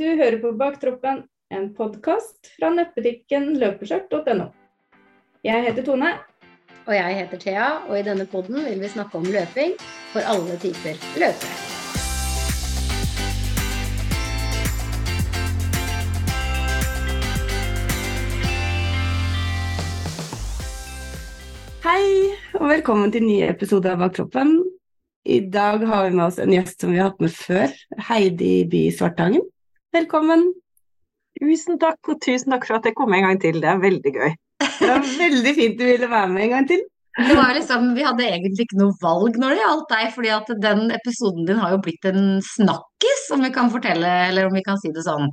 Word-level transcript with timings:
Du 0.00 0.06
hører 0.06 0.38
på 0.40 0.54
Baktroppen, 0.56 1.18
en 1.52 1.64
podkast 1.76 2.46
fra 2.54 2.70
nettbutikken 2.72 3.50
løpeskjørt.no. 3.60 4.46
Jeg 5.44 5.64
heter 5.66 5.84
Tone. 5.84 6.14
Og 6.86 6.94
jeg 6.96 7.18
heter 7.18 7.42
Thea, 7.42 7.66
og 7.84 7.98
i 7.98 8.04
denne 8.06 8.24
podden 8.24 8.62
vil 8.64 8.80
vi 8.80 8.88
snakke 8.88 9.20
om 9.20 9.28
løping 9.28 9.74
for 10.14 10.24
alle 10.24 10.56
typer 10.62 10.96
løpere. 11.20 11.52
Hei, 21.84 22.08
og 22.56 22.68
velkommen 22.72 23.12
til 23.12 23.26
en 23.26 23.32
ny 23.34 23.38
episode 23.50 23.92
av 23.92 24.00
Baktroppen. 24.06 24.62
I 25.28 25.42
dag 25.44 25.84
har 25.84 26.08
vi 26.08 26.16
med 26.16 26.30
oss 26.30 26.40
en 26.40 26.56
gjest 26.56 26.80
som 26.80 26.96
vi 26.96 27.04
har 27.04 27.12
hatt 27.12 27.24
med 27.28 27.36
før, 27.36 27.80
Heidi 28.08 28.54
By 28.64 28.86
Svartangen. 28.96 29.50
Velkommen. 29.90 30.44
Tusen 31.40 31.78
takk, 31.82 31.98
og 32.12 32.20
tusen 32.22 32.52
takk 32.54 32.62
for 32.68 32.78
at 32.78 32.84
jeg 32.86 32.94
kom 32.94 33.10
en 33.16 33.24
gang 33.26 33.38
til. 33.42 33.56
Det 33.58 33.66
er 33.66 33.80
veldig 33.82 34.12
gøy. 34.14 34.28
Det 34.62 34.86
var 34.86 35.02
veldig 35.02 35.54
fint 35.56 35.80
du 35.80 35.82
ville 35.88 36.10
være 36.12 36.28
med 36.30 36.44
en 36.44 36.52
gang 36.52 36.68
til. 36.68 36.84
Det 37.16 37.34
var 37.34 37.54
liksom, 37.54 37.94
Vi 37.94 38.02
hadde 38.06 38.22
egentlig 38.24 38.64
ikke 38.66 38.78
noe 38.78 38.94
valg 39.02 39.38
når 39.40 39.54
det 39.54 39.62
gjaldt 39.64 39.90
deg, 39.90 40.12
fordi 40.14 40.30
at 40.34 40.52
den 40.62 40.80
episoden 40.94 41.48
din 41.48 41.58
har 41.58 41.74
jo 41.74 41.80
blitt 41.82 42.04
en 42.06 42.38
snakkis, 42.44 43.24
om 43.34 43.42
vi 43.42 43.50
kan 43.54 43.70
fortelle, 43.72 44.12
eller 44.28 44.46
om 44.46 44.54
vi 44.54 44.62
kan 44.66 44.78
si 44.78 44.92
det 44.94 45.02
sånn. 45.06 45.26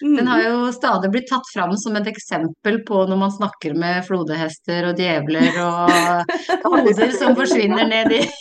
Den 0.00 0.30
har 0.30 0.40
jo 0.46 0.72
stadig 0.72 1.10
blitt 1.12 1.28
tatt 1.28 1.44
fram 1.52 1.74
som 1.80 1.98
et 2.00 2.08
eksempel 2.08 2.80
på 2.88 3.04
når 3.10 3.20
man 3.20 3.34
snakker 3.34 3.76
med 3.76 4.06
flodhester 4.08 4.88
og 4.88 5.02
djevler 5.02 5.60
og 5.66 5.92
hoder 6.64 7.12
som 7.18 7.36
forsvinner 7.38 7.84
ned 7.92 8.08
i 8.20 8.22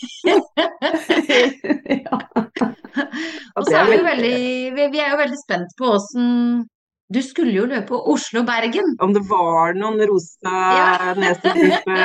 Og 3.57 3.65
så 3.65 3.73
er 3.79 3.85
vi 3.89 3.97
jo 3.97 4.05
veldig, 4.05 4.37
vi 4.77 4.83
vi 4.93 4.99
er 5.01 5.09
jo 5.11 5.21
veldig 5.21 5.39
spent 5.41 5.69
på 5.79 5.85
åssen 5.97 6.27
du 7.13 7.21
skulle 7.23 7.53
jo 7.55 7.63
løpe 7.69 7.95
Oslo-Bergen. 8.11 8.97
Om 8.99 9.13
det 9.15 9.21
var 9.29 9.77
noen 9.79 10.01
rosa 10.09 10.51
Ja. 10.51 11.13
nesetype 11.21 11.95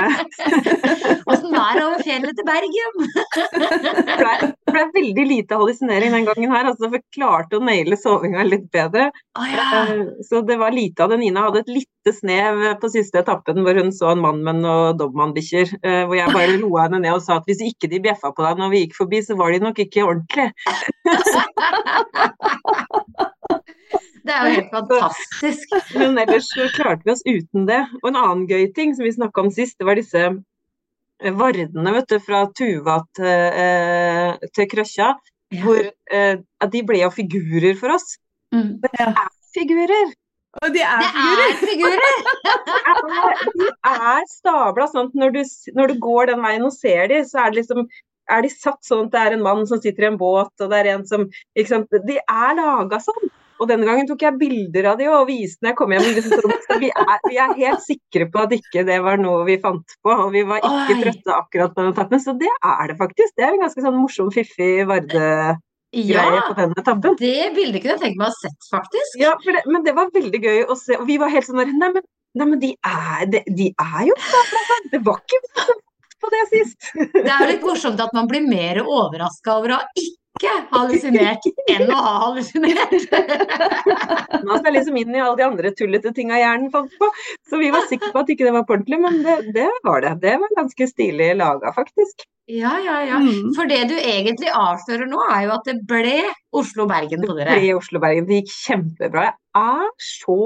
Åssen 1.32 1.50
var 1.54 1.74
det 1.78 1.82
over 1.86 2.02
fjellet 2.06 2.36
til 2.38 2.46
Bergen? 2.46 2.92
Det 4.12 4.16
ble, 4.18 4.34
ble 4.72 4.82
veldig 4.94 5.24
lite 5.28 5.58
hallusinering 5.58 6.14
den 6.14 6.26
gangen 6.28 6.52
her, 6.54 6.68
altså, 6.70 6.88
for 6.92 7.02
klarte 7.14 7.58
å 7.58 7.64
naile 7.64 7.96
sovinga 7.98 8.44
litt 8.46 8.68
bedre. 8.74 9.08
Oh, 9.38 9.46
ja. 9.48 9.66
Eh, 9.92 10.02
Så 10.26 10.40
det 10.46 10.56
var 10.60 10.74
lite 10.74 11.04
av 11.04 11.12
det. 11.12 11.18
Nina 11.22 11.44
hadde 11.46 11.62
et 11.62 11.70
lite 11.72 12.14
snev 12.16 12.62
på 12.82 12.90
siste 12.92 13.20
etappen 13.22 13.60
hvor 13.62 13.78
hun 13.78 13.92
så 13.94 14.12
en 14.12 14.22
mann 14.24 14.40
med 14.46 14.62
noen 14.62 14.96
dobermannbikkjer. 14.98 15.74
eh, 15.82 16.02
Hvor 16.08 16.18
jeg 16.18 16.34
bare 16.34 16.58
roa 16.62 16.86
henne 16.88 17.02
ned 17.04 17.16
og 17.18 17.22
sa 17.26 17.38
at 17.40 17.48
hvis 17.50 17.62
ikke 17.72 17.90
de 17.92 18.02
bjeffa 18.06 18.32
på 18.36 18.46
deg 18.46 18.60
når 18.62 18.72
vi 18.74 18.84
gikk 18.86 18.98
forbi, 19.02 19.22
så 19.26 19.38
var 19.38 19.54
de 19.54 19.62
nok 19.66 19.82
ikke 19.86 20.06
ordentlig. 20.06 20.48
Det 24.32 24.38
er 24.38 24.48
jo 24.48 24.54
helt 24.56 24.72
fantastisk. 24.78 25.74
Men 25.98 26.16
ellers 26.22 26.48
klarte 26.76 27.04
vi 27.04 27.12
oss 27.12 27.24
uten 27.26 27.68
det. 27.68 27.82
Og 28.00 28.08
en 28.10 28.20
annen 28.22 28.46
gøy 28.48 28.70
ting 28.76 28.96
som 28.96 29.06
vi 29.06 29.12
snakka 29.12 29.44
om 29.44 29.52
sist, 29.52 29.76
det 29.80 29.88
var 29.88 30.00
disse 30.00 30.24
eh, 30.24 31.36
vardene 31.36 31.94
vet 31.98 32.08
du, 32.08 32.18
fra 32.24 32.46
Tuva 32.56 33.02
til, 33.18 33.28
eh, 33.66 34.48
til 34.56 34.70
Krøkja. 34.72 35.12
Ja. 35.52 35.60
Hvor 35.66 35.84
eh, 35.84 36.40
de 36.72 36.84
ble 36.88 37.02
jo 37.02 37.12
figurer 37.12 37.76
for 37.80 37.98
oss. 37.98 38.16
Mm. 38.54 38.80
Figurer! 39.52 40.14
Og 40.62 40.72
de 40.72 40.80
er 40.84 41.00
Det 41.00 41.52
figurer! 41.60 42.00
er 42.00 42.96
figurer! 43.02 43.44
De 43.60 43.68
er 43.88 44.24
stabla 44.28 44.88
sånn 44.88 45.08
at 45.08 45.14
når 45.16 45.36
du, 45.36 45.42
når 45.76 45.92
du 45.92 46.00
går 46.04 46.32
den 46.32 46.42
veien 46.44 46.64
og 46.66 46.74
ser 46.76 47.06
de, 47.12 47.20
så 47.28 47.44
er 47.44 47.52
det 47.52 47.62
liksom 47.62 47.86
er 48.32 48.44
de 48.44 48.50
satt 48.52 48.80
sånn 48.86 49.06
at 49.06 49.12
det 49.12 49.22
er 49.22 49.36
en 49.36 49.44
mann 49.44 49.64
som 49.68 49.80
sitter 49.82 50.06
i 50.06 50.08
en 50.12 50.18
båt, 50.20 50.52
og 50.60 50.72
det 50.72 50.78
er 50.78 50.90
en 50.94 51.06
som 51.08 51.24
ikke 51.58 51.68
sant? 51.72 51.96
De 52.08 52.18
er 52.20 52.52
laga 52.56 53.00
sånn. 53.02 53.32
Og 53.62 53.68
denne 53.70 53.86
gangen 53.86 54.08
tok 54.08 54.22
jeg 54.24 54.38
bilder 54.40 54.88
av 54.90 54.98
de 54.98 55.08
og 55.12 55.28
viste 55.28 55.62
når 55.62 55.70
jeg 55.70 55.78
kom 55.78 55.92
hjem. 55.94 56.06
Liksom, 56.16 56.54
vi, 56.82 56.88
er, 56.90 57.18
vi 57.28 57.36
er 57.38 57.52
helt 57.60 57.84
sikre 57.84 58.26
på 58.32 58.40
at 58.42 58.54
ikke 58.56 58.82
det 58.88 58.96
var 59.04 59.20
noe 59.22 59.44
vi 59.46 59.58
fant 59.62 59.94
på, 60.02 60.14
og 60.14 60.32
vi 60.34 60.42
var 60.48 60.64
ikke 60.64 60.96
Oi. 60.96 61.02
trøtte 61.04 61.36
akkurat 61.36 61.76
på 61.76 61.84
den 61.84 61.92
etappen. 61.94 62.22
Så 62.24 62.34
det 62.40 62.50
er 62.50 62.90
det 62.90 62.96
faktisk. 62.98 63.36
Det 63.36 63.46
er 63.46 63.54
en 63.54 63.62
ganske 63.62 63.84
sånn 63.84 64.00
morsom, 64.00 64.32
fiffig 64.34 64.72
Varde-greie 64.90 65.60
Ja, 65.92 66.24
det 67.20 67.36
bildet 67.54 67.84
kunne 67.84 67.94
jeg 67.94 68.02
tenkt 68.02 68.18
meg 68.18 68.26
å 68.26 68.32
ha 68.32 68.34
sett, 68.40 68.66
faktisk. 68.72 69.20
Ja, 69.20 69.36
det, 69.46 69.62
men 69.70 69.86
det 69.86 69.94
var 69.98 70.10
veldig 70.14 70.42
gøy 70.42 70.64
å 70.66 70.78
se. 70.80 70.98
Og 70.98 71.06
vi 71.10 71.20
var 71.22 71.30
helt 71.32 71.46
sånn 71.46 71.62
der 71.62 71.70
Nei, 71.70 71.92
men, 71.94 72.08
nei, 72.38 72.48
men 72.48 72.62
de, 72.62 72.72
er, 72.88 73.26
de, 73.30 73.44
de 73.60 73.70
er 73.76 74.08
jo. 74.10 74.18
Det 74.90 75.02
var 75.06 75.22
ikke 75.22 75.78
på 76.22 76.30
det 76.32 76.42
sist. 76.50 76.90
Det 76.94 77.28
er 77.28 77.44
jo 77.44 77.52
litt 77.52 77.64
morsomt 77.66 78.02
at 78.02 78.14
man 78.16 78.28
blir 78.30 78.44
mer 78.46 78.82
overraska 78.82 79.56
over 79.58 79.74
å 79.74 79.80
ha 79.80 79.88
ikke 79.94 80.21
hallusinert 80.72 81.46
enn 81.70 81.90
å 81.92 81.98
ha 81.98 82.12
hallusinert. 82.26 82.94
Man 84.48 84.58
skal 84.58 84.76
liksom 84.76 84.96
inn 84.96 85.14
i 85.14 85.20
alle 85.20 85.36
de 85.38 85.46
andre 85.46 85.72
tullete 85.76 86.12
tinga 86.16 86.38
hjernen 86.40 86.70
fant 86.72 86.92
på. 86.98 87.10
Så 87.48 87.60
vi 87.60 87.70
var 87.74 87.86
sikre 87.90 88.12
på 88.14 88.22
at 88.22 88.32
ikke 88.32 88.48
det 88.48 88.54
var 88.56 88.66
på 88.68 88.76
ordentlig, 88.78 89.00
men 89.04 89.20
det, 89.26 89.38
det 89.56 89.70
var 89.84 90.02
det. 90.04 90.16
Det 90.24 90.36
var 90.42 90.56
ganske 90.58 90.88
stilig 90.88 91.34
laga, 91.38 91.74
faktisk. 91.76 92.26
Ja, 92.50 92.72
ja, 92.82 92.96
ja. 93.06 93.18
Mm. 93.22 93.52
For 93.54 93.68
det 93.70 93.84
du 93.90 93.94
egentlig 93.94 94.50
avslører 94.50 95.06
nå, 95.06 95.20
er 95.30 95.44
jo 95.46 95.52
at 95.54 95.68
det 95.68 95.76
ble 95.88 96.16
Oslo-Bergen 96.58 97.22
på 97.22 97.36
dere. 97.36 97.54
Det 97.54 97.60
ble 97.62 97.76
Oslo-Bergen. 97.78 98.26
Det 98.26 98.40
gikk 98.40 98.50
kjempebra. 98.56 99.28
Jeg 99.54 99.84
er 99.86 99.92
så 100.02 100.38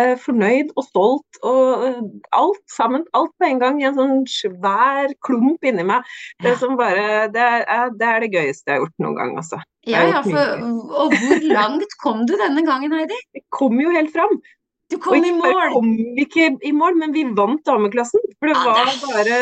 eh, 0.00 0.14
fornøyd 0.22 0.72
og 0.72 0.86
stolt 0.86 1.38
og 1.44 1.84
eh, 1.88 2.00
alt 2.38 2.62
sammen. 2.72 3.04
Alt 3.18 3.34
på 3.36 3.48
en 3.50 3.60
gang 3.60 3.82
i 3.82 3.88
en 3.90 3.98
sånn 3.98 4.24
svær 4.30 5.12
klump 5.26 5.68
inni 5.68 5.84
meg. 5.84 6.08
Det, 6.40 6.54
Ja. 6.54 6.56
som 6.62 6.78
bare, 6.80 7.28
det, 7.34 7.44
er, 7.44 7.92
det 7.92 8.08
er 8.08 8.24
det 8.24 8.32
gøyeste 8.32 8.70
jeg 8.70 8.78
har 8.78 8.84
gjort 8.86 9.04
noen 9.04 9.20
gang, 9.20 9.36
altså. 9.44 9.60
Ja, 9.84 10.06
ja, 10.08 10.24
for, 10.24 10.64
og 10.96 11.12
hvor 11.20 11.48
langt 11.50 11.98
kom 12.00 12.24
du 12.24 12.38
denne 12.40 12.64
gangen, 12.64 12.94
Heidi? 12.96 13.20
Det 13.36 13.44
kom 13.52 13.76
jo 13.84 13.92
helt 13.92 14.14
fram. 14.16 14.38
Du 14.92 14.98
kom 15.00 15.16
i 15.16 15.30
ikke 15.30 15.40
bare 15.40 15.54
mål! 15.54 15.72
kom 15.72 15.90
vi 15.96 16.26
ikke 16.26 16.48
i 16.60 16.72
mål, 16.76 16.98
men 17.00 17.14
vi 17.14 17.24
vant 17.36 17.62
dameklassen. 17.66 18.22
For 18.38 18.50
det 18.50 18.56
var 18.60 18.92
bare 19.08 19.38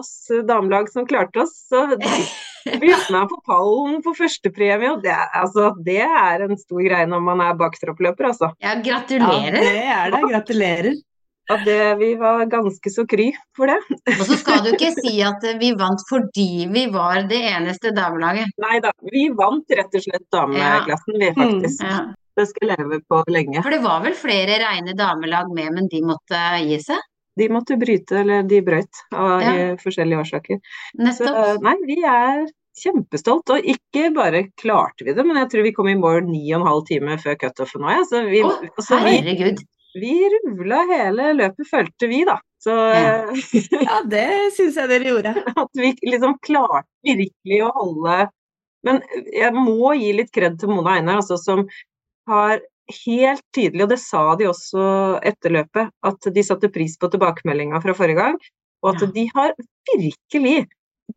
oss 0.00 0.14
damelag 0.48 0.90
som 0.92 1.06
klarte 1.08 1.44
oss. 1.44 1.54
Så 1.68 1.84
vi 2.80 2.92
med 2.92 3.28
på 3.28 3.40
pallen 3.46 4.00
på 4.04 4.14
førstepremie, 4.16 4.94
og 4.94 5.02
det, 5.04 5.14
altså, 5.36 5.72
det 5.84 6.00
er 6.06 6.46
en 6.46 6.56
stor 6.60 6.84
greie 6.86 7.08
når 7.10 7.24
man 7.26 7.42
er 7.44 7.58
baktroppløper, 7.60 8.30
altså. 8.32 8.54
Ja, 8.64 8.78
Ja, 9.60 9.66
det 9.66 9.90
er 9.98 10.14
det. 10.16 10.22
Gratulerer. 10.32 10.94
At 11.52 11.60
det, 11.68 11.76
vi 12.00 12.14
var 12.16 12.46
ganske 12.48 12.88
så 12.88 13.04
kry 13.04 13.26
for 13.56 13.68
det. 13.68 13.76
Og 14.14 14.24
så 14.24 14.38
skal 14.40 14.62
du 14.64 14.70
ikke 14.72 14.94
si 15.02 15.18
at 15.20 15.44
vi 15.60 15.74
vant 15.76 16.00
fordi 16.08 16.64
vi 16.72 16.86
var 16.92 17.26
det 17.28 17.42
eneste 17.52 17.92
damelaget. 17.92 18.54
Nei 18.64 18.78
da, 18.84 18.94
vi 19.12 19.28
vant 19.36 19.76
rett 19.76 19.98
og 20.00 20.06
slett 20.06 20.24
dameklassen, 20.32 21.20
vi 21.20 21.32
faktisk. 21.36 21.84
Ja. 21.84 22.04
Det 22.34 22.46
skal 22.50 22.72
jeg 22.72 22.82
leve 22.82 23.00
på 23.08 23.20
lenge. 23.30 23.62
For 23.62 23.70
det 23.74 23.82
var 23.84 24.02
vel 24.04 24.16
flere 24.18 24.58
reine 24.62 24.94
damelag 24.98 25.52
med, 25.54 25.70
men 25.76 25.88
de 25.92 26.00
måtte 26.06 26.40
gi 26.64 26.80
seg? 26.82 27.02
De 27.38 27.48
måtte 27.50 27.76
bryte, 27.78 28.20
eller 28.22 28.44
de 28.46 28.60
brøyt, 28.62 29.00
av 29.12 29.42
Ja. 29.42 29.74
forskjellige 29.80 30.20
årsaker. 30.22 30.60
Så 31.14 31.30
nei, 31.62 31.74
vi 31.86 31.96
er 32.06 32.44
kjempestolt, 32.78 33.50
og 33.54 33.66
ikke 33.70 34.08
bare 34.14 34.44
klarte 34.60 35.06
vi 35.06 35.14
det, 35.14 35.24
men 35.26 35.38
jeg 35.42 35.50
tror 35.50 35.62
vi 35.66 35.72
kom 35.74 35.88
i 35.90 35.94
mål 35.98 36.24
ni 36.26 36.42
og 36.52 36.60
en 36.60 36.66
halv 36.68 36.84
time 36.90 37.18
før 37.22 37.38
cutoffen 37.38 37.82
nå, 37.82 37.90
jeg. 37.94 38.06
Så 38.10 38.22
vi, 38.30 38.42
Å, 38.42 38.52
altså, 38.70 38.98
vi, 39.06 39.54
vi 40.02 40.14
rulla 40.34 40.80
hele 40.90 41.32
løpet, 41.38 41.68
følte 41.70 42.10
vi, 42.10 42.24
da. 42.26 42.38
Så 42.64 42.74
Ja. 42.74 43.16
Ja, 43.84 43.98
det 44.08 44.26
syns 44.56 44.78
jeg 44.80 44.90
dere 44.90 45.10
gjorde. 45.10 45.34
at 45.64 45.82
vi 45.82 45.92
liksom 46.06 46.38
klarte 46.42 46.86
virkelig 47.04 47.60
å 47.66 47.72
holde 47.76 48.28
Men 48.84 49.00
jeg 49.32 49.52
må 49.56 49.94
gi 49.96 50.10
litt 50.12 50.30
kred 50.32 50.58
til 50.60 50.68
Mona 50.68 50.98
Einar, 50.98 51.22
altså, 51.22 51.38
som 51.40 51.62
har 52.28 52.60
helt 53.06 53.42
tydelig, 53.56 53.82
og 53.86 53.88
det 53.94 53.98
sa 54.02 54.22
de 54.36 54.48
også 54.50 54.84
etter 55.24 55.54
løpet, 55.56 55.90
at 56.04 56.30
de 56.34 56.42
satte 56.44 56.68
pris 56.72 56.96
på 57.00 57.08
tilbakemeldinga 57.12 57.80
fra 57.80 57.94
forrige 57.96 58.18
gang, 58.20 58.38
og 58.84 58.94
at 58.94 59.02
Ja. 59.02 59.06
de 59.14 59.30
har 59.34 59.54
virkelig 59.96 60.66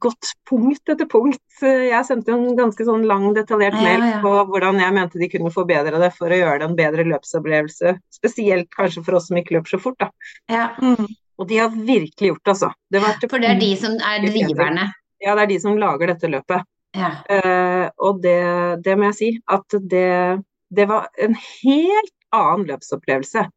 gått 0.03 0.34
punkt 0.50 0.90
etter 0.91 1.07
punkt. 1.07 1.40
Jeg 1.62 2.06
sendte 2.06 2.34
en 2.34 2.56
ganske 2.57 2.84
sånn 2.85 3.06
lang, 3.07 3.34
detaljert 3.34 3.73
Ja, 3.79 3.81
mail 3.84 4.03
ja. 4.03 4.22
på 4.22 4.31
hvordan 4.51 4.79
jeg 4.79 4.94
mente 4.94 5.19
de 5.19 5.29
kunne 5.31 5.51
forbedre 5.51 6.00
det 6.00 6.13
for 6.16 6.28
å 6.28 6.35
gjøre 6.40 6.59
det 6.59 6.69
en 6.69 6.75
bedre 6.75 7.06
løpsopplevelse. 7.07 7.97
Spesielt 8.11 8.67
kanskje 8.76 9.03
for 9.05 9.16
oss 9.16 9.28
som 9.29 9.37
ikke 9.37 9.55
løper 9.58 9.78
så 9.78 9.79
fort, 9.81 9.97
da. 9.99 10.09
Ja, 10.49 10.70
Mm. 10.81 11.08
Og 11.40 11.47
de 11.47 11.58
har 11.58 11.70
virkelig 11.70 12.31
gjort 12.31 12.43
det, 12.43 12.53
altså. 12.55 12.72
Det 12.91 13.29
for 13.29 13.37
det 13.40 13.49
er 13.49 13.59
de 13.59 13.76
som 13.76 13.91
er 13.93 14.20
driverne. 14.26 14.91
Ja, 15.22 15.35
det 15.35 15.43
er 15.43 15.47
de 15.47 15.59
som 15.59 15.78
lager 15.78 16.08
dette 16.08 16.28
løpet. 16.28 16.64
Ja. 16.96 17.11
Eh, 17.29 17.90
og 17.99 18.22
det, 18.23 18.81
det 18.84 18.97
må 18.97 19.03
jeg 19.11 19.16
si, 19.16 19.40
at 19.47 19.67
det, 19.70 20.43
det 20.73 20.87
var 20.90 21.08
en 21.17 21.34
helt 21.35 22.14
annen 22.35 22.67
løpsopplevelse. 22.67 23.47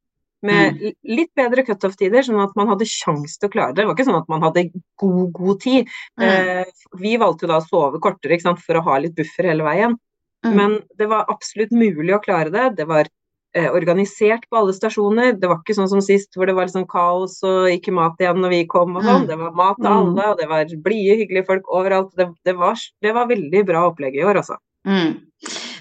Med 0.43 0.73
Mm. 0.81 0.93
litt 1.05 1.35
bedre 1.37 1.63
cutoff-tider, 1.67 2.23
sånn 2.25 2.41
at 2.43 2.55
man 2.57 2.69
hadde 2.69 2.87
sjanse 2.89 3.37
til 3.39 3.51
å 3.51 3.53
klare 3.53 3.75
det. 3.75 3.83
Det 3.83 3.87
var 3.89 3.95
ikke 3.95 4.07
sånn 4.09 4.23
at 4.23 4.29
man 4.33 4.41
hadde 4.41 4.71
god, 4.99 5.33
god 5.37 5.61
tid. 5.61 5.89
Mm. 6.19 6.25
Eh, 6.25 6.65
vi 6.97 7.17
valgte 7.21 7.45
jo 7.45 7.49
da 7.49 7.59
å 7.61 7.67
sove 7.69 8.01
kortere 8.01 8.41
sant, 8.41 8.59
for 8.59 8.75
å 8.81 8.83
ha 8.87 8.97
litt 8.99 9.15
buffer 9.15 9.45
hele 9.51 9.63
veien. 9.67 9.99
Mm. 10.43 10.55
Men 10.57 10.79
det 10.97 11.09
var 11.11 11.27
absolutt 11.29 11.71
mulig 11.77 12.15
å 12.17 12.23
klare 12.25 12.51
det. 12.51 12.77
Det 12.77 12.87
var 12.89 13.05
eh, 13.53 13.69
organisert 13.69 14.45
på 14.49 14.57
alle 14.57 14.73
stasjoner. 14.73 15.33
Det 15.39 15.49
var 15.51 15.59
ikke 15.61 15.75
sånn 15.77 15.89
som 15.91 16.01
sist 16.01 16.33
hvor 16.39 16.47
det 16.47 16.55
var 16.55 16.69
liksom 16.71 16.87
kaos 16.89 17.43
og 17.45 17.67
ikke 17.69 17.93
mat 17.93 18.17
igjen 18.23 18.41
når 18.41 18.49
vi 18.55 18.65
kom 18.65 18.97
og 18.97 19.03
sånn. 19.03 19.25
Mm. 19.25 19.29
Det 19.29 19.39
var 19.39 19.51
mat 19.53 19.77
til 19.77 19.91
Mm. 19.91 19.99
alle, 19.99 20.29
og 20.31 20.39
det 20.39 20.49
var 20.49 20.65
blide, 20.85 21.17
hyggelige 21.21 21.47
folk 21.47 21.65
overalt. 21.69 22.15
Det, 22.17 22.29
det, 22.47 22.57
var, 22.57 22.77
det 23.03 23.13
var 23.13 23.27
veldig 23.27 23.67
bra 23.67 23.91
opplegg 23.91 24.15
i 24.17 24.23
år, 24.25 24.37
altså. 24.41 24.57
Mm. 24.87 25.21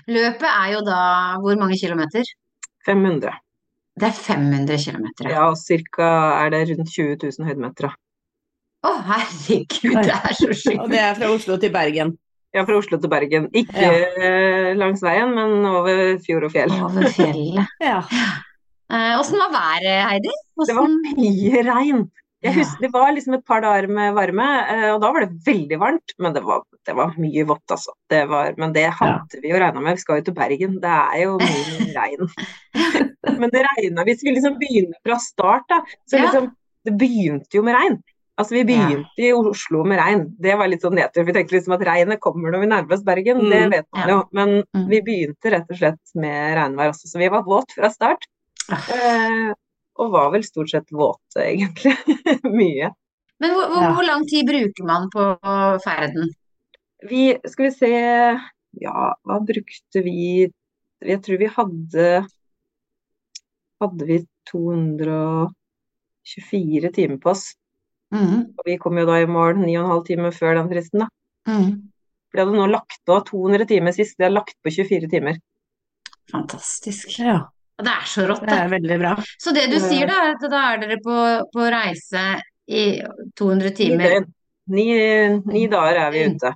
Løpet 0.10 0.50
er 0.50 0.74
jo 0.74 0.82
da 0.88 1.02
hvor 1.44 1.60
mange 1.60 1.78
kilometer? 1.80 2.26
500. 2.88 3.34
Det 4.00 4.08
er 4.08 4.16
500 4.16 4.78
kilometer, 4.84 5.30
ja. 5.30 5.50
Og 5.50 5.58
cirka 5.60 6.08
er 6.46 6.54
det 6.54 6.62
rundt 6.70 6.94
20 6.96 7.18
000 7.24 7.50
høydemeter. 7.50 7.90
Å 7.90 8.10
Å, 8.88 8.92
herregud, 9.10 9.98
det 10.08 10.16
er 10.16 10.36
så 10.38 10.52
Og 10.82 10.92
det 10.92 11.00
er 11.04 11.18
fra 11.18 11.32
Oslo 11.34 11.58
til 11.60 11.74
Bergen. 11.74 12.14
Ja, 12.56 12.64
fra 12.66 12.78
Oslo 12.80 12.98
til 12.98 13.12
Bergen. 13.12 13.50
Ikke 13.54 13.90
ja. 13.90 14.70
langs 14.80 15.04
veien, 15.06 15.36
men 15.36 15.68
over 15.68 16.16
fjord 16.24 16.48
og 16.48 16.54
fjell. 16.56 16.72
Over 16.88 17.12
fjellet. 17.14 17.76
Ja. 17.84 18.00
Eh, 18.90 19.20
Åssen 19.20 19.38
var 19.38 19.52
været, 19.54 20.00
Heidi? 20.10 20.32
Det 20.66 20.78
var 20.78 20.88
mye 21.20 21.66
regn. 21.68 22.08
Jeg 22.42 22.54
husker, 22.56 22.80
Det 22.86 22.90
var 22.94 23.12
liksom 23.12 23.34
et 23.36 23.46
par 23.46 23.62
dager 23.62 23.88
med 23.92 24.14
varme, 24.16 24.46
eh, 24.72 24.90
og 24.94 25.02
da 25.04 25.10
var 25.12 25.26
det 25.26 25.42
veldig 25.46 25.80
varmt. 25.82 26.14
Men 26.20 26.34
det 26.34 26.44
var, 26.46 26.62
det 26.88 26.96
var 26.96 27.12
mye 27.20 27.44
vått, 27.50 27.66
altså. 27.76 27.92
Det 28.10 28.22
var, 28.30 28.54
men 28.58 28.72
det 28.74 28.86
hadde 28.96 29.42
vi 29.44 29.50
jo 29.52 29.58
regna 29.60 29.82
med. 29.84 29.98
Vi 30.00 30.04
skal 30.06 30.22
jo 30.22 30.28
til 30.30 30.38
Bergen. 30.38 30.78
Det 30.80 30.94
er 30.94 31.24
jo 31.26 31.34
mye 31.42 31.90
regn. 32.00 32.30
Men 33.40 33.50
det 33.52 33.66
regna 33.66 34.06
hvis 34.08 34.24
vi 34.24 34.32
liksom 34.38 34.56
begynner 34.62 34.96
fra 35.04 35.20
start, 35.20 35.68
da. 35.70 35.82
Så 36.08 36.16
liksom, 36.24 36.48
det 36.88 36.96
begynte 36.98 37.60
jo 37.60 37.62
med 37.68 37.76
regn. 37.76 38.00
Altså 38.40 38.56
Vi 38.56 38.64
begynte 38.64 39.20
i 39.20 39.34
Oslo 39.36 39.84
med 39.84 40.00
regn. 40.00 40.22
Det 40.40 40.54
var 40.56 40.70
litt 40.72 40.82
sånn 40.86 40.96
nedtur. 40.96 41.26
Vi 41.28 41.34
tenkte 41.36 41.58
liksom 41.58 41.74
at 41.76 41.82
regnet 41.84 42.22
kommer 42.24 42.54
når 42.56 42.62
vi 42.64 42.70
nærmer 42.72 42.96
oss 42.96 43.04
Bergen. 43.04 43.42
Det 43.52 43.66
Mm, 43.66 43.72
vet 43.76 43.88
man 43.92 44.10
jo. 44.14 44.20
Men 44.32 44.64
Mm. 44.74 44.86
vi 44.88 45.02
begynte 45.02 45.52
rett 45.52 45.68
og 45.70 45.76
slett 45.76 46.16
med 46.16 46.56
regnvær 46.56 46.94
også. 46.94 47.12
Så 47.12 47.20
vi 47.20 47.28
var 47.28 47.44
våt 47.44 47.76
fra 47.76 47.90
start. 47.92 48.24
Ah. 48.72 49.52
Og 50.00 50.12
var 50.14 50.30
vel 50.34 50.44
stort 50.48 50.70
sett 50.72 50.92
våte, 50.96 51.40
egentlig. 51.44 51.94
Mye. 52.60 52.88
Men 53.40 53.54
hvor, 53.56 53.68
hvor, 53.72 53.84
Ja. 53.84 53.90
hvor 53.96 54.06
lang 54.08 54.24
tid 54.28 54.48
bruker 54.48 54.84
man 54.88 55.10
på 55.14 55.24
ferden? 55.84 56.30
Vi, 57.10 57.24
skal 57.48 57.66
vi 57.70 57.72
se 57.72 57.92
Ja, 58.84 59.14
hva 59.24 59.38
brukte 59.48 60.02
vi 60.04 60.16
Jeg 61.00 61.22
tror 61.24 61.38
vi 61.40 61.48
hadde 61.56 62.08
Hadde 63.80 64.04
vi 64.10 64.18
224 64.52 66.92
timer 66.96 67.18
på 67.24 67.30
oss. 67.32 67.46
Mm. 68.12 68.50
Og 68.58 68.64
vi 68.66 68.76
kom 68.82 68.98
jo 69.00 69.06
da 69.08 69.16
i 69.22 69.28
mål 69.30 69.54
9 69.62 69.76
12 69.78 70.04
timer 70.10 70.32
før 70.36 70.58
den 70.60 70.68
fristen, 70.72 71.00
da. 71.06 71.08
Mm. 71.48 71.70
For 72.28 72.34
de 72.36 72.42
hadde 72.44 72.58
nå 72.60 72.66
lagt 72.74 73.00
på 73.08 73.14
200 73.30 73.66
timer 73.70 73.92
sist, 73.96 74.18
de 74.18 74.24
har 74.28 74.34
lagt 74.34 74.58
på 74.66 74.70
24 74.74 75.08
timer. 75.14 75.36
Fantastisk. 76.34 77.06
ja. 77.24 77.38
Det 77.80 77.92
er 77.94 78.08
så 78.12 78.26
rått, 78.28 78.44
Det 78.48 78.56
er 78.56 78.72
veldig 78.72 78.98
bra. 79.00 79.14
Så 79.40 79.54
det 79.56 79.68
du 79.72 79.78
sier 79.80 80.10
da, 80.10 80.20
er 80.26 80.36
at 80.36 80.46
da 80.52 80.64
er 80.74 80.82
dere 80.84 80.98
på, 81.04 81.18
på 81.54 81.68
reise 81.72 82.26
i 82.68 82.86
200 83.40 83.76
timer. 83.78 84.20
Ni, 84.70 84.88
ni 85.50 85.64
dager 85.72 86.04
er 86.04 86.12
vi 86.14 86.26
ute. 86.30 86.54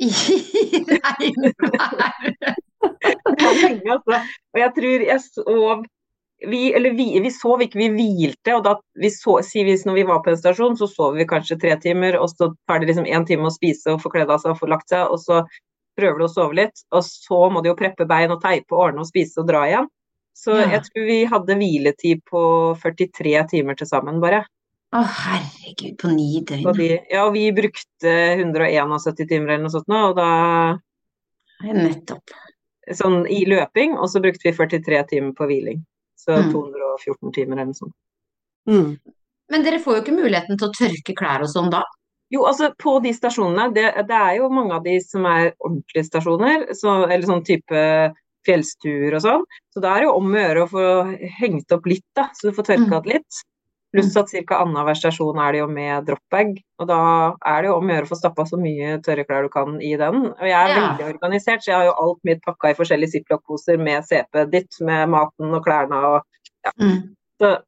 i 0.00 0.08
regnvær. 0.88 1.60
Altså. 3.92 4.20
Og 4.54 4.60
jeg 4.62 4.70
tror 4.76 5.04
jeg 5.06 5.20
sov 5.26 5.82
vi, 6.48 6.72
eller 6.72 6.94
vi, 6.96 7.20
vi 7.20 7.30
sov 7.34 7.60
ikke, 7.60 7.78
vi 7.78 7.90
hvilte. 7.92 8.54
Og 8.56 8.64
da 8.64 8.74
vi 9.00 9.10
så, 9.12 9.38
sier 9.44 9.68
vi 9.68 9.76
når 9.84 9.98
vi 9.98 10.06
var 10.08 10.22
på 10.24 10.32
en 10.32 10.40
stasjon, 10.40 10.78
så 10.80 10.88
sov 10.88 11.18
vi 11.20 11.28
kanskje 11.28 11.58
tre 11.60 11.76
timer, 11.82 12.16
og 12.16 12.32
så 12.32 12.52
tar 12.68 12.80
det 12.80 12.88
liksom 12.90 13.08
én 13.08 13.26
time 13.28 13.48
å 13.48 13.54
spise 13.54 13.92
og 13.92 14.00
få 14.00 14.12
kledd 14.14 14.32
av 14.32 14.40
seg 14.42 14.54
og 14.54 14.62
få 14.62 14.70
lagt 14.72 14.88
seg, 14.92 15.04
og 15.12 15.20
så 15.20 15.42
prøver 16.00 16.16
du 16.20 16.24
å 16.26 16.32
sove 16.32 16.56
litt, 16.56 16.84
og 16.94 17.04
så 17.04 17.40
må 17.52 17.60
du 17.60 17.70
jo 17.70 17.78
preppe 17.78 18.08
bein 18.08 18.32
og 18.32 18.40
teipe 18.40 18.72
og 18.72 18.86
ordne 18.86 19.04
og 19.04 19.10
spise 19.10 19.42
og 19.42 19.50
dra 19.50 19.66
igjen. 19.68 19.90
Så 20.40 20.54
Ja. 20.56 20.70
jeg 20.72 20.82
tror 20.86 21.04
vi 21.06 21.18
hadde 21.28 21.56
hviletid 21.60 22.22
på 22.24 22.40
43 22.80 23.42
timer 23.50 23.76
til 23.76 23.86
sammen, 23.90 24.20
bare. 24.22 24.44
Å, 24.96 25.02
herregud, 25.04 25.98
på 26.00 26.08
ni 26.14 26.38
Og 26.40 26.46
døgn. 26.48 26.76
vi, 26.78 26.88
ja, 27.10 27.26
og 27.26 27.34
vi 27.34 27.50
brukte 27.52 28.14
171 28.40 29.28
timer 29.28 29.52
eller 29.54 29.62
noe 29.66 29.74
sånt 29.74 29.86
nå, 29.92 30.00
og 30.10 30.16
da 30.16 30.78
Nettopp. 31.62 32.30
sånn 32.90 33.26
i 33.30 33.44
løping, 33.46 33.92
og 34.00 34.08
så 34.10 34.20
brukte 34.24 34.42
vi 34.48 34.52
43 34.56 35.02
timer 35.12 35.32
på 35.36 35.46
hviling. 35.46 35.84
Så 36.18 36.32
Mm. 36.40 36.52
214 36.52 37.32
timer 37.32 37.52
eller 37.60 37.66
noe 37.66 37.74
sånt. 37.74 37.92
Mm. 38.68 38.98
Men 39.50 39.62
dere 39.62 39.78
får 39.78 39.96
jo 39.96 40.02
ikke 40.02 40.22
muligheten 40.22 40.58
til 40.58 40.68
å 40.68 40.72
tørke 40.72 41.14
klær 41.14 41.42
og 41.42 41.48
sånn 41.48 41.70
da. 41.70 41.82
Jo, 42.32 42.44
altså 42.46 42.72
på 42.78 43.02
de 43.02 43.10
stasjonene, 43.12 43.72
det, 43.74 44.06
det 44.06 44.16
er 44.16 44.36
jo 44.38 44.48
mange 44.48 44.72
av 44.72 44.84
de 44.84 44.98
som 45.00 45.24
er 45.26 45.52
ordentlige 45.60 46.04
stasjoner, 46.08 46.68
så, 46.74 47.04
eller 47.10 47.26
sånn 47.26 47.44
type 47.44 48.14
fjellstuer 48.50 49.14
og 49.16 49.22
sånn. 49.24 49.46
Så 49.72 49.80
da 49.80 49.94
er 49.94 50.02
det 50.04 50.10
jo 50.10 50.16
om 50.18 50.34
å 50.34 50.42
gjøre 50.42 50.66
å 50.66 50.70
få 50.74 50.84
hengt 51.38 51.72
opp 51.78 51.86
litt, 51.86 52.04
da, 52.18 52.28
så 52.34 52.50
du 52.50 52.52
får 52.58 52.66
Mm. 52.66 52.90
tørka 52.90 53.02
det 53.06 53.14
litt. 53.14 53.40
Pluss 53.90 54.14
at 54.16 54.30
ca. 54.46 54.60
annenhver 54.62 54.94
stasjon 54.94 55.38
er 55.42 55.50
det 55.52 55.58
jo 55.58 55.66
med 55.66 56.04
dropbag, 56.06 56.60
og 56.78 56.86
da 56.86 56.98
er 57.44 57.62
det 57.62 57.70
jo 57.72 57.74
om 57.80 57.88
å 57.88 57.94
gjøre 57.96 58.06
å 58.06 58.10
få 58.12 58.18
stappa 58.20 58.44
så 58.46 58.54
mye 58.56 59.00
tørre 59.02 59.24
klær 59.26 59.42
du 59.42 59.48
kan 59.50 59.80
i 59.82 59.96
den. 59.98 60.26
Og 60.30 60.44
jeg 60.46 60.52
er 60.54 60.68
Ja. 60.68 60.76
veldig 60.96 61.08
organisert, 61.14 61.58
så 61.64 61.72
jeg 61.72 61.74
har 61.74 61.84
jo 61.86 61.96
alt 61.98 62.18
mitt 62.22 62.40
pakka 62.46 62.70
i 62.70 62.74
forskjellige 62.78 63.10
ziplock-poser 63.16 63.80
med 63.82 64.04
CP-et 64.06 64.50
ditt, 64.52 64.70
med 64.80 65.08
maten 65.08 65.50
og 65.52 65.64
klærne 65.64 65.98
og 66.04 66.22
Mm. 66.78 67.16
så 67.42 67.58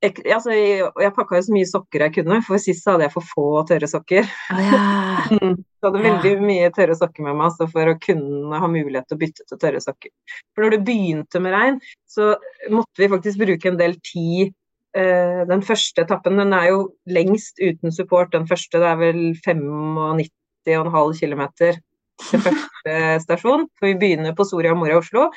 jeg, 0.00 0.14
altså, 0.32 0.52
jeg, 0.54 0.86
jeg 1.04 1.12
pakka 1.16 1.36
jo 1.36 1.44
så 1.44 1.54
mye 1.54 1.68
sokker 1.68 2.04
jeg 2.06 2.14
kunne, 2.14 2.38
for 2.46 2.62
sist 2.62 2.86
hadde 2.88 3.04
jeg 3.04 3.12
for 3.12 3.26
få 3.34 3.46
tørre 3.68 3.88
sokker. 3.90 4.30
Oh, 4.54 4.64
ja. 4.64 4.82
Mm. 5.30 5.58
Så 5.60 5.86
hadde 5.86 6.00
veldig 6.02 6.30
mye 6.42 6.70
tørre 6.74 6.94
sokker 6.96 7.22
med 7.22 7.36
meg 7.36 7.50
altså, 7.50 7.66
for 7.70 7.86
å 7.86 7.98
kunne 8.02 8.58
ha 8.58 8.68
mulighet 8.72 9.06
til 9.06 9.18
å 9.18 9.20
bytte 9.20 9.44
til 9.46 9.58
tørre 9.60 9.82
sokker. 9.84 10.10
For 10.56 10.64
når 10.64 10.74
det 10.74 10.78
begynte 10.88 11.42
med 11.44 11.54
regn, 11.54 11.76
så 12.08 12.32
måtte 12.72 13.02
vi 13.02 13.08
faktisk 13.12 13.42
bruke 13.42 13.68
en 13.70 13.78
del 13.78 13.94
tid 14.02 14.50
eh, 14.96 15.42
Den 15.46 15.62
første 15.66 16.02
etappen 16.02 16.40
den 16.40 16.56
er 16.56 16.70
jo 16.72 16.80
lengst 17.12 17.60
uten 17.60 17.94
support. 17.94 18.32
Den 18.32 18.48
første 18.50 18.80
det 18.80 18.88
er 18.90 18.98
vel 18.98 19.20
95,5 19.44 21.20
km 21.20 21.44
til 21.60 21.78
første 22.48 22.98
stasjon. 23.28 23.68
For 23.78 23.92
vi 23.92 24.00
begynner 24.00 24.34
på 24.34 24.48
Soria 24.48 24.74
Moria 24.74 24.98
Oslo, 24.98 25.28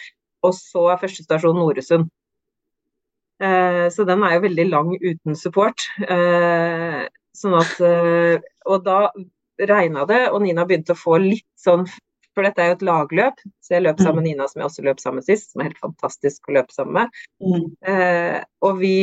og 0.44 0.58
så 0.58 0.88
er 0.96 1.04
første 1.04 1.28
stasjon 1.28 1.60
Noresund. 1.60 2.10
Eh, 3.44 3.90
så 3.92 4.06
den 4.08 4.24
er 4.24 4.38
jo 4.38 4.46
veldig 4.46 4.66
lang 4.70 4.94
uten 5.02 5.38
support. 5.38 5.84
Eh, 6.08 7.04
sånn 7.36 7.58
at 7.58 7.80
eh, 7.84 8.38
Og 8.70 8.84
da 8.86 9.08
regna 9.60 10.06
det, 10.10 10.22
og 10.32 10.42
Nina 10.44 10.66
begynte 10.70 10.96
å 10.96 11.00
få 11.00 11.20
litt 11.22 11.50
sånn 11.60 11.86
For 12.34 12.46
dette 12.46 12.64
er 12.64 12.72
jo 12.72 12.78
et 12.80 12.88
lagløp, 12.88 13.44
så 13.62 13.76
jeg 13.76 13.86
løp 13.86 14.00
sammen 14.02 14.24
med 14.24 14.32
Nina, 14.32 14.48
som 14.50 14.62
jeg 14.62 14.70
også 14.70 14.86
løp 14.88 15.02
sammen 15.02 15.22
med 15.22 15.28
sist, 15.28 15.52
som 15.52 15.62
er 15.62 15.70
helt 15.70 15.84
fantastisk 15.84 16.50
å 16.50 16.56
løpe 16.56 16.74
sammen 16.74 16.96
med. 16.98 17.20
Mm. 17.46 17.68
Og 18.66 18.80
vi 18.80 18.96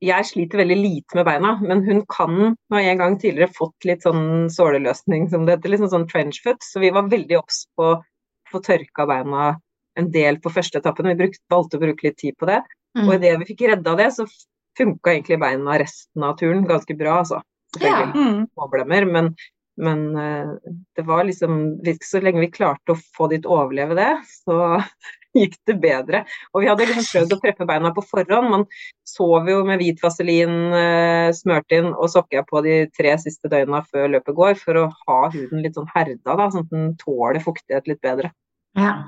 Jeg 0.00 0.28
sliter 0.30 0.62
veldig 0.62 0.78
lite 0.80 1.18
med 1.18 1.26
beina, 1.28 1.50
men 1.60 1.82
hun 1.84 2.00
kan 2.08 2.54
har 2.72 2.86
en 2.88 3.02
gang 3.02 3.18
tidligere 3.20 3.52
fått 3.52 3.84
litt 3.84 4.06
sånn 4.08 4.48
såleløsning, 4.48 5.28
som 5.28 5.44
det 5.44 5.58
heter, 5.58 5.74
liksom 5.74 5.90
sånn 5.92 6.08
trenchfoot, 6.08 6.64
så 6.64 6.80
vi 6.80 6.88
var 6.96 7.12
veldig 7.12 7.36
obs 7.36 7.66
på 7.76 7.90
å 7.90 8.00
få 8.48 8.62
tørka 8.64 9.04
beina 9.04 9.50
en 10.00 10.08
del 10.14 10.40
på 10.40 10.54
første 10.56 10.80
etappen. 10.80 11.10
Vi 11.12 11.20
brukte, 11.20 11.44
valgte 11.52 11.76
å 11.76 11.84
bruke 11.84 12.08
litt 12.08 12.16
tid 12.22 12.38
på 12.40 12.48
det. 12.48 12.62
Og 12.98 13.06
Mm. 13.06 13.14
idet 13.18 13.38
vi 13.38 13.48
fikk 13.54 13.68
redda 13.70 13.96
det, 13.96 14.10
så 14.16 14.26
funka 14.78 15.12
egentlig 15.14 15.38
beina 15.40 15.78
resten 15.78 16.22
av 16.26 16.36
turen 16.38 16.66
ganske 16.66 16.96
bra, 16.98 17.20
altså. 17.22 17.40
Selvfølgelig 17.76 18.14
Mm. 18.14 18.46
småblemmer, 18.54 19.04
men, 19.12 19.34
men 19.78 20.16
eh, 20.18 20.72
det 20.96 21.04
var 21.06 21.24
liksom 21.24 21.78
Så 22.02 22.20
lenge 22.20 22.40
vi 22.40 22.50
klarte 22.50 22.92
å 22.94 22.98
få 23.16 23.28
de 23.30 23.38
til 23.38 23.50
å 23.50 23.60
overleve 23.64 23.94
det, 23.94 24.10
så 24.42 24.82
gikk 25.36 25.54
det 25.66 25.76
bedre. 25.80 26.24
Og 26.52 26.62
vi 26.62 26.66
hadde 26.66 26.86
liksom 26.88 27.06
prøvd 27.06 27.32
å 27.36 27.40
preppe 27.40 27.66
beina 27.66 27.92
på 27.94 28.02
forhånd. 28.02 28.50
Man 28.50 28.64
sov 29.06 29.46
jo 29.46 29.62
med 29.64 29.78
hvit 29.78 30.02
vaselin 30.02 30.72
eh, 30.74 31.30
smørt 31.30 31.70
inn 31.70 31.92
og 31.94 32.10
sokker 32.10 32.42
på 32.50 32.62
de 32.66 32.88
tre 32.90 33.14
siste 33.22 33.48
døgna 33.48 33.84
før 33.86 34.08
løpet 34.16 34.34
går, 34.34 34.54
for 34.58 34.74
å 34.74 34.92
ha 35.06 35.30
huden 35.30 35.62
litt 35.62 35.78
sånn 35.78 35.86
herda, 35.94 36.34
da, 36.34 36.50
sånn 36.50 36.66
at 36.66 36.70
den 36.74 36.96
tåler 36.98 37.38
fuktighet 37.38 37.86
litt 37.86 38.00
bedre. 38.02 38.32
Ja. 38.74 39.04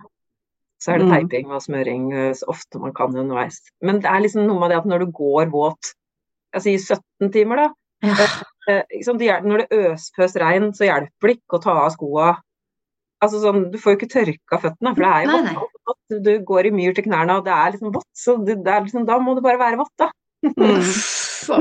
Så 0.82 0.92
er 0.94 0.98
det 0.98 1.06
Mm. 1.06 1.12
teiping 1.14 1.50
og 1.54 1.62
smøring 1.62 2.06
eh, 2.12 2.32
så 2.34 2.48
ofte 2.50 2.80
man 2.82 2.92
kan 2.96 3.14
underveis. 3.14 3.60
Men 3.82 4.00
det 4.02 4.10
er 4.10 4.20
liksom 4.24 4.46
noe 4.48 4.58
med 4.58 4.70
det 4.72 4.78
at 4.82 4.88
når 4.90 5.04
du 5.04 5.12
går 5.14 5.50
våt, 5.52 5.92
jeg 6.56 6.62
sier 6.64 6.98
17 7.22 7.30
timer, 7.32 7.56
da. 7.56 7.68
Ja. 8.02 8.26
eh, 8.68 8.82
hjel- 8.90 9.44
Når 9.46 9.58
det 9.62 9.68
øspøs 9.78 10.34
regn, 10.42 10.72
så 10.74 10.84
hjelper 10.88 11.28
det 11.30 11.36
ikke 11.38 11.58
å 11.58 11.62
ta 11.62 11.70
av 11.84 11.92
skoa. 11.94 12.32
Altså 13.22 13.38
sånn, 13.38 13.70
Du 13.70 13.78
får 13.78 13.92
jo 13.94 13.98
ikke 14.00 14.10
tørka 14.10 14.58
føttene, 14.58 14.94
for 14.96 15.02
det 15.04 15.12
er 15.12 15.22
jo 15.22 15.42
Nei, 15.42 15.54
vått. 15.54 15.70
vått. 15.86 16.22
Du 16.24 16.32
går 16.40 16.66
i 16.66 16.70
myr 16.74 16.94
til 16.94 17.04
knærne, 17.04 17.36
og 17.38 17.44
det 17.44 17.52
er 17.54 17.70
liksom 17.76 17.92
vått. 17.94 18.10
Så 18.14 18.36
det, 18.44 18.56
det 18.64 18.72
er 18.74 18.80
liksom, 18.82 19.06
da 19.06 19.18
må 19.22 19.36
det 19.36 19.44
bare 19.44 19.58
være 19.62 19.78
vått, 19.78 19.94
da. 19.98 20.10
Mm. 20.42 20.82
Så, 21.46 21.58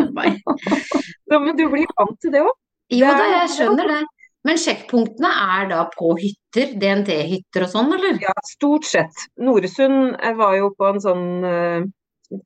men 1.30 1.56
du 1.58 1.70
blir 1.70 1.86
vant 1.98 2.18
til 2.22 2.32
det 2.34 2.42
òg. 2.42 2.54
Jo 2.92 3.06
da, 3.08 3.26
jeg 3.38 3.50
skjønner 3.54 3.88
det. 3.88 4.02
Men 4.44 4.58
sjekkpunktene 4.58 5.30
er 5.30 5.68
da 5.70 5.84
på 5.94 6.16
hytter, 6.52 6.74
DNT-hytter 6.80 7.64
og 7.66 7.70
sånn, 7.72 7.94
eller? 7.96 8.20
Ja, 8.22 8.34
stort 8.44 8.86
sett. 8.86 9.14
Noresund 9.40 10.18
eh, 10.20 10.34
var 10.36 10.56
jo 10.58 10.70
på 10.76 10.90
en 10.90 11.00
sånn 11.02 11.26
uh, 11.46 11.86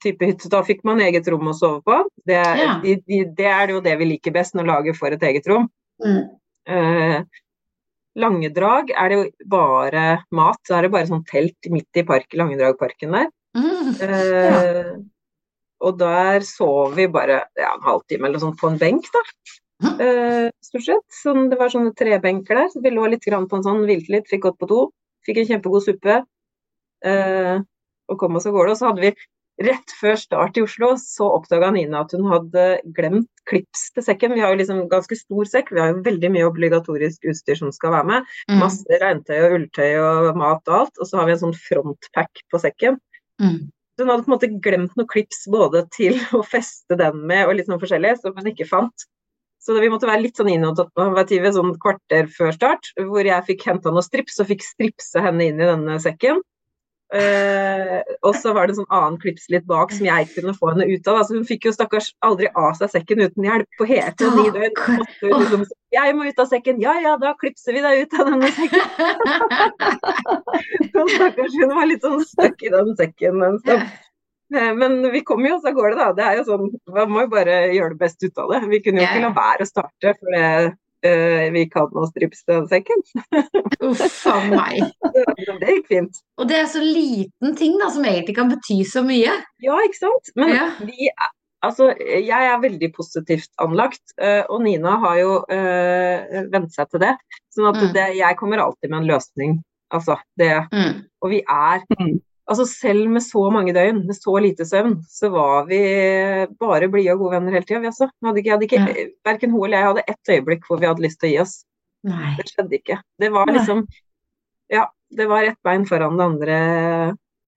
type 0.01 0.25
hytte. 0.25 0.49
Da 0.49 0.61
fikk 0.63 0.83
man 0.85 1.01
eget 1.01 1.27
rom 1.27 1.47
å 1.47 1.53
sove 1.57 1.81
på. 1.85 1.97
Det, 2.25 2.37
Ja. 2.61 2.79
de, 2.83 2.95
de, 3.07 3.23
det 3.37 3.45
er 3.49 3.73
jo 3.73 3.81
det 3.81 3.97
vi 3.97 4.05
liker 4.13 4.31
best 4.35 4.55
når 4.55 4.65
laget 4.69 4.97
får 4.97 5.17
et 5.17 5.23
eget 5.23 5.47
rom. 5.47 5.67
Mm. 6.03 6.21
Uh, 6.69 7.23
Langedrag 8.15 8.93
er 8.95 9.09
det 9.11 9.15
jo 9.17 9.25
bare 9.51 10.05
mat. 10.31 10.61
Da 10.69 10.77
er 10.77 10.85
det 10.87 10.91
bare 10.93 11.09
sånn 11.09 11.25
telt 11.27 11.67
midt 11.69 11.99
i 11.99 12.03
park, 12.07 12.29
Langedragparken 12.31 13.11
der. 13.11 13.27
Mm. 13.57 13.89
Eh, 14.01 14.95
Og 15.83 15.97
der 15.99 16.39
sov 16.47 16.95
vi 16.95 17.05
bare 17.11 17.41
ja, 17.59 17.73
en 17.75 17.83
halvtime 17.83 18.29
eller 18.29 18.39
sånn 18.39 18.55
på 18.55 18.69
en 18.71 18.77
benk, 18.79 19.09
da. 19.11 19.21
Uh, 19.83 20.47
stort 20.63 20.87
sett. 20.87 21.05
Sånn, 21.21 21.49
det 21.51 21.59
var 21.59 21.73
sånne 21.73 21.93
trebenker 21.97 22.61
der, 22.61 22.71
så 22.71 22.81
vi 22.83 22.93
lå 22.93 23.07
litt 23.11 23.25
på 23.25 23.59
en 23.59 23.65
sånn, 23.65 23.83
hvilte 23.87 24.13
litt, 24.15 24.29
fikk 24.31 24.45
gått 24.47 24.59
på 24.61 24.69
do. 24.71 24.81
Fikk 25.27 25.41
en 25.41 25.49
kjempegod 25.53 25.85
suppe. 25.85 26.19
Uh, 27.05 27.63
og 28.11 28.19
kom 28.21 28.37
oss 28.37 28.47
av 28.47 28.55
gårde. 28.55 28.75
Og 28.75 28.79
så 28.79 28.89
hadde 28.91 29.03
vi 29.03 29.15
rett 29.63 29.93
før 29.99 30.17
start 30.19 30.57
i 30.59 30.63
Oslo, 30.65 30.91
så 30.99 31.29
oppdaga 31.37 31.69
Nina 31.71 32.01
at 32.03 32.11
hun 32.15 32.25
hadde 32.27 32.65
glemt 32.97 33.29
klips 33.47 33.87
til 33.95 34.03
sekken. 34.03 34.33
Vi 34.35 34.43
har 34.43 34.51
jo 34.51 34.59
liksom 34.59 34.81
ganske 34.91 35.15
stor 35.15 35.47
sekk, 35.47 35.71
vi 35.71 35.81
har 35.81 35.93
jo 35.93 36.03
veldig 36.05 36.31
mye 36.33 36.49
obligatorisk 36.49 37.27
utstyr 37.31 37.61
som 37.61 37.71
skal 37.75 37.95
være 37.95 38.09
med. 38.09 38.33
Mm. 38.51 38.59
Masse 38.63 38.99
regntøy 39.01 39.37
og 39.37 39.57
ulltøy 39.59 39.89
og 40.01 40.41
mat 40.41 40.71
og 40.71 40.77
alt. 40.81 40.99
Og 40.99 41.09
så 41.09 41.21
har 41.21 41.29
vi 41.29 41.35
en 41.37 41.43
sånn 41.45 41.57
frontpack 41.67 42.43
på 42.51 42.61
sekken. 42.65 42.99
Mm. 43.41 43.61
Så 43.95 44.03
hun 44.03 44.11
hadde 44.11 44.25
på 44.25 44.31
en 44.31 44.35
måte 44.35 44.51
glemt 44.67 44.97
noen 44.99 45.11
klips 45.11 45.45
både 45.51 45.85
til 45.95 46.19
å 46.37 46.43
feste 46.43 46.99
den 46.99 47.23
med 47.29 47.47
og 47.47 47.55
litt 47.55 47.71
sånn 47.71 47.81
forskjellig, 47.81 48.17
som 48.19 48.35
hun 48.35 48.51
ikke 48.51 48.67
fant. 48.67 49.07
Så 49.65 49.75
vi 49.81 49.89
måtte 49.89 50.05
være 50.05 50.21
litt 50.21 50.37
sånn 50.37 50.51
innovative 50.53 51.49
sånn 51.55 51.71
kvarter 51.81 52.27
før 52.29 52.51
start, 52.53 52.91
hvor 53.09 53.25
jeg 53.25 53.47
fikk 53.47 53.65
henta 53.65 53.93
noe 53.93 54.05
strips 54.05 54.37
og 54.43 54.51
fikk 54.51 54.61
stripse 54.61 55.23
henne 55.25 55.49
inn 55.49 55.61
i 55.61 55.69
denne 55.71 55.97
sekken. 56.03 56.43
Uh, 57.13 58.01
og 58.25 58.33
så 58.33 58.49
var 58.55 58.65
det 58.65 58.73
en 58.73 58.79
sånn 58.79 58.93
annen 58.97 59.17
klips 59.21 59.45
litt 59.53 59.67
bak 59.69 59.91
som 59.93 60.07
jeg 60.07 60.25
kunne 60.33 60.55
få 60.57 60.71
henne 60.71 60.87
ut 60.89 61.05
av. 61.07 61.19
Altså, 61.21 61.37
hun 61.37 61.45
fikk 61.47 61.67
jo 61.67 61.73
stakkars 61.75 62.09
aldri 62.25 62.49
av 62.57 62.73
seg 62.79 62.91
sekken 62.95 63.21
uten 63.21 63.45
hjelp 63.45 63.77
på 63.79 63.87
helt 63.89 64.23
ni 64.35 64.45
døgn. 64.55 65.03
Liksom, 65.21 65.67
jeg 65.93 66.15
må 66.17 66.25
ut 66.25 66.41
av 66.41 66.49
sekken. 66.49 66.81
Ja 66.81 66.95
ja, 67.03 67.13
da 67.21 67.35
klipser 67.39 67.77
vi 67.77 67.85
deg 67.85 68.03
ut 68.03 68.17
av 68.19 68.31
denne 68.31 68.49
sekken. 68.57 68.89
så 70.95 71.05
stakkars 71.13 71.59
hun 71.61 71.77
var 71.77 71.89
litt 71.93 72.05
sånn 72.05 72.25
stuck 72.25 72.65
i 72.65 72.73
den 72.73 72.91
sekken. 72.97 73.45
Så, 73.61 73.77
uh, 73.77 74.04
men 74.53 74.97
vi 75.11 75.23
kommer 75.25 75.55
jo 75.55 75.59
så 75.63 75.73
går 75.75 75.93
det, 75.93 75.97
da. 75.99 76.07
Det 76.17 76.25
er 76.25 76.39
jo 76.39 76.47
sånn, 76.47 76.65
Man 76.93 77.11
må 77.11 77.25
jo 77.25 77.31
bare 77.33 77.59
gjøre 77.73 77.95
det 77.95 78.01
best 78.01 78.25
ut 78.25 78.41
av 78.43 78.51
det. 78.53 78.63
Vi 78.71 78.81
kunne 78.85 79.01
jo 79.01 79.07
ikke 79.07 79.23
la 79.23 79.31
være 79.35 79.65
å 79.65 79.69
starte, 79.69 80.15
for 80.19 80.35
det 80.35 80.49
uh, 81.05 81.45
vi 81.53 81.63
kan 81.71 81.93
å 81.93 82.07
strips 82.09 82.43
den 82.49 82.67
sekken. 82.71 83.01
Uff 83.87 84.25
a 84.29 84.35
meg. 84.49 84.83
det 85.61 85.77
gikk 85.77 85.89
fint. 85.91 86.21
Og 86.39 86.49
det 86.49 86.59
er 86.63 86.69
så 86.71 86.83
liten 86.83 87.55
ting 87.59 87.77
da, 87.81 87.89
som 87.93 88.05
egentlig 88.07 88.37
kan 88.37 88.51
bety 88.51 88.81
så 88.89 89.05
mye. 89.05 89.39
Ja, 89.63 89.79
ikke 89.85 90.01
sant. 90.03 90.35
Men 90.39 90.55
ja. 90.55 90.69
vi 90.83 91.09
Altså, 91.65 91.87
jeg 91.97 92.29
er 92.29 92.59
veldig 92.61 92.91
positivt 92.93 93.49
anlagt, 93.63 94.03
uh, 94.21 94.43
og 94.53 94.59
Nina 94.61 94.99
har 95.01 95.15
jo 95.17 95.31
øh, 95.49 96.35
vent 96.53 96.75
seg 96.75 96.91
til 96.91 97.01
det. 97.01 97.15
Sånn 97.55 97.69
at 97.71 97.79
mm. 97.79 97.87
det, 97.95 98.03
jeg 98.19 98.37
kommer 98.37 98.61
alltid 98.61 98.91
med 98.91 98.99
en 98.99 99.07
løsning. 99.09 99.55
Altså, 99.95 100.19
det 100.37 100.51
mm. 100.69 100.99
Og 101.25 101.31
vi 101.33 101.39
er 101.41 101.81
mm. 101.89 102.19
Altså 102.45 102.65
selv 102.69 103.09
med 103.09 103.23
så 103.25 103.41
mange 103.49 103.73
døgn, 103.73 104.03
med 104.05 104.17
så 104.17 104.35
lite 104.43 104.67
søvn, 104.69 104.99
så 105.09 105.31
var 105.33 105.65
vi 105.65 105.79
bare 106.61 106.89
blide 106.93 107.15
og 107.15 107.23
gode 107.23 107.39
venner 107.39 107.55
hele 107.57 107.65
tida. 107.65 107.89
Ja. 108.77 109.07
Verken 109.25 109.53
hun 109.53 109.65
eller 109.65 109.79
jeg 109.79 109.87
hadde 109.89 110.03
ett 110.13 110.33
øyeblikk 110.35 110.67
hvor 110.67 110.81
vi 110.81 110.89
hadde 110.89 111.05
lyst 111.05 111.19
til 111.21 111.31
å 111.31 111.33
gi 111.33 111.39
oss. 111.41 111.55
Nei. 112.05 112.35
Det 112.37 112.45
skjedde 112.51 112.77
ikke. 112.77 112.99
Det 113.17 113.31
var 113.33 113.49
liksom 113.49 113.85
Ja, 114.69 114.85
det 115.09 115.25
var 115.29 115.43
ett 115.45 115.61
bein 115.65 115.85
foran 115.89 116.17
det 116.17 116.25
andre 116.25 116.57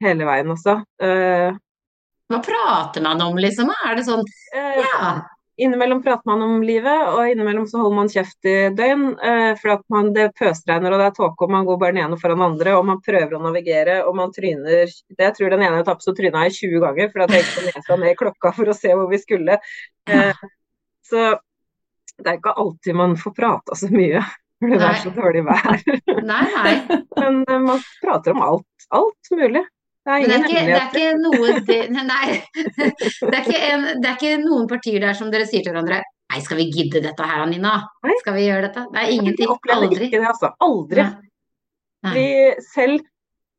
hele 0.05 0.29
veien 0.29 0.53
også. 0.53 0.79
Uh, 1.03 1.57
Hva 2.29 2.41
prater 2.45 3.05
man 3.05 3.21
om, 3.25 3.37
liksom? 3.41 3.73
Er 3.85 3.99
det 3.99 4.07
sånn 4.09 4.25
uh, 4.25 4.79
Ja. 4.81 5.13
Innimellom 5.59 6.03
prater 6.03 6.31
man 6.31 6.43
om 6.45 6.61
livet, 6.63 7.09
og 7.11 7.33
innimellom 7.33 7.65
så 7.67 7.81
holder 7.83 7.97
man 7.97 8.11
kjeft 8.13 8.47
i 8.47 8.55
døgn. 8.79 9.09
Eh, 9.19 9.53
for 9.59 9.73
at 9.75 9.83
man, 9.91 10.13
det 10.15 10.29
pøsregner 10.39 10.95
og 10.95 11.03
det 11.03 11.09
er 11.09 11.17
tåke, 11.17 11.49
og 11.49 11.51
man 11.51 11.67
går 11.67 11.81
bare 11.81 11.97
den 11.97 12.05
ene 12.05 12.19
foran 12.21 12.45
andre, 12.47 12.77
og 12.79 12.87
man 12.87 13.01
prøver 13.03 13.35
å 13.35 13.43
navigere, 13.43 13.97
og 14.07 14.15
man 14.21 14.31
tryner 14.35 14.85
det, 14.85 14.85
Jeg 15.19 15.35
tror 15.35 15.51
den 15.51 15.65
ene 15.67 15.81
etappen 15.83 16.07
så 16.07 16.15
tryna 16.15 16.45
jeg 16.47 16.57
20 16.71 16.85
ganger, 16.87 17.11
for 17.11 17.25
at 17.27 17.35
jeg 17.35 17.47
gikk 17.47 17.73
nesa 17.73 17.99
ned 17.99 18.15
i 18.15 18.19
klokka 18.23 18.55
for 18.55 18.71
å 18.71 18.77
se 18.79 18.95
hvor 18.95 19.11
vi 19.11 19.19
skulle. 19.23 19.59
Eh, 20.07 20.45
så 21.11 21.25
det 22.19 22.31
er 22.31 22.39
ikke 22.39 22.55
alltid 22.63 22.99
man 22.99 23.19
får 23.19 23.35
prata 23.35 23.79
så 23.79 23.91
mye. 23.91 24.23
For 24.59 24.75
det 24.75 24.79
er 24.83 25.03
så 25.03 25.11
dårlig 25.15 25.45
vær. 25.47 25.83
Nei, 26.27 26.45
nei. 26.55 26.73
Men 27.21 27.43
eh, 27.47 27.61
man 27.67 27.83
prater 28.03 28.35
om 28.35 28.43
alt. 28.47 28.89
Alt 28.95 29.35
mulig. 29.35 29.63
Det 30.09 30.35
er, 30.35 30.45
ikke, 30.47 30.61
det 30.65 30.77
er 30.79 30.87
ikke 30.89 31.09
noe 31.21 31.57
det, 31.69 31.79
Nei. 31.93 32.39
Det 32.57 33.35
er, 33.35 33.43
ikke 33.43 33.59
det 34.01 34.09
er 34.09 34.15
ikke 34.15 34.31
noen 34.41 34.69
partier 34.71 35.03
der 35.05 35.19
som 35.19 35.29
dere 35.33 35.45
sier 35.49 35.67
til 35.67 35.75
hverandre 35.75 36.01
Nei, 36.29 36.41
skal 36.45 36.59
vi 36.61 36.67
gidde 36.73 37.01
dette 37.05 37.25
her, 37.25 37.45
Nina? 37.49 37.75
Skal 38.21 38.35
vi 38.37 38.47
gjøre 38.47 38.67
dette? 38.67 38.83
Det 38.93 39.01
er 39.01 39.13
ingenting. 39.15 39.53
Aldri. 39.73 40.09
Ikke 40.11 40.19
det, 40.21 40.27
altså. 40.29 40.51
Aldri. 40.65 41.07
Nei. 42.05 42.13
Vi 42.13 42.27
selv 42.69 43.07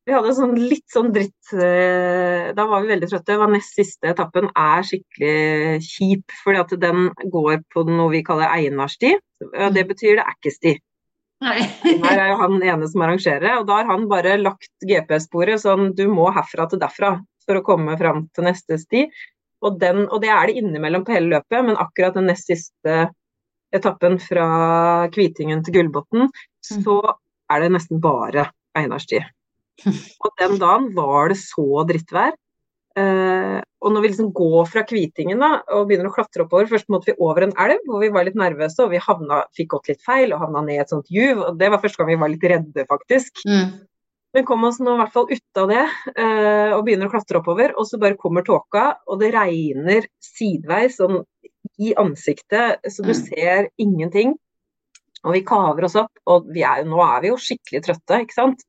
vi 0.10 0.16
hadde 0.16 0.34
sånn 0.34 0.56
litt 0.58 0.88
sånn 0.90 1.12
dritt 1.14 1.52
eh, 1.54 2.50
Da 2.58 2.66
var 2.66 2.82
vi 2.82 2.94
veldig 2.96 3.10
trøtte. 3.12 3.28
Det 3.30 3.40
var 3.42 3.52
nest 3.54 3.76
siste 3.78 4.10
etappen 4.10 4.48
er 4.58 4.86
skikkelig 4.88 5.82
kjip, 5.86 6.38
fordi 6.44 6.62
at 6.64 6.74
den 6.82 7.10
går 7.30 7.60
på 7.74 7.84
noe 7.90 8.10
vi 8.16 8.24
kaller 8.26 8.50
Einarsti. 8.50 9.14
Det 9.40 9.70
mm. 9.70 9.90
betyr 9.92 10.18
det 10.18 10.26
er 10.26 10.38
ikke 10.38 10.56
sti. 10.56 10.74
Nei. 11.40 11.60
Her 12.04 12.20
er 12.20 12.32
jo 12.34 12.38
han 12.42 12.58
ene 12.60 12.88
som 12.92 13.04
arrangerer, 13.06 13.62
og 13.62 13.68
da 13.70 13.80
har 13.80 13.88
han 13.88 14.08
bare 14.12 14.36
lagt 14.42 14.72
GPS-sporet 14.84 15.62
sånn 15.64 15.94
du 15.96 16.06
må 16.12 16.28
herfra 16.36 16.68
til 16.68 16.82
derfra 16.82 17.14
for 17.48 17.60
å 17.60 17.66
komme 17.66 17.96
fram 18.00 18.26
til 18.36 18.48
neste 18.50 18.80
sti. 18.82 19.06
Og, 19.64 19.80
den, 19.80 20.06
og 20.08 20.22
det 20.24 20.32
er 20.32 20.48
det 20.48 20.60
innimellom 20.60 21.06
på 21.08 21.16
hele 21.16 21.34
løpet, 21.34 21.64
men 21.68 21.80
akkurat 21.80 22.16
den 22.16 22.30
nest 22.32 22.48
siste 22.52 23.10
etappen 23.76 24.18
fra 24.22 24.46
Kvitingen 25.14 25.64
til 25.64 25.78
Gullbotn, 25.78 26.28
mm. 26.28 26.84
så 26.84 27.00
er 27.52 27.64
det 27.64 27.74
nesten 27.76 28.00
bare 28.04 28.50
Einarsti. 28.78 29.20
Og 30.24 30.32
den 30.42 30.60
dagen 30.62 30.90
var 30.96 31.32
det 31.32 31.40
så 31.42 31.86
drittvær 31.88 32.36
Uh, 33.00 33.60
og 33.80 33.94
når 33.94 34.04
vi 34.04 34.10
liksom 34.12 34.32
går 34.36 34.66
fra 34.68 34.82
Kvitingen 34.88 35.40
da, 35.40 35.62
og 35.72 35.86
begynner 35.88 36.10
å 36.10 36.12
klatre 36.12 36.44
oppover 36.44 36.68
Først 36.68 36.90
måtte 36.92 37.14
vi 37.14 37.22
over 37.24 37.46
en 37.46 37.54
elv 37.64 37.86
hvor 37.88 38.02
vi 38.04 38.10
var 38.12 38.26
litt 38.28 38.36
nervøse 38.36 38.84
og 38.84 38.92
vi 38.92 39.00
havna, 39.00 39.44
fikk 39.56 39.70
gått 39.76 39.92
litt 39.94 40.02
feil 40.04 40.34
og 40.36 40.42
havna 40.44 40.66
ned 40.66 40.76
i 40.76 40.82
et 40.84 40.92
sånt 40.92 41.08
juv. 41.14 41.40
og 41.46 41.60
Det 41.62 41.70
var 41.72 41.80
første 41.84 42.02
gang 42.02 42.12
vi 42.12 42.20
var 42.24 42.34
litt 42.34 42.44
redde, 42.52 42.86
faktisk. 42.90 43.40
Mm. 43.48 43.78
Men 44.36 44.46
kom 44.46 44.66
oss 44.68 44.78
nå 44.84 44.94
i 44.94 45.00
hvert 45.00 45.14
fall 45.16 45.30
ut 45.32 45.62
av 45.62 45.72
det 45.72 45.82
eh, 45.82 46.76
og 46.76 46.84
begynner 46.86 47.10
å 47.10 47.14
klatre 47.14 47.40
oppover. 47.40 47.74
Og 47.80 47.88
så 47.90 48.02
bare 48.02 48.20
kommer 48.20 48.46
tåka, 48.46 48.92
og 49.10 49.24
det 49.24 49.32
regner 49.34 50.06
sideveis 50.22 51.00
sånn 51.00 51.24
i 51.80 51.96
ansiktet, 51.98 52.84
så 52.84 53.06
du 53.06 53.14
mm. 53.14 53.22
ser 53.24 53.72
ingenting. 53.82 54.36
Og 55.26 55.34
vi 55.36 55.44
kaver 55.48 55.88
oss 55.88 55.98
opp, 56.00 56.14
og 56.30 56.52
er, 56.56 56.84
nå 56.88 57.00
er 57.04 57.24
vi 57.24 57.32
jo 57.32 57.40
skikkelig 57.42 57.82
trøtte, 57.88 58.22
ikke 58.24 58.38
sant 58.38 58.62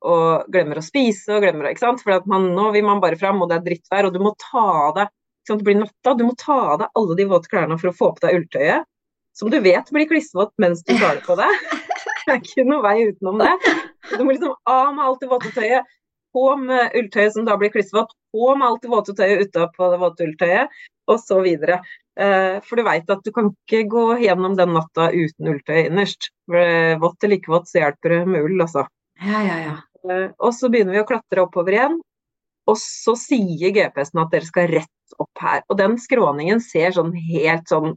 og 0.00 0.52
glemmer 0.52 0.80
å 0.80 0.84
spise 0.84 1.34
og 1.36 1.44
glemmer 1.44 1.70
ikke 1.70 1.84
sant? 1.84 2.02
For 2.04 2.28
man, 2.30 2.50
nå 2.56 2.70
vil 2.76 2.86
man 2.86 3.02
bare 3.02 3.18
fram, 3.20 3.42
og 3.42 3.50
det 3.50 3.58
er 3.58 3.66
drittvær, 3.66 4.08
og 4.08 4.16
du 4.16 4.22
må 4.24 4.34
ta 4.40 4.64
av 4.88 4.94
deg 4.96 5.10
ikke 5.10 5.52
sant? 5.52 5.60
Det 5.60 5.68
blir 5.68 5.80
natta, 5.80 6.14
du 6.16 6.24
må 6.26 6.34
ta 6.40 6.58
av 6.74 6.80
deg 6.82 7.00
alle 7.00 7.18
de 7.18 7.28
våte 7.30 7.52
klærne 7.52 7.78
for 7.80 7.92
å 7.92 7.96
få 7.96 8.10
på 8.16 8.24
deg 8.26 8.40
ulltøyet. 8.40 8.88
Som 9.36 9.52
du 9.52 9.60
vet 9.62 9.88
blir 9.94 10.08
klissvått 10.10 10.52
mens 10.60 10.82
du 10.84 10.94
tar 10.96 11.16
det 11.16 11.24
på 11.26 11.36
deg. 11.40 11.64
Det 12.26 12.34
er 12.34 12.42
ikke 12.42 12.66
noe 12.68 12.84
vei 12.84 13.08
utenom 13.08 13.40
det. 13.40 13.54
Du 14.10 14.24
må 14.24 14.34
liksom 14.34 14.54
av 14.68 14.92
med 14.94 15.04
alt 15.06 15.22
det 15.22 15.30
våte 15.30 15.52
tøyet, 15.54 15.96
på 16.30 16.44
med 16.62 16.94
ulltøyet 16.94 17.34
som 17.34 17.46
da 17.46 17.56
blir 17.58 17.72
klissvått, 17.74 18.12
på 18.30 18.52
med 18.54 18.68
alt 18.68 18.84
det 18.84 18.92
våte 18.92 19.14
tøyet 19.18 19.48
utapå 19.48 19.88
det 19.90 19.98
våte 20.02 20.28
ulltøyet, 20.28 20.78
og 21.10 21.18
så 21.22 21.40
videre. 21.42 21.80
Eh, 22.20 22.60
for 22.66 22.78
du 22.78 22.84
veit 22.86 23.10
at 23.10 23.24
du 23.24 23.32
kan 23.34 23.50
ikke 23.50 23.82
gå 23.90 24.04
gjennom 24.22 24.54
den 24.58 24.74
natta 24.76 25.08
uten 25.10 25.50
ulltøy 25.54 25.86
innerst. 25.86 26.30
For 26.46 27.00
vått 27.02 27.26
eller 27.26 27.40
ikke 27.40 27.54
vått, 27.54 27.70
så 27.70 27.82
hjelper 27.82 28.14
det 28.14 28.24
med 28.30 28.46
ull, 28.46 28.58
altså. 28.62 28.86
Ja, 29.20 29.42
ja, 29.44 29.56
ja. 29.64 29.76
Eh, 30.08 30.28
og 30.38 30.54
så 30.56 30.70
begynner 30.72 30.96
vi 30.96 31.02
å 31.02 31.08
klatre 31.08 31.44
oppover 31.44 31.76
igjen. 31.76 31.98
Og 32.70 32.76
så 32.78 33.16
sier 33.18 33.72
GPS-en 33.74 34.22
at 34.22 34.34
dere 34.34 34.46
skal 34.46 34.70
rett 34.70 35.16
opp 35.18 35.42
her. 35.42 35.64
Og 35.68 35.78
den 35.80 35.96
skråningen 36.00 36.62
ser 36.64 36.94
sånn 36.96 37.12
helt 37.16 37.70
sånn 37.70 37.94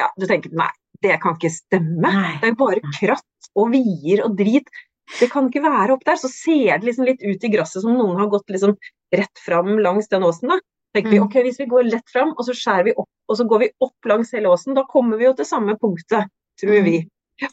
Ja, 0.00 0.08
du 0.18 0.24
tenker 0.26 0.54
nei, 0.56 0.70
det 1.04 1.18
kan 1.22 1.36
ikke 1.36 1.52
stemme. 1.52 2.08
Nei. 2.08 2.32
Det 2.42 2.48
er 2.50 2.58
bare 2.58 2.94
kratt 2.96 3.50
og 3.58 3.74
vier 3.74 4.24
og 4.24 4.38
drit. 4.38 4.70
Det 5.18 5.28
kan 5.30 5.50
ikke 5.50 5.64
være 5.64 5.96
opp 5.96 6.04
der. 6.08 6.18
Så 6.18 6.30
ser 6.32 6.78
det 6.78 6.88
liksom 6.88 7.06
litt 7.06 7.22
ut 7.22 7.44
i 7.44 7.50
gresset 7.52 7.84
som 7.84 7.94
noen 7.98 8.18
har 8.18 8.30
gått 8.32 8.50
liksom 8.50 8.74
rett 9.12 9.42
fram 9.44 9.76
langs 9.84 10.08
den 10.12 10.24
åsen. 10.26 10.54
da. 10.54 10.60
tenker 10.96 11.10
vi, 11.10 11.20
mm. 11.20 11.26
ok, 11.26 11.36
Hvis 11.46 11.60
vi 11.60 11.68
går 11.70 11.90
lett 11.90 12.10
fram, 12.10 12.34
og 12.36 12.46
så 12.48 12.56
skjærer 12.56 12.90
vi 12.90 12.96
opp, 12.96 13.10
og 13.28 13.38
så 13.38 13.46
går 13.48 13.64
vi 13.64 13.70
opp 13.84 14.08
langs 14.08 14.32
hele 14.32 14.50
åsen, 14.52 14.74
da 14.74 14.84
kommer 14.88 15.20
vi 15.20 15.28
jo 15.28 15.34
til 15.36 15.48
samme 15.48 15.76
punktet, 15.80 16.32
tror 16.60 16.78
mm. 16.80 16.84
vi. 16.88 16.98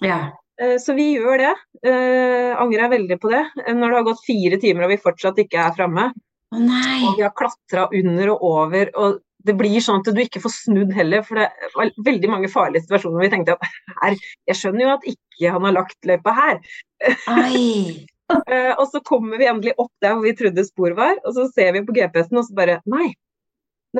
Ja. 0.05 0.19
Eh, 0.59 0.77
så 0.81 0.93
vi 0.97 1.13
gjør 1.15 1.39
det. 1.39 1.53
Uh, 1.85 2.51
angrer 2.59 2.91
veldig 2.91 3.17
på 3.21 3.31
det. 3.31 3.45
Eh, 3.65 3.75
når 3.75 3.93
det 3.93 3.99
har 3.99 4.09
gått 4.09 4.25
fire 4.27 4.59
timer 4.59 4.85
og 4.85 4.93
vi 4.93 4.99
fortsatt 5.01 5.39
ikke 5.45 5.61
er 5.63 5.75
framme. 5.77 6.09
Oh, 6.49 6.61
og 7.07 7.17
vi 7.19 7.23
har 7.23 7.33
klatra 7.37 7.87
under 7.93 8.33
og 8.35 8.45
over. 8.51 8.93
og 8.97 9.19
det 9.47 9.53
blir 9.55 9.79
sånn 9.79 10.01
at 10.01 10.09
du 10.11 10.19
ikke 10.19 10.41
får 10.43 10.51
snudd 10.51 10.89
heller, 10.91 11.21
for 11.23 11.39
det 11.39 11.69
var 11.71 11.91
veldig 12.03 12.29
mange 12.31 12.49
farlige 12.51 12.83
situasjoner 12.83 13.23
vi 13.23 13.29
tenkte 13.31 13.53
at 13.55 13.77
her, 14.01 14.17
jeg 14.49 14.59
skjønner 14.59 14.83
jo 14.83 14.89
at 14.97 15.05
ikke 15.13 15.53
han 15.55 15.63
har 15.63 15.75
lagt 15.77 16.09
løypa 16.09 16.33
her. 16.35 16.59
uh, 17.07 18.73
og 18.81 18.83
så 18.91 18.99
kommer 19.07 19.39
vi 19.39 19.47
endelig 19.47 19.77
opp 19.79 19.93
der 20.03 20.17
hvor 20.17 20.27
vi 20.27 20.35
trodde 20.35 20.67
spor 20.67 20.97
var, 20.97 21.15
og 21.23 21.37
så 21.37 21.47
ser 21.53 21.71
vi 21.77 21.85
på 21.87 21.95
GPS-en 21.95 22.41
og 22.41 22.49
så 22.49 22.57
bare 22.57 22.81
Nei, 22.91 23.13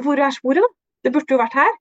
hvor 0.04 0.20
er 0.20 0.36
sporet, 0.36 0.60
da? 0.66 0.76
Det 1.08 1.16
burde 1.16 1.32
jo 1.32 1.40
vært 1.40 1.56
her. 1.62 1.72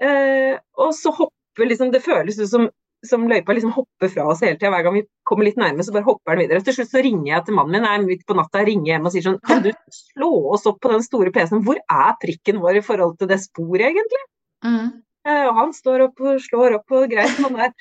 Uh, 0.00 0.56
og 0.80 0.96
så 0.96 1.12
hopper 1.14 1.68
liksom 1.68 1.92
Det 1.92 2.00
føles 2.02 2.40
ut 2.40 2.48
som 2.50 2.64
som 3.08 3.26
løypa 3.30 3.56
liksom 3.56 3.72
hopper 3.74 4.10
fra 4.12 4.26
oss 4.32 4.42
hele 4.44 4.56
tida. 4.58 4.72
Hver 4.74 4.84
gang 4.86 4.98
vi 4.98 5.04
kommer 5.28 5.48
litt 5.48 5.60
nærme, 5.60 5.84
så 5.86 5.94
bare 5.94 6.06
hopper 6.08 6.34
den 6.34 6.44
videre. 6.44 6.64
Til 6.66 6.78
slutt 6.78 6.92
så 6.92 7.04
ringer 7.04 7.30
jeg 7.30 7.46
til 7.46 7.58
mannen 7.58 7.76
min 7.76 7.88
jeg 7.88 8.00
er 8.00 8.04
midt 8.08 8.26
på 8.28 8.36
natta, 8.38 8.64
ringer 8.66 8.92
hjem 8.92 9.08
og 9.08 9.14
sier 9.14 9.26
sånn 9.28 9.40
Kan 9.46 9.64
du 9.64 9.70
slå 9.94 10.30
oss 10.56 10.68
opp 10.70 10.82
på 10.84 10.92
den 10.92 11.04
store 11.06 11.32
PC-en? 11.34 11.64
Hvor 11.66 11.80
er 11.80 12.20
prikken 12.22 12.60
vår 12.64 12.80
i 12.80 12.84
forhold 12.84 13.16
til 13.20 13.30
det 13.30 13.40
sporet, 13.44 13.88
egentlig? 13.90 14.22
Mm. 14.66 14.92
Uh, 15.24 15.46
og 15.48 15.56
han 15.56 15.70
står 15.72 16.02
opp 16.10 16.20
og 16.20 16.42
slår 16.44 16.78
opp 16.78 16.94
og 16.98 17.08
greit 17.08 17.38
han 17.40 17.56
der. 17.56 17.72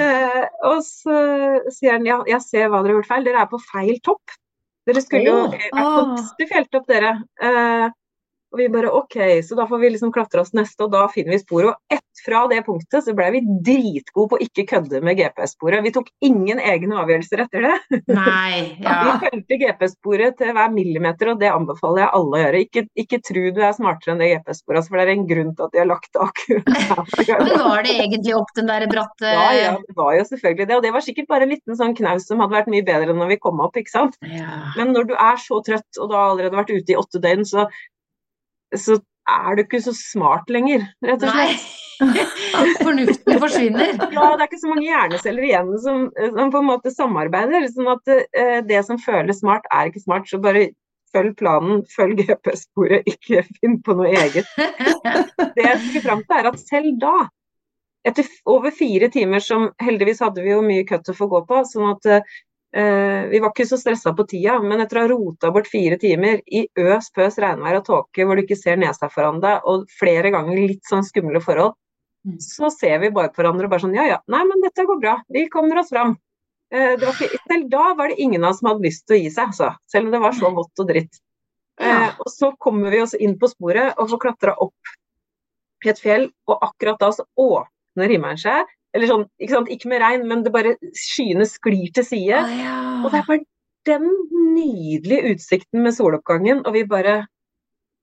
Uh, 0.00 0.42
og 0.70 0.80
så 0.86 1.20
sier 1.74 1.98
han 1.98 2.08
ja, 2.08 2.22
jeg 2.28 2.40
ser 2.44 2.70
hva 2.72 2.80
dere 2.80 2.94
har 2.94 3.02
gjort 3.02 3.10
feil, 3.12 3.28
dere 3.28 3.44
er 3.44 3.50
på 3.52 3.60
feil 3.68 4.00
topp. 4.04 4.36
Dere 4.86 5.02
skulle 5.02 5.26
jo 5.26 5.38
vært 5.50 5.70
på 5.74 6.02
neste 6.12 6.46
fjelltopp, 6.46 6.84
dere. 6.86 7.12
Eh, 7.42 7.86
og 8.52 8.60
vi 8.60 8.68
bare 8.72 8.92
OK, 8.94 9.16
så 9.44 9.56
da 9.58 9.66
får 9.68 9.80
vi 9.82 9.92
liksom 9.94 10.12
klatre 10.14 10.42
oss 10.42 10.54
neste, 10.56 10.86
og 10.86 10.92
da 10.94 11.06
finner 11.12 11.34
vi 11.34 11.42
sporet. 11.42 11.74
Og 11.74 11.94
ett 11.96 12.02
fra 12.24 12.46
det 12.50 12.62
punktet 12.66 13.04
så 13.04 13.12
ble 13.16 13.26
vi 13.34 13.40
dritgode 13.66 14.30
på 14.30 14.38
å 14.38 14.44
ikke 14.44 14.64
kødde 14.70 15.00
med 15.04 15.18
GPS-sporet. 15.18 15.82
Vi 15.84 15.92
tok 15.94 16.08
ingen 16.24 16.60
egne 16.62 16.96
avgjørelser 17.02 17.42
etter 17.44 17.66
det. 17.66 17.76
Nei, 18.16 18.78
Vi 18.78 18.86
ja. 18.86 19.16
fulgte 19.22 19.58
GPS-sporet 19.60 20.38
til 20.40 20.54
hver 20.56 20.70
millimeter, 20.72 21.32
og 21.32 21.42
det 21.42 21.50
anbefaler 21.52 22.04
jeg 22.04 22.12
alle 22.18 22.38
å 22.38 22.42
gjøre. 22.44 22.62
Ikke, 22.66 22.84
ikke 23.04 23.20
tro 23.26 23.44
du 23.56 23.60
er 23.60 23.76
smartere 23.76 24.14
enn 24.14 24.22
det 24.22 24.30
GPS-sporet, 24.32 24.80
altså, 24.80 24.94
for 24.94 25.00
det 25.00 25.06
er 25.06 25.12
en 25.16 25.26
grunn 25.32 25.52
til 25.56 25.66
at 25.66 25.74
de 25.74 25.82
har 25.82 25.90
lagt 25.90 26.10
det 26.14 26.22
akkurat. 26.24 26.72
Men 27.46 27.66
var 27.66 27.84
det 27.86 27.96
egentlig 27.96 28.36
opp 28.38 28.54
den 28.56 28.70
der 28.70 28.86
bratte 28.90 29.34
Ja, 29.34 29.48
ja, 29.56 29.74
det 29.82 29.98
var 29.98 30.14
jo 30.16 30.24
selvfølgelig 30.30 30.70
det. 30.70 30.78
Og 30.78 30.86
det 30.86 30.94
var 30.96 31.04
sikkert 31.04 31.28
bare 31.32 31.46
en 31.46 31.52
liten 31.52 31.78
sånn 31.78 31.96
knaus 31.98 32.30
som 32.30 32.40
hadde 32.42 32.56
vært 32.56 32.72
mye 32.72 32.86
bedre 32.86 33.16
når 33.16 33.34
vi 33.34 33.40
kom 33.42 33.60
opp, 33.64 33.76
ikke 33.78 33.92
sant. 33.92 34.16
Ja. 34.24 34.72
Men 34.78 34.94
når 34.96 35.10
du 35.10 35.14
er 35.18 35.42
så 35.42 35.60
trøtt, 35.66 35.90
og 36.00 36.10
da 36.12 36.22
har 36.22 36.32
allerede 36.32 36.58
vært 36.58 36.72
ute 36.72 36.94
i 36.94 36.98
åtte 36.98 37.20
døgn, 37.22 37.44
så, 37.48 37.66
så 38.80 39.00
er 39.26 39.56
du 39.56 39.64
ikke 39.64 39.82
så 39.82 39.92
smart 39.96 40.50
lenger, 40.52 40.86
rett 41.04 41.24
og 41.26 41.34
slett. 41.34 41.66
Fornuften 42.84 43.38
forsvinner. 43.40 43.94
Ja, 44.16 44.26
det 44.36 44.44
er 44.44 44.48
ikke 44.48 44.62
så 44.62 44.70
mange 44.70 44.86
hjerneceller 44.86 45.46
igjen 45.48 45.70
som, 45.82 46.08
som 46.36 46.50
på 46.52 46.60
en 46.60 46.68
måte 46.68 46.92
samarbeider. 46.92 47.66
Sånn 47.72 47.88
at 47.94 48.12
eh, 48.12 48.58
det 48.66 48.82
som 48.86 49.00
føles 49.00 49.40
smart, 49.42 49.66
er 49.72 49.90
ikke 49.90 50.04
smart. 50.04 50.28
Så 50.30 50.40
bare 50.42 50.68
følg 51.14 51.36
planen, 51.38 51.82
følg 51.88 52.20
GPS-sporet, 52.20 53.06
ikke 53.08 53.44
finn 53.56 53.78
på 53.84 53.96
noe 53.96 54.12
eget. 54.12 54.48
Det 54.56 55.64
jeg 55.64 55.80
skulle 55.80 56.04
fram 56.04 56.22
til, 56.26 56.36
er 56.38 56.50
at 56.50 56.60
selv 56.60 56.98
da, 57.00 57.14
etter 58.06 58.28
over 58.46 58.74
fire 58.74 59.08
timer 59.12 59.42
som 59.42 59.70
Heldigvis 59.82 60.20
hadde 60.22 60.44
vi 60.44 60.52
jo 60.52 60.60
mye 60.64 60.84
cut 60.86 61.08
å 61.10 61.16
få 61.16 61.30
gå 61.32 61.42
på, 61.48 61.62
sånn 61.66 61.94
at 61.94 62.10
eh, 62.10 62.36
vi 62.76 63.38
var 63.40 63.52
ikke 63.54 63.64
så 63.70 63.78
stressa 63.80 64.12
på 64.12 64.26
tida. 64.28 64.58
Men 64.60 64.82
etter 64.84 65.00
å 65.00 65.04
ha 65.06 65.10
rota 65.14 65.50
bort 65.54 65.70
fire 65.70 65.96
timer 66.02 66.42
i 66.46 66.66
øs 66.76 67.08
pøs 67.16 67.38
regnvær 67.40 67.78
og 67.80 67.86
tåke 67.88 68.26
hvor 68.26 68.36
du 68.36 68.42
ikke 68.44 68.58
ser 68.58 68.76
nesa 68.80 69.08
foran 69.12 69.40
deg, 69.40 69.64
og 69.64 69.86
flere 69.96 70.32
ganger 70.34 70.60
litt 70.60 70.84
sånn 70.90 71.06
skumle 71.06 71.40
forhold, 71.40 71.74
Mm. 72.26 72.40
så 72.42 72.70
ser 72.74 72.98
vi 72.98 73.10
bare 73.14 73.30
på 73.30 73.38
hverandre 73.38 73.68
og 73.68 73.70
bare 73.70 73.84
sånn 73.84 73.94
ja 73.94 74.06
ja, 74.08 74.16
nei 74.32 74.42
men 74.48 74.62
dette 74.64 74.82
går 74.88 74.98
bra, 74.98 75.12
vi 75.30 75.44
kommer 75.52 75.78
oss 75.78 75.92
fram. 75.92 76.16
Eh, 76.74 76.96
ikke, 76.98 77.28
selv 77.46 77.68
da 77.70 77.92
var 77.94 78.10
det 78.10 78.18
ingen 78.18 78.42
av 78.42 78.50
oss 78.50 78.58
som 78.58 78.72
hadde 78.72 78.82
lyst 78.82 79.04
til 79.06 79.14
å 79.14 79.20
gi 79.20 79.30
seg, 79.30 79.52
altså. 79.52 79.68
Selv 79.86 80.08
om 80.08 80.16
det 80.16 80.20
var 80.24 80.34
så 80.34 80.50
vått 80.50 80.82
og 80.82 80.88
dritt. 80.88 81.20
Ja. 81.78 82.08
Eh, 82.08 82.16
og 82.18 82.30
så 82.32 82.50
kommer 82.58 82.90
vi 82.90 83.04
oss 83.04 83.14
inn 83.14 83.36
på 83.38 83.46
sporet 83.52 83.94
og 83.94 84.10
får 84.10 84.22
klatra 84.24 84.56
opp 84.58 84.96
i 85.86 85.92
et 85.92 86.02
fjell, 86.02 86.26
og 86.50 86.66
akkurat 86.66 86.98
da 86.98 87.12
så 87.14 87.28
åpner 87.38 88.10
himmelen 88.10 88.42
seg. 88.42 88.74
Eller 88.96 89.10
sånn, 89.10 89.26
ikke 89.42 89.52
sant, 89.52 89.70
ikke 89.72 89.90
med 89.92 90.00
regn, 90.00 90.24
men 90.30 90.42
det 90.46 90.54
bare 90.54 90.76
skyene 90.96 91.44
sklir 91.48 91.92
til 91.96 92.06
side. 92.06 92.40
Å, 92.40 92.56
ja. 92.56 92.78
Og 93.02 93.12
det 93.12 93.20
er 93.20 93.28
bare 93.28 93.44
den 93.86 94.08
nydelige 94.56 95.34
utsikten 95.34 95.84
med 95.84 95.94
soloppgangen, 95.94 96.64
og 96.66 96.74
vi 96.74 96.86
bare 96.88 97.20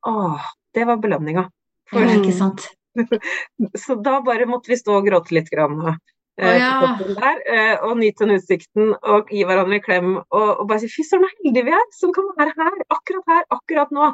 Åh, 0.07 0.47
det 0.75 0.85
var 0.87 0.99
belønninga. 1.03 1.47
For, 1.91 2.03
Ja, 2.03 2.17
ikke 2.19 2.35
sant. 2.35 2.65
Så 3.83 3.95
da 4.03 4.19
bare 4.25 4.47
måtte 4.49 4.71
vi 4.71 4.77
stå 4.77 4.99
og 4.99 5.07
gråte 5.07 5.33
litt 5.35 5.49
grann. 5.51 5.79
Å, 5.83 5.95
ja. 6.41 6.73
der, 6.99 7.41
eh, 7.45 7.73
og 7.85 7.99
nyte 7.99 8.25
den 8.25 8.39
utsikten 8.39 8.93
og 8.97 9.29
gi 9.31 9.43
hverandre 9.45 9.77
en 9.77 9.83
klem 9.85 10.07
og, 10.17 10.47
og 10.47 10.63
bare 10.69 10.81
si 10.81 10.89
fy 10.89 11.05
søren, 11.05 11.27
så 11.29 11.43
heldige 11.43 11.67
vi 11.67 11.75
er 11.77 11.83
som 11.93 12.13
kan 12.15 12.31
være 12.39 12.55
her, 12.57 12.79
akkurat 12.95 13.29
her, 13.29 13.43
akkurat 13.53 13.93
nå. 13.93 14.09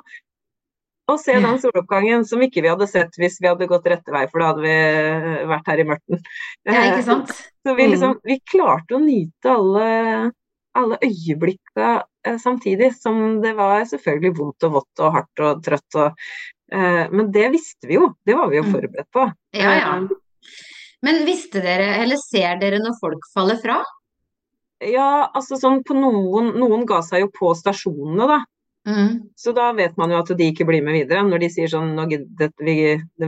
Og 1.09 1.17
se 1.21 1.33
den 1.41 1.57
soloppgangen 1.61 2.25
som 2.27 2.41
ikke 2.45 2.61
vi 2.61 2.69
hadde 2.69 2.85
sett 2.89 3.15
hvis 3.17 3.39
vi 3.41 3.47
hadde 3.49 3.67
gått 3.71 3.87
rette 3.89 4.13
vei, 4.13 4.25
for 4.29 4.43
da 4.43 4.51
hadde 4.51 4.65
vi 4.65 4.73
eh, 4.75 5.47
vært 5.49 5.71
her 5.71 5.81
i 5.81 5.87
mørten. 5.89 6.21
Ja, 6.69 6.83
ikke 6.91 7.05
sant. 7.07 7.31
Så 7.65 7.73
vi 7.77 7.87
liksom, 7.89 8.19
vi 8.27 8.37
klarte 8.51 8.97
å 8.97 9.01
nyte 9.03 9.51
alle, 9.55 9.87
alle 10.77 10.99
øyeblikka 11.07 11.89
eh, 12.27 12.37
samtidig, 12.41 12.91
som 12.99 13.39
det 13.43 13.55
var 13.57 13.83
selvfølgelig 13.89 14.33
vondt 14.37 14.67
og 14.69 14.75
vått 14.79 15.03
og 15.05 15.13
hardt 15.17 15.43
og 15.47 15.63
trøtt 15.65 15.99
og 16.03 16.09
eh, 16.71 17.05
Men 17.11 17.31
det 17.35 17.47
visste 17.55 17.89
vi 17.89 17.97
jo, 17.97 18.11
det 18.27 18.37
var 18.37 18.51
vi 18.51 18.59
jo 18.61 18.67
Mm. 18.67 18.73
forberedt 18.75 19.11
på. 19.15 19.25
Ja, 19.57 19.73
ja. 19.79 19.95
Eh, 20.03 20.57
Men 21.01 21.23
visste 21.25 21.61
dere, 21.63 21.93
eller 22.03 22.19
ser 22.19 22.59
dere 22.59 22.81
når 22.83 22.97
folk 22.99 23.27
faller 23.33 23.57
fra? 23.63 23.79
Ja, 24.83 25.29
altså 25.35 25.57
sånn 25.59 25.81
på 25.83 25.95
noen 25.95 26.53
Noen 26.59 26.85
ga 26.87 27.01
seg 27.03 27.25
jo 27.25 27.29
på 27.35 27.49
stasjonene, 27.55 28.27
da. 28.29 28.39
Mm. 28.89 29.09
Så 29.37 29.51
da 29.53 29.67
vet 29.77 29.93
man 30.01 30.09
jo 30.09 30.17
at 30.23 30.31
de 30.39 30.45
ikke 30.49 30.65
blir 30.65 30.81
med 30.81 30.95
videre, 30.97 31.21
når 31.27 31.43
de 31.43 31.49
sier 31.53 31.69
sånn 31.69 31.91
vi, 32.65 32.75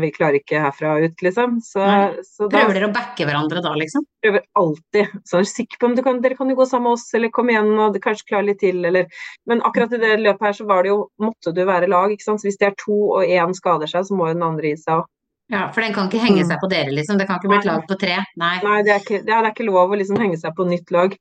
vi 0.02 0.10
klarer 0.15 0.39
ikke 0.39 0.62
herfra 0.63 0.95
ut, 1.04 1.21
liksom. 1.21 1.60
Så, 1.62 1.86
så 2.26 2.47
da 2.50 2.63
Prøver 2.63 2.80
dere 2.80 2.89
å 2.89 2.93
backe 2.95 3.28
hverandre 3.30 3.62
da, 3.62 3.76
liksom? 3.78 4.08
prøver 4.26 4.41
alltid. 4.58 5.13
Så 5.30 5.39
er 5.39 5.47
sikker 5.52 5.78
på 5.78 5.91
om 5.91 5.95
du 5.97 6.02
kan, 6.06 6.19
dere 6.24 6.38
kan 6.39 6.50
jo 6.50 6.58
gå 6.58 6.65
sammen 6.65 6.89
med 6.89 6.97
oss, 6.97 7.06
eller 7.13 7.30
kom 7.36 7.52
igjen 7.54 7.71
og 7.78 8.02
kanskje 8.02 8.28
klare 8.34 8.47
litt 8.50 8.62
til, 8.63 8.82
eller 8.89 9.06
Men 9.45 9.62
akkurat 9.67 9.93
i 9.93 10.02
det 10.02 10.15
løpet 10.24 10.47
her 10.50 10.54
så 10.58 10.65
var 10.65 10.84
det 10.84 10.93
jo 10.95 11.00
Måtte 11.21 11.54
du 11.54 11.63
være 11.67 11.88
lag, 11.91 12.12
ikke 12.12 12.26
sant. 12.26 12.41
Så 12.41 12.50
hvis 12.50 12.58
det 12.62 12.71
er 12.71 12.78
to 12.82 12.97
og 13.19 13.24
én 13.28 13.54
skader 13.54 13.89
seg, 13.91 14.06
så 14.08 14.17
må 14.17 14.32
jo 14.32 14.38
den 14.39 14.47
andre 14.47 14.71
gi 14.74 14.78
seg 14.82 15.02
òg. 15.02 15.10
Ja, 15.52 15.65
for 15.76 15.84
den 15.84 15.91
kan 15.93 16.08
ikke 16.08 16.21
henge 16.24 16.45
Mm. 16.45 16.47
seg 16.47 16.62
på 16.62 16.69
dere, 16.71 16.91
liksom. 16.95 17.17
Det 17.19 17.28
kan 17.28 17.38
ikke 17.41 17.50
bli 17.52 17.58
et 17.60 17.65
lag 17.67 17.82
på 17.89 17.97
tre. 18.00 18.17
Nei. 18.39 18.54
Nei, 18.63 18.78
det 18.88 18.93
er, 18.95 19.02
ikke, 19.04 19.19
det 19.26 19.34
er 19.36 19.41
det 19.43 19.50
er 19.50 19.54
ikke 19.54 19.67
lov 19.67 19.91
å 19.91 19.97
liksom 20.00 20.17
henge 20.21 20.38
seg 20.39 20.56
på 20.56 20.63
nytt 20.69 20.91
lag. 20.95 21.17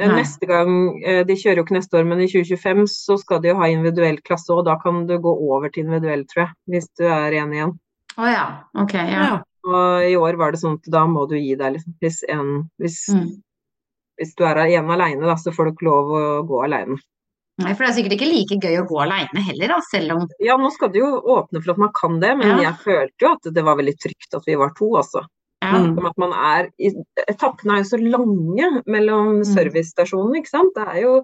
Eh, 0.00 0.08
Nei. 0.08 0.22
Neste 0.22 0.46
gang, 0.48 1.02
eh, 1.04 1.22
De 1.28 1.34
kjører 1.36 1.56
jo 1.60 1.64
ikke 1.66 1.76
neste 1.76 1.98
år, 2.00 2.06
men 2.08 2.20
i 2.24 2.26
2025 2.26 2.86
så 2.88 3.18
skal 3.20 3.40
de 3.44 3.48
jo 3.52 3.58
ha 3.60 3.68
individuell 3.68 4.16
klasse, 4.24 4.48
og 4.54 4.64
da 4.64 4.76
kan 4.80 5.06
du 5.06 5.18
gå 5.20 5.32
over 5.50 5.68
til 5.68 5.84
individuell, 5.84 6.24
tror 6.30 6.46
jeg. 6.46 6.52
Hvis 6.72 6.88
du 6.98 7.04
er 7.04 7.32
én 7.36 7.52
igjen. 7.52 7.74
Å 8.16 8.28
ja. 8.32 8.46
Ok, 8.80 8.94
ja. 8.94 9.22
Ja. 9.28 9.38
Og 9.64 10.02
i 10.08 10.16
år 10.18 10.36
var 10.40 10.52
det 10.52 10.60
sånn 10.60 10.74
at 10.80 10.88
da 10.90 11.04
må 11.06 11.26
du 11.28 11.36
gi 11.36 11.54
deg, 11.54 11.74
liksom. 11.76 11.94
Hvis, 12.02 12.22
en, 12.28 12.70
hvis, 12.80 12.98
Mm. 13.14 13.42
hvis 14.18 14.34
du 14.34 14.44
er 14.44 14.56
igjen 14.66 14.90
aleine, 14.90 15.20
da, 15.22 15.34
så 15.36 15.52
får 15.52 15.64
du 15.66 15.72
ikke 15.76 15.86
lov 15.90 16.10
å 16.10 16.46
gå 16.48 16.64
aleine. 16.64 16.96
Nei, 17.60 17.74
for 17.74 17.84
det 17.84 17.90
er 17.92 17.96
sikkert 18.00 18.16
ikke 18.16 18.32
like 18.32 18.56
gøy 18.64 18.78
å 18.80 18.88
gå 18.88 18.96
aleine 19.04 19.44
heller, 19.44 19.68
da, 19.68 19.78
selv 19.92 20.16
om 20.16 20.26
Ja, 20.40 20.56
nå 20.56 20.72
skal 20.72 20.88
det 20.88 20.98
jo 21.04 21.20
åpne 21.20 21.62
for 21.62 21.72
at 21.72 21.78
man 21.78 21.92
kan 21.94 22.18
det, 22.18 22.36
men 22.38 22.58
Ja. 22.58 22.70
jeg 22.72 22.80
følte 22.80 23.20
jo 23.20 23.32
at 23.36 23.54
det 23.54 23.62
var 23.62 23.76
veldig 23.76 23.94
trygt 24.00 24.34
at 24.34 24.42
vi 24.48 24.54
var 24.56 24.70
to, 24.74 24.88
altså. 24.96 25.26
Ja. 25.62 25.72
Mm. 25.78 25.94
Som 25.96 26.08
at 26.10 26.18
man 26.18 26.32
er 26.34 26.68
i, 26.82 26.90
Etappene 27.28 27.76
er 27.76 27.84
jo 27.84 27.90
så 27.92 28.00
lange 28.02 28.70
mellom 28.90 29.38
Mm. 29.40 29.44
servicestasjonene, 29.54 30.42
ikke 30.42 30.50
sant. 30.52 30.74
Det 30.76 30.86
er 30.90 31.00
jo 31.04 31.14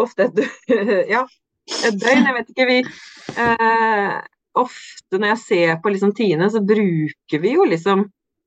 ofte 0.00 0.30
et, 0.30 0.40
ja, 1.14 1.26
et 1.84 1.98
døgn. 2.00 2.26
Jeg 2.26 2.36
vet 2.38 2.54
ikke, 2.54 2.68
vi 2.70 2.78
eh, 3.38 4.20
Ofte 4.52 5.16
når 5.16 5.30
jeg 5.30 5.40
ser 5.46 5.78
på 5.80 5.88
liksom 5.94 6.10
tiende, 6.12 6.50
så 6.52 6.60
bruker 6.60 7.40
vi 7.40 7.54
jo 7.54 7.64
liksom 7.64 8.02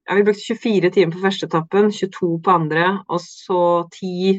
ja, 0.05 0.13
Vi 0.19 0.23
brukte 0.27 0.53
24 0.53 0.91
timer 0.93 1.15
på 1.15 1.21
første 1.23 1.47
etappen, 1.49 1.87
22 1.89 2.35
på 2.45 2.51
andre, 2.53 2.99
og 3.09 3.21
så 3.23 3.87
10 3.89 4.35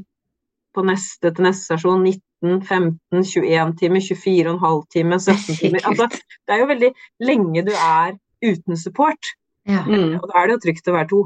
på 0.77 0.85
neste 0.87 1.33
til 1.35 1.43
neste 1.49 1.65
stasjon. 1.65 2.05
19, 2.07 2.61
15, 2.63 3.25
21 3.25 3.73
timer, 3.81 4.05
24 4.05 4.47
og 4.47 4.53
en 4.53 4.63
halv 4.63 4.85
time, 4.95 5.19
17 5.19 5.59
timer. 5.59 5.83
Altså, 5.91 6.07
det 6.47 6.55
er 6.55 6.63
jo 6.63 6.71
veldig 6.71 6.93
lenge 7.27 7.67
du 7.67 7.73
er 7.75 8.15
uten 8.47 8.79
support, 8.79 9.33
Ja. 9.67 9.83
Mm. 9.83 10.21
og 10.21 10.29
da 10.31 10.39
er 10.39 10.47
det 10.47 10.55
jo 10.57 10.63
trygt 10.63 10.89
å 10.89 10.95
være 10.95 11.11
to 11.11 11.21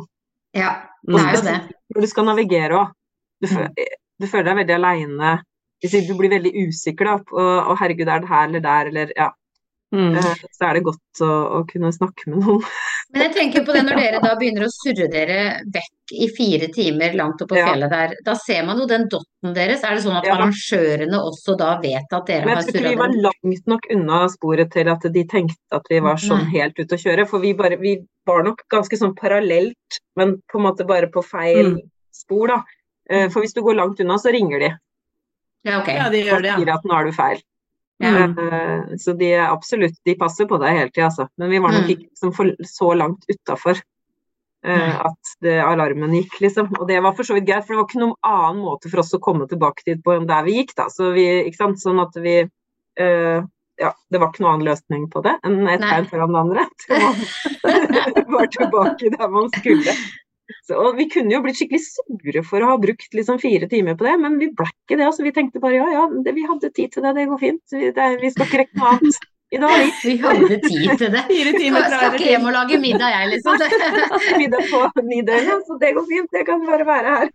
ja, 0.56 0.70
det 1.06 1.20
er 1.20 1.34
jo 1.36 1.42
det. 1.44 1.58
når 1.94 2.04
du 2.04 2.08
skal 2.10 2.26
navigere 2.26 2.78
òg. 2.78 2.94
Du, 3.40 3.46
du 4.20 4.26
føler 4.26 4.48
deg 4.48 4.58
veldig 4.62 4.74
aleine. 4.76 5.34
Hvis 5.80 6.08
du 6.08 6.14
blir 6.18 6.32
veldig 6.32 6.50
usikker, 6.66 7.06
da, 7.06 7.12
på 7.24 7.38
å 7.40 7.76
herregud, 7.78 8.10
er 8.10 8.24
det 8.24 8.30
her 8.30 8.48
eller 8.48 8.64
der, 8.64 8.90
eller 8.90 9.12
ja. 9.16 9.28
Mm. 9.92 10.14
eh, 10.14 10.34
Så 10.54 10.68
er 10.68 10.74
det 10.78 10.84
godt 10.86 11.20
å, 11.26 11.28
å 11.58 11.60
kunne 11.66 11.88
snakke 11.90 12.28
med 12.30 12.44
noen. 12.44 12.60
Men 13.12 13.22
jeg 13.24 13.32
tenker 13.34 13.64
på 13.66 13.72
det 13.74 13.80
når 13.88 13.96
dere 13.98 14.20
da 14.22 14.36
begynner 14.38 14.62
å 14.68 14.70
surre 14.70 15.08
dere 15.10 15.38
vekk 15.66 16.12
i 16.14 16.28
fire 16.36 16.68
timer 16.74 17.16
langt 17.18 17.42
oppå 17.42 17.56
på 17.56 17.58
Ja. 17.58 17.66
fjellet 17.72 17.90
der. 17.90 18.14
Da 18.24 18.34
ser 18.38 18.62
man 18.68 18.78
jo 18.78 18.86
den 18.86 19.08
dotten 19.10 19.52
deres. 19.56 19.82
Er 19.82 19.96
det 19.96 20.04
sånn 20.04 20.14
at 20.20 20.28
Ja. 20.28 20.36
arrangørene 20.36 21.18
også 21.18 21.56
da 21.58 21.72
vet 21.82 22.06
at 22.12 22.26
dere 22.30 22.44
Men 22.46 22.54
har 22.56 22.62
jeg 22.62 22.70
tror 22.74 22.80
ikke 22.84 22.88
vi 22.90 23.00
var 23.02 23.16
langt 23.26 23.66
nok 23.66 23.88
unna 23.96 24.20
sporet 24.30 24.70
til 24.70 24.88
at 24.94 25.00
de 25.12 25.24
tenkte 25.24 25.58
at 25.72 25.82
vi 25.90 25.98
var 26.06 26.14
sånn 26.22 26.44
Nei. 26.46 26.60
helt 26.60 26.78
ute 26.78 26.94
å 26.94 27.02
kjøre. 27.02 27.26
For 27.26 27.40
vi, 27.42 27.52
bare, 27.58 27.76
vi 27.82 27.96
var 28.26 28.44
nok 28.46 28.62
ganske 28.70 28.94
sånn 28.96 29.16
parallelt, 29.18 29.98
men 30.16 30.36
på 30.46 30.58
en 30.62 30.66
måte 30.70 30.86
bare 30.86 31.08
på 31.10 31.24
feil 31.26 31.74
Mm. 31.74 31.80
spor, 32.14 32.46
da. 32.46 32.62
Eh, 33.10 33.28
For 33.28 33.42
hvis 33.42 33.54
du 33.54 33.62
går 33.62 33.74
langt 33.74 33.98
unna, 33.98 34.14
så 34.22 34.30
ringer 34.30 34.60
de 34.60 34.70
Ja, 35.64 35.80
okay. 35.82 35.96
Ja, 35.96 36.08
de 36.08 36.22
gjør 36.22 36.42
det. 36.42 36.50
og 36.54 36.58
sier 36.62 36.74
at 36.74 36.84
nå 36.84 36.94
er 37.00 37.04
du 37.06 37.12
feil. 37.12 37.40
Eh, 38.00 38.96
Så 38.96 39.12
de 39.18 39.32
er 39.34 39.46
absolutt, 39.50 39.98
de 40.04 40.16
passer 40.16 40.46
på 40.48 40.58
deg 40.60 40.76
hele 40.76 40.90
tida, 40.90 41.10
altså. 41.10 41.28
Men 41.38 41.50
vi 41.50 41.58
var 41.58 41.72
nok 41.72 41.84
Mm. 41.84 41.90
ikke 41.90 42.08
liksom 42.08 42.32
for, 42.34 42.52
så 42.64 42.94
langt 42.96 43.24
utafor 43.28 43.76
uh, 44.66 44.96
at 45.06 45.34
det, 45.40 45.58
alarmen 45.64 46.12
gikk, 46.12 46.40
liksom. 46.40 46.68
Og 46.80 46.88
det 46.88 47.00
var 47.02 47.14
for 47.16 47.24
så 47.24 47.34
vidt 47.34 47.46
greit, 47.48 47.64
for 47.66 47.74
det 47.74 47.80
var 47.80 47.88
ikke 47.88 48.02
noen 48.02 48.16
annen 48.24 48.64
måte 48.64 48.90
for 48.90 49.00
oss 49.00 49.14
å 49.14 49.20
komme 49.20 49.46
tilbake 49.48 49.84
dit 49.86 50.02
på 50.04 50.16
enn 50.16 50.26
der 50.28 50.44
vi 50.44 50.58
gikk, 50.58 50.74
da. 50.76 50.88
Så 50.92 51.12
vi, 51.16 51.26
ikke 51.46 51.56
sant, 51.60 51.80
sånn 51.80 52.00
at 52.00 52.16
vi 52.16 52.42
uh, 52.44 53.40
Ja, 53.80 53.94
det 54.12 54.20
var 54.20 54.28
ikke 54.28 54.42
noen 54.44 54.54
annen 54.58 54.68
løsning 54.68 55.06
på 55.08 55.22
det 55.24 55.38
enn 55.42 55.62
et 55.72 55.80
tegn 55.80 56.08
foran 56.10 56.34
det 56.34 56.40
andre. 56.42 56.66
Man 56.92 58.32
var 58.34 58.50
tilbake 58.52 59.08
der 59.14 59.30
man 59.32 59.48
skulle. 59.54 59.94
Så, 60.66 60.76
og 60.78 60.98
vi 60.98 61.08
kunne 61.12 61.34
jo 61.34 61.42
blitt 61.44 61.58
skikkelig 61.60 61.82
sure 61.86 62.44
for 62.46 62.64
å 62.64 62.72
ha 62.72 62.78
brukt 62.82 63.16
liksom 63.16 63.40
fire 63.42 63.68
timer 63.70 63.98
på 63.98 64.06
det, 64.08 64.16
men 64.22 64.38
vi 64.40 64.50
ble 64.54 64.68
ikke 64.70 64.98
det. 65.00 65.08
altså 65.08 65.26
Vi 65.26 65.34
tenkte 65.36 65.62
bare 65.62 65.80
ja, 65.80 65.90
ja, 65.94 66.06
det, 66.24 66.36
vi 66.36 66.46
hadde 66.48 66.72
tid 66.76 66.94
til 66.94 67.06
det, 67.06 67.16
det 67.18 67.28
går 67.30 67.42
fint. 67.42 67.62
Vi, 67.74 67.92
det, 67.96 68.08
vi 68.22 68.32
skal 68.34 68.48
ikke 68.48 68.64
rekke 68.64 68.80
noe 68.80 68.96
annet. 68.96 69.28
I 69.50 69.58
dag 69.58 69.70
vi 69.82 69.90
Vi 70.10 70.16
hadde 70.22 70.58
tid 70.62 70.90
til 70.98 71.10
det. 71.10 71.22
Fire 71.34 71.52
timer 71.58 71.80
Jeg 71.82 71.90
fra 71.90 71.98
skal 71.98 72.18
ikke 72.18 72.30
hjem 72.30 72.48
og 72.50 72.54
lage 72.54 72.78
middag, 72.82 73.14
jeg, 73.16 73.30
liksom. 73.34 73.52
middag 74.42 74.62
på 74.70 75.06
Nidølen, 75.08 75.64
så 75.66 75.78
det 75.82 75.94
går 75.96 76.06
fint. 76.10 76.38
Jeg 76.38 76.46
kan 76.46 76.66
bare 76.68 76.86
være 76.86 77.08
her. 77.16 77.26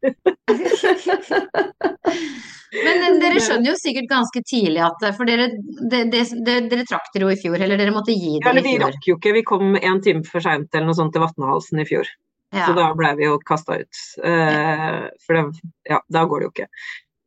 Men 2.76 3.04
eh, 3.08 3.18
dere 3.22 3.42
skjønner 3.44 3.72
jo 3.72 3.76
sikkert 3.80 4.08
ganske 4.12 4.42
tidlig 4.48 4.82
at 4.84 5.04
For 5.16 5.28
dere, 5.28 5.50
de, 5.56 6.02
de, 6.12 6.24
de, 6.48 6.56
dere 6.72 6.88
trakk 6.88 7.12
dere 7.14 7.28
jo 7.28 7.36
i 7.36 7.40
fjor, 7.40 7.58
eller 7.60 7.80
dere 7.80 7.96
måtte 7.96 8.16
gi 8.16 8.38
dere 8.40 8.60
ja, 8.60 8.64
i 8.64 8.66
vi 8.66 8.76
fjor. 8.76 8.88
rakk 8.90 9.10
jo 9.10 9.18
ikke, 9.20 9.36
vi 9.38 9.44
kom 9.48 9.76
en 9.80 10.02
time 10.04 10.24
for 10.28 10.44
seint 10.44 10.70
eller 10.76 10.90
noe 10.90 10.98
sånt 10.98 11.16
til 11.16 11.24
Vatnehalsen 11.24 11.84
i 11.84 11.88
fjor. 11.88 12.10
Ja. 12.56 12.70
Så 12.70 12.76
da 12.78 12.90
ble 12.96 13.12
vi 13.20 13.28
jo 13.28 13.40
kasta 13.44 13.80
ut. 13.82 14.02
Uh, 14.24 15.08
for 15.26 15.38
det, 15.38 15.70
ja, 15.90 16.00
da 16.14 16.26
går 16.30 16.42
det 16.42 16.48
jo 16.48 16.54
ikke. 16.54 16.68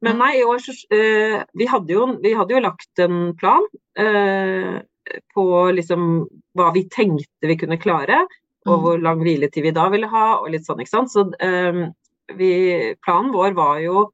Men 0.07 0.21
nei, 0.23 0.33
i 0.39 0.45
år 0.47 0.61
så 0.63 0.73
uh, 0.73 1.39
vi, 1.59 1.67
hadde 1.69 1.93
jo, 1.93 2.07
vi 2.23 2.35
hadde 2.39 2.55
jo 2.55 2.65
lagt 2.65 3.03
en 3.03 3.33
plan 3.39 3.65
uh, 4.01 4.77
på 5.35 5.47
liksom 5.75 6.11
hva 6.59 6.69
vi 6.75 6.87
tenkte 6.93 7.51
vi 7.51 7.59
kunne 7.61 7.81
klare, 7.81 8.25
og 8.69 8.75
Mm. 8.75 8.81
hvor 8.83 8.99
lang 9.01 9.21
hviletid 9.23 9.65
vi 9.65 9.71
da 9.73 9.87
ville 9.89 10.09
ha, 10.13 10.25
og 10.43 10.51
litt 10.53 10.67
sånn, 10.67 10.81
ikke 10.83 10.91
sant. 10.91 11.09
Så 11.09 11.23
vi, 12.37 12.49
planen 13.01 13.31
vår 13.33 13.55
var 13.57 13.79
jo 13.81 14.09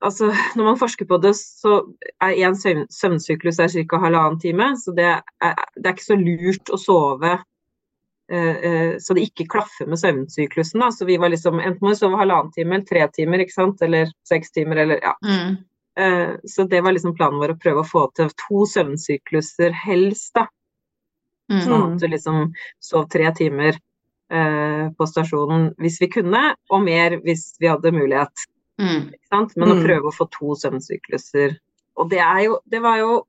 Altså, 0.00 0.30
når 0.56 0.64
man 0.64 0.78
forsker 0.80 1.04
på 1.04 1.18
det, 1.20 1.34
så 1.36 1.82
er 2.24 2.38
én 2.40 2.56
søvn, 2.56 2.86
søvnsyklus 2.88 3.60
ca. 3.60 3.98
halvannen 4.00 4.40
time. 4.40 4.70
Så 4.80 4.94
det 4.96 5.04
er, 5.04 5.20
det 5.76 5.86
er 5.86 5.92
ikke 5.92 6.06
så 6.06 6.16
lurt 6.16 6.72
å 6.72 6.78
sove 6.80 7.34
så 9.00 9.14
det 9.16 9.24
ikke 9.26 9.48
klaffer 9.50 9.88
med 9.90 9.98
søvnsyklusen. 9.98 10.80
Da. 10.80 10.90
Så 10.94 11.04
vi 11.08 11.16
var 11.18 11.32
liksom 11.32 11.58
enten 11.58 11.82
må 11.82 11.90
du 11.90 11.98
sove 11.98 12.18
halvannen 12.20 12.52
time 12.54 12.76
eller 12.78 12.86
tre 12.86 13.08
timer, 13.16 13.42
ikke 13.42 13.56
sant. 13.56 13.82
Eller 13.82 14.12
seks 14.28 14.52
timer, 14.54 14.76
eller 14.84 15.00
ja. 15.02 15.16
Mm. 15.26 15.56
Eh, 15.98 16.34
så 16.46 16.64
det 16.70 16.80
var 16.86 16.94
liksom 16.94 17.16
planen 17.18 17.40
vår 17.42 17.56
å 17.56 17.60
prøve 17.60 17.82
å 17.82 17.88
få 17.90 18.04
til 18.14 18.30
to 18.46 18.64
søvnsykluser 18.70 19.74
helst, 19.84 20.30
da. 20.38 20.46
Mm. 21.50 21.60
Sånn 21.66 21.86
at 21.88 21.98
du 22.00 22.06
liksom 22.12 22.52
sov 22.78 23.08
tre 23.10 23.32
timer 23.34 23.74
eh, 24.30 24.84
på 24.94 25.06
stasjonen 25.10 25.72
hvis 25.82 25.98
vi 26.00 26.08
kunne, 26.14 26.44
og 26.70 26.84
mer 26.86 27.18
hvis 27.24 27.56
vi 27.58 27.66
hadde 27.72 27.90
mulighet. 27.92 28.46
Mm. 28.80 29.10
Men 29.56 29.72
å 29.74 29.74
Mm. 29.74 29.84
prøve 29.84 30.08
å 30.08 30.14
få 30.14 30.28
to 30.30 30.54
søvnsykluser. 30.54 31.58
Og 31.98 32.08
det, 32.10 32.20
er 32.22 32.44
jo, 32.46 32.60
det 32.70 32.80
var 32.80 32.96
jo 33.02 33.24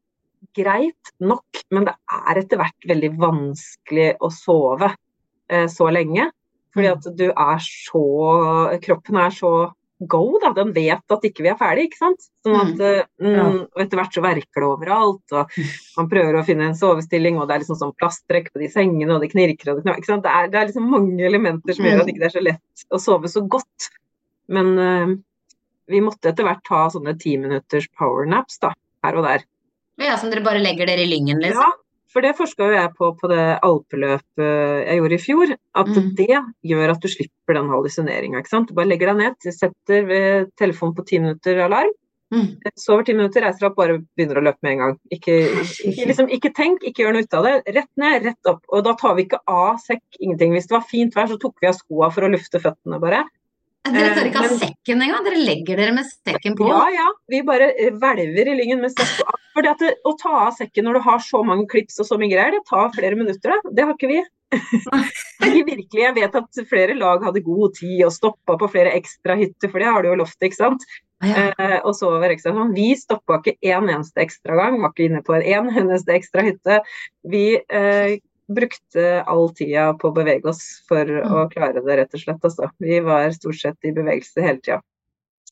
greit 0.57 1.11
nok, 1.21 1.61
men 1.71 1.85
det 1.87 1.93
er 2.11 2.41
etter 2.41 2.59
hvert 2.61 2.87
veldig 2.89 3.11
vanskelig 3.21 4.09
å 4.19 4.31
sove 4.33 4.91
eh, 5.49 5.67
så 5.71 5.91
lenge. 5.93 6.29
Fordi 6.71 6.87
Mm. 6.87 6.97
at 6.97 7.15
du 7.17 7.25
er 7.29 7.59
så 7.59 8.79
Kroppen 8.81 9.17
er 9.19 9.29
så 9.35 9.73
go, 10.07 10.39
da. 10.41 10.49
Den 10.53 10.71
vet 10.73 11.03
at 11.13 11.25
ikke 11.27 11.43
vi 11.43 11.49
er 11.51 11.57
ferdig, 11.59 11.89
ikke 11.89 11.99
sant. 11.99 12.23
Sånn 12.45 12.55
at, 12.61 12.79
eh, 12.81 13.03
mm, 13.21 13.35
Ja. 13.35 13.43
Og 13.75 13.81
etter 13.83 13.97
hvert 13.99 14.13
så 14.15 14.23
verker 14.23 14.63
det 14.63 14.69
overalt. 14.69 15.35
Og 15.35 15.49
man 15.97 16.09
prøver 16.09 16.39
å 16.39 16.45
finne 16.45 16.69
en 16.69 16.73
sovestilling, 16.79 17.37
og 17.37 17.47
det 17.47 17.55
er 17.55 17.59
liksom 17.59 17.77
sånn 17.77 17.93
plasttrekk 17.99 18.51
på 18.53 18.59
de 18.63 18.69
sengene, 18.71 19.13
og 19.13 19.21
det 19.21 19.31
knirker 19.31 19.71
og 19.75 19.83
det 19.83 20.05
sant? 20.05 20.23
Det, 20.23 20.31
er, 20.31 20.47
det 20.47 20.57
er 20.57 20.67
liksom 20.71 20.89
mange 20.89 21.21
elementer 21.21 21.75
som 21.75 21.85
gjør 21.85 22.01
at 22.01 22.07
det 22.07 22.15
ikke 22.15 22.25
er 22.25 22.35
så 22.39 22.43
lett 22.47 22.85
å 22.89 22.97
sove 22.99 23.29
så 23.29 23.47
godt. 23.47 23.91
Men 24.49 24.79
eh, 24.79 25.15
vi 25.91 26.01
måtte 26.01 26.31
etter 26.31 26.47
hvert 26.47 26.63
ta 26.65 26.87
sånne 26.89 27.13
ti 27.19 27.35
minutters 27.37 27.87
powernaps 27.99 28.57
da, 28.59 28.73
her 29.03 29.17
og 29.19 29.27
der. 29.27 29.45
Ja, 29.99 30.17
som 30.17 30.29
dere 30.31 30.43
bare 30.43 30.59
legger 30.63 30.85
dere 30.87 31.03
i 31.03 31.09
lyngen, 31.09 31.39
liksom? 31.43 31.61
Ja, 31.61 31.71
for 32.11 32.21
det 32.21 32.35
forska 32.37 32.67
jo 32.67 32.73
jeg 32.75 32.93
på 32.97 33.11
på 33.19 33.27
det 33.31 33.59
alpeløpet 33.63 34.87
jeg 34.87 34.97
gjorde 34.99 35.13
i 35.17 35.23
fjor. 35.25 35.55
At 35.75 35.87
Mm. 35.87 36.15
det 36.15 36.37
gjør 36.65 36.91
at 36.91 37.01
du 37.01 37.07
slipper 37.07 37.53
den 37.55 37.69
hallusineringa. 37.69 38.39
ikke 38.39 38.49
sant? 38.49 38.67
Du 38.67 38.73
bare 38.73 38.87
legger 38.87 39.07
deg 39.13 39.17
ned, 39.17 39.35
setter 39.53 40.05
ved 40.05 40.51
telefonen 40.57 40.95
på 40.95 41.05
ti 41.05 41.19
minutter 41.19 41.55
alarm, 41.63 41.91
Mm. 42.33 42.57
sover 42.77 43.03
ti 43.05 43.13
minutter, 43.13 43.41
reiser 43.41 43.59
deg 43.59 43.71
opp, 43.71 43.75
bare 43.75 43.97
begynner 44.17 44.37
å 44.39 44.43
løpe 44.43 44.57
med 44.63 44.71
en 44.71 44.77
gang. 44.79 44.99
Ikke, 45.11 45.51
ikke, 45.83 46.07
liksom, 46.07 46.29
ikke 46.31 46.53
tenk, 46.55 46.79
ikke 46.81 47.03
gjør 47.03 47.13
noe 47.13 47.23
ut 47.23 47.33
av 47.33 47.43
det. 47.43 47.73
Rett 47.75 47.89
ned, 47.97 48.23
rett 48.23 48.45
opp. 48.47 48.61
Og 48.71 48.83
da 48.85 48.93
tar 48.93 49.15
vi 49.15 49.25
ikke 49.25 49.39
av 49.47 49.75
sekk, 49.79 50.01
ingenting. 50.21 50.53
Hvis 50.53 50.67
det 50.67 50.71
var 50.77 50.87
fint 50.87 51.13
vær, 51.13 51.27
så 51.27 51.37
tok 51.37 51.55
vi 51.61 51.67
av 51.67 51.75
skoa 51.75 52.09
for 52.11 52.21
å 52.21 52.31
lufte 52.31 52.59
føttene, 52.61 52.99
bare. 53.01 53.25
Dere 53.89 54.11
tar 54.13 54.27
ikke 54.29 54.41
av 54.43 54.51
sekken 54.61 55.01
engang? 55.01 55.23
Dere 55.25 55.39
legger 55.41 55.79
dere 55.79 55.93
med 55.95 56.09
sekken 56.09 56.57
på? 56.59 56.67
Ja, 56.69 56.83
ja. 56.93 57.07
Vi 57.31 57.41
bare 57.45 57.71
eh, 57.73 57.95
hvelver 57.97 58.51
i 58.51 58.57
lyngen 58.59 58.83
med 58.83 58.93
sekken. 58.93 59.39
Fordi 59.55 59.71
at 59.71 59.81
det, 59.81 59.95
Å 60.07 60.13
ta 60.19 60.35
av 60.45 60.53
sekken 60.59 60.85
når 60.87 60.99
du 60.99 61.05
har 61.07 61.23
så 61.25 61.41
mange 61.47 61.65
klips 61.71 61.97
og 61.99 62.07
så 62.07 62.19
mye 62.21 62.31
greier, 62.31 62.53
det 62.55 62.63
tar 62.69 62.93
flere 62.95 63.17
minutter. 63.19 63.57
Det, 63.57 63.73
det 63.77 63.87
har 63.87 63.97
ikke 63.97 64.11
vi. 64.11 64.21
vi 65.43 65.63
virkelig, 65.63 66.01
Jeg 66.03 66.15
vet 66.19 66.37
at 66.41 66.61
flere 66.69 66.97
lag 66.99 67.23
hadde 67.25 67.43
god 67.45 67.77
tid 67.79 68.03
og 68.05 68.13
stoppa 68.15 68.57
på 68.59 68.69
flere 68.73 68.93
ekstra 68.99 69.37
hytter, 69.39 69.71
for 69.71 69.81
det 69.81 69.89
har 69.89 70.03
du 70.03 70.11
jo 70.11 70.19
lovt, 70.21 70.37
ikke 70.45 70.59
sant. 70.59 70.85
Ja. 71.21 71.51
Eh, 71.53 71.77
og 71.85 71.93
sover 71.97 72.33
ekstra 72.33 72.53
sånn. 72.55 72.73
Vi 72.77 72.91
stoppa 72.97 73.39
ikke 73.39 73.57
én 73.61 73.89
eneste 73.89 74.23
ekstra 74.23 74.57
gang, 74.59 74.79
var 74.81 74.93
ikke 74.93 75.09
inne 75.09 75.23
på 75.25 75.37
en 75.37 75.71
eneste 75.73 76.15
ekstra 76.15 76.45
hytte. 76.47 76.81
Vi 77.33 77.45
eh, 77.61 78.19
brukte 78.55 79.05
all 79.29 79.49
tida 79.57 79.89
på 79.99 80.09
å 80.11 80.15
bevege 80.15 80.49
oss 80.51 80.61
for 80.89 81.07
å 81.07 81.45
klare 81.51 81.81
det, 81.85 81.97
rett 82.01 82.13
og 82.17 82.23
slett. 82.23 82.43
Altså. 82.47 82.69
Vi 82.81 82.99
var 83.05 83.31
stort 83.37 83.59
sett 83.61 83.87
i 83.87 83.93
bevegelse 83.95 84.43
hele 84.45 84.59
tida. 84.61 84.81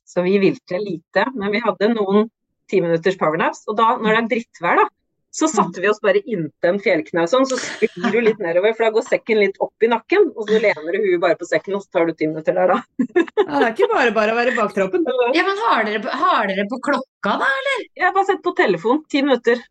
Så 0.10 0.24
vi 0.26 0.38
hvilte 0.42 0.80
lite, 0.82 1.28
men 1.38 1.52
vi 1.54 1.60
hadde 1.62 1.92
noen 1.94 2.30
timinutters 2.70 3.18
powernaps. 3.18 3.66
Og 3.70 3.78
da, 3.78 3.92
når 4.02 4.10
det 4.16 4.22
er 4.24 4.30
drittvær, 4.36 4.80
da, 4.82 4.88
så 5.30 5.46
satte 5.46 5.78
vi 5.84 5.86
oss 5.92 6.00
bare 6.02 6.24
inntil 6.26 6.70
en 6.72 6.80
fjellknaus 6.82 7.30
sånn, 7.36 7.46
så 7.46 7.60
sklir 7.62 8.10
du 8.16 8.18
litt 8.26 8.40
nedover, 8.42 8.74
for 8.74 8.88
da 8.88 8.94
går 8.96 9.06
sekken 9.06 9.38
litt 9.44 9.60
opp 9.62 9.86
i 9.86 9.90
nakken, 9.92 10.32
og 10.34 10.50
så 10.50 10.58
lener 10.64 10.96
du 10.98 11.04
huet 11.04 11.22
bare 11.22 11.38
på 11.38 11.46
sekken, 11.46 11.76
og 11.78 11.84
så 11.86 11.92
tar 12.00 12.10
du 12.10 12.16
ti 12.18 12.26
minutter 12.32 12.58
der, 12.58 12.74
da. 12.74 12.80
Ja, 13.06 13.60
det 13.60 13.60
er 13.68 13.74
ikke 13.76 13.92
bare 13.94 14.14
bare 14.16 14.34
å 14.34 14.40
være 14.40 14.56
baktroppen. 14.58 15.06
Ja, 15.38 15.44
men 15.46 15.62
har 15.68 15.86
dere, 15.86 16.02
på- 16.08 16.18
har 16.24 16.50
dere 16.50 16.66
på 16.72 16.80
klokka, 16.90 17.36
da? 17.44 17.52
eller? 17.62 17.84
Jeg 17.94 18.08
har 18.08 18.16
bare 18.18 18.30
sett 18.32 18.42
på 18.46 18.56
telefon, 18.58 19.04
ti 19.14 19.22
minutter. 19.22 19.62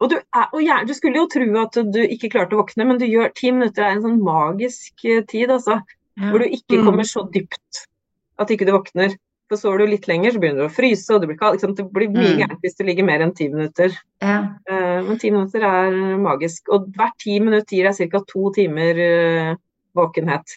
Og, 0.00 0.10
du, 0.12 0.16
er, 0.16 0.48
og 0.52 0.60
gjerne, 0.60 0.86
du 0.86 0.92
skulle 0.94 1.16
jo 1.16 1.26
tro 1.32 1.44
at 1.62 1.76
du 1.92 2.00
ikke 2.04 2.28
klarte 2.34 2.52
å 2.56 2.60
våkne, 2.60 2.84
men 2.86 2.98
du 3.00 3.06
gjør, 3.08 3.30
ti 3.34 3.50
minutter 3.50 3.82
er 3.86 3.94
en 3.96 4.02
sånn 4.04 4.18
magisk 4.22 5.04
eh, 5.08 5.22
tid, 5.24 5.48
altså. 5.54 5.78
Hvor 6.20 6.40
du 6.40 6.46
ikke 6.48 6.78
Mm. 6.80 6.84
kommer 6.86 7.04
så 7.04 7.22
dypt 7.32 7.86
at 8.38 8.48
ikke 8.52 8.66
du 8.68 8.72
våkner. 8.72 9.16
For 9.48 9.56
sover 9.60 9.78
du 9.78 9.86
litt 9.86 10.08
lenger, 10.08 10.32
så 10.32 10.40
begynner 10.42 10.64
du 10.64 10.66
å 10.66 10.74
fryse, 10.74 11.06
og 11.14 11.20
det 11.22 11.28
blir 11.30 11.38
kald. 11.38 11.60
Det 11.60 11.84
blir 11.92 12.08
mye 12.10 12.32
Mm. 12.34 12.38
gærent 12.40 12.60
hvis 12.64 12.76
du 12.76 12.84
ligger 12.84 13.04
mer 13.04 13.20
enn 13.22 13.34
ti 13.36 13.48
minutter. 13.48 13.92
Ja. 14.20 14.38
Eh, 14.68 15.02
men 15.06 15.18
ti 15.18 15.30
minutter 15.30 15.60
er 15.62 16.16
magisk. 16.18 16.68
Og 16.72 16.88
hvert 16.96 17.16
ti 17.18 17.38
minutter 17.38 17.76
gir 17.76 17.84
deg 17.92 18.10
ca. 18.10 18.20
to 18.26 18.50
timer 18.52 18.98
eh, 18.98 19.54
våkenhet. 19.94 20.56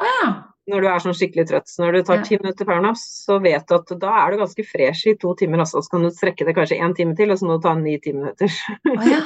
Å 0.00 0.04
ja. 0.04 0.28
Når 0.66 0.82
du 0.82 0.86
er 0.90 1.02
sånn 1.02 1.14
skikkelig 1.14 1.46
trøtt. 1.46 1.68
Så 1.70 1.84
når 1.84 1.92
du 1.92 2.02
tar 2.08 2.16
Ja. 2.18 2.22
ti 2.26 2.38
minutter 2.42 2.66
powernaps, 2.66 3.02
så 3.26 3.38
vet 3.42 3.66
du 3.68 3.74
at 3.76 3.92
da 4.02 4.12
er 4.24 4.32
du 4.32 4.42
ganske 4.42 4.64
fresh 4.66 5.06
i 5.06 5.14
to 5.14 5.34
timer 5.38 5.62
også. 5.62 5.82
Så 5.84 5.90
kan 5.90 6.02
du 6.02 6.10
strekke 6.10 6.44
det 6.44 6.56
kanskje 6.56 6.80
én 6.82 6.94
time 6.96 7.14
til, 7.14 7.30
og 7.30 7.38
så 7.38 7.46
må 7.46 7.58
du 7.58 7.62
ta 7.62 7.74
en 7.76 7.84
ny 7.84 7.98
ti 8.02 8.12
minutter. 8.12 8.50
oh, 8.96 9.06
ja. 9.06 9.22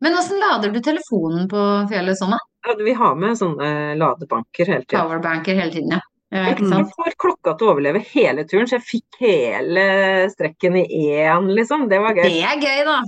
Men 0.00 0.18
åssen 0.18 0.40
lader 0.42 0.72
du 0.74 0.80
telefonen 0.80 1.46
på 1.50 1.62
fjellet 1.90 2.18
sånn, 2.18 2.34
da? 2.34 2.40
Ja, 2.66 2.74
vi 2.78 2.94
har 2.98 3.14
med 3.18 3.38
sånne 3.38 3.70
ladebanker 4.00 4.66
hele 4.66 4.84
tiden. 4.84 4.98
Powerbanker 4.98 5.58
hele 5.58 5.74
tiden, 5.74 5.94
ja. 5.94 6.00
ja 6.34 6.54
ikke 6.54 6.70
Jeg 6.70 6.88
får 6.94 7.18
klokka 7.22 7.54
til 7.58 7.68
å 7.68 7.74
overleve 7.74 8.02
hele 8.12 8.46
turen, 8.50 8.66
så 8.70 8.78
jeg 8.78 8.86
fikk 8.88 9.20
hele 9.22 9.84
strekken 10.32 10.78
i 10.80 10.86
én, 11.18 11.50
liksom. 11.54 11.88
Det 11.90 12.00
var 12.02 12.18
gøy. 12.18 12.26
Det 12.30 12.42
er 12.50 12.62
gøy, 12.62 12.82
da. 12.88 13.02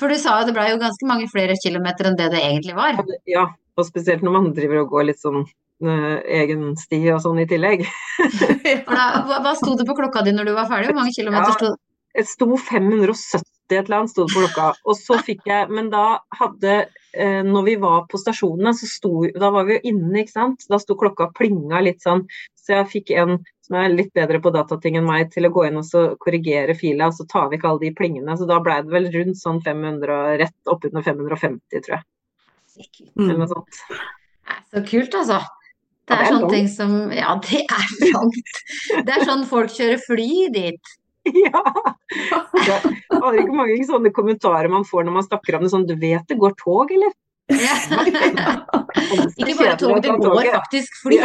For 0.00 0.10
du 0.10 0.18
sa 0.18 0.40
jo 0.40 0.48
det 0.48 0.54
ble 0.56 0.68
jo 0.70 0.78
ganske 0.80 1.06
mange 1.06 1.28
flere 1.30 1.54
kilometer 1.62 2.08
enn 2.08 2.18
det 2.18 2.30
det 2.32 2.42
egentlig 2.42 2.74
var. 2.78 2.98
Ja, 3.30 3.48
og 3.78 3.86
spesielt 3.86 4.24
når 4.26 4.34
man 4.38 4.48
driver 4.56 4.82
og 4.82 4.94
går 4.94 5.10
litt 5.10 5.22
sånn 5.22 5.44
egen 5.82 6.72
sti 6.78 7.00
og 7.14 7.22
sånn 7.24 7.40
i 7.42 7.48
tillegg. 7.50 7.86
Hva, 8.88 9.06
hva 9.42 9.54
sto 9.58 9.74
det 9.78 9.86
på 9.88 9.96
klokka 9.98 10.22
di 10.26 10.34
når 10.36 10.50
du 10.50 10.54
var 10.56 10.68
ferdig? 10.70 10.92
Hvor 10.92 11.00
mange 11.02 11.16
kilometer 11.16 11.56
sto 11.56 11.72
Det 12.12 12.26
sto 12.28 12.46
570 12.60 13.48
et 13.72 13.86
eller 13.86 14.02
annet 14.02 14.10
sto 14.10 14.26
det 14.26 14.34
på 14.34 14.42
klokka. 14.42 14.66
Og 14.84 14.98
så 14.98 15.18
fikk 15.24 15.46
jeg 15.48 15.70
Men 15.72 15.90
da 15.92 16.20
hadde 16.36 16.74
eh, 16.82 17.40
Når 17.46 17.64
vi 17.68 17.76
var 17.80 18.06
på 18.10 18.20
stasjonene, 18.20 18.74
så 18.76 18.88
sto 18.88 19.12
Da 19.32 19.52
var 19.54 19.68
vi 19.68 19.78
jo 19.78 19.92
inne, 19.92 20.22
ikke 20.22 20.34
sant. 20.34 20.66
Da 20.70 20.80
sto 20.82 20.96
klokka 20.98 21.30
plinga 21.38 21.80
litt 21.84 22.04
sånn. 22.04 22.26
Så 22.58 22.76
jeg 22.76 22.90
fikk 22.92 23.14
en 23.16 23.38
som 23.62 23.78
er 23.78 23.94
litt 23.94 24.10
bedre 24.14 24.40
på 24.42 24.50
datating 24.52 24.98
enn 24.98 25.06
meg, 25.06 25.30
til 25.32 25.46
å 25.46 25.52
gå 25.54 25.64
inn 25.68 25.78
og 25.80 25.86
så 25.86 26.02
korrigere 26.20 26.74
fila, 26.76 27.08
og 27.08 27.16
så 27.16 27.24
tar 27.30 27.46
vi 27.48 27.56
ikke 27.56 27.70
alle 27.70 27.84
de 27.84 27.92
plingene. 27.96 28.34
Så 28.36 28.46
da 28.50 28.58
ble 28.62 28.74
det 28.84 28.92
vel 28.92 29.06
rundt 29.14 29.38
sånn 29.38 29.62
500, 29.64 30.12
og 30.12 30.40
rett 30.42 30.70
oppunder 30.70 31.06
550, 31.06 31.84
tror 31.86 31.94
jeg. 31.96 32.04
Eller 33.22 33.38
noe 33.38 33.48
sånt. 33.50 33.80
Så 34.74 34.82
kult, 34.90 35.16
altså. 35.16 35.38
Det 36.08 36.16
Ja, 36.16 36.18
det 36.18 36.18
er 36.18 36.24
er 36.24 36.32
sånne 36.32 36.40
langt. 36.42 36.52
ting 36.56 36.68
som 36.68 37.12
Ja, 37.14 37.34
det 37.46 37.60
er 37.62 38.12
langt. 38.12 38.52
Det 39.06 39.14
er 39.16 39.24
sånn 39.28 39.44
folk 39.46 39.70
kjører 39.70 40.00
fly 40.06 40.30
dit. 40.54 40.92
Ja! 41.46 41.60
Det 42.10 42.78
aner 43.14 43.36
ikke 43.44 43.54
mange 43.54 43.76
sånne 43.86 44.10
kommentarer 44.10 44.66
man 44.72 44.82
får 44.88 45.04
når 45.06 45.14
man 45.20 45.22
snakker 45.28 45.54
om 45.54 45.62
det 45.62 45.70
sånn 45.70 45.84
Du 45.86 45.94
vet 45.94 46.24
det 46.26 46.34
går 46.40 46.56
tog, 46.58 46.90
eller? 46.90 47.12
Ja. 47.52 47.76
Ikke 49.38 49.54
bare 49.58 49.76
tog, 49.78 50.00
det 50.02 50.10
går 50.18 50.48
faktisk 50.56 50.98
fly. 51.04 51.20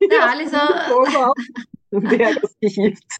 Det 0.00 0.16
er 0.16 0.34
liksom. 0.38 0.68
Det 2.08 2.20
er 2.22 2.38
ganske 2.38 2.70
kjipt. 2.72 3.18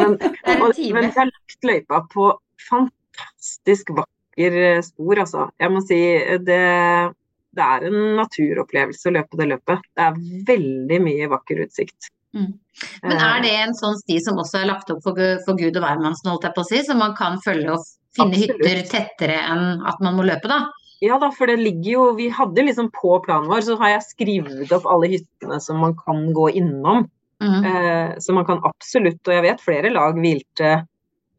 Men, 0.00 0.16
og, 0.16 0.72
men 0.78 1.06
jeg 1.06 1.14
har 1.16 1.28
lagt 1.30 1.66
løypa 1.68 2.02
på 2.14 2.28
fantastisk 2.68 3.92
vakker 3.98 4.58
eh, 4.66 4.80
spor, 4.86 5.20
altså. 5.26 5.46
Jeg 5.60 5.74
må 5.74 5.82
si 5.84 5.98
eh, 6.16 6.38
det, 6.42 6.60
det 7.56 7.68
er 7.76 7.86
en 7.88 8.00
naturopplevelse 8.18 9.10
å 9.10 9.14
løpe 9.18 9.38
det 9.40 9.48
løpet. 9.52 9.86
Det 9.92 10.04
er 10.06 10.20
veldig 10.48 11.00
mye 11.04 11.30
vakker 11.32 11.64
utsikt. 11.66 12.10
Mm. 12.32 12.52
Men 13.04 13.18
er 13.20 13.42
det 13.44 13.50
en 13.60 13.74
sånn 13.76 13.98
sti 13.98 14.18
som 14.24 14.38
også 14.40 14.62
er 14.62 14.70
lagt 14.70 14.92
opp 14.92 15.02
for, 15.04 15.18
for 15.44 15.58
Gud 15.60 15.76
og 15.76 15.84
hvermannsen, 15.84 16.30
holdt 16.32 16.46
jeg 16.48 16.56
på 16.56 16.64
å 16.64 16.68
si, 16.70 16.80
som 16.86 17.02
man 17.02 17.16
kan 17.18 17.36
følge 17.44 17.74
og 17.74 17.84
finne 18.16 18.38
Absolutt. 18.38 18.62
hytter 18.62 18.86
tettere 18.88 19.40
enn 19.52 19.84
at 19.88 20.00
man 20.04 20.16
må 20.16 20.24
løpe, 20.28 20.48
da. 20.48 20.64
Ja 21.02 21.18
da, 21.18 21.32
for 21.34 21.50
det 21.50 21.58
ligger 21.58 21.88
jo 21.90 22.02
Vi 22.14 22.28
hadde 22.30 22.62
liksom 22.62 22.92
på 22.94 23.16
planen 23.24 23.50
vår, 23.50 23.64
så 23.66 23.74
har 23.80 23.96
jeg 23.96 24.06
skrevet 24.06 24.74
opp 24.76 24.86
alle 24.86 25.10
hyttene 25.16 25.58
som 25.60 25.80
man 25.82 25.96
kan 25.98 26.28
gå 26.36 26.48
innom. 26.62 27.08
Mm. 27.42 27.64
Eh, 27.66 28.10
så 28.22 28.34
man 28.36 28.46
kan 28.46 28.62
absolutt, 28.64 29.20
og 29.26 29.34
jeg 29.34 29.44
vet 29.48 29.64
flere 29.64 29.90
lag 29.90 30.18
hvilte 30.18 30.76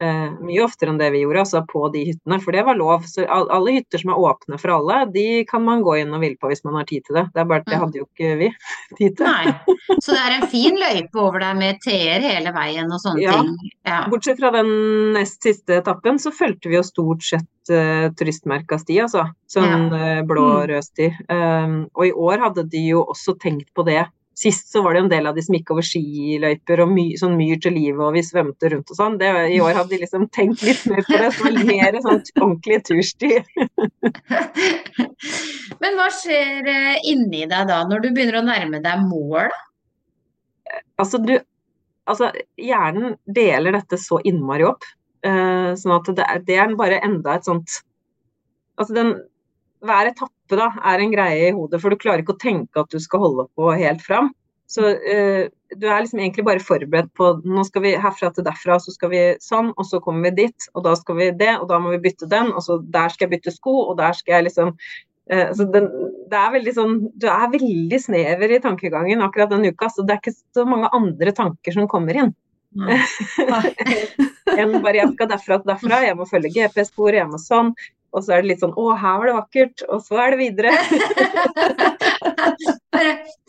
eh, 0.03 0.33
mye 0.43 0.63
oftere 0.65 0.91
enn 0.91 0.99
det 0.99 1.07
vi 1.13 1.21
gjorde, 1.23 1.41
altså 1.45 1.61
på 1.69 1.85
de 1.93 2.01
hyttene, 2.09 2.37
for 2.43 2.55
det 2.55 2.63
var 2.67 2.75
lov. 2.79 3.05
Så 3.09 3.23
alle 3.31 3.77
hytter 3.77 4.01
som 4.01 4.11
er 4.13 4.19
åpne 4.27 4.59
for 4.61 4.73
alle, 4.75 4.99
de 5.15 5.25
kan 5.49 5.63
man 5.65 5.83
gå 5.85 5.95
inn 6.01 6.11
og 6.13 6.21
hvile 6.23 6.37
på 6.41 6.51
hvis 6.51 6.63
man 6.67 6.75
har 6.81 6.87
tid 6.89 7.05
til 7.07 7.17
det. 7.21 7.25
Det 7.33 7.41
er 7.43 7.49
bare 7.49 7.63
at 7.63 7.69
det 7.71 7.77
Mm. 7.77 7.83
hadde 7.85 7.99
jo 8.01 8.07
ikke 8.09 8.31
vi 8.43 8.49
tid 8.99 9.17
til. 9.17 9.25
Nei. 9.27 9.53
Så 10.03 10.11
det 10.13 10.21
er 10.25 10.35
en 10.41 10.47
fin 10.51 10.77
løype 10.79 11.19
over 11.23 11.39
der 11.43 11.55
med 11.57 11.79
T-er 11.85 12.21
hele 12.23 12.53
veien 12.55 12.91
og 12.91 12.99
sånne 13.03 13.23
Ja. 13.23 13.39
ting. 13.41 13.55
Ja. 13.87 14.01
Bortsett 14.11 14.39
fra 14.43 14.51
den 14.51 15.13
nest 15.15 15.41
siste 15.43 15.79
etappen, 15.81 16.19
så 16.19 16.31
fulgte 16.35 16.69
vi 16.69 16.75
jo 16.77 16.83
stort 16.83 17.23
sett 17.23 17.47
uh, 17.71 18.09
turistmerka 18.19 18.77
sti, 18.81 18.99
altså. 19.05 19.25
Sånn 19.49 19.89
ja. 19.93 20.21
blå-rød 20.27 20.83
sti. 20.83 21.07
Um, 21.29 21.87
og 21.95 22.07
i 22.07 22.11
år 22.11 22.41
hadde 22.47 22.63
de 22.69 22.81
jo 22.89 23.03
også 23.13 23.35
tenkt 23.39 23.69
på 23.77 23.85
det. 23.87 24.03
Sist 24.37 24.71
så 24.73 24.81
var 24.81 24.95
det 24.95 25.03
en 25.03 25.09
del 25.11 25.27
av 25.29 25.35
de 25.37 25.43
som 25.45 25.53
gikk 25.53 25.71
over 25.75 25.85
skiløyper 25.85 26.81
og 26.81 26.89
my, 26.89 27.05
sånn 27.19 27.35
myr 27.37 27.59
til 27.61 27.75
livet, 27.77 28.01
og 28.01 28.15
vi 28.15 28.23
svømte 28.25 28.71
rundt 28.73 28.89
og 28.89 28.97
sånn. 28.97 29.19
I 29.21 29.59
år 29.61 29.77
hadde 29.77 29.93
de 29.93 30.01
liksom 30.01 30.25
tenkt 30.33 30.63
litt 30.65 30.81
mer 30.89 31.05
på 31.05 31.19
det, 31.21 31.29
så 31.35 31.51
det 31.51 31.53
var 31.53 31.69
mer 31.69 31.99
sånn 32.01 32.21
ordentlig 32.41 32.79
tursti. 32.89 33.31
Men 35.83 35.99
hva 35.99 36.09
skjer 36.13 36.69
eh, 36.71 36.97
inni 37.11 37.45
deg 37.45 37.69
da, 37.69 37.83
når 37.89 38.03
du 38.03 38.09
begynner 38.09 38.39
å 38.41 38.45
nærme 38.47 38.81
deg 38.83 39.05
mål? 39.05 39.53
Altså, 40.97 41.21
du 41.21 41.37
Altså, 42.03 42.33
hjernen 42.59 43.13
deler 43.31 43.77
dette 43.77 43.95
så 43.95 44.17
innmari 44.27 44.65
opp. 44.67 44.83
Uh, 45.23 45.71
sånn 45.79 45.93
at 45.95 46.09
det 46.17 46.25
er, 46.27 46.41
det 46.43 46.57
er 46.59 46.73
bare 46.75 46.97
enda 46.99 47.37
et 47.37 47.45
sånt 47.47 47.77
Altså, 48.75 48.91
den 48.91 49.13
Hver 49.79 50.09
etappe 50.09 50.33
da, 50.51 50.69
er 50.83 51.01
en 51.01 51.13
greie 51.13 51.49
i 51.49 51.53
hodet, 51.55 51.79
for 51.81 51.93
du 51.93 51.99
klarer 51.99 52.23
ikke 52.23 52.35
å 52.35 52.41
tenke 52.41 52.81
at 52.81 52.91
du 52.91 52.99
skal 53.01 53.23
holde 53.23 53.47
på 53.57 53.69
helt 53.79 54.03
fram. 54.05 54.31
Så 54.73 54.89
uh, 54.89 55.43
du 55.77 55.87
er 55.87 56.03
liksom 56.03 56.21
egentlig 56.21 56.45
bare 56.47 56.63
forberedt 56.63 57.11
på 57.17 57.29
nå 57.45 57.63
skal 57.67 57.85
vi 57.85 57.95
herfra 57.99 58.31
til 58.33 58.45
derfra, 58.47 58.79
så 58.81 58.93
skal 58.95 59.11
vi 59.13 59.23
sånn, 59.43 59.71
og 59.77 59.87
så 59.89 60.01
kommer 60.03 60.29
vi 60.29 60.45
dit, 60.45 60.69
og 60.73 60.85
da 60.87 60.95
skal 60.97 61.19
vi 61.19 61.31
det, 61.39 61.55
og 61.59 61.67
da 61.71 61.79
må 61.81 61.93
vi 61.93 62.03
bytte 62.07 62.29
den, 62.31 62.53
og 62.53 62.63
så 62.65 62.79
der 62.93 63.13
skal 63.13 63.27
jeg 63.27 63.35
bytte 63.37 63.55
sko, 63.55 63.75
og 63.89 63.97
der 64.01 64.15
skal 64.17 64.37
jeg 64.37 64.49
liksom 64.49 64.73
uh, 64.73 65.49
så 65.57 65.67
den, 65.75 65.89
det 66.31 66.39
er 66.39 66.55
veldig 66.57 66.75
sånn, 66.77 66.95
Du 67.21 67.27
er 67.31 67.51
veldig 67.53 68.01
snever 68.01 68.55
i 68.55 68.61
tankegangen 68.63 69.25
akkurat 69.25 69.53
den 69.53 69.67
uka, 69.69 69.91
så 69.93 70.05
det 70.05 70.17
er 70.17 70.23
ikke 70.23 70.37
så 70.37 70.65
mange 70.69 70.91
andre 70.95 71.35
tanker 71.35 71.77
som 71.77 71.89
kommer 71.91 72.23
inn. 72.23 72.33
enn 74.59 74.77
bare 74.83 74.99
jeg 74.99 75.11
skal 75.13 75.29
derfra 75.29 75.59
til 75.59 75.69
derfra, 75.69 75.99
jeg 76.07 76.17
må 76.19 76.27
følge 76.29 76.53
GPS-sporet, 76.55 77.21
jeg 77.21 77.29
må 77.31 77.39
sånn. 77.41 77.73
Og 78.13 78.21
så 78.21 78.35
er 78.35 78.43
det 78.43 78.51
litt 78.51 78.61
sånn 78.61 78.75
å, 78.77 78.91
her 78.93 79.15
var 79.19 79.29
det 79.29 79.37
vakkert, 79.39 79.83
og 79.89 80.03
så 80.05 80.19
er 80.21 80.35
det 80.35 80.39
videre. 80.43 80.71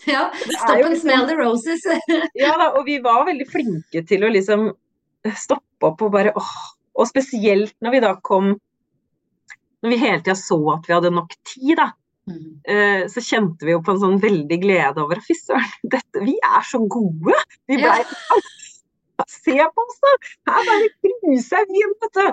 ja, 0.08 0.22
stop 0.32 0.86
and 0.86 0.96
smell 1.00 1.26
the 1.28 1.36
roses. 1.36 1.84
Ja 2.44 2.54
da, 2.60 2.70
og 2.72 2.86
vi 2.88 2.96
var 3.04 3.26
veldig 3.28 3.48
flinke 3.50 4.04
til 4.08 4.24
å 4.24 4.32
liksom 4.32 4.70
stoppe 5.36 5.90
opp 5.90 6.06
og 6.06 6.14
bare 6.16 6.32
åh. 6.38 6.54
Og 6.94 7.08
spesielt 7.10 7.74
når 7.82 7.90
vi 7.90 8.00
da 8.04 8.12
kom 8.22 8.52
Når 9.82 9.90
vi 9.90 9.96
hele 9.98 10.20
tida 10.20 10.36
så 10.38 10.56
at 10.76 10.84
vi 10.86 10.94
hadde 10.94 11.10
nok 11.10 11.32
tid, 11.42 11.74
da. 11.80 11.88
Mm. 12.30 13.08
Så 13.12 13.20
kjente 13.20 13.66
vi 13.66 13.74
jo 13.74 13.82
på 13.84 13.92
en 13.92 14.00
sånn 14.00 14.20
veldig 14.22 14.58
glede 14.62 15.02
over 15.02 15.18
Fy 15.20 15.34
søren, 15.36 15.74
vi 16.24 16.38
er 16.38 16.64
så 16.64 16.80
gode! 16.88 17.36
Vi 17.68 17.82
Ja. 17.82 17.98
Se 19.30 19.54
på 19.54 19.82
oss, 19.84 19.98
da! 20.02 20.12
Her 20.50 20.64
bare 20.68 20.88
cruiser 21.04 21.66
vi 21.70 21.82
vet 21.86 22.16
du! 22.18 22.24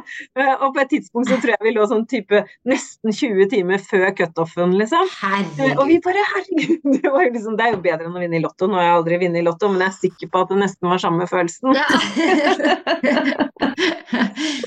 Eh, 0.41 0.54
Og 0.65 0.74
på 0.76 0.82
et 0.82 0.89
tidspunkt 0.96 1.30
så 1.30 1.38
tror 1.44 1.54
jeg 1.54 1.65
vi 1.67 1.74
lå 1.76 1.86
sånn 1.91 2.08
type 2.10 2.41
nesten 2.67 3.13
20 3.13 3.50
timer 3.54 3.78
før 3.86 4.08
cutoffen, 4.17 4.74
liksom. 4.80 5.06
Herregud. 5.22 5.78
Og 5.78 5.86
vi 5.91 6.00
bare, 6.04 6.24
herregud, 6.34 6.88
det, 6.98 7.12
var 7.13 7.28
liksom, 7.30 7.58
det 7.60 7.67
er 7.67 7.76
jo 7.76 7.82
bedre 7.86 8.10
enn 8.10 8.17
å 8.17 8.24
vinne 8.24 8.39
i 8.39 8.44
Lotto. 8.44 8.67
Nå 8.72 8.80
har 8.80 8.88
jeg 8.89 8.98
aldri 8.98 9.22
vunnet 9.26 9.41
i 9.44 9.46
Lotto, 9.46 9.70
men 9.72 9.86
jeg 9.86 9.94
er 9.94 10.00
sikker 10.02 10.32
på 10.34 10.41
at 10.46 10.50
det 10.56 10.60
nesten 10.63 10.89
var 10.91 11.04
samme 11.06 11.30
følelsen. 11.30 11.70
Ja. 11.78 11.88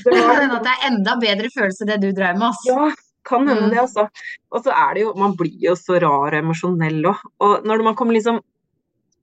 Det 0.05 0.13
kan 0.13 0.37
hende 0.37 0.57
at 0.59 0.65
det 0.65 0.71
er 0.73 0.87
enda 0.89 1.15
bedre 1.21 1.49
følelse 1.53 1.87
det 1.89 1.97
du 2.03 2.09
drev 2.15 2.37
med, 2.39 2.47
ass. 2.51 2.61
Ja, 2.69 2.89
kan 3.25 3.47
hende 3.49 3.65
Mm. 3.67 3.71
det, 3.73 3.79
altså. 3.81 4.07
Og 4.53 4.63
så 4.63 4.71
er 4.71 4.93
det 4.93 5.01
jo, 5.05 5.13
man 5.17 5.33
blir 5.37 5.55
jo 5.69 5.73
så 5.75 5.97
rar 6.01 6.33
og 6.33 6.37
emosjonell 6.39 7.01
òg. 7.09 7.23
Og 7.41 7.65
når 7.65 7.83
man 7.83 7.95
kommer 7.95 8.13
liksom 8.13 8.39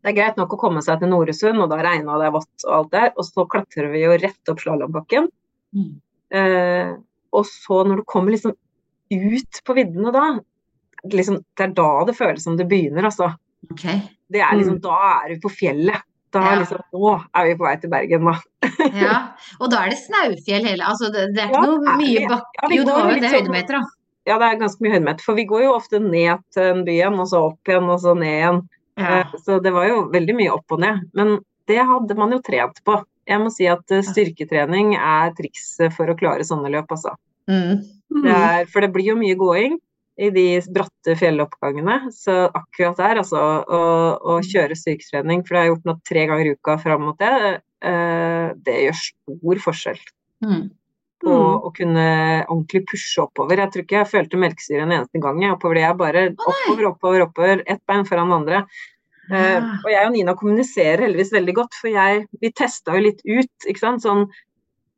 Det 0.03 0.11
er 0.11 0.17
greit 0.17 0.37
nok 0.41 0.55
å 0.57 0.59
komme 0.59 0.83
seg 0.83 0.99
til 0.99 1.11
Noresund, 1.13 1.61
og 1.63 1.69
da 1.71 1.77
regna 1.85 2.17
det 2.19 2.33
vått 2.35 2.65
og 2.67 2.73
alt 2.75 2.91
der, 2.95 3.11
og 3.17 3.25
så 3.29 3.45
klatrer 3.47 3.87
vi 3.93 4.01
jo 4.03 4.17
rett 4.19 4.51
opp 4.51 4.59
slalåmbakken. 4.65 5.29
Mm. 5.79 5.93
Eh, 6.35 6.93
og 7.33 7.47
så 7.47 7.83
når 7.87 8.01
du 8.03 8.05
kommer 8.11 8.35
liksom 8.35 8.55
ut 9.13 9.61
på 9.69 9.77
viddene 9.79 10.11
da, 10.15 10.25
liksom, 11.13 11.39
det 11.59 11.69
er 11.69 11.75
da 11.77 11.91
det 12.09 12.17
føles 12.19 12.43
som 12.45 12.57
det 12.59 12.67
begynner, 12.71 13.07
altså. 13.09 13.31
Okay. 13.71 14.01
Det 14.33 14.41
er 14.43 14.57
liksom, 14.59 14.81
Da 14.83 14.97
er 15.23 15.35
du 15.37 15.41
på 15.45 15.53
fjellet. 15.55 16.03
Da 16.33 16.41
Ja. 16.41 16.59
liksom, 16.63 16.81
Nå 16.97 17.11
er 17.37 17.45
vi 17.47 17.55
på 17.61 17.67
vei 17.69 17.77
til 17.79 17.91
Bergen, 17.93 18.25
da. 18.25 18.35
Ja. 19.05 19.17
Og 19.61 19.71
da 19.71 19.85
er 19.85 19.91
det 19.93 19.99
snaufjell 20.01 20.65
hele 20.67 20.83
Altså, 20.89 21.11
det, 21.13 21.29
det 21.37 21.43
er 21.45 21.53
Ja, 21.53 21.61
noe 21.69 21.97
mye 22.01 22.23
bakke... 22.31 22.63
ja, 22.63 22.71
Jo, 22.73 22.85
det 22.89 22.95
var 22.97 23.03
jo 23.05 23.11
litt 23.13 23.23
det 23.23 23.29
sånn- 23.31 23.37
høydemeter, 23.45 23.77
da. 23.79 23.83
Ja, 24.27 24.39
det 24.39 24.49
er 24.49 24.59
ganske 24.63 24.83
mye 24.83 24.93
høydemeter. 24.97 25.23
For 25.27 25.35
vi 25.39 25.45
går 25.51 25.63
jo 25.67 25.75
ofte 25.77 26.01
ned 26.03 26.43
til 26.55 26.83
byen, 26.87 27.21
og 27.21 27.29
så 27.31 27.43
opp 27.53 27.69
igjen, 27.71 27.91
og 27.93 28.01
så 28.01 28.15
ned 28.19 28.33
igjen. 28.33 28.61
Ja. 29.01 29.23
Eh, 29.23 29.35
Så 29.41 29.61
det 29.63 29.73
var 29.73 29.87
jo 29.89 30.03
veldig 30.13 30.35
mye 30.37 30.53
opp 30.55 30.75
og 30.75 30.83
ned. 30.85 31.07
Men 31.17 31.39
det 31.71 31.79
hadde 31.89 32.17
man 32.19 32.35
jo 32.35 32.41
trent 32.45 32.83
på. 32.85 32.99
Jeg 33.29 33.39
må 33.41 33.53
si 33.55 33.69
at 33.71 33.91
eh, 33.95 34.03
styrketrening 34.05 34.97
er 34.99 35.33
trikset 35.39 35.95
for 35.95 36.11
å 36.11 36.17
klare 36.19 36.45
sånne 36.45 36.73
løp, 36.75 36.91
altså. 36.91 37.15
Mm. 37.51 37.81
Det 38.23 38.35
er, 38.37 38.67
for 38.71 38.85
det 38.85 38.93
blir 38.95 39.13
jo 39.13 39.17
mye 39.19 39.35
gåing 39.39 39.79
i 40.21 40.29
de 40.31 40.47
bratte 40.75 41.15
fjelloppgangene. 41.17 42.11
Så 42.13 42.35
akkurat 42.53 42.99
der, 43.01 43.23
altså, 43.23 43.41
å, 43.65 43.81
å 44.21 44.39
kjøre 44.45 44.77
styrketrening, 44.77 45.41
for 45.47 45.55
det 45.55 45.61
har 45.63 45.69
jeg 45.69 45.75
gjort 45.77 45.89
nå 45.89 45.95
tre 46.11 46.27
ganger 46.29 46.51
i 46.51 46.55
uka 46.59 46.77
fram 46.83 47.07
mot 47.09 47.19
det, 47.23 47.61
eh, 47.89 48.49
det 48.67 48.79
gjør 48.89 49.01
stor 49.07 49.63
forskjell 49.71 50.03
Mm. 50.43 50.73
På 51.23 51.35
å 51.35 51.73
kunne 51.77 52.07
ordentlig 52.45 52.85
pushe 52.91 53.23
oppover. 53.25 53.63
Jeg 53.63 53.73
tror 53.73 53.85
ikke 53.87 53.99
jeg 54.01 54.11
følte 54.13 54.41
melkesyre 54.41 54.87
en 54.87 54.97
eneste 54.99 55.23
gang. 55.23 55.43
Jeg, 55.43 55.57
oppover 55.57 55.79
det 55.79 55.85
jeg 55.87 55.99
bare 56.01 56.25
oppover, 56.33 56.89
oppover, 56.93 57.27
oppover. 57.29 57.63
Ett 57.67 57.83
bein 57.89 58.09
foran 58.09 58.33
det 58.33 58.41
andre. 58.41 58.65
Ja. 59.33 59.61
og 59.63 59.87
jeg 59.89 60.05
og 60.05 60.11
Nina 60.13 60.33
kommuniserer 60.37 61.07
heldigvis 61.07 61.31
veldig 61.33 61.53
godt, 61.57 61.77
for 61.79 61.89
jeg, 61.95 62.25
vi 62.43 62.51
testa 62.59 62.97
jo 62.97 63.05
litt 63.07 63.23
ut. 63.23 63.69
ikke 63.71 63.81
sant? 63.81 64.03
Sånn 64.05 64.27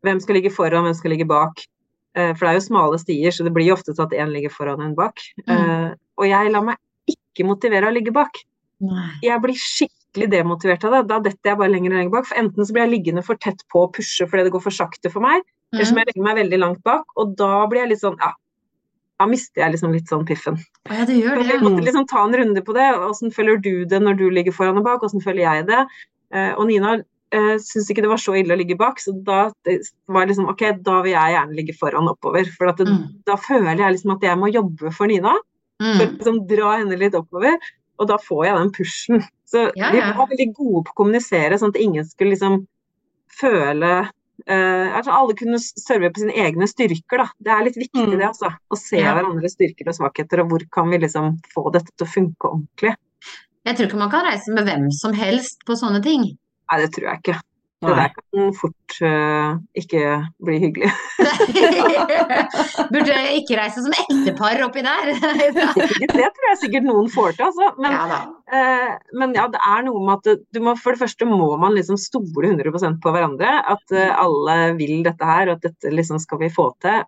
hvem 0.04 0.20
skal 0.20 0.38
ligge 0.38 0.52
foran, 0.52 0.86
hvem 0.86 0.96
skal 0.96 1.14
ligge 1.14 1.28
bak. 1.28 1.64
Uh, 2.14 2.30
for 2.36 2.46
det 2.46 2.52
er 2.52 2.58
jo 2.60 2.64
smale 2.68 3.00
stier, 3.02 3.34
så 3.34 3.46
det 3.46 3.52
blir 3.54 3.72
ofte 3.74 3.92
til 3.92 4.04
at 4.04 4.14
én 4.16 4.32
ligger 4.32 4.52
foran 4.54 4.80
og 4.80 4.88
en 4.88 4.96
bak. 4.98 5.22
Mm. 5.44 5.54
Eh, 5.54 5.88
og 6.20 6.26
jeg 6.28 6.50
lar 6.54 6.66
meg 6.66 7.10
ikke 7.10 7.46
motivere 7.48 7.88
av 7.88 7.94
å 7.94 7.96
ligge 7.96 8.14
bak. 8.14 8.38
Nei. 8.84 9.08
Jeg 9.24 9.40
blir 9.42 9.58
skikkelig 9.58 10.28
demotivert 10.30 10.84
av 10.86 10.94
det. 10.94 11.02
Da 11.10 11.18
detter 11.24 11.52
jeg 11.52 11.60
bare 11.60 11.72
lenger 11.72 11.92
og 11.94 11.98
lenger 11.98 12.14
bak. 12.14 12.28
For 12.30 12.40
enten 12.42 12.66
så 12.66 12.76
blir 12.76 12.84
jeg 12.84 12.92
liggende 12.92 13.24
for 13.26 13.40
tett 13.42 13.64
på 13.72 13.84
å 13.84 13.90
pushe 13.94 14.28
fordi 14.30 14.46
det 14.46 14.54
går 14.54 14.64
for 14.66 14.76
sakte 14.76 15.10
for 15.12 15.24
meg, 15.24 15.42
eller 15.80 15.92
må 15.92 16.02
jeg 16.02 16.08
legge 16.12 16.24
meg 16.24 16.36
veldig 16.42 16.58
langt 16.62 16.82
bak, 16.84 17.04
og 17.16 17.36
da 17.36 17.66
blir 17.70 17.80
jeg 17.84 17.90
litt 17.94 18.00
sånn 18.04 18.16
ja. 18.20 18.32
Da 19.20 19.26
mister 19.30 19.62
jeg 19.62 19.72
liksom 19.76 19.92
litt 19.94 20.08
sånn 20.10 20.24
piffen. 20.26 20.56
Å 20.90 20.94
ja, 20.98 21.04
du 21.06 21.12
gjør 21.14 21.36
det. 21.38 21.44
Jeg 21.46 21.62
måtte 21.62 21.84
liksom 21.86 22.06
ta 22.10 22.24
en 22.26 22.34
runde 22.34 22.62
på 22.66 22.74
det. 22.74 22.86
Åssen 22.98 23.30
følger 23.30 23.60
du 23.62 23.84
det 23.86 24.00
når 24.02 24.16
du 24.18 24.24
ligger 24.30 24.52
foran 24.52 24.76
og 24.80 24.84
bak? 24.84 25.04
Åssen 25.06 25.22
følger 25.22 25.44
jeg 25.46 25.66
det? 25.68 25.84
Eh, 26.34 26.50
og 26.58 26.66
Nina 26.66 26.96
uh, 26.98 27.54
syntes 27.62 27.90
ikke 27.90 28.02
det 28.02 28.10
var 28.10 28.18
så 28.18 28.34
ille 28.34 28.54
å 28.54 28.58
ligge 28.58 28.74
bak, 28.76 28.98
så 28.98 29.14
da 29.24 29.44
var 30.10 30.24
jeg 30.24 30.32
liksom 30.32 30.50
OK, 30.50 30.64
da 30.82 30.96
vil 31.06 31.14
jeg 31.14 31.36
gjerne 31.36 31.56
ligge 31.60 31.76
foran 31.78 32.10
oppover. 32.10 32.50
For 32.58 32.72
det, 32.72 32.88
Mm. 32.90 33.22
da 33.24 33.36
føler 33.36 33.78
jeg 33.78 33.92
liksom 33.94 34.16
at 34.16 34.22
jeg 34.26 34.36
må 34.42 34.50
jobbe 34.52 34.92
for 34.92 35.06
Nina. 35.06 35.32
For 35.78 35.86
Mm. 36.06 36.18
liksom 36.18 36.46
dra 36.50 36.76
henne 36.78 36.98
litt 36.98 37.14
oppover. 37.14 37.56
Og 37.98 38.08
da 38.08 38.16
får 38.18 38.44
jeg 38.46 38.56
den 38.58 38.70
pushen. 38.74 39.24
Så 39.46 39.70
Ja, 39.76 39.92
vi 39.92 40.00
var 40.00 40.26
veldig 40.26 40.54
gode 40.54 40.84
på 40.84 40.90
å 40.90 40.98
kommunisere, 40.98 41.54
sånn 41.54 41.70
at 41.70 41.78
ingen 41.80 42.04
skulle 42.04 42.34
liksom 42.34 42.66
føle 43.30 44.10
eh, 44.46 44.96
altså 44.96 45.10
Alle 45.14 45.34
kunne 45.38 45.58
serve 45.60 46.10
på 46.12 46.20
sine 46.24 46.34
egne 46.34 46.66
styrker, 46.68 47.22
da. 47.22 47.26
Det 47.40 47.52
er 47.54 47.64
litt 47.64 47.76
viktig, 47.80 48.06
Mm. 48.08 48.18
det, 48.18 48.26
altså. 48.28 48.50
Å 48.70 48.76
se 48.78 48.98
Ja. 49.00 49.14
hverandres 49.14 49.54
styrker 49.56 49.88
og 49.88 49.94
svakheter, 49.94 50.40
og 50.42 50.48
hvor 50.50 50.60
kan 50.70 50.90
vi 50.90 50.98
liksom 50.98 51.40
få 51.54 51.70
dette 51.72 51.90
til 51.96 52.06
å 52.06 52.10
funke 52.10 52.50
ordentlig. 52.50 52.94
Jeg 53.64 53.76
tror 53.76 53.86
ikke 53.88 53.98
man 53.98 54.10
kan 54.10 54.24
reise 54.26 54.52
med 54.52 54.66
hvem 54.66 54.90
som 54.92 55.12
helst 55.14 55.64
på 55.66 55.72
sånne 55.72 56.02
ting. 56.02 56.36
Nei, 56.70 56.80
det 56.80 56.92
tror 56.92 57.08
jeg 57.08 57.20
ikke. 57.22 57.40
Det 57.84 57.92
Nei. 57.92 58.04
der 58.06 58.12
kan 58.16 58.52
fort 58.56 58.94
uh, 59.04 59.56
ikke 59.76 60.02
bli 60.46 60.56
hyggelig. 60.62 60.90
Burde 62.94 63.16
ikke 63.36 63.58
reise 63.58 63.84
som 63.84 63.92
ektepar 63.98 64.62
oppi 64.64 64.84
der. 64.86 65.10
det 66.00 66.08
tror 66.14 66.48
jeg 66.48 66.60
sikkert 66.62 66.88
noen 66.88 67.10
får 67.12 67.36
til, 67.36 67.50
altså. 67.50 67.70
Men 67.80 67.94
Ja. 67.94 68.22
Eh, 68.54 68.90
men 69.16 69.32
ja, 69.36 69.46
det 69.50 69.60
er 69.66 69.84
noe 69.86 70.00
med 70.04 70.20
at 70.20 70.42
du 70.54 70.60
må, 70.62 70.74
for 70.78 70.94
det 70.94 71.02
første 71.02 71.26
må 71.28 71.48
man 71.60 71.74
liksom 71.76 71.98
stole 72.00 72.50
100% 72.52 73.00
på 73.04 73.14
hverandre. 73.14 73.52
At 73.74 73.94
uh, 73.94 74.10
alle 74.24 74.58
vil 74.80 75.04
dette 75.06 75.28
her, 75.28 75.50
og 75.50 75.58
at 75.58 75.68
dette 75.68 75.92
liksom 75.92 76.20
skal 76.22 76.40
vi 76.40 76.52
få 76.52 76.70
til. 76.84 77.04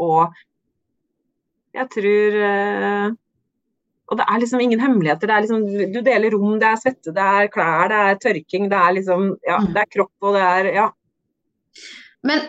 Og 0.00 0.34
jeg 1.76 1.86
tror 1.94 2.38
Og 4.10 4.18
det 4.18 4.24
er 4.26 4.40
liksom 4.42 4.60
ingen 4.64 4.80
hemmeligheter. 4.82 5.28
Det 5.30 5.34
er 5.36 5.44
liksom, 5.44 5.92
du 5.94 6.00
deler 6.02 6.34
rom, 6.34 6.56
det 6.58 6.66
er 6.66 6.78
svette, 6.82 7.12
det 7.14 7.26
er 7.40 7.50
klær, 7.54 7.88
det 7.92 7.98
er 8.10 8.16
tørking, 8.24 8.68
det 8.72 8.78
er 8.78 8.96
liksom 9.00 9.28
Ja, 9.46 9.58
Mm. 9.60 9.72
det 9.74 9.82
er 9.84 9.92
kropp, 9.96 10.12
og 10.22 10.34
det 10.34 10.42
er 10.42 10.74
Ja. 10.74 10.88
Men 12.24 12.40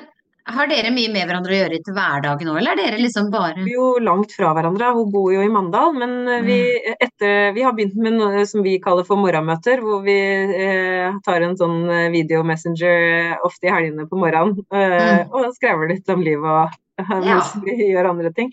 Har 0.52 0.66
dere 0.68 0.90
mye 0.90 1.08
med 1.14 1.28
hverandre 1.30 1.54
å 1.54 1.58
gjøre 1.60 1.78
til 1.86 1.94
hverdagen 1.94 2.48
nå, 2.50 2.56
eller 2.58 2.72
er 2.74 2.80
dere 2.80 2.98
liksom 3.00 3.28
bare 3.32 3.62
Vi 3.62 3.72
er 3.72 3.78
jo 3.78 4.00
langt 4.02 4.32
fra 4.34 4.50
hverandre. 4.58 4.88
Hun 4.98 5.12
bor 5.14 5.30
jo 5.32 5.44
i 5.46 5.48
Mandal, 5.54 5.94
men 5.94 6.28
eh, 6.28 6.42
vi, 6.42 6.58
etter, 7.00 7.54
vi 7.54 7.62
har 7.62 7.76
begynt 7.78 7.96
med 7.96 8.18
noe 8.18 8.42
som 8.50 8.64
vi 8.66 8.80
kaller 8.82 9.06
for 9.06 9.22
morgenmøter, 9.22 9.80
hvor 9.86 10.02
vi 10.04 10.18
eh, 10.18 11.14
tar 11.24 11.46
en 11.46 11.56
sånn 11.56 11.86
eh, 11.94 12.10
video 12.12 12.42
messenger 12.44 13.38
ofte 13.46 13.70
i 13.70 13.72
helgene 13.72 14.10
på 14.10 14.18
morgenen 14.18 14.58
eh, 14.74 15.22
Mm. 15.22 15.32
og 15.32 15.54
skrever 15.56 15.94
litt 15.94 16.10
om 16.10 16.26
livet 16.26 16.50
og, 16.50 16.74
mens 17.22 17.54
vi 17.64 17.92
gjør 17.94 18.10
andre 18.10 18.34
ting. 18.34 18.50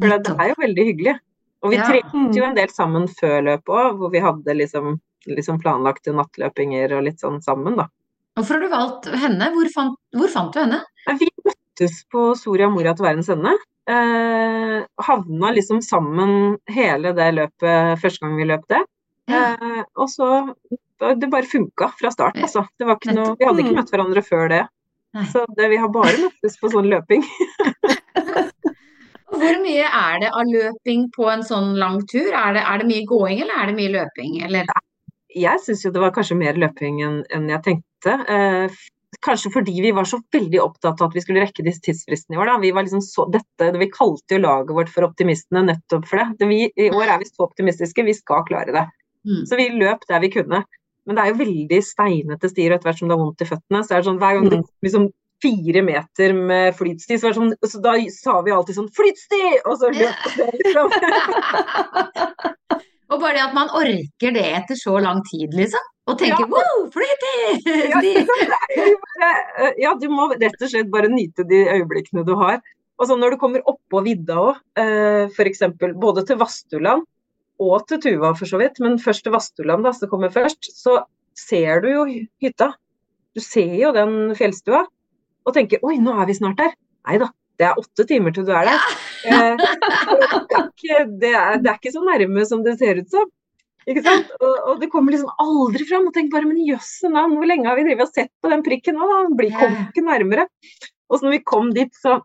For 0.00 0.08
det, 0.10 0.24
det 0.26 0.34
er 0.42 0.48
jo 0.50 0.58
veldig 0.66 0.88
hyggelig. 0.90 1.14
Og 1.62 1.70
vi 1.70 1.76
Ja. 1.78 1.86
trente 1.86 2.34
jo 2.36 2.44
en 2.44 2.54
del 2.56 2.68
sammen 2.68 3.06
før 3.08 3.42
løpet 3.46 3.66
òg, 3.70 3.98
hvor 3.98 4.10
vi 4.10 4.20
hadde 4.20 4.54
liksom, 4.56 5.00
liksom 5.28 5.60
planlagte 5.62 6.12
nattløpinger 6.14 6.96
og 6.98 7.04
litt 7.04 7.20
sånn 7.20 7.40
sammen, 7.42 7.76
da. 7.76 7.86
Hvorfor 8.36 8.54
har 8.54 8.60
du 8.60 8.68
valgt 8.72 9.04
henne? 9.22 9.50
Hvor 9.54 9.68
fant, 9.72 9.96
hvor 10.16 10.28
fant 10.28 10.52
du 10.54 10.58
henne? 10.60 10.80
Vi 11.18 11.28
møttes 11.44 12.04
på 12.10 12.34
Soria 12.36 12.68
Moria 12.68 12.94
til 12.94 13.04
verdens 13.06 13.28
ende. 13.28 13.52
Eh, 13.86 14.84
havna 15.02 15.52
liksom 15.54 15.80
sammen 15.82 16.56
hele 16.70 17.12
det 17.14 17.34
løpet 17.34 17.98
første 18.00 18.20
gang 18.22 18.36
vi 18.38 18.44
løp 18.44 18.66
det. 18.68 18.82
Ja. 19.28 19.54
Eh, 19.54 19.82
og 19.96 20.08
så 20.08 20.54
Det 21.02 21.28
bare 21.30 21.42
funka 21.42 21.88
fra 21.98 22.10
start, 22.12 22.36
altså. 22.36 22.62
Det 22.78 22.86
var 22.86 22.94
ikke 22.94 23.12
noe, 23.16 23.34
vi 23.36 23.44
hadde 23.44 23.58
ikke 23.58 23.72
Mm. 23.72 23.78
møtt 23.80 23.90
hverandre 23.90 24.22
før 24.22 24.48
det. 24.48 24.68
Nei. 25.14 25.24
Så 25.24 25.44
det, 25.56 25.68
vi 25.68 25.76
har 25.76 25.88
bare 25.88 26.12
møttes 26.16 26.56
på 26.60 26.70
sånn 26.70 26.86
løping. 26.88 27.24
Hvor 29.32 29.60
mye 29.64 29.84
er 29.88 30.22
det 30.22 30.30
av 30.36 30.48
løping 30.48 31.06
på 31.14 31.28
en 31.32 31.44
sånn 31.46 31.74
lang 31.80 32.00
tur? 32.10 32.30
Er 32.36 32.56
det, 32.56 32.64
er 32.68 32.82
det 32.82 32.88
mye 32.90 33.04
gåing, 33.08 33.40
eller 33.44 33.62
er 33.62 33.70
det 33.70 33.76
mye 33.78 33.92
løping? 33.94 34.40
Eller? 34.46 34.72
Jeg 35.32 35.62
syns 35.64 35.86
jo 35.86 35.92
det 35.94 36.02
var 36.02 36.12
kanskje 36.12 36.36
mer 36.36 36.58
løping 36.60 37.00
enn 37.04 37.22
enn 37.32 37.48
jeg 37.48 37.64
tenkte. 37.64 38.16
Eh, 38.28 38.82
kanskje 39.24 39.52
fordi 39.54 39.74
vi 39.84 39.92
var 39.96 40.08
så 40.08 40.18
veldig 40.34 40.60
opptatt 40.60 41.00
av 41.00 41.08
at 41.10 41.16
vi 41.16 41.22
skulle 41.24 41.44
rekke 41.44 41.64
disse 41.64 41.80
tidsfristene 41.86 42.36
i 42.36 42.42
år. 42.42 42.50
Da. 42.50 42.58
Vi, 42.62 42.72
var 42.76 42.84
liksom 42.84 43.04
så, 43.04 43.24
dette, 43.32 43.70
vi 43.78 43.88
kalte 43.92 44.36
jo 44.36 44.42
laget 44.44 44.76
vårt 44.76 44.92
for 44.92 45.08
optimistene 45.08 45.64
nettopp 45.68 46.06
for 46.10 46.20
det. 46.20 46.28
det 46.40 46.50
vi, 46.50 46.60
I 46.76 46.90
år 46.92 47.14
er 47.14 47.22
vi 47.22 47.30
så 47.30 47.46
optimistiske, 47.46 48.04
vi 48.04 48.16
skal 48.18 48.44
klare 48.48 48.74
det. 48.76 48.86
Mm. 49.28 49.42
Så 49.48 49.58
vi 49.60 49.68
løp 49.78 50.04
der 50.08 50.24
vi 50.24 50.32
kunne. 50.36 50.64
Men 51.06 51.18
det 51.18 51.24
er 51.24 51.32
jo 51.32 51.40
veldig 51.40 51.80
steinete 51.82 52.50
stier, 52.50 52.72
og 52.72 52.78
etter 52.78 52.90
hvert 52.90 53.00
som 53.00 53.08
det 53.10 53.16
har 53.16 53.24
vondt 53.24 53.42
i 53.42 53.48
føttene, 53.48 53.82
så 53.82 53.94
er 53.94 54.02
det 54.02 54.08
sånn 54.10 54.20
hver 54.22 54.36
gang 54.38 54.50
det 54.50 54.60
Mm. 54.60 54.68
liksom 54.86 55.08
fire 55.42 55.82
meter 55.84 56.34
med 56.36 56.76
flytsti, 56.78 57.18
så, 57.20 57.32
sånn, 57.36 57.54
så 57.66 57.80
da 57.82 57.94
sa 58.14 58.38
vi 58.46 58.54
alltid 58.54 58.78
sånn 58.78 58.90
'flytsti!' 58.96 59.62
Og 59.66 59.78
så 59.80 59.90
løp 59.94 60.26
vi 60.36 60.48
liksom. 60.60 60.92
Og 63.12 63.18
bare 63.20 63.34
det 63.36 63.42
at 63.44 63.56
man 63.56 63.72
orker 63.76 64.32
det 64.32 64.44
etter 64.56 64.78
så 64.78 64.96
lang 65.04 65.20
tid, 65.28 65.52
liksom. 65.56 65.88
Og 66.08 66.18
tenker 66.18 66.46
Ja. 66.46 66.50
wow, 66.54 66.86
flytsti!' 66.94 67.64
Ja? 67.92 68.00
Det 69.22 69.32
eh, 69.66 69.74
ja, 69.84 69.94
du 69.94 70.08
må 70.10 70.30
rett 70.32 70.62
og 70.62 70.70
slett 70.70 70.90
bare 70.90 71.10
nyte 71.12 71.44
de 71.48 71.64
øyeblikkene 71.76 72.24
du 72.26 72.34
har. 72.40 72.60
Og 72.98 73.08
så 73.08 73.16
når 73.18 73.34
du 73.34 73.40
kommer 73.40 73.64
oppå 73.68 74.02
vidda 74.06 74.36
òg, 74.38 74.58
f.eks. 75.34 75.62
både 75.98 76.24
til 76.28 76.38
Vastuland 76.38 77.02
og 77.62 77.86
til 77.88 78.00
Tuva 78.02 78.32
for 78.38 78.48
så 78.48 78.60
vidt, 78.60 78.78
men 78.82 78.98
først 79.02 79.24
til 79.26 79.34
Vastuland, 79.34 79.84
da, 79.86 79.92
som 79.94 80.10
kommer 80.10 80.30
først, 80.34 80.70
så 80.70 81.00
ser 81.38 81.82
du 81.82 81.88
jo 81.90 82.04
hytta. 82.42 82.72
Du 83.34 83.40
ser 83.42 83.74
jo 83.80 83.92
den 83.96 84.34
fjellstua 84.38 84.84
og 85.46 85.54
tenker 85.56 85.82
'oi, 85.82 85.98
nå 86.02 86.14
er 86.20 86.26
vi 86.28 86.38
snart 86.38 86.60
der'. 86.60 86.74
Nei 87.08 87.18
da, 87.18 87.28
det 87.58 87.68
er 87.68 87.78
åtte 87.78 88.06
timer 88.08 88.34
til 88.34 88.46
du 88.46 88.52
er 88.54 88.68
der. 88.70 88.90
Eh, 89.22 89.54
det, 89.54 90.56
er 90.58 90.64
ikke, 90.66 90.96
det, 91.22 91.30
er, 91.30 91.60
det 91.62 91.70
er 91.70 91.76
ikke 91.78 91.94
så 91.94 92.00
nærme 92.02 92.42
som 92.48 92.64
det 92.66 92.78
ser 92.80 92.98
ut 93.02 93.10
som. 93.12 93.28
Ikke 93.86 94.02
sant? 94.02 94.30
Og, 94.38 94.56
og 94.70 94.80
det 94.82 94.88
kommer 94.92 95.14
liksom 95.14 95.30
aldri 95.42 95.86
fram. 95.88 96.08
Og 96.08 96.14
tenk 96.14 96.32
bare, 96.32 96.48
men 96.48 96.60
jøsse 96.66 97.10
navn, 97.10 97.36
hvor 97.38 97.48
lenge 97.50 97.68
har 97.68 97.78
vi 97.78 97.86
drevet 97.86 98.06
og 98.06 98.14
sett 98.14 98.30
på 98.42 98.50
den 98.52 98.64
prikken 98.66 98.98
nå? 98.98 99.08
da? 99.10 99.22
Blir, 99.38 99.54
kom 99.58 99.78
ikke 99.88 100.04
nærmere. 100.06 100.46
Og 101.10 101.18
så 101.18 101.26
når 101.26 101.36
vi 101.36 101.42
kom 101.52 101.72
dit, 101.76 101.90
så 101.98 102.20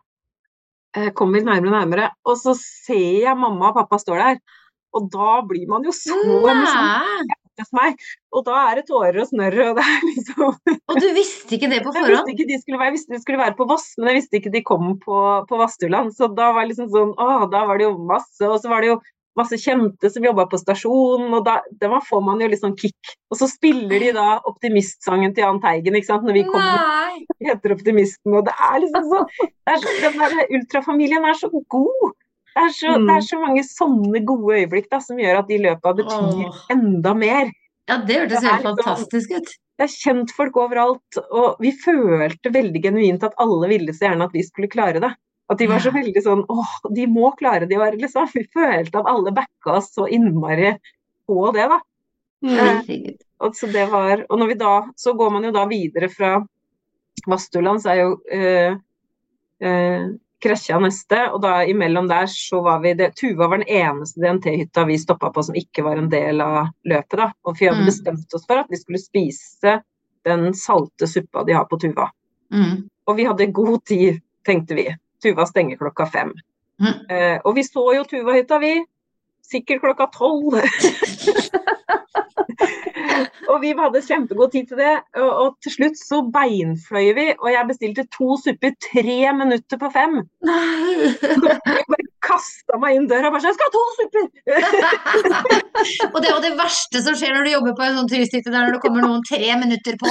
eh, 0.96 1.10
kom 1.18 1.34
vi 1.34 1.42
nærmere 1.42 1.72
og 1.72 1.76
nærmere. 1.76 2.12
Og 2.26 2.38
så 2.40 2.54
ser 2.58 3.24
jeg 3.26 3.38
mamma 3.38 3.72
og 3.72 3.80
pappa 3.80 4.00
står 4.02 4.22
der. 4.22 4.40
Og 4.96 5.10
da 5.12 5.40
blir 5.46 5.68
man 5.70 5.84
jo 5.86 5.94
så 5.94 6.16
liksom. 6.16 7.34
Hos 7.64 7.74
meg. 7.76 7.98
Og 8.34 8.46
da 8.46 8.56
er 8.68 8.80
det 8.80 8.86
tårer 8.88 9.20
og 9.22 9.28
snørr, 9.30 9.58
og 9.68 9.78
det 9.78 9.84
er 9.84 10.06
liksom 10.08 10.46
Og 10.48 11.02
du 11.02 11.08
visste 11.16 11.58
ikke 11.58 11.70
det 11.72 11.82
på 11.84 11.92
forhånd? 11.94 12.08
Jeg 12.08 12.16
visste 12.16 12.34
ikke 12.36 12.48
de 12.48 12.60
skulle 12.62 12.80
være, 12.80 12.90
jeg 12.90 12.96
visste 12.98 13.14
de 13.14 13.22
skulle 13.22 13.42
være 13.42 13.58
på 13.58 13.68
Voss, 13.68 13.86
men 13.98 14.10
jeg 14.10 14.18
visste 14.20 14.40
ikke 14.40 14.54
de 14.54 14.64
kom 14.66 14.90
på, 15.02 15.20
på 15.48 15.60
Vastuland. 15.60 16.12
Så 16.16 16.30
da 16.32 16.50
var 16.54 16.64
det 16.64 16.72
liksom 16.72 16.90
sånn 16.92 17.14
Å, 17.18 17.46
da 17.52 17.64
var 17.68 17.80
det 17.80 17.88
jo 17.88 17.94
masse 18.08 18.48
Og 18.48 18.58
så 18.62 18.70
var 18.70 18.84
det 18.84 18.92
jo 18.92 18.98
masse 19.38 19.58
kjente 19.60 20.10
som 20.10 20.24
jobba 20.24 20.46
på 20.50 20.58
stasjonen, 20.60 21.30
og 21.36 21.44
da, 21.46 21.58
da 21.80 22.00
får 22.04 22.22
man 22.26 22.42
jo 22.42 22.48
litt 22.50 22.62
sånn 22.62 22.76
kick. 22.78 23.12
Og 23.30 23.38
så 23.40 23.48
spiller 23.50 24.02
de 24.02 24.12
da 24.16 24.28
optimistsangen 24.48 25.34
til 25.34 25.46
Jahn 25.46 25.60
Teigen, 25.62 25.98
ikke 25.98 26.10
sant, 26.10 26.26
når 26.26 26.40
vi 26.40 26.46
kommer 26.48 26.80
Nei. 26.82 27.26
heter 27.46 27.76
Optimisten, 27.76 28.34
og 28.34 28.48
det 28.48 28.54
er 28.54 28.80
liksom 28.84 29.06
så, 29.12 29.22
det 29.38 29.74
er 29.74 29.84
så 29.84 29.94
Den 30.02 30.18
der 30.24 30.56
ultrafamilien 30.58 31.28
er 31.28 31.38
så 31.38 31.50
god. 31.52 32.16
Det 32.58 32.64
er, 32.64 32.72
så, 32.74 32.92
Mm. 32.98 33.06
det 33.06 33.14
er 33.14 33.22
så 33.22 33.38
mange 33.38 33.62
sånne 33.62 34.20
gode 34.26 34.56
øyeblikk 34.58 34.88
da, 34.90 34.98
som 34.98 35.18
gjør 35.20 35.38
at 35.38 35.46
de 35.46 35.58
løpa 35.62 35.92
betyr 35.94 36.48
Åh. 36.48 36.56
enda 36.74 37.12
mer. 37.14 37.52
Ja, 37.88 37.98
det 38.02 38.16
hørtes 38.18 38.42
helt 38.42 38.64
liksom- 38.64 38.78
fantastisk 38.82 39.30
ut. 39.36 39.52
Det 39.78 39.84
er 39.86 39.92
kjent 39.94 40.32
folk 40.34 40.56
overalt, 40.58 41.18
og 41.30 41.60
vi 41.62 41.70
følte 41.70 42.50
veldig 42.50 42.82
genuint 42.82 43.22
at 43.22 43.36
alle 43.38 43.68
ville 43.70 43.94
så 43.94 44.08
gjerne 44.08 44.24
at 44.26 44.32
vi 44.34 44.42
skulle 44.42 44.68
klare 44.68 44.98
det. 45.00 45.12
At 45.48 45.58
de 45.58 45.68
var 45.70 45.78
så 45.78 45.92
veldig 45.94 46.20
sånn 46.24 46.42
åh, 46.50 46.74
de 46.92 47.06
må 47.06 47.30
klare 47.38 47.68
det 47.68 47.76
i 47.76 47.78
år, 47.78 47.94
liksom. 47.96 48.26
Vi 48.34 48.42
følte 48.52 48.98
at 48.98 49.06
alle 49.06 49.30
backa 49.30 49.76
oss 49.78 49.94
så 49.94 50.08
innmari 50.10 50.74
på 51.28 51.52
det, 51.54 51.68
da. 51.70 51.78
Mm. 52.42 52.58
Herregud. 52.58 53.18
Og, 53.40 53.54
så 53.54 53.72
det 53.72 53.88
var, 53.88 54.26
og 54.28 54.38
når 54.38 54.48
vi 54.48 54.54
da, 54.54 54.74
så 54.96 55.14
går 55.16 55.30
man 55.30 55.44
jo 55.44 55.52
da 55.52 55.64
videre 55.66 56.10
fra 56.10 56.44
Vastuland, 57.26 57.80
så 57.80 57.90
er 57.94 58.02
jo 58.02 58.20
øh, 58.32 58.76
eh, 59.62 60.08
Kresja 60.42 60.78
neste, 60.78 61.18
og 61.34 61.40
da 61.42 61.64
imellom 61.66 62.06
der 62.08 62.26
så 62.30 62.60
var 62.62 62.78
vi 62.84 62.92
det, 62.94 63.08
Tuva 63.18 63.48
var 63.50 63.58
den 63.58 63.68
eneste 63.68 64.20
DNT-hytta 64.22 64.84
vi 64.86 64.98
stoppa 65.02 65.32
på 65.34 65.42
som 65.42 65.56
ikke 65.58 65.82
var 65.82 65.98
en 65.98 66.08
del 66.12 66.40
av 66.44 66.68
løpet, 66.86 67.16
da. 67.18 67.32
Og 67.44 67.56
vi 67.58 67.66
hadde 67.66 67.80
Mm. 67.82 67.86
bestemt 67.90 68.34
oss 68.34 68.46
for 68.46 68.58
at 68.62 68.66
vi 68.70 68.76
skulle 68.76 68.98
spise 69.02 69.80
den 70.24 70.54
salte 70.54 71.06
suppa 71.10 71.44
de 71.44 71.52
har 71.58 71.64
på 71.66 71.78
Tuva. 71.80 72.10
Mm. 72.52 72.88
Og 73.08 73.16
vi 73.16 73.24
hadde 73.24 73.46
god 73.52 73.84
tid, 73.84 74.20
tenkte 74.46 74.74
vi. 74.78 74.86
Tuva 75.22 75.46
stenger 75.46 75.76
klokka 75.76 76.06
fem. 76.06 76.32
Mm. 76.80 76.94
Eh, 77.10 77.38
og 77.44 77.54
vi 77.56 77.62
så 77.62 77.82
jo 77.96 78.04
Tuva-hytta, 78.04 78.58
vi. 78.60 78.84
Sikkert 79.42 79.80
klokka 79.80 80.06
tolv. 80.12 80.60
og 83.48 83.62
vi 83.62 83.72
hadde 83.78 84.02
kjempegod 84.04 84.52
tid 84.52 84.68
til 84.70 84.80
det. 84.80 84.94
Og, 85.16 85.30
og 85.42 85.56
til 85.64 85.74
slutt 85.74 85.98
så 86.00 86.20
beinfløy 86.34 87.08
vi, 87.16 87.26
og 87.38 87.48
jeg 87.52 87.68
bestilte 87.70 88.06
to 88.14 88.36
supper 88.42 88.74
tre 88.90 89.18
minutter 89.38 89.80
på 89.80 89.90
fem. 89.94 90.20
Nei! 90.48 91.14
Jeg 91.78 91.84
bare 91.92 92.06
kasta 92.24 92.78
meg 92.80 92.96
inn 92.96 93.06
døra 93.08 93.28
og 93.28 93.34
bare 93.34 93.42
sånn 93.44 93.52
'Jeg 93.52 93.58
skal 93.58 93.68
ha 93.68 93.72
to 93.74 93.84
supper!' 93.98 94.28
Og 96.12 96.18
det 96.20 96.28
er 96.28 96.34
jo 96.34 96.42
det 96.42 96.52
verste 96.58 97.02
som 97.04 97.16
skjer 97.16 97.34
når 97.34 97.46
du 97.46 97.50
jobber 97.52 97.74
på 97.78 97.84
en 97.86 97.96
sånn 97.98 98.10
turisthytte, 98.10 98.50
det 98.50 98.58
er 98.58 98.66
når 98.66 98.76
det 98.76 98.82
kommer 98.82 99.04
noen 99.04 99.22
tre 99.26 99.50
minutter 99.60 99.96
på. 100.00 100.10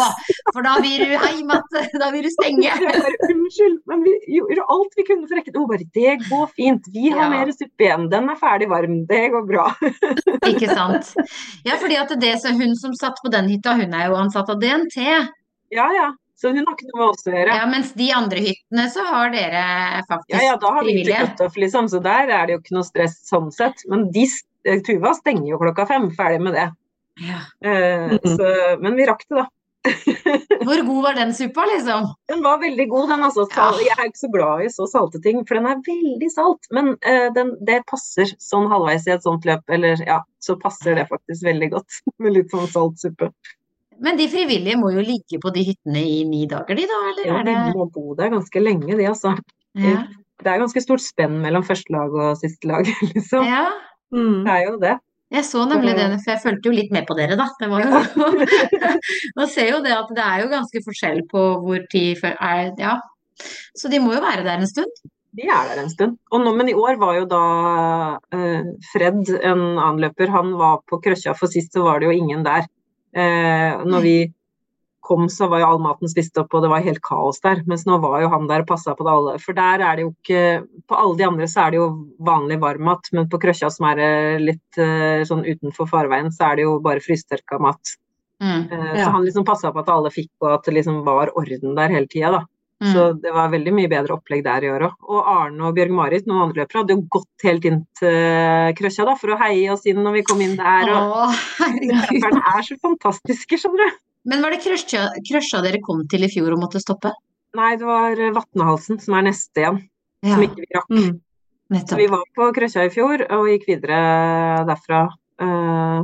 For 0.53 0.65
da 0.65 0.77
vil 0.83 1.03
du 1.03 1.11
hjem 1.11 1.51
igjen, 1.51 1.99
da 2.01 2.09
vil 2.13 2.25
du 2.25 2.31
stenge. 2.33 2.71
Bare, 2.87 3.13
Unnskyld, 3.27 3.77
men 3.91 4.05
vi 4.05 4.13
gjorde 4.37 4.65
alt 4.73 4.97
vi 4.97 5.05
kunne 5.07 5.27
for 5.27 5.35
å 5.35 5.39
rekke 5.39 5.51
det. 5.51 5.59
Hun 5.59 5.69
bare 5.71 5.89
'Det 5.97 6.13
går 6.29 6.47
fint. 6.55 6.89
Vi 6.93 7.09
har 7.09 7.25
Ja. 7.27 7.29
mer 7.29 7.51
suppe 7.51 7.83
igjen. 7.85 8.09
Den 8.09 8.29
er 8.29 8.39
ferdig 8.39 8.69
varm. 8.69 9.05
Det 9.07 9.23
går 9.33 9.43
bra'. 9.51 9.71
Ikke 10.47 10.69
sant. 10.73 11.13
Ja, 11.65 11.75
fordi 11.75 11.95
at 11.99 12.09
det, 12.19 12.33
er 12.33 12.53
hun 12.57 12.75
som 12.75 12.93
satt 12.95 13.19
på 13.23 13.26
den 13.33 13.49
hytta, 13.51 13.75
hun 13.79 13.93
er 13.93 14.07
jo 14.09 14.17
ansatt 14.19 14.49
av 14.53 14.61
DNT. 14.61 14.97
Ja 15.73 15.89
ja. 15.95 16.07
Så 16.37 16.51
hun 16.53 16.61
har 16.61 16.75
ikke 16.75 16.91
noe 16.91 16.99
med 16.99 17.07
oss 17.15 17.25
å 17.25 17.31
gjøre. 17.33 17.53
Ja, 17.57 17.65
mens 17.69 17.93
de 17.97 18.07
andre 18.13 18.41
hyttene 18.45 18.83
så 18.93 19.05
har 19.07 19.31
dere 19.33 19.61
faktisk 20.05 20.35
Ja, 20.35 20.43
ja, 20.51 20.57
da 20.61 20.73
har 20.75 20.85
vi 20.85 20.93
ikke 20.93 20.99
frivillige. 20.99 21.29
cutoff, 21.31 21.55
liksom, 21.57 21.87
så 21.89 22.01
der 22.05 22.29
er 22.29 22.45
det 22.45 22.53
jo 22.53 22.59
ikke 22.61 22.75
noe 22.77 22.85
stress 22.85 23.15
sånn 23.25 23.47
sett. 23.55 23.81
Men 23.89 24.05
de, 24.13 24.27
eh, 24.69 24.83
Tuva 24.85 25.15
stenger 25.17 25.49
jo 25.49 25.57
klokka 25.63 25.87
fem, 25.89 26.11
ferdig 26.13 26.43
med 26.45 26.53
det. 26.53 26.67
Ja. 27.25 27.39
Uh, 27.65 28.13
mm 28.13 28.17
-hmm. 28.17 28.35
så, 28.37 28.77
men 28.81 28.95
vi 28.95 29.07
rakk 29.09 29.25
det, 29.25 29.35
da. 29.35 29.47
Hvor 30.67 30.81
god 30.87 31.01
var 31.03 31.17
den 31.17 31.33
suppa, 31.35 31.65
liksom? 31.69 32.07
Den 32.31 32.41
var 32.45 32.59
veldig 32.61 32.87
god, 32.91 33.09
den 33.13 33.25
altså. 33.27 33.45
Sal 33.53 33.79
Ja. 33.81 33.87
Jeg 33.87 33.97
er 33.97 34.09
ikke 34.11 34.23
så 34.23 34.31
glad 34.33 34.63
i 34.65 34.71
så 34.73 34.87
salte 34.91 35.21
ting, 35.23 35.43
for 35.47 35.59
den 35.59 35.69
er 35.69 35.83
veldig 35.85 36.29
salt. 36.33 36.69
Men 36.75 36.93
uh, 37.07 37.27
den, 37.35 37.53
det 37.67 37.81
passer 37.89 38.33
sånn 38.43 38.69
halvveis 38.71 39.07
i 39.07 39.15
et 39.15 39.25
sånt 39.25 39.47
løp, 39.47 39.63
eller 39.73 40.03
ja, 40.05 40.21
så 40.43 40.57
passer 40.61 40.99
det 40.99 41.07
faktisk 41.11 41.47
veldig 41.47 41.71
godt 41.77 42.01
med 42.23 42.37
litt 42.39 42.53
sånn 42.53 42.69
salt 42.73 43.01
suppe. 43.03 43.31
Men 44.03 44.19
de 44.19 44.27
frivillige 44.29 44.77
må 44.77 44.91
jo 44.93 45.01
ligge 45.01 45.39
på 45.41 45.49
de 45.55 45.63
hyttene 45.71 46.03
i 46.05 46.21
ni 46.29 46.45
dager, 46.49 46.77
de 46.77 46.85
da, 46.85 47.01
eller 47.11 47.29
Ja, 47.31 47.41
de 47.47 47.57
må 47.73 47.87
bo 47.89 48.13
der 48.17 48.29
ganske 48.35 48.61
lenge, 48.61 48.93
de 48.93 49.09
altså. 49.09 49.33
Ja. 49.77 50.03
Det 50.37 50.51
er 50.51 50.61
ganske 50.61 50.81
stort 50.83 51.01
spenn 51.01 51.39
mellom 51.41 51.65
første 51.65 51.93
lag 51.95 52.13
og 52.13 52.37
siste 52.37 52.69
lag, 52.69 52.85
liksom. 53.15 53.47
ja. 53.47 53.65
Mm. 54.13 54.45
Det 54.45 54.53
er 54.53 54.61
jo 54.67 54.75
det. 54.79 54.93
Jeg 55.33 55.43
så 55.43 55.65
nemlig 55.67 55.91
det, 55.97 56.07
for 56.23 56.31
jeg 56.31 56.43
fulgte 56.43 56.69
jo 56.69 56.77
litt 56.77 56.93
med 56.95 57.03
på 57.07 57.15
dere, 57.17 57.35
da. 57.39 57.49
Det 57.59 57.67
var 57.67 57.83
jo 57.83 58.29
Man 59.39 59.49
ser 59.51 59.73
jo 59.73 59.81
det 59.83 59.91
at 59.97 60.13
det 60.15 60.23
er 60.23 60.43
jo 60.45 60.53
ganske 60.53 60.81
forskjell 60.85 61.21
på 61.31 61.43
hvor 61.65 61.83
tid 61.91 62.23
er 62.31 62.71
Ja. 62.79 62.95
Så 63.77 63.91
de 63.91 63.99
må 64.01 64.15
jo 64.15 64.23
være 64.23 64.45
der 64.47 64.63
en 64.63 64.69
stund. 64.69 65.03
De 65.37 65.45
er 65.45 65.67
der 65.69 65.83
en 65.83 65.91
stund. 65.91 66.15
Og 66.33 66.41
nå, 66.41 66.55
men 66.57 66.71
i 66.71 66.77
år 66.77 66.97
var 66.97 67.19
jo 67.19 67.27
da 67.29 67.41
eh, 68.33 68.71
Fred, 68.93 69.19
en 69.35 69.61
annen 69.75 70.01
løper, 70.07 70.31
han 70.33 70.55
var 70.57 70.79
på 70.89 70.97
krøkkja, 71.03 71.35
for 71.37 71.51
sist 71.51 71.75
så 71.75 71.83
var 71.85 71.99
det 71.99 72.09
jo 72.09 72.15
ingen 72.15 72.41
der. 72.47 72.65
Eh, 73.13 73.83
når 73.85 74.01
vi 74.01 74.15
kom, 75.07 75.27
så 75.31 75.47
var 75.51 75.61
jo 75.61 75.69
all 75.71 75.81
maten 75.83 76.11
spist 76.11 76.37
opp, 76.41 76.51
og 76.53 76.65
det 76.65 76.71
var 76.71 76.83
helt 76.85 77.01
kaos 77.05 77.39
der. 77.43 77.61
Mens 77.69 77.85
nå 77.87 77.99
var 78.03 78.19
jo 78.23 78.31
han 78.33 78.49
der 78.49 78.65
og 78.65 78.69
passa 78.69 78.95
på 78.97 79.07
det 79.07 79.13
alle. 79.13 79.35
For 79.43 79.57
der 79.57 79.83
er 79.85 79.99
det 79.99 80.07
jo 80.07 80.11
ikke 80.13 80.41
På 80.87 80.97
alle 80.99 81.17
de 81.19 81.25
andre 81.27 81.47
så 81.51 81.65
er 81.65 81.73
det 81.73 81.79
jo 81.79 81.87
vanlig 82.23 82.59
varmmat, 82.63 83.09
men 83.15 83.29
på 83.31 83.39
Krøsja, 83.43 83.69
som 83.73 83.87
er 83.89 84.01
eh, 84.03 84.41
litt 84.41 84.79
uh, 84.79 85.23
sånn 85.27 85.43
utenfor 85.47 85.89
farveien, 85.89 86.29
så 86.31 86.51
er 86.51 86.59
det 86.59 86.67
jo 86.67 86.77
bare 86.83 87.03
frystørka 87.03 87.59
mat. 87.63 87.97
Mm, 88.43 88.67
uh, 88.71 88.93
ja. 88.93 89.01
Så 89.01 89.09
han 89.15 89.25
liksom 89.25 89.47
passa 89.47 89.73
på 89.73 89.81
at 89.83 89.91
alle 89.91 90.13
fikk, 90.13 90.31
og 90.45 90.53
at 90.59 90.69
det 90.69 90.77
liksom 90.77 91.01
var 91.07 91.33
orden 91.35 91.75
der 91.75 91.91
hele 91.91 92.07
tida, 92.11 92.31
da. 92.37 92.45
Mm. 92.77 92.93
Så 92.93 93.05
det 93.17 93.31
var 93.33 93.49
veldig 93.49 93.73
mye 93.73 93.89
bedre 93.89 94.13
opplegg 94.13 94.43
der 94.45 94.67
i 94.67 94.69
år 94.69 94.87
òg. 94.87 94.97
Og 95.09 95.29
Arne 95.31 95.63
og 95.65 95.77
Bjørg-Marit, 95.77 96.27
noen 96.29 96.43
andre 96.45 96.61
løpere, 96.61 96.83
hadde 96.83 96.93
jo 96.93 97.05
gått 97.17 97.47
helt 97.47 97.65
inn 97.65 97.79
til 97.97 98.75
Krøsja 98.77 99.07
da, 99.07 99.15
for 99.17 99.33
å 99.33 99.39
heie 99.41 99.71
oss 99.73 99.87
inn 99.89 100.03
når 100.05 100.19
vi 100.19 100.25
kom 100.29 100.43
inn 100.45 100.57
der. 100.59 100.91
Og 100.93 101.39
løperne 101.89 102.43
er 102.53 102.67
så 102.67 102.77
fantastiske, 102.83 103.59
skjønner 103.63 103.87
du. 103.87 104.03
Men 104.27 104.43
var 104.43 104.53
det 104.53 104.59
Krøsja 104.63 105.61
dere 105.63 105.79
kom 105.83 106.03
til 106.11 106.25
i 106.27 106.31
fjor 106.31 106.55
og 106.55 106.61
måtte 106.65 106.81
stoppe? 106.83 107.13
Nei, 107.57 107.71
det 107.79 107.87
var 107.87 108.19
Vatnehalsen 108.35 108.99
som 109.01 109.15
er 109.17 109.29
neste 109.29 109.63
igjen, 109.63 109.79
ja. 110.25 110.33
som 110.33 110.43
ikke 110.43 110.63
vi 110.63 110.69
rakk. 110.75 110.91
Mm. 110.91 111.15
Så 111.83 111.99
vi 111.99 112.07
var 112.11 112.23
på 112.35 112.47
Krøsja 112.55 112.85
i 112.87 112.91
fjor 112.91 113.23
og 113.27 113.47
gikk 113.51 113.67
videre 113.71 113.99
derfra. 114.67 115.05
Uh, 115.37 116.03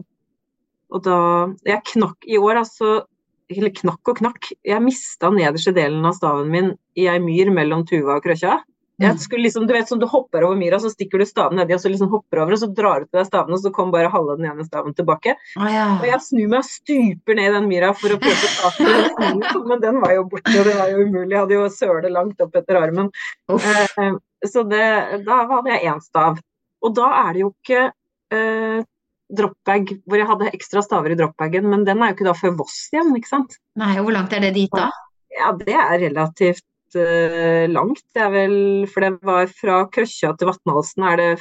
og 0.94 1.04
da 1.06 1.18
Jeg 1.66 1.82
knakk 1.94 2.28
i 2.30 2.38
år, 2.38 2.62
altså 2.64 3.02
eller 3.52 3.74
knakk 3.76 4.12
og 4.12 4.20
knakk. 4.22 4.52
Jeg 4.66 4.84
mista 4.84 5.30
nederste 5.34 5.74
delen 5.76 6.06
av 6.08 6.16
staven 6.18 6.52
min 6.52 6.72
i 7.00 7.08
ei 7.12 7.20
myr 7.22 7.52
mellom 7.54 7.84
Tuva 7.90 8.18
og 8.18 8.26
Krøkja. 8.26 8.60
Jeg 9.02 9.16
mm. 9.16 9.20
skulle 9.24 9.48
liksom, 9.48 9.66
du 9.68 9.74
vet 9.74 9.90
som 9.90 10.00
du 10.00 10.06
hopper 10.06 10.44
over 10.46 10.58
myra, 10.60 10.78
så 10.80 10.92
stikker 10.94 11.22
du 11.22 11.26
staven 11.26 11.58
nedi, 11.58 11.74
og 11.74 11.82
så 11.82 11.90
liksom 11.90 12.12
hopper 12.12 12.44
over, 12.44 12.54
og 12.54 12.62
så 12.62 12.70
drar 12.70 13.02
du 13.02 13.08
til 13.08 13.20
deg 13.20 13.30
staven, 13.30 13.56
og 13.56 13.64
så 13.64 13.72
kommer 13.74 13.96
bare 13.96 14.12
halve 14.14 14.36
den 14.38 14.52
ene 14.52 14.66
staven 14.68 14.94
tilbake. 14.98 15.34
Oh, 15.58 15.66
ja. 15.72 15.88
Og 15.98 16.06
jeg 16.06 16.20
snur 16.28 16.52
meg 16.52 16.60
og 16.60 16.70
stuper 16.70 17.40
ned 17.40 17.50
i 17.50 17.56
den 17.56 17.70
myra 17.72 17.90
for 17.98 18.14
å 18.14 18.20
prøve 18.22 18.52
å 18.52 18.54
ta 18.60 18.72
den, 18.78 19.42
men 19.72 19.82
den 19.82 20.00
var 20.04 20.14
jo 20.14 20.28
borte, 20.30 20.54
og 20.54 20.70
det 20.70 20.78
var 20.78 20.94
jo 20.94 21.08
umulig. 21.08 21.32
Jeg 21.34 21.42
hadde 21.42 21.58
jo 21.58 21.68
søle 21.74 22.14
langt 22.14 22.46
opp 22.46 22.60
etter 22.62 22.80
armen. 22.84 23.10
Eh, 23.58 24.14
så 24.54 24.66
det, 24.70 24.88
da 25.26 25.40
hadde 25.50 25.74
jeg 25.74 25.90
én 25.90 26.04
stav. 26.04 26.38
Og 26.84 26.94
da 26.94 27.10
er 27.24 27.32
det 27.34 27.42
jo 27.46 27.54
ikke 27.56 27.86
eh, 28.36 28.84
dropbag 29.34 29.96
hvor 30.06 30.22
jeg 30.22 30.30
hadde 30.30 30.52
ekstra 30.54 30.84
staver 30.86 31.16
i 31.16 31.18
dropbagen, 31.18 31.66
men 31.72 31.88
den 31.88 32.04
er 32.04 32.12
jo 32.12 32.18
ikke 32.20 32.28
da 32.30 32.36
før 32.38 32.54
Voss 32.62 32.78
igjen, 32.94 33.10
ikke 33.18 33.32
sant. 33.32 33.58
Nei, 33.80 33.96
og 33.98 34.08
hvor 34.08 34.18
langt 34.20 34.36
er 34.38 34.46
det 34.46 34.54
dit 34.60 34.74
da? 34.74 34.92
Ja, 35.34 35.50
det 35.58 35.74
er 35.74 35.98
relativt 36.04 36.66
langt. 37.72 38.04
Det 38.16 38.22
er 38.24 38.32
vel 38.34 38.56
For 38.92 39.06
det 39.06 39.12
var 39.26 39.52
fra 39.52 39.84
Krøkkja 39.94 40.34
til 40.38 40.50
Vatnhalsen 40.50 41.06
er 41.10 41.22
det 41.22 41.34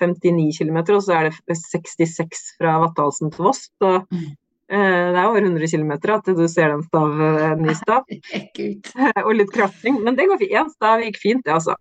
59 0.00 0.58
km, 0.58 0.78
og 0.96 1.02
så 1.04 1.16
er 1.18 1.28
det 1.28 1.56
66 1.58 2.54
fra 2.58 2.78
Vatnhalsen 2.84 3.32
til 3.34 3.46
Voss. 3.48 3.66
Så 3.80 3.92
mm. 4.10 4.26
uh, 4.72 5.06
det 5.12 5.20
er 5.20 5.26
over 5.26 5.42
100 5.42 5.70
km 5.72 5.92
at 6.14 6.30
du 6.30 6.44
ser 6.48 6.72
den 6.72 6.84
stav, 6.86 7.16
en 7.50 7.64
ny 7.64 7.74
stav. 7.76 8.06
og 9.26 9.32
litt 9.36 9.52
krafting. 9.54 10.00
Men 10.04 10.18
det 10.18 10.28
går 10.30 10.40
fint. 10.40 10.56
Én 10.60 10.70
stav 10.76 11.04
gikk 11.04 11.20
fint, 11.20 11.44
det, 11.44 11.56
altså. 11.58 11.76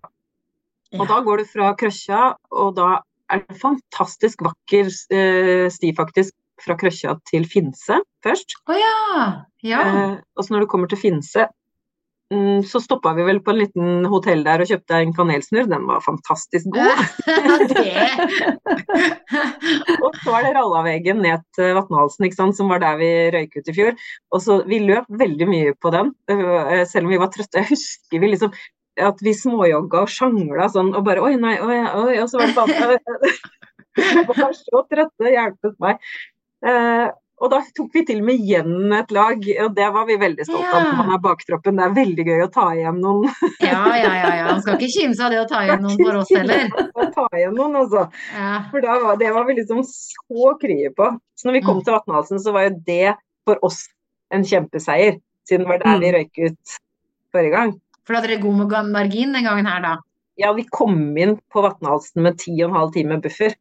Og 0.97 1.05
da 1.05 1.21
går 1.25 1.43
du 1.43 1.49
fra 1.51 1.73
Krøkkja, 1.77 2.21
og 2.57 2.75
da 2.77 2.89
er 3.29 3.43
det 3.45 3.59
fantastisk 3.61 4.41
vakker 4.41 4.89
eh, 5.13 5.67
sti, 5.69 5.91
faktisk, 5.97 6.33
fra 6.59 6.75
Krøkkja 6.79 7.13
til 7.29 7.45
Finse 7.47 7.99
først. 8.25 8.57
Oh, 8.67 8.75
ja. 8.75 9.27
ja. 9.63 9.83
Eh, 9.85 10.15
og 10.35 10.45
så 10.45 10.55
når 10.55 10.65
du 10.65 10.71
kommer 10.71 10.89
til 10.91 10.99
Finse, 10.99 11.45
så 12.69 12.77
stoppa 12.81 13.15
vi 13.17 13.23
vel 13.25 13.39
på 13.41 13.51
en 13.51 13.57
liten 13.57 14.05
hotell 14.11 14.43
der 14.45 14.61
og 14.61 14.69
kjøpte 14.69 14.99
en 15.01 15.13
kanelsnurr. 15.17 15.65
Den 15.71 15.87
var 15.89 16.03
fantastisk 16.05 16.69
god. 16.75 16.99
og 20.05 20.17
så 20.21 20.35
er 20.37 20.45
det 20.45 20.51
Rallaveggen 20.57 21.23
ned 21.25 21.41
til 21.57 21.73
Vatnhalsen, 21.77 22.53
som 22.53 22.69
var 22.69 22.83
der 22.83 22.99
vi 23.01 23.09
røyk 23.33 23.57
ut 23.57 23.71
i 23.71 23.75
fjor. 23.75 23.97
Og 24.33 24.43
så 24.45 24.59
Vi 24.69 24.81
løp 24.83 25.07
veldig 25.09 25.47
mye 25.49 25.73
på 25.81 25.89
den, 25.95 26.11
eh, 26.29 26.85
selv 26.85 27.07
om 27.07 27.13
vi 27.13 27.21
var 27.21 27.31
trøtte. 27.33 27.63
Jeg 27.63 27.71
husker 27.71 28.21
vi 28.21 28.33
liksom 28.33 28.53
at 28.99 29.21
vi 29.23 29.33
småjogga 29.33 30.03
og 30.03 30.11
sjangla 30.11 30.67
sånn, 30.69 30.91
og 30.97 31.05
bare 31.07 31.23
Oi, 31.23 31.35
nei, 31.39 31.55
oi, 31.63 31.79
oi, 31.79 32.19
og 32.19 32.27
så 32.29 32.41
var 32.41 32.51
det 32.51 32.57
bare 32.57 32.99
Vi 33.95 34.25
var 34.27 34.53
så 34.59 34.83
trøtte, 34.91 35.31
hjelpet 35.31 35.79
meg. 35.81 36.03
Eh, 36.65 37.07
og 37.39 37.51
da 37.53 37.59
tok 37.75 37.93
vi 37.95 38.01
til 38.07 38.19
og 38.19 38.25
med 38.27 38.41
igjen 38.43 38.93
et 38.97 39.11
lag, 39.15 39.45
og 39.63 39.75
det 39.77 39.85
var 39.95 40.07
vi 40.09 40.17
veldig 40.19 40.45
stolte 40.47 40.71
av. 40.75 40.87
Ja. 40.89 40.95
Man 40.97 41.11
er 41.15 41.21
baktroppen. 41.23 41.77
Det 41.79 41.85
er 41.85 41.93
veldig 41.95 42.25
gøy 42.27 42.43
å 42.43 42.49
ta 42.51 42.65
igjen 42.75 42.99
noen. 42.99 43.29
ja, 43.63 43.83
ja, 43.95 44.09
ja. 44.17 44.33
ja. 44.41 44.47
Han 44.49 44.59
skal 44.65 44.75
ikke 44.75 44.91
kimse 44.97 45.23
av 45.23 45.31
det 45.31 45.39
å 45.39 45.45
ta 45.47 45.61
igjen 45.63 45.85
noen 45.85 46.01
for 46.01 46.19
oss 46.19 46.33
heller. 46.35 46.65
Å 46.99 47.07
ta 47.15 47.27
igjen 47.39 47.55
noen, 47.55 47.77
altså. 47.79 48.03
Ja. 48.35 48.51
For 48.73 48.83
da 48.83 48.97
var, 49.05 49.21
det 49.21 49.31
var 49.37 49.47
vi 49.47 49.55
liksom 49.61 49.79
så 49.87 50.51
krye 50.59 50.91
på. 50.97 51.07
Så 51.39 51.47
når 51.47 51.59
vi 51.59 51.63
kom 51.63 51.79
mm. 51.79 51.85
til 51.87 51.95
Vatnhalsen, 51.95 52.43
så 52.43 52.55
var 52.55 52.67
jo 52.67 52.75
det 52.89 53.15
for 53.47 53.63
oss 53.65 53.85
en 54.35 54.43
kjempeseier. 54.43 55.21
Siden 55.47 55.63
det 55.63 55.71
var 55.71 55.83
der 55.85 56.03
vi 56.03 56.11
mm. 56.11 56.17
røyk 56.17 56.43
ut 56.43 56.77
forrige 57.31 57.55
gang. 57.55 57.73
For 58.03 58.15
da 58.15 58.21
hadde 58.21 58.33
dere 58.33 58.43
god 58.43 58.91
margin 58.91 59.35
den 59.37 59.47
gangen 59.47 59.69
her, 59.69 59.81
da? 59.85 59.95
Ja, 60.39 60.51
vi 60.55 60.67
kom 60.71 60.99
inn 61.19 61.37
på 61.51 61.63
Vatnhalsen 61.63 62.23
med 62.25 62.39
ti 62.43 62.53
og 62.59 62.69
en 62.69 62.77
halv 62.81 62.93
time 62.95 63.19
buffer. 63.23 63.55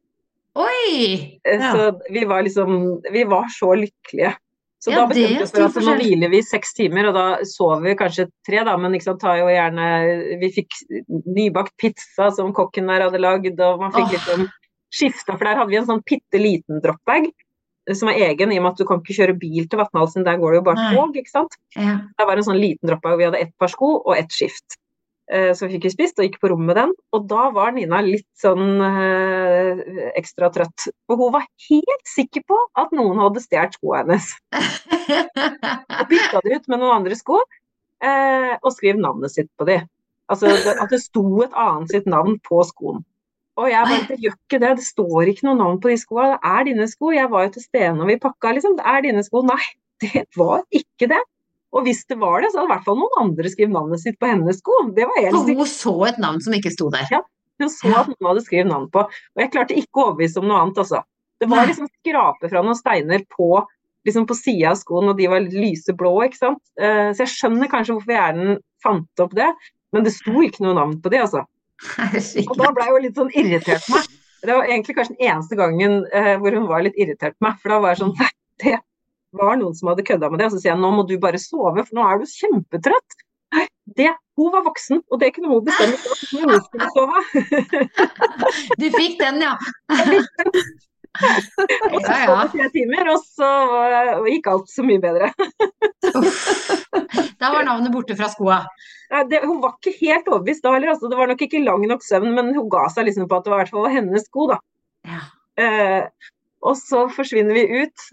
Oi! 0.59 1.39
Ja. 1.45 1.73
så 1.73 2.01
vi 2.11 2.25
var 2.27 2.43
liksom 2.43 3.01
Vi 3.13 3.25
var 3.31 3.49
så 3.53 3.75
lykkelige. 3.79 4.35
Så 4.79 4.93
ja, 4.93 5.01
da 5.01 5.07
bestemte 5.11 5.39
vi 5.39 5.43
oss 5.43 5.53
for 5.55 5.67
at 5.67 5.79
nå 5.83 5.95
hviler 5.99 6.31
vi 6.31 6.39
seks 6.47 6.77
timer, 6.77 7.09
og 7.11 7.17
da 7.17 7.25
sover 7.51 7.83
vi 7.83 7.97
kanskje 7.99 8.29
tre, 8.47 8.61
da, 8.67 8.77
men 8.79 8.95
liksom 8.95 9.19
tar 9.19 9.41
jo 9.41 9.49
gjerne 9.51 9.89
Vi 10.39 10.53
fikk 10.55 10.77
nybakt 11.27 11.75
pizza 11.83 12.29
som 12.35 12.55
kokken 12.55 12.87
der 12.91 13.09
hadde 13.09 13.23
lagd, 13.23 13.59
og 13.59 13.83
man 13.83 13.95
fikk 13.95 14.07
oh. 14.07 14.15
liksom 14.15 14.47
skifta, 14.95 15.35
for 15.35 15.45
der 15.45 15.59
hadde 15.59 15.73
vi 15.73 15.81
en 15.81 15.89
sånn 15.89 16.05
bitte 16.07 16.41
liten 16.41 16.79
dropbag 16.85 17.27
som 17.97 18.11
er 18.13 18.21
egen, 18.29 18.53
i 18.53 18.59
og 18.61 18.65
med 18.65 18.75
at 18.75 18.81
du 18.81 18.87
kan 18.89 19.01
ikke 19.01 19.17
kjøre 19.17 19.37
bil 19.41 19.69
til 19.69 19.81
Vatnhalsen, 19.81 20.25
der 20.27 20.39
går 20.41 20.53
det 20.53 20.59
jo 20.61 20.65
bare 20.67 20.89
tog, 20.93 21.17
ikke 21.17 21.33
sant. 21.33 21.57
Ja. 21.77 21.95
Det 22.19 22.27
var 22.29 22.41
en 22.41 22.47
sånn 22.51 22.61
liten 22.61 22.91
dropbag, 22.91 23.17
vi 23.21 23.27
hadde 23.29 23.41
ett 23.47 23.55
par 23.61 23.73
sko 23.73 23.95
og 23.99 24.13
ett 24.17 24.35
skift. 24.35 24.79
Eh, 25.29 25.51
så 25.53 25.67
vi 25.67 25.77
fikk 25.77 25.85
vi 25.89 25.93
spist 25.93 26.21
og 26.21 26.25
gikk 26.25 26.39
på 26.41 26.49
rommet 26.53 26.71
med 26.71 26.79
den. 26.81 26.95
Og 27.17 27.27
da 27.29 27.49
var 27.53 27.75
Nina 27.77 28.01
litt 28.05 28.29
sånn 28.41 28.81
øh, 28.81 29.83
ekstra 30.17 30.49
trøtt. 30.55 30.89
For 31.09 31.21
hun 31.21 31.35
var 31.37 31.45
helt 31.69 32.09
sikker 32.09 32.47
på 32.49 32.61
at 32.81 32.95
noen 32.97 33.21
hadde 33.21 33.45
stjålet 33.45 33.77
skoene 33.77 34.17
hennes. 34.17 34.33
og 36.01 36.09
bytta 36.09 36.43
det 36.45 36.57
ut 36.57 36.73
med 36.73 36.81
noen 36.81 36.97
andre 37.03 37.19
sko, 37.19 37.43
øh, 38.05 38.55
og 38.57 38.73
skrev 38.75 39.01
navnet 39.01 39.35
sitt 39.35 39.53
på 39.61 39.69
de. 39.69 39.83
Altså 40.33 40.51
at 40.53 40.91
det 40.93 41.01
sto 41.05 41.25
et 41.45 41.55
annet 41.57 41.93
sitt 41.93 42.09
navn 42.09 42.37
på 42.45 42.61
skoen. 42.69 43.05
Og 43.59 43.67
jeg 43.73 43.89
bare 43.91 44.07
Det 44.07 44.19
gjør 44.23 44.37
ikke 44.37 44.61
det, 44.63 44.75
det 44.79 44.87
står 44.87 45.31
ikke 45.33 45.49
noe 45.49 45.59
navn 45.59 45.81
på 45.83 45.91
de 45.91 45.97
skoene. 46.01 46.37
Det 46.37 46.53
er 46.57 46.67
dine 46.69 46.87
sko. 46.89 47.11
Jeg 47.13 47.31
var 47.33 47.47
jo 47.47 47.57
til 47.57 47.65
stede 47.65 47.97
når 47.97 48.13
vi 48.13 48.23
pakka, 48.23 48.53
liksom. 48.57 48.77
Det 48.79 48.87
er 48.87 49.05
dine 49.09 49.25
sko. 49.27 49.43
Nei, 49.49 49.65
det 50.05 50.25
var 50.39 50.63
ikke 50.71 51.11
det. 51.11 51.21
Og 51.77 51.85
hvis 51.85 52.05
det 52.09 52.17
var 52.21 52.41
det, 52.43 52.53
så 52.53 52.63
hadde 52.63 52.71
i 52.71 52.75
hvert 52.75 52.87
fall 52.87 53.01
noen 53.01 53.19
andre 53.21 53.51
skrevet 53.53 53.75
navnet 53.75 54.01
sitt 54.01 54.17
på 54.21 54.29
hennes 54.31 54.61
sko. 54.63 54.77
Det 54.97 55.05
var 55.09 55.21
helt 55.21 55.37
For 55.37 55.61
hun 55.61 55.69
så 55.69 55.95
et 56.09 56.21
navn 56.23 56.41
som 56.45 56.55
ikke 56.57 56.73
sto 56.73 56.89
der? 56.95 57.09
Ja, 57.13 57.21
hun 57.61 57.73
så 57.73 57.93
at 57.93 58.13
noen 58.13 58.31
hadde 58.31 58.45
skrevet 58.47 58.71
navn 58.71 58.87
på. 58.93 59.05
Og 59.05 59.43
jeg 59.43 59.53
klarte 59.53 59.77
ikke 59.77 60.01
å 60.01 60.07
overbevise 60.09 60.41
om 60.41 60.49
noe 60.49 60.63
annet, 60.63 60.81
altså. 60.81 61.03
Det 61.39 61.47
var 61.51 61.69
liksom 61.69 61.91
skrape 62.01 62.51
fra 62.51 62.63
noen 62.65 62.79
steiner 62.79 63.23
på 63.31 63.51
liksom 64.09 64.25
på 64.27 64.37
sida 64.39 64.73
av 64.73 64.79
skoen, 64.81 65.11
og 65.11 65.19
de 65.19 65.29
var 65.31 65.45
lyseblå, 65.45 66.13
ikke 66.27 66.41
sant. 66.41 66.63
Uh, 66.81 67.11
så 67.13 67.25
jeg 67.25 67.35
skjønner 67.35 67.71
kanskje 67.71 67.99
hvorfor 67.99 68.15
hjernen 68.15 68.59
fant 68.85 69.23
opp 69.25 69.35
det, 69.37 69.49
men 69.95 70.07
det 70.07 70.15
sto 70.17 70.41
ikke 70.45 70.65
noe 70.65 70.77
navn 70.79 70.97
på 71.03 71.13
de, 71.13 71.21
altså. 71.27 71.45
Og 72.49 72.55
da 72.59 72.73
ble 72.75 72.87
jeg 72.87 72.95
jo 72.95 73.03
litt 73.05 73.21
sånn 73.21 73.35
irritert 73.37 73.85
på 73.87 73.99
meg. 73.99 74.09
Det 74.39 74.55
var 74.55 74.71
egentlig 74.71 74.95
kanskje 74.97 75.17
den 75.17 75.31
eneste 75.33 75.59
gangen 75.59 76.01
uh, 76.15 76.35
hvor 76.41 76.55
hun 76.57 76.69
var 76.71 76.85
litt 76.87 76.99
irritert 76.99 77.37
på 77.39 77.49
meg. 77.49 77.59
For 77.63 77.75
da 77.75 77.81
var 77.85 77.95
jeg 77.95 78.03
sånn 78.05 78.15
Nei, 78.23 78.33
det 78.65 78.79
var 79.37 79.57
noen 79.61 79.77
som 79.77 79.89
hadde 79.93 80.07
kødda 80.07 80.27
med 80.31 80.39
det. 80.41 80.47
Og 80.49 80.55
så 80.57 80.61
sier 80.63 80.73
jeg 80.75 80.83
nå 80.83 80.91
må 80.95 81.03
du 81.09 81.23
bare 81.23 81.41
sove, 81.43 81.81
for 81.85 81.95
nå 81.99 82.03
er 82.07 82.15
du 82.21 82.25
kjempetrøtt. 82.33 83.11
Det, 83.99 84.13
hun 84.37 84.49
var 84.53 84.63
voksen, 84.67 84.99
og 85.09 85.17
det 85.23 85.31
kunne 85.35 85.49
hun 85.49 85.65
bestemme 85.65 85.97
når 86.37 86.49
hun 86.53 86.63
skulle 86.67 86.89
sove. 86.93 87.19
du 88.81 88.87
fikk 88.93 89.15
den, 89.23 89.37
ja. 89.47 89.55
og 91.95 92.01
så 92.05 92.07
sov 92.13 92.35
ja. 92.35 92.49
tre 92.53 92.67
timer, 92.75 93.05
og 93.15 93.21
så 93.25 93.49
gikk 94.29 94.45
alt 94.53 94.69
så 94.71 94.83
mye 94.85 95.01
bedre. 95.03 95.27
da 97.41 97.47
var 97.55 97.63
navnet 97.65 97.93
borte 97.95 98.15
fra 98.19 98.29
skoa 98.33 98.59
det, 99.09 99.41
hun 99.45 99.61
var 99.63 99.77
ikke 99.79 99.97
helt 100.03 100.29
overbevist 100.29 100.65
da 100.65 100.75
heller. 100.75 100.93
Altså, 100.93 101.09
det 101.09 101.19
var 101.19 101.31
nok 101.31 101.45
ikke 101.45 101.65
lang 101.65 101.85
nok 101.89 102.05
søvn, 102.05 102.33
men 102.37 102.53
hun 102.57 102.69
ga 102.73 102.87
seg 102.93 103.09
liksom 103.09 103.29
på 103.29 103.39
at 103.39 103.47
det 103.47 103.55
var 103.55 103.89
i 103.89 103.95
hennes 103.95 104.27
sko. 104.29 104.49
da. 104.53 104.59
Ja. 105.09 105.21
Eh, 105.59 106.33
og 106.69 106.77
så 106.77 107.07
forsvinner 107.15 107.57
vi 107.57 107.85
ut, 107.85 108.09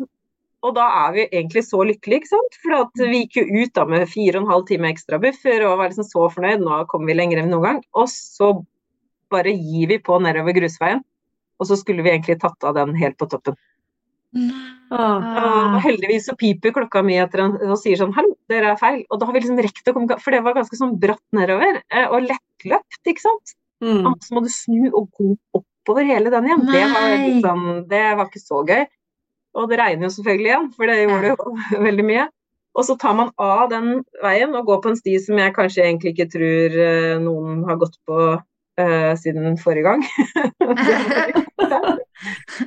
og 0.66 0.76
da 0.78 0.86
er 1.05 1.16
vi 1.16 1.26
egentlig 1.28 1.66
så 1.68 1.82
lykkelige, 1.86 2.24
ikke 2.24 2.32
sant. 2.34 2.59
For 2.63 3.09
vi 3.11 3.24
gikk 3.24 3.39
jo 3.41 3.63
ut 3.63 3.74
da 3.78 3.86
med 3.89 4.07
fire 4.11 4.39
og 4.39 4.45
en 4.45 4.53
halv 4.53 4.66
time 4.70 4.89
ekstra 4.91 5.20
buffer 5.22 5.66
og 5.68 5.80
var 5.82 5.91
liksom 5.91 6.07
så 6.07 6.30
fornøyd. 6.34 6.63
Nå 6.66 6.84
kommer 6.91 7.11
vi 7.11 7.18
lenger 7.20 7.41
enn 7.41 7.51
noen 7.53 7.68
gang. 7.68 7.84
Og 7.97 8.09
så 8.11 8.51
bare 9.34 9.53
gir 9.53 9.91
vi 9.91 9.99
på 10.01 10.18
nedover 10.24 10.55
grusveien. 10.57 11.03
Og 11.61 11.70
så 11.70 11.78
skulle 11.80 12.03
vi 12.05 12.11
egentlig 12.11 12.39
tatt 12.41 12.68
av 12.68 12.76
den 12.78 12.95
helt 12.99 13.18
på 13.22 13.30
toppen. 13.32 13.57
Og 14.36 15.78
heldigvis 15.86 16.28
så 16.30 16.36
piper 16.38 16.74
klokka 16.76 17.01
mi 17.05 17.16
etter 17.22 17.45
en, 17.45 17.53
og 17.70 17.78
sier 17.80 17.99
sånn 17.99 18.13
'hallo, 18.16 18.36
dere 18.51 18.74
er 18.74 18.82
feil'. 18.82 19.05
Og 19.09 19.20
da 19.20 19.28
har 19.28 19.34
vi 19.34 19.41
liksom 19.43 19.61
rekt 19.63 19.88
å 19.88 19.93
komme 19.95 20.20
For 20.20 20.36
det 20.36 20.43
var 20.43 20.57
ganske 20.57 20.76
sånn 20.76 20.97
bratt 20.99 21.24
nedover 21.32 21.80
eh, 21.89 22.07
og 22.09 22.28
lettløpt, 22.28 23.01
ikke 23.07 23.24
sant. 23.24 23.55
Mm. 23.84 24.11
Så 24.24 24.36
må 24.36 24.43
du 24.43 24.51
snu 24.51 24.91
og 24.91 25.09
gå 25.16 25.36
oppover 25.55 26.07
hele 26.07 26.32
den 26.34 26.47
igjen. 26.47 26.66
Det 26.68 26.84
var, 26.91 27.16
liksom, 27.24 27.66
det 27.89 28.03
var, 28.18 28.30
ikke 28.30 28.43
så 28.43 28.61
gøy. 28.68 28.86
Og 29.56 29.70
det 29.72 29.80
regner 29.80 30.08
jo 30.08 30.16
selvfølgelig 30.18 30.51
igjen, 30.51 30.68
for 30.76 30.84
det 30.89 31.03
gjorde 31.03 31.24
det 31.24 31.32
jo 31.32 31.38
veldig 31.88 32.06
mye. 32.10 32.26
Og 32.76 32.84
så 32.84 32.97
tar 32.99 33.14
man 33.16 33.30
av 33.39 33.70
den 33.72 34.01
veien 34.24 34.56
og 34.58 34.68
går 34.68 34.82
på 34.84 34.91
en 34.91 34.97
sti 34.99 35.14
som 35.24 35.39
jeg 35.39 35.56
kanskje 35.56 35.86
egentlig 35.86 36.12
ikke 36.12 36.32
tror 36.34 36.76
uh, 36.76 37.16
noen 37.24 37.64
har 37.70 37.78
gått 37.80 37.95
på 38.08 38.18
uh, 38.36 39.14
siden 39.22 39.56
forrige 39.62 39.86
gang. 39.88 40.01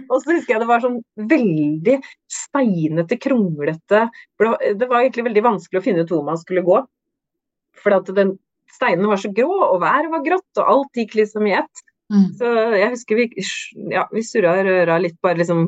og 0.08 0.16
så 0.22 0.32
husker 0.32 0.54
jeg 0.54 0.62
det 0.62 0.70
var 0.70 0.84
sånn 0.84 1.00
veldig 1.28 1.96
steinete, 2.32 3.20
kronglete 3.20 4.06
det 4.08 4.88
var 4.88 5.02
egentlig 5.02 5.28
veldig 5.28 5.44
vanskelig 5.44 5.82
å 5.82 5.84
finne 5.84 6.06
ut 6.06 6.14
hvor 6.14 6.24
man 6.24 6.40
skulle 6.40 6.64
gå. 6.64 6.80
For 7.78 8.00
at 8.00 8.08
den, 8.16 8.38
steinene 8.72 9.10
var 9.10 9.20
så 9.20 9.30
grå, 9.34 9.52
og 9.68 9.82
været 9.84 10.08
var 10.12 10.24
grått, 10.24 10.52
og 10.56 10.72
alt 10.72 11.02
gikk 11.02 11.18
liksom 11.20 11.46
i 11.48 11.56
ett. 11.60 11.84
Mm. 12.08 12.28
Så 12.38 12.52
jeg 12.78 12.92
husker 12.94 13.18
vi, 13.18 13.26
ja, 13.92 14.06
vi 14.12 14.22
surra 14.24 14.54
og 14.56 14.68
røra 14.68 14.96
litt, 15.02 15.18
bare 15.24 15.42
liksom 15.42 15.66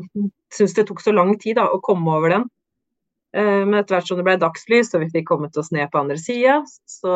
Syns 0.51 0.73
det 0.75 0.87
tok 0.89 0.99
så 0.99 1.13
lang 1.15 1.35
tid 1.39 1.55
da, 1.55 1.69
å 1.71 1.77
komme 1.79 2.11
over 2.11 2.33
den. 2.33 2.41
Eh, 3.31 3.61
men 3.63 3.77
etter 3.79 3.95
hvert 3.95 4.09
som 4.09 4.17
det 4.19 4.25
ble 4.27 4.33
dagslys 4.41 4.89
og 4.91 5.05
vi 5.05 5.13
fikk 5.13 5.29
kommet 5.29 5.55
oss 5.55 5.69
ned 5.71 5.87
på 5.93 6.01
andre 6.01 6.17
sida, 6.19 6.57
så 6.89 7.13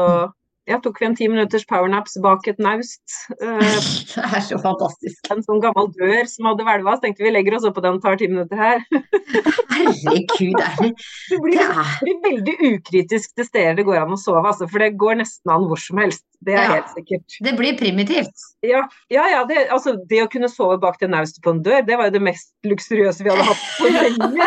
ja, 0.65 0.79
tok 0.81 0.97
vi 1.01 1.05
en 1.05 1.15
ti 1.17 1.27
minutters 1.29 1.65
powernaps 1.69 2.15
bak 2.23 2.47
et 2.49 2.59
naust. 2.61 3.03
Uh, 3.37 3.61
det 4.15 4.23
er 4.25 4.43
så 4.47 4.57
fantastisk. 4.61 5.19
En 5.33 5.43
sånn 5.45 5.61
gammel 5.61 5.91
dør 5.93 6.25
som 6.29 6.49
hadde 6.49 6.65
hvelva, 6.65 6.95
så 6.97 7.03
tenkte 7.03 7.25
vi 7.25 7.33
legger 7.33 7.57
oss 7.59 7.67
oppå 7.69 7.83
den, 7.85 7.99
og 7.99 8.03
tar 8.05 8.17
ti 8.17 8.29
minutter 8.31 8.57
her. 8.57 8.81
Herregud, 9.75 10.57
er 10.65 10.73
det 10.79 10.91
Du 11.29 11.37
blir, 11.43 11.61
blir, 12.01 12.17
veldig 12.23 12.55
ukritisk 12.71 13.35
til 13.37 13.45
steder 13.47 13.77
det 13.77 13.85
går 13.85 14.01
an 14.01 14.15
å 14.15 14.19
sove, 14.19 14.41
altså, 14.41 14.65
for 14.71 14.81
det 14.81 14.97
går 15.01 15.21
nesten 15.21 15.53
an 15.53 15.67
hvor 15.69 15.81
som 15.81 16.01
helst. 16.01 16.25
Det 16.45 16.53
er 16.57 16.65
ja, 16.65 16.73
helt 16.79 16.91
sikkert. 16.97 17.37
Det 17.45 17.53
blir 17.57 17.77
primitivt. 17.77 18.37
Ja, 18.65 18.81
ja, 19.13 19.23
ja 19.35 19.45
det, 19.49 19.67
altså, 19.73 19.95
det 20.09 20.23
å 20.25 20.31
kunne 20.31 20.49
sove 20.51 20.79
bak 20.81 20.97
det 21.01 21.09
naustet 21.13 21.43
på 21.45 21.53
en 21.53 21.61
dør, 21.65 21.85
det 21.85 21.97
var 21.99 22.09
jo 22.09 22.17
det 22.17 22.25
mest 22.25 22.49
luksuriøse 22.65 23.25
vi 23.25 23.33
hadde 23.33 23.49
hatt 23.51 23.63
på 23.77 23.85
lenge. 23.93 24.45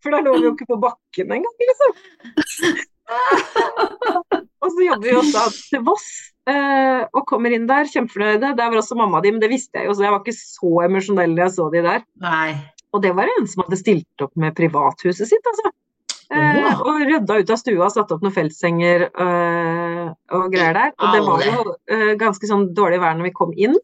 For 0.00 0.16
da 0.16 0.24
lå 0.24 0.32
vi 0.38 0.48
jo 0.48 0.56
ikke 0.56 0.70
på 0.72 0.80
bakken 0.80 1.36
engang, 1.36 1.56
liksom. 1.68 1.90
Og 4.62 4.72
så 4.72 4.86
jobber 4.86 5.08
vi 5.08 5.16
også 5.20 5.44
til 5.72 5.84
Voss 5.86 6.06
eh, 6.50 7.02
og 7.10 7.24
kommer 7.28 7.54
inn 7.54 7.68
der, 7.68 7.88
kjempefornøyde. 7.90 8.54
Der 8.58 8.70
var 8.70 8.80
også 8.80 8.98
mamma 8.98 9.22
di, 9.24 9.34
men 9.34 9.42
det 9.42 9.52
visste 9.52 9.80
jeg 9.80 9.90
jo, 9.90 9.96
så 9.96 10.06
jeg 10.06 10.14
var 10.14 10.22
ikke 10.24 10.38
så 10.38 10.72
emosjonell 10.86 11.36
da 11.36 11.46
jeg 11.46 11.56
så 11.56 11.68
de 11.74 11.82
der. 11.86 12.06
Nei. 12.24 12.50
Og 12.94 13.02
det 13.04 13.12
var 13.16 13.28
en 13.28 13.50
som 13.50 13.64
hadde 13.66 13.80
stilt 13.80 14.24
opp 14.24 14.32
med 14.40 14.56
privathuset 14.56 15.28
sitt, 15.28 15.50
altså. 15.52 15.72
Eh, 16.26 16.80
og 16.82 17.02
rydda 17.06 17.38
ut 17.38 17.50
av 17.54 17.58
stua, 17.60 17.88
satt 17.92 18.10
opp 18.14 18.24
noen 18.24 18.34
feltsenger 18.34 19.06
øh, 19.12 20.06
og 20.34 20.46
greier 20.54 20.74
der. 20.74 20.94
Og 20.98 21.12
det 21.14 21.20
var 21.26 21.44
jo 21.46 21.74
øh, 21.94 22.12
ganske 22.18 22.50
sånn 22.50 22.70
dårlig 22.74 22.98
vær 23.02 23.18
når 23.18 23.28
vi 23.28 23.36
kom 23.36 23.52
inn. 23.54 23.76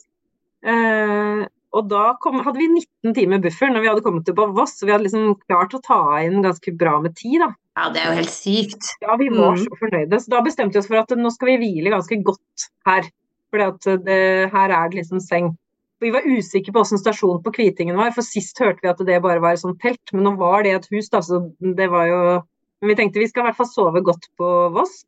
Uh, 0.62 1.42
og 1.74 1.88
da 1.90 2.12
kom, 2.22 2.36
hadde 2.44 2.60
vi 2.60 2.68
19 2.70 3.14
timer 3.16 3.40
buffer 3.42 3.72
når 3.72 3.82
vi 3.82 3.88
hadde 3.90 4.04
kommet 4.04 4.28
til 4.28 4.36
Voss, 4.38 4.76
så 4.78 4.86
vi 4.86 4.92
hadde 4.94 5.08
liksom 5.08 5.32
klart 5.48 5.74
å 5.74 5.80
ta 5.82 5.98
inn 6.22 6.44
ganske 6.44 6.74
bra 6.78 6.98
med 7.02 7.16
tid, 7.18 7.40
da. 7.42 7.48
Ja, 7.78 7.88
det 7.88 8.02
er 8.02 8.10
jo 8.10 8.18
helt 8.20 8.32
sykt. 8.32 8.90
Ja, 9.00 9.16
vi 9.16 9.30
var 9.32 9.54
mm. 9.56 9.62
så 9.64 9.78
fornøyde. 9.80 10.20
Så 10.20 10.32
da 10.32 10.42
bestemte 10.44 10.76
vi 10.76 10.82
oss 10.82 10.90
for 10.90 11.00
at 11.00 11.12
nå 11.16 11.30
skal 11.32 11.54
vi 11.54 11.58
hvile 11.62 11.92
ganske 11.94 12.18
godt 12.26 12.66
her. 12.88 13.08
For 13.52 13.60
her 14.52 14.74
er 14.76 14.90
det 14.92 14.98
liksom 14.98 15.20
seng. 15.24 15.52
Vi 16.02 16.10
var 16.12 16.26
usikre 16.26 16.72
på 16.74 16.82
hvordan 16.82 17.00
stasjonen 17.00 17.42
på 17.44 17.52
Kvitingen 17.54 17.96
var, 17.96 18.10
for 18.10 18.26
sist 18.26 18.58
hørte 18.58 18.82
vi 18.82 18.90
at 18.90 19.00
det 19.06 19.20
bare 19.22 19.40
var 19.40 19.54
et 19.54 19.62
sånt 19.62 19.78
telt. 19.80 20.02
Men 20.12 20.26
nå 20.26 20.34
var 20.40 20.66
det 20.66 20.74
et 20.74 20.88
hus, 20.92 21.08
da, 21.12 21.22
så 21.22 21.44
det 21.62 21.88
var 21.92 22.08
jo 22.10 22.22
Men 22.82 22.90
vi 22.90 22.94
tenkte 22.98 23.20
vi 23.22 23.28
skal 23.30 23.44
i 23.44 23.46
hvert 23.46 23.58
fall 23.60 23.68
sove 23.70 24.00
godt 24.02 24.24
på 24.34 24.46
Voss. 24.74 25.04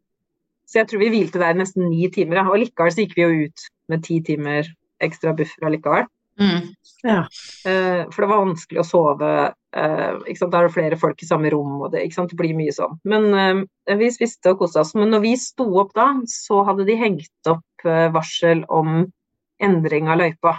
Så 0.71 0.79
jeg 0.79 0.87
tror 0.89 1.01
vi 1.03 1.09
hvilte 1.11 1.41
der 1.43 1.57
nesten 1.59 1.89
ni 1.91 2.07
timer. 2.07 2.45
Og 2.47 2.61
likevel 2.63 2.93
så 2.95 3.03
gikk 3.03 3.17
vi 3.19 3.25
jo 3.25 3.49
ut 3.49 3.65
med 3.91 4.05
ti 4.07 4.21
timer 4.23 4.69
ekstra 5.03 5.33
buffer 5.35 5.67
allikevel. 5.67 6.07
Mm. 6.41 6.75
Ja. 7.03 7.21
Uh, 7.69 8.11
for 8.11 8.25
det 8.25 8.31
var 8.31 8.43
vanskelig 8.43 8.81
å 8.83 8.87
sove. 8.89 9.31
Uh, 9.75 10.13
Da 10.25 10.59
er 10.59 10.69
det 10.69 10.75
flere 10.75 10.99
folk 10.99 11.23
i 11.23 11.29
samme 11.29 11.51
rom, 11.53 11.81
og 11.83 11.93
det, 11.93 12.05
det 12.09 12.39
blir 12.39 12.57
mye 12.57 12.75
sånn. 12.75 12.97
Men 13.05 13.29
uh, 13.35 13.97
vi 14.01 14.11
spiste 14.15 14.55
og 14.55 14.63
kosa 14.63 14.83
oss. 14.83 14.95
Men 14.99 15.13
når 15.15 15.25
vi 15.27 15.35
sto 15.41 15.67
opp 15.83 15.93
da, 15.97 16.11
så 16.31 16.65
hadde 16.69 16.87
de 16.89 16.99
hengt 16.99 17.51
opp 17.51 17.63
varsel 17.85 18.63
om 18.73 19.03
endring 19.61 20.09
av 20.09 20.17
løypa. 20.23 20.55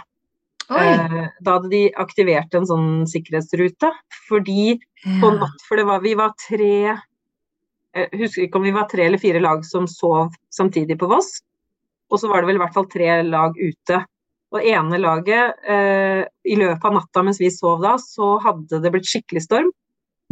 da 0.66 1.56
hadde 1.56 1.70
de 1.72 1.80
aktivert 1.98 2.54
en 2.54 2.66
sånn 2.66 2.86
sikkerhetsrute, 3.10 3.90
fordi 4.28 4.76
på 5.20 5.30
natt 5.34 5.64
For 5.66 5.78
det 5.78 5.88
var, 5.88 6.00
vi 6.02 6.14
var 6.18 6.36
tre 6.38 6.94
jeg 7.96 8.20
husker 8.20 8.44
ikke 8.44 8.60
om 8.60 8.66
vi 8.66 8.74
var 8.76 8.86
tre 8.90 9.06
eller 9.08 9.18
fire 9.18 9.40
lag 9.40 9.62
som 9.64 9.86
sov 9.88 10.34
samtidig 10.52 10.98
på 11.00 11.08
Voss. 11.10 11.40
Og 12.12 12.20
så 12.20 12.28
var 12.30 12.42
det 12.42 12.50
vel 12.50 12.58
i 12.58 12.62
hvert 12.62 12.74
fall 12.76 12.88
tre 12.92 13.08
lag 13.26 13.56
ute. 13.56 14.02
Og 14.54 14.62
ene 14.62 15.00
laget, 15.02 15.56
eh, 15.66 16.22
i 16.46 16.56
løpet 16.58 16.84
av 16.86 16.94
natta 16.94 17.24
mens 17.26 17.40
vi 17.42 17.50
sov 17.50 17.82
da, 17.82 17.96
så 17.98 18.36
hadde 18.44 18.78
det 18.82 18.92
blitt 18.94 19.08
skikkelig 19.10 19.42
storm. 19.42 19.72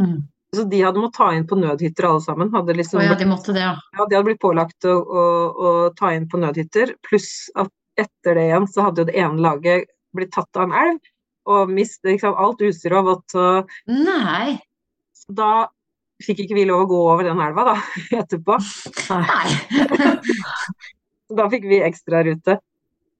Mm. 0.01 0.21
Så 0.55 0.63
de 0.71 0.79
hadde 0.85 1.01
måttet 1.01 1.19
ta 1.19 1.31
inn 1.35 1.47
på 1.47 1.57
nødhytter 1.59 2.07
alle 2.07 2.23
sammen. 2.23 2.51
Hadde 2.53 2.77
liksom, 2.77 3.01
oh, 3.01 3.05
ja, 3.09 3.17
de 3.19 3.27
måtte 3.27 3.55
det, 3.55 3.65
ja. 3.65 3.73
ja. 3.75 4.05
De 4.05 4.15
hadde 4.15 4.27
blitt 4.29 4.43
pålagt 4.43 4.87
å, 4.87 4.95
å, 4.95 5.25
å 5.51 5.73
ta 5.99 6.13
inn 6.15 6.29
på 6.31 6.39
nødhytter. 6.39 6.95
Pluss 7.03 7.49
at 7.59 7.73
etter 7.99 8.39
det 8.39 8.47
igjen 8.49 8.69
så 8.71 8.87
hadde 8.87 9.03
jo 9.03 9.09
det 9.09 9.17
ene 9.19 9.43
laget 9.43 9.91
blitt 10.15 10.31
tatt 10.35 10.59
av 10.59 10.69
en 10.69 10.77
elv 10.79 11.11
og 11.45 11.69
mistet 11.69 12.15
liksom, 12.15 12.33
alt 12.41 12.63
utstyret 12.65 13.01
og 13.01 13.09
vått. 13.09 13.35
Nei. 13.91 14.55
Så 15.13 15.35
da 15.35 15.51
fikk 16.23 16.45
ikke 16.45 16.57
vi 16.57 16.65
lov 16.69 16.85
å 16.85 16.89
gå 16.89 17.01
over 17.11 17.27
den 17.27 17.41
elva 17.43 17.67
da, 17.67 17.75
etterpå. 18.21 18.57
Nei. 19.11 19.83
da 21.39 21.49
fikk 21.51 21.67
vi 21.69 21.83
ekstrarute. 21.85 22.57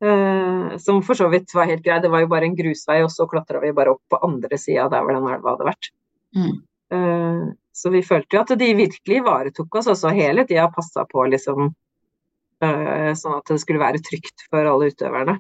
Uh, 0.04 0.78
som 0.78 1.00
for 1.04 1.16
så 1.16 1.28
vidt 1.32 1.54
var 1.56 1.70
helt 1.70 1.84
grei. 1.84 2.02
Det 2.04 2.12
var 2.12 2.26
jo 2.26 2.32
bare 2.32 2.50
en 2.50 2.58
grusvei, 2.58 3.00
og 3.06 3.12
så 3.14 3.28
klatra 3.32 3.62
vi 3.64 3.74
bare 3.76 3.96
opp 3.96 4.04
på 4.12 4.20
andre 4.28 4.60
sida 4.60 4.90
der 4.92 5.06
hvor 5.06 5.16
den 5.16 5.30
elva 5.32 5.54
hadde 5.54 5.70
vært. 5.70 5.92
Mm. 6.36 6.56
Uh, 6.92 7.44
så 7.76 7.92
vi 7.94 8.04
følte 8.06 8.38
jo 8.38 8.44
at 8.44 8.54
de 8.60 8.72
virkelig 8.76 9.22
ivaretok 9.22 9.80
oss 9.80 9.90
også 9.92 10.12
hele 10.16 10.46
tida, 10.48 10.68
passa 10.72 11.06
på 11.10 11.26
liksom 11.32 11.70
uh, 11.70 13.12
Sånn 13.16 13.38
at 13.40 13.52
det 13.52 13.60
skulle 13.64 13.84
være 13.84 14.04
trygt 14.04 14.46
for 14.50 14.68
alle 14.68 14.92
utøverne. 14.92 15.40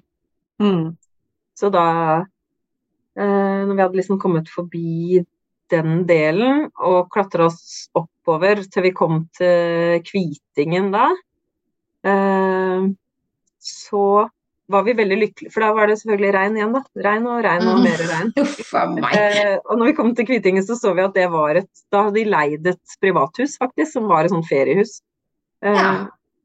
Mm. 0.63 0.95
Så 1.55 1.71
da 1.71 1.87
Når 3.15 3.71
vi 3.71 3.79
hadde 3.79 3.95
liksom 3.95 4.17
kommet 4.19 4.49
forbi 4.51 5.21
den 5.71 6.01
delen 6.07 6.65
og 6.83 7.07
klatra 7.13 7.45
oss 7.47 7.87
oppover 7.95 8.59
til 8.67 8.83
vi 8.83 8.91
kom 8.91 9.21
til 9.37 10.01
Kvitingen 10.03 10.89
da, 10.91 11.05
så 13.63 14.03
var 14.71 14.83
vi 14.85 14.95
veldig 14.97 15.17
lykkelige, 15.21 15.53
for 15.53 15.61
da 15.61 15.71
var 15.77 15.89
det 15.89 15.97
selvfølgelig 15.99 16.31
regn 16.35 16.57
igjen, 16.57 16.73
da. 16.73 16.81
Regn 17.05 17.27
og 17.29 17.41
regn 17.45 17.69
og 17.69 17.81
mer 17.83 18.03
regn. 18.09 18.31
eh, 19.19 19.55
og 19.61 19.77
når 19.77 19.91
vi 19.91 19.95
kom 19.97 20.11
til 20.17 20.27
Kvitingen, 20.29 20.65
så 20.65 20.77
så 20.79 20.93
vi 20.97 21.05
at 21.05 21.17
det 21.17 21.27
var 21.33 21.61
et 21.61 21.69
Da 21.93 22.05
hadde 22.07 22.17
de 22.17 22.25
leid 22.29 22.69
et 22.73 22.97
privathus, 23.01 23.59
faktisk, 23.61 23.93
som 23.93 24.09
var 24.09 24.25
et 24.25 24.33
sånt 24.33 24.49
feriehus. 24.49 24.97
Eh, 25.65 25.77
ja. 25.77 25.91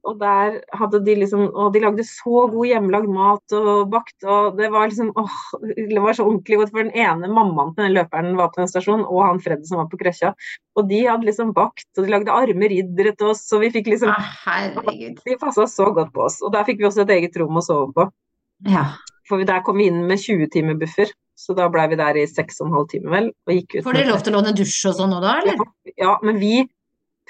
Og 0.09 0.17
der 0.17 0.55
hadde 0.73 1.03
de 1.05 1.15
liksom 1.21 1.43
Og 1.51 1.75
de 1.75 1.83
lagde 1.83 2.05
så 2.09 2.47
god 2.49 2.69
hjemmelagd 2.71 3.11
mat 3.13 3.55
og 3.57 3.91
bakt, 3.93 4.17
og 4.25 4.57
det 4.57 4.71
var 4.73 4.89
liksom 4.89 5.11
åh, 5.19 5.41
det 5.77 6.01
var 6.01 6.17
så 6.17 6.25
ordentlig 6.25 6.61
godt. 6.63 6.73
For 6.73 6.81
den 6.81 6.95
ene 6.97 7.29
mammaen 7.29 7.75
til 7.77 7.85
den 7.89 7.99
løperen 7.99 8.33
var 8.39 8.49
på 8.55 8.63
den 8.63 8.71
stasjonen, 8.73 9.05
og 9.05 9.27
han 9.27 9.43
Freddy 9.45 9.69
som 9.69 9.83
var 9.83 9.91
på 9.93 10.01
krøkja. 10.01 10.33
Og 10.81 10.89
de 10.89 11.03
hadde 11.05 11.29
liksom 11.29 11.53
bakt, 11.57 11.89
og 11.99 12.07
de 12.07 12.15
lagde 12.15 12.33
arme 12.33 12.73
riddere 12.73 13.13
til 13.19 13.35
oss, 13.35 13.45
og 13.53 13.65
vi 13.65 13.73
fikk 13.77 13.93
liksom 13.93 14.13
ah, 14.15 14.67
De 15.21 15.39
passa 15.41 15.69
så 15.69 15.91
godt 15.97 16.15
på 16.17 16.25
oss. 16.29 16.41
Og 16.41 16.55
der 16.57 16.65
fikk 16.69 16.81
vi 16.81 16.89
også 16.89 17.05
et 17.05 17.17
eget 17.19 17.37
rom 17.41 17.61
å 17.61 17.65
sove 17.65 17.91
på. 17.97 18.09
Ja. 18.69 18.89
For 19.29 19.45
der 19.47 19.63
kom 19.67 19.79
vi 19.79 19.91
inn 19.91 20.07
med 20.09 20.21
20 20.21 20.49
timer 20.53 20.81
buffer. 20.81 21.13
Så 21.41 21.55
da 21.57 21.71
blei 21.73 21.87
vi 21.89 21.97
der 21.97 22.19
i 22.21 22.27
6,5 22.29 22.75
timer, 22.91 23.13
vel. 23.15 23.31
Og 23.49 23.57
gikk 23.57 23.79
ut. 23.79 23.85
Får 23.87 23.97
dere 23.97 24.11
lov 24.11 24.25
til 24.25 24.35
å 24.35 24.41
låne 24.41 24.53
dusj 24.57 24.81
og 24.91 24.99
sånn 24.99 25.13
nå, 25.15 25.21
da, 25.25 25.39
eller? 25.41 25.63
Ja, 25.89 25.95
ja, 26.03 26.17
men 26.27 26.41
vi 26.41 26.65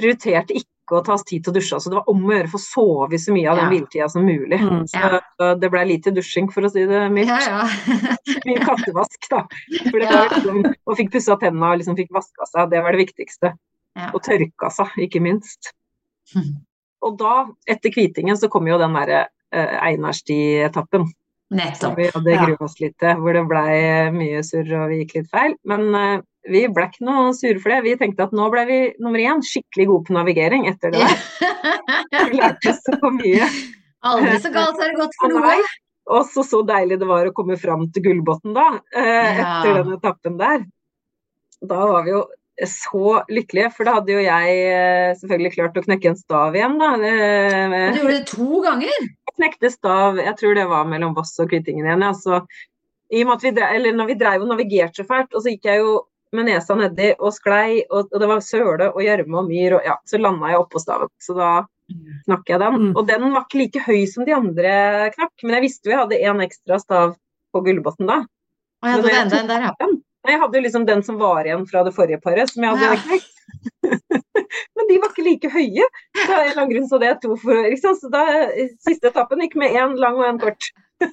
prioriterte 0.01 0.57
ikke 0.57 0.70
å 0.99 1.03
ta 1.07 1.15
oss 1.17 1.25
tid 1.27 1.45
til 1.45 1.53
å 1.53 1.57
dusje. 1.57 1.79
Så 1.81 1.93
det 1.93 1.99
var 1.99 2.11
om 2.11 2.23
å 2.27 2.33
gjøre 2.35 2.51
for 2.53 2.61
å 2.61 2.65
sove 2.65 3.21
så 3.21 3.35
mye 3.35 3.51
av 3.51 3.61
den 3.61 3.67
ja. 3.67 3.71
hviletida 3.73 4.09
som 4.13 4.27
mulig. 4.27 4.59
Mm, 4.61 4.85
ja. 4.95 5.21
Så 5.39 5.51
det 5.63 5.71
ble 5.73 5.85
lite 5.89 6.13
dusjing, 6.17 6.51
for 6.53 6.67
å 6.67 6.71
si 6.73 6.87
det 6.91 7.03
mildt. 7.15 7.47
Ja, 7.47 7.67
mye 8.49 8.65
kattevask, 8.65 9.29
da. 9.33 9.45
For 9.87 9.99
det 9.99 10.09
var 10.11 10.35
liksom, 10.35 10.63
og 10.67 10.99
fikk 10.99 11.13
pussa 11.15 11.37
tenna 11.41 11.75
og 11.75 11.83
liksom 11.83 11.99
fikk 12.01 12.11
vaska 12.17 12.49
seg. 12.51 12.73
Det 12.73 12.83
var 12.85 12.97
det 12.97 13.05
viktigste. 13.05 13.55
Og 14.11 14.21
tørka 14.25 14.73
seg, 14.75 14.99
ikke 15.07 15.23
minst. 15.25 15.73
Mm. 16.37 16.53
Og 17.07 17.17
da, 17.21 17.35
etter 17.71 17.93
Kvitingen, 17.93 18.39
så 18.39 18.51
kom 18.53 18.69
jo 18.69 18.79
den 18.81 18.97
derre 18.97 19.25
eh, 19.55 19.77
Einarsti-etappen. 19.91 21.09
Nettopp. 21.51 21.97
Vi 21.99 22.11
hadde 22.15 22.37
grua 22.45 22.67
oss 22.67 22.77
litt 22.79 22.95
til, 23.03 23.17
hvor 23.19 23.35
det 23.35 23.43
blei 23.51 23.79
mye 24.15 24.43
surr 24.47 24.69
og 24.79 24.93
vi 24.93 25.01
gikk 25.01 25.17
litt 25.17 25.31
feil. 25.33 25.57
Men 25.67 25.89
uh, 25.91 26.21
vi 26.49 26.65
ble 26.73 26.87
ikke 26.89 27.05
noe 27.05 27.35
sure 27.37 27.61
for 27.61 27.75
det. 27.75 27.83
Vi 27.85 27.99
tenkte 28.01 28.27
at 28.29 28.33
nå 28.37 28.47
ble 28.53 28.65
vi 28.69 28.79
nummer 29.03 29.21
én 29.21 29.45
skikkelig 29.45 29.87
gode 29.91 30.09
på 30.09 30.17
navigering 30.17 30.67
etter 30.71 30.95
det 30.95 31.05
der. 31.05 31.21
vi 32.31 32.41
lærte 32.41 32.75
så 32.79 33.13
mye. 33.19 33.49
Aldri 34.09 34.41
så 34.41 34.53
galt 34.55 34.81
er 34.81 34.93
det 34.93 35.01
gått 35.03 35.17
for 35.21 35.35
noe. 35.35 35.61
Og 36.11 36.27
så 36.33 36.43
så 36.47 36.63
deilig 36.67 36.99
det 37.01 37.07
var 37.07 37.29
å 37.29 37.35
komme 37.37 37.59
fram 37.61 37.87
til 37.93 38.09
Gullbotn 38.09 38.55
da, 38.57 38.67
eh, 38.97 39.41
etter 39.45 39.69
ja. 39.69 39.75
den 39.83 39.95
etappen 39.95 40.39
der. 40.41 40.65
Da 41.61 41.81
var 41.87 42.07
vi 42.07 42.15
jo 42.17 42.25
så 42.67 43.21
lykkelige, 43.31 43.71
for 43.77 43.89
da 43.89 43.99
hadde 43.99 44.17
jo 44.17 44.25
jeg 44.25 44.57
eh, 44.73 45.13
selvfølgelig 45.21 45.53
klart 45.55 45.79
å 45.79 45.85
knekke 45.85 46.11
en 46.11 46.19
stav 46.19 46.57
igjen, 46.57 46.77
da. 46.81 46.91
du 46.99 48.01
gjorde 48.01 48.17
det 48.17 48.27
to 48.29 48.65
ganger? 48.65 49.07
Jeg 49.07 49.37
knekte 49.37 49.71
stav, 49.73 50.19
jeg 50.21 50.37
tror 50.41 50.59
det 50.59 50.67
var 50.73 50.89
mellom 50.89 51.15
Voss 51.17 51.37
og 51.41 51.53
Kvittingen 51.53 51.87
igjen. 51.87 52.05
Ja. 52.05 52.13
Så, 52.17 52.43
i 53.11 53.23
og 53.23 53.31
med 53.31 53.39
at 53.39 53.47
vi, 53.47 53.55
eller 53.69 53.97
når 53.97 54.11
vi 54.11 54.19
drev 54.21 54.45
og 54.45 54.51
navigerte 54.53 55.01
så 55.01 55.09
fælt, 55.09 55.33
og 55.35 55.45
så 55.45 55.55
gikk 55.55 55.71
jeg 55.71 55.85
jo 55.85 55.95
med 56.37 56.47
nesa 56.47 56.77
nedi 56.79 57.11
og 57.19 57.33
sklei, 57.35 57.83
og, 57.91 58.09
og 58.13 58.23
det 58.23 58.29
var 58.31 58.43
søle 58.45 58.91
og 58.93 59.01
gjørme 59.03 59.41
og 59.41 59.49
myr, 59.51 59.79
og 59.79 59.87
ja, 59.89 59.97
så 60.07 60.21
landa 60.21 60.53
jeg 60.53 60.63
oppå 60.63 60.83
staven. 60.83 61.11
Så 61.23 61.35
da 61.39 61.51
knakk 62.27 62.53
jeg 62.53 62.61
den. 62.63 62.77
Mm. 62.85 62.93
Og 62.95 63.07
den 63.09 63.27
var 63.35 63.47
ikke 63.47 63.59
like 63.65 63.83
høy 63.87 64.05
som 64.11 64.27
de 64.29 64.37
andre 64.37 64.75
knakk, 65.17 65.35
men 65.43 65.57
jeg 65.59 65.67
visste 65.67 65.91
jo 65.91 65.97
jeg 65.97 66.03
hadde 66.05 66.21
én 66.31 66.45
ekstra 66.47 66.79
stav 66.83 67.17
på 67.51 67.65
Gullbotn 67.67 68.07
da. 68.11 68.21
Og 68.81 68.89
jeg 68.89 69.01
hadde 69.01 69.11
den 69.11 69.39
en 69.41 69.51
der, 69.51 69.67
ja. 69.71 69.91
Jeg 70.29 70.37
hadde 70.43 70.59
jo 70.59 70.63
liksom 70.67 70.85
den 70.85 71.03
som 71.03 71.17
var 71.21 71.49
igjen 71.49 71.65
fra 71.69 71.83
det 71.87 71.95
forrige 71.97 72.21
paret, 72.23 72.51
som 72.53 72.65
jeg 72.65 72.77
hadde 72.77 72.91
Ja. 72.93 73.01
knekt. 73.09 73.37
Men 74.77 74.89
de 74.89 74.99
var 75.01 75.11
ikke 75.11 75.25
like 75.27 75.51
høye. 75.53 75.87
Så 76.17 76.27
av 76.29 76.39
en 76.39 76.51
eller 76.51 76.61
annen 76.63 76.73
grunn 76.75 76.89
så 76.91 77.01
det 77.01 77.09
er 77.09 77.19
to 77.23 77.35
for 77.41 77.65
ikke 77.67 77.81
sant? 77.83 78.01
Så 78.03 78.11
da, 78.13 78.23
Siste 78.85 79.11
etappen 79.11 79.43
gikk 79.45 79.57
med 79.61 79.75
én 79.75 79.97
lang 80.01 80.21
og 80.21 80.29
én 80.29 80.41
kort. 80.43 80.71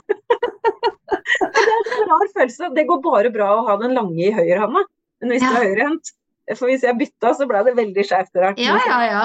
Det 1.37 1.61
er 1.61 2.03
en 2.03 2.09
rar 2.11 2.29
følelse. 2.35 2.69
Det 2.75 2.85
går 2.87 2.99
bare 3.03 3.31
bra 3.33 3.47
å 3.55 3.65
ha 3.67 3.75
den 3.81 3.93
lange 3.95 4.19
i 4.27 4.31
høyrehånda. 4.35 4.83
Men 5.21 5.31
hvis 5.33 5.41
Ja. 5.43 5.49
det 5.53 5.57
er 5.59 5.67
høyrehendt 5.71 6.13
For 6.55 6.69
hvis 6.69 6.83
jeg 6.85 6.95
bytta, 6.95 7.33
så 7.35 7.43
ble 7.49 7.59
det 7.67 7.73
veldig 7.75 8.03
skjevt 8.07 8.37
og 8.37 8.43
rart. 8.45 8.59
Ja, 8.63 8.77
ja, 8.87 8.99
ja. 9.03 9.23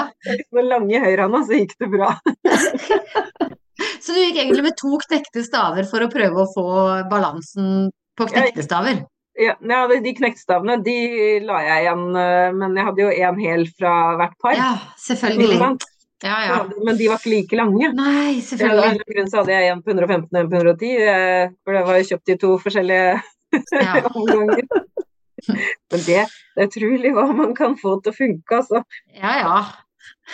Med 0.51 0.65
lange 0.67 0.99
høyrehånda, 1.05 1.45
så 1.47 1.55
gikk 1.61 1.77
det 1.79 1.91
bra. 1.93 2.09
Så 4.03 4.13
du 4.15 4.19
gikk 4.19 4.37
egentlig 4.41 4.65
med 4.67 4.77
to 4.79 4.97
knekte 5.05 5.43
staver 5.47 5.87
for 5.91 6.03
å 6.05 6.11
prøve 6.11 6.43
å 6.43 6.49
få 6.51 6.65
balansen 7.11 7.91
på 8.19 8.27
knekte 8.31 8.65
staver? 8.67 9.05
Ja, 9.39 9.55
ja, 9.65 9.79
de- 9.89 10.13
knektstavene 10.19 10.77
de 10.85 10.97
la 11.47 11.61
jeg 11.65 11.87
igjen, 11.87 12.03
eh, 12.21 12.51
men 12.59 12.75
jeg 12.77 12.85
hadde 12.89 13.03
jo 13.07 13.15
én 13.29 13.41
hel 13.41 13.65
fra 13.79 13.93
hvert 14.19 14.35
par. 14.43 14.55
Ja, 14.59 14.73
selvfølgelig. 15.01 15.79
Ja, 16.23 16.37
ja. 16.47 16.59
Men 16.85 16.97
de 16.99 17.09
var 17.09 17.19
ikke 17.23 17.33
like 17.33 17.57
lange. 17.59 17.93
Nei, 17.97 18.35
selvfølgelig. 18.45 19.01
Av 19.01 19.15
grunn 19.15 19.31
så 19.33 19.41
hadde 19.41 19.57
jeg 19.57 19.73
en 19.73 19.83
på 19.83 19.95
115 19.95 20.29
og 20.37 20.41
en 20.43 20.51
på 20.51 20.61
110, 20.61 20.93
eh, 21.07 21.49
for 21.65 21.73
det 21.79 21.87
var 21.87 21.99
jo 22.03 22.09
kjøpt 22.13 22.35
i 22.35 22.39
to 22.45 22.53
forskjellige 22.59 23.23
Ja. 23.79 24.03
omganger. 24.15 24.67
Men 25.93 26.05
det, 26.07 26.21
det 26.55 26.63
er 26.65 26.69
utrolig 26.71 27.13
hva 27.17 27.27
man 27.35 27.55
kan 27.59 27.75
få 27.81 27.97
til 28.03 28.13
å 28.13 28.17
funke, 28.17 28.61
altså. 28.63 28.83
Ja, 29.17 29.35
ja. 29.43 29.59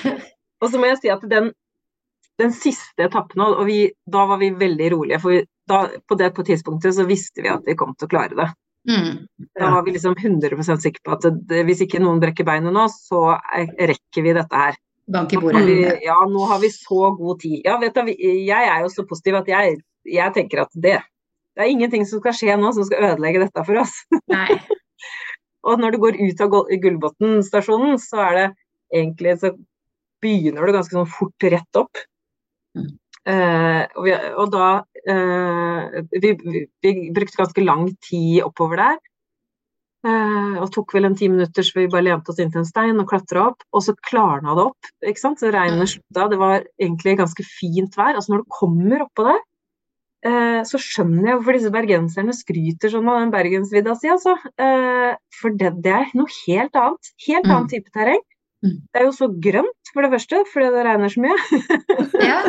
Og 0.63 0.71
så 0.73 0.81
må 0.81 0.89
jeg 0.91 0.99
si 1.03 1.11
at 1.13 1.23
den, 1.31 1.53
den 2.41 2.55
siste 2.55 3.07
etappen, 3.07 3.43
og 3.47 3.61
vi, 3.69 3.85
da 4.11 4.25
var 4.27 4.41
vi 4.41 4.49
veldig 4.59 4.89
rolige, 4.97 5.21
for 5.23 5.45
da, 5.71 5.85
på 6.09 6.17
det 6.19 6.33
på 6.35 6.45
tidspunktet 6.49 6.97
så 6.97 7.05
visste 7.07 7.45
vi 7.45 7.53
at 7.53 7.63
vi 7.67 7.77
kom 7.79 7.93
til 7.95 8.09
å 8.09 8.11
klare 8.11 8.39
det. 8.39 8.49
Mm. 8.89 9.27
Da 9.59 9.71
var 9.75 9.85
vi 9.85 9.93
liksom 9.95 10.15
100% 10.17 10.83
sikre 10.83 11.03
på 11.05 11.15
at 11.15 11.27
det, 11.51 11.63
hvis 11.69 11.83
ikke 11.85 12.01
noen 12.03 12.23
brekker 12.23 12.47
beinet 12.49 12.73
nå, 12.75 12.87
så 12.91 13.35
er- 13.55 13.71
rekker 13.91 14.25
vi 14.25 14.35
dette 14.39 14.63
her. 14.65 14.79
Bank 15.09 15.33
i 15.33 15.39
bordet. 15.41 15.63
vi, 15.67 15.77
ja, 16.05 16.17
nå 16.29 16.47
har 16.51 16.59
vi 16.61 16.69
så 16.73 17.13
god 17.17 17.41
tid. 17.41 17.61
Ja, 17.65 17.79
vet 17.81 17.95
du, 17.97 18.11
jeg 18.13 18.51
er 18.69 18.83
jo 18.85 18.91
så 18.93 19.07
positiv 19.09 19.39
at 19.39 19.49
jeg, 19.49 19.79
jeg 20.09 20.35
tenker 20.37 20.65
at 20.67 20.75
det, 20.75 20.99
det 21.57 21.65
er 21.65 21.71
ingenting 21.73 22.05
som 22.09 22.21
skal 22.21 22.35
skje 22.37 22.59
nå 22.61 22.73
som 22.77 22.85
skal 22.89 23.13
ødelegge 23.13 23.45
dette 23.47 23.65
for 23.65 23.81
oss. 23.83 23.95
Nei. 24.29 24.59
Og 25.67 25.81
når 25.83 25.95
du 25.95 26.03
går 26.03 26.21
ut 26.21 26.45
av 26.45 26.55
Gullbotn 26.83 27.43
stasjonen, 27.47 27.99
så 28.03 28.23
er 28.29 28.39
det 28.39 28.47
egentlig 28.95 29.35
så 29.43 29.53
begynner 30.23 30.67
du 30.67 30.75
ganske 30.75 30.95
sånn 30.95 31.11
fort 31.11 31.47
rett 31.51 31.79
opp. 31.81 32.01
Mm. 32.79 32.95
Eh, 33.29 33.83
og, 33.99 34.07
vi, 34.07 34.15
og 34.41 34.49
da 34.55 34.69
uh, 35.11 35.99
vi, 36.15 36.33
vi, 36.33 36.63
vi 36.85 36.93
brukte 37.15 37.43
ganske 37.43 37.65
lang 37.65 37.89
tid 38.07 38.41
oppover 38.47 38.81
der. 38.81 38.99
Uh, 40.07 40.63
og 40.63 40.71
tok 40.73 40.95
vel 40.95 41.09
en 41.09 41.17
ti 41.19 41.27
minutter 41.27 41.67
så 41.67 41.81
vi 41.81 41.89
bare 41.91 42.07
lente 42.07 42.31
oss 42.31 42.39
inn 42.39 42.53
til 42.55 42.63
en 42.63 42.69
stein 42.69 43.03
og 43.03 43.09
klatra 43.11 43.49
opp. 43.51 43.67
Og 43.75 43.85
så 43.85 43.97
klarna 44.09 44.55
det 44.57 44.69
opp. 44.71 44.91
ikke 45.03 45.25
sant? 45.25 45.43
Så 45.43 45.53
regnet 45.53 45.93
slutta. 45.93 46.29
Det 46.33 46.41
var 46.41 46.63
egentlig 46.79 47.19
ganske 47.21 47.47
fint 47.47 47.99
vær. 47.99 48.15
Altså 48.15 48.35
når 48.35 48.45
du 48.45 48.59
kommer 48.61 49.05
oppå 49.05 49.27
der, 49.29 49.43
så 50.67 50.79
skjønner 50.83 51.29
jeg 51.29 51.37
hvorfor 51.39 51.55
disse 51.59 51.71
bergenserne 51.71 52.33
skryter 52.35 52.91
sånn 52.91 53.07
av 53.09 53.21
den 53.23 53.31
bergensvidda 53.31 53.95
si, 54.01 54.09
altså. 54.11 54.35
Eh, 54.59 55.13
for 55.41 55.55
det, 55.55 55.75
det 55.85 55.93
er 55.95 56.09
noe 56.19 56.27
helt 56.47 56.75
annet. 56.75 57.13
Helt 57.29 57.45
Mm. 57.47 57.53
annen 57.55 57.69
type 57.71 57.91
terreng. 57.95 58.25
Mm. 58.67 58.73
Det 58.91 58.99
er 59.01 59.05
jo 59.07 59.13
så 59.15 59.29
grønt, 59.39 59.93
for 59.95 60.03
det 60.03 60.11
første, 60.17 60.41
fordi 60.53 60.71
det 60.75 60.87
regner 60.89 61.09
så 61.15 61.23
mye. 61.23 61.37
Ja. 62.29 62.41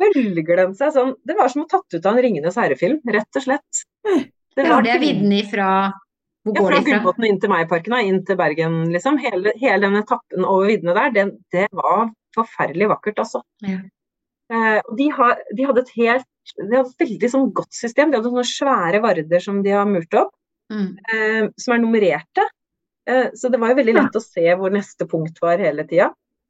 Bølger 0.00 0.56
den 0.62 0.72
seg 0.78 0.94
sånn 0.94 1.10
Det 1.28 1.34
var 1.36 1.50
som 1.52 1.62
å 1.64 1.68
tatt 1.68 1.92
ut 1.92 2.06
av 2.08 2.14
en 2.16 2.22
Ringenes 2.24 2.56
herre-film, 2.56 2.98
rett 3.12 3.36
og 3.38 3.44
slett. 3.44 3.82
Det 4.56 4.64
Var 4.68 4.82
det 4.86 4.94
vidden 5.02 5.32
ifra 5.36 5.68
Hvor 6.46 6.54
ja, 6.56 6.60
går 6.60 6.70
fra 6.70 6.76
det 6.78 6.82
ifra? 6.82 6.98
Gullbotn 6.98 7.26
inn 7.28 7.40
til 7.42 7.52
Meiparken 7.52 7.96
og 7.96 8.08
inn 8.10 8.20
til 8.26 8.38
Bergen, 8.40 8.78
liksom. 8.94 9.18
Hele, 9.22 9.52
hele 9.60 9.80
den 9.86 10.00
etappen 10.00 10.44
over 10.44 10.66
viddene 10.72 10.94
der, 10.96 11.10
det, 11.14 11.24
det 11.54 11.66
var 11.72 12.10
forferdelig 12.34 12.88
vakkert, 12.96 13.20
altså. 13.22 13.42
Ja. 13.64 13.78
Eh, 14.52 14.80
de, 14.98 15.10
ha, 15.16 15.30
de 15.56 15.68
hadde 15.68 15.84
et 15.84 15.92
helt 16.00 16.26
de 16.58 16.76
har 16.76 16.88
veldig 17.00 17.30
sånn 17.32 17.52
godt 17.56 17.72
system. 17.74 18.10
De 18.12 18.18
hadde 18.18 18.30
sånne 18.32 18.46
svære 18.48 19.00
varder 19.04 19.40
som 19.42 19.62
de 19.64 19.70
har 19.74 19.86
murt 19.88 20.14
opp, 20.20 20.34
Mm. 20.72 20.96
eh, 21.12 21.48
som 21.60 21.74
er 21.74 21.78
nummererte. 21.82 22.44
Eh, 23.06 23.30
så 23.36 23.50
det 23.52 23.58
var 23.60 23.68
jo 23.74 23.76
veldig 23.82 23.94
lett 23.98 24.14
å 24.16 24.22
se 24.24 24.44
hvor 24.56 24.72
neste 24.72 25.04
punkt 25.06 25.36
var 25.42 25.58
hele 25.60 25.84
tida. 25.84 26.06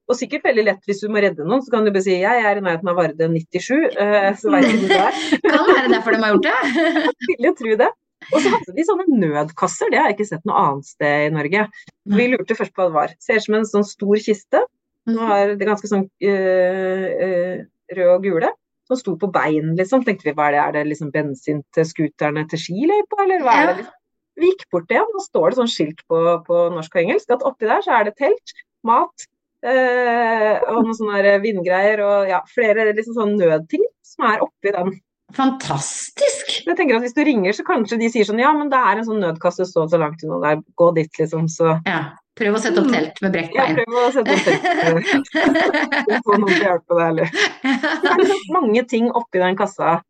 Og 0.07 0.14
sikkert 0.18 0.45
veldig 0.45 0.64
lett 0.68 0.84
hvis 0.86 1.01
du 1.01 1.09
må 1.09 1.18
redde 1.24 1.42
noen, 1.49 1.62
så 1.64 1.72
kan 1.72 1.84
du 1.84 1.90
bare 1.90 2.05
si 2.05 2.14
jeg 2.20 2.45
er 2.45 2.59
i 2.59 2.62
nærheten 2.62 2.88
av 2.92 2.97
Varde 2.97 3.26
97, 3.26 3.90
eh, 3.97 4.34
så 4.36 4.53
vet 4.53 4.68
du 4.70 4.84
hvor 4.84 4.88
det 4.92 5.01
er. 5.01 5.12
Kan 5.49 5.66
være 5.70 5.88
derfor 5.95 6.12
de 6.12 6.20
har 6.22 6.34
gjort 6.34 6.47
det. 6.47 6.59
Vil 7.30 7.49
jo 7.49 7.55
tro 7.59 7.76
det. 7.82 7.90
Og 8.32 8.38
så 8.40 8.53
hadde 8.55 8.74
de 8.76 8.84
sånne 8.86 9.07
nødkasser, 9.20 9.90
det 9.90 9.99
har 9.99 10.07
jeg 10.12 10.16
ikke 10.18 10.28
sett 10.30 10.45
noe 10.49 10.61
annet 10.62 10.86
sted 10.88 11.26
i 11.26 11.32
Norge. 11.34 11.64
Vi 12.09 12.28
lurte 12.30 12.57
først 12.57 12.72
på 12.72 12.84
hva 12.84 12.88
det 12.88 12.95
var. 13.01 13.14
Ser 13.20 13.40
ut 13.40 13.45
som 13.49 13.57
en 13.59 13.66
sånn 13.68 13.84
stor 13.88 14.16
kiste. 14.28 14.62
Nå 15.11 15.26
har 15.28 15.55
det 15.59 15.66
ganske 15.68 15.88
sånn 15.90 16.07
øh, 16.24 17.09
øh, 17.26 17.59
rød 17.99 18.12
og 18.14 18.22
gule. 18.24 18.53
Som 18.95 19.03
sto 19.03 19.16
på 19.18 19.30
bein, 19.34 19.74
liksom. 19.78 20.05
Tenkte 20.07 20.28
vi 20.28 20.34
hva 20.36 20.49
er 20.49 20.55
det, 20.55 20.62
er 20.62 20.74
det 20.78 20.86
liksom 20.92 21.12
bensin 21.14 21.62
til 21.74 21.86
scooterne 21.88 22.47
til 22.51 22.61
skiløypa, 22.62 23.22
eller 23.26 23.45
hva 23.45 23.59
er 23.61 23.70
det? 23.70 23.76
liksom? 23.82 24.01
Vi 24.34 24.51
gikk 24.51 24.64
bort 24.74 24.90
igjen, 24.90 25.14
og 25.14 25.22
står 25.22 25.51
det 25.51 25.59
sånn 25.61 25.70
skilt 25.70 26.01
på, 26.11 26.20
på 26.47 26.62
norsk 26.74 26.97
og 26.97 27.03
engelsk 27.05 27.34
at 27.34 27.45
oppi 27.47 27.68
der 27.70 27.84
så 27.86 27.95
er 27.99 28.09
det 28.09 28.16
telt, 28.18 28.55
mat 28.84 29.26
øh, 29.64 30.57
og 30.72 30.80
noen 30.80 30.97
sånne 30.99 31.36
vindgreier 31.45 32.03
og 32.05 32.30
ja, 32.32 32.40
flere 32.51 32.88
liksom 32.90 33.14
sånn 33.18 33.36
nødting 33.38 33.84
som 34.05 34.26
er 34.32 34.42
oppi 34.45 34.74
den. 34.74 34.90
Fantastisk! 35.34 36.51
Jeg 36.66 36.76
tenker 36.76 36.99
at 36.99 37.07
Hvis 37.07 37.16
du 37.16 37.22
ringer, 37.26 37.55
så 37.57 37.64
kanskje 37.66 37.99
de 37.99 38.11
sier 38.12 38.26
sånn 38.28 38.42
Ja, 38.42 38.53
men 38.55 38.68
det 38.70 38.78
er 38.78 39.01
en 39.01 39.07
sånn 39.07 39.22
nødkasse, 39.22 39.66
stå 39.70 39.86
så 39.90 39.99
langt 40.03 40.22
unna 40.26 40.40
der, 40.42 40.61
gå 40.78 40.90
dit, 40.99 41.11
liksom. 41.18 41.49
Så 41.51 41.78
Ja. 41.86 42.03
Prøv 42.35 42.57
å 42.57 42.61
sette 42.62 42.82
opp 42.82 42.89
telt 42.91 43.20
med 43.22 43.30
brekt 43.35 43.53
bein. 43.55 43.76
ja, 43.78 43.85
prøv 43.85 44.01
å 44.01 44.09
sette 44.14 44.35
opp 44.35 44.47
telt. 44.49 45.28
Få 46.26 46.39
noen 46.41 46.51
til 46.51 46.64
å 46.64 46.70
hjelpe 46.70 46.97
deg, 46.99 47.05
eller 47.12 47.30
Det 47.30 48.11
er 48.11 48.22
liksom 48.24 48.57
mange 48.57 48.82
ting 48.91 49.07
oppi 49.14 49.43
den 49.43 49.59
kassa. 49.59 50.01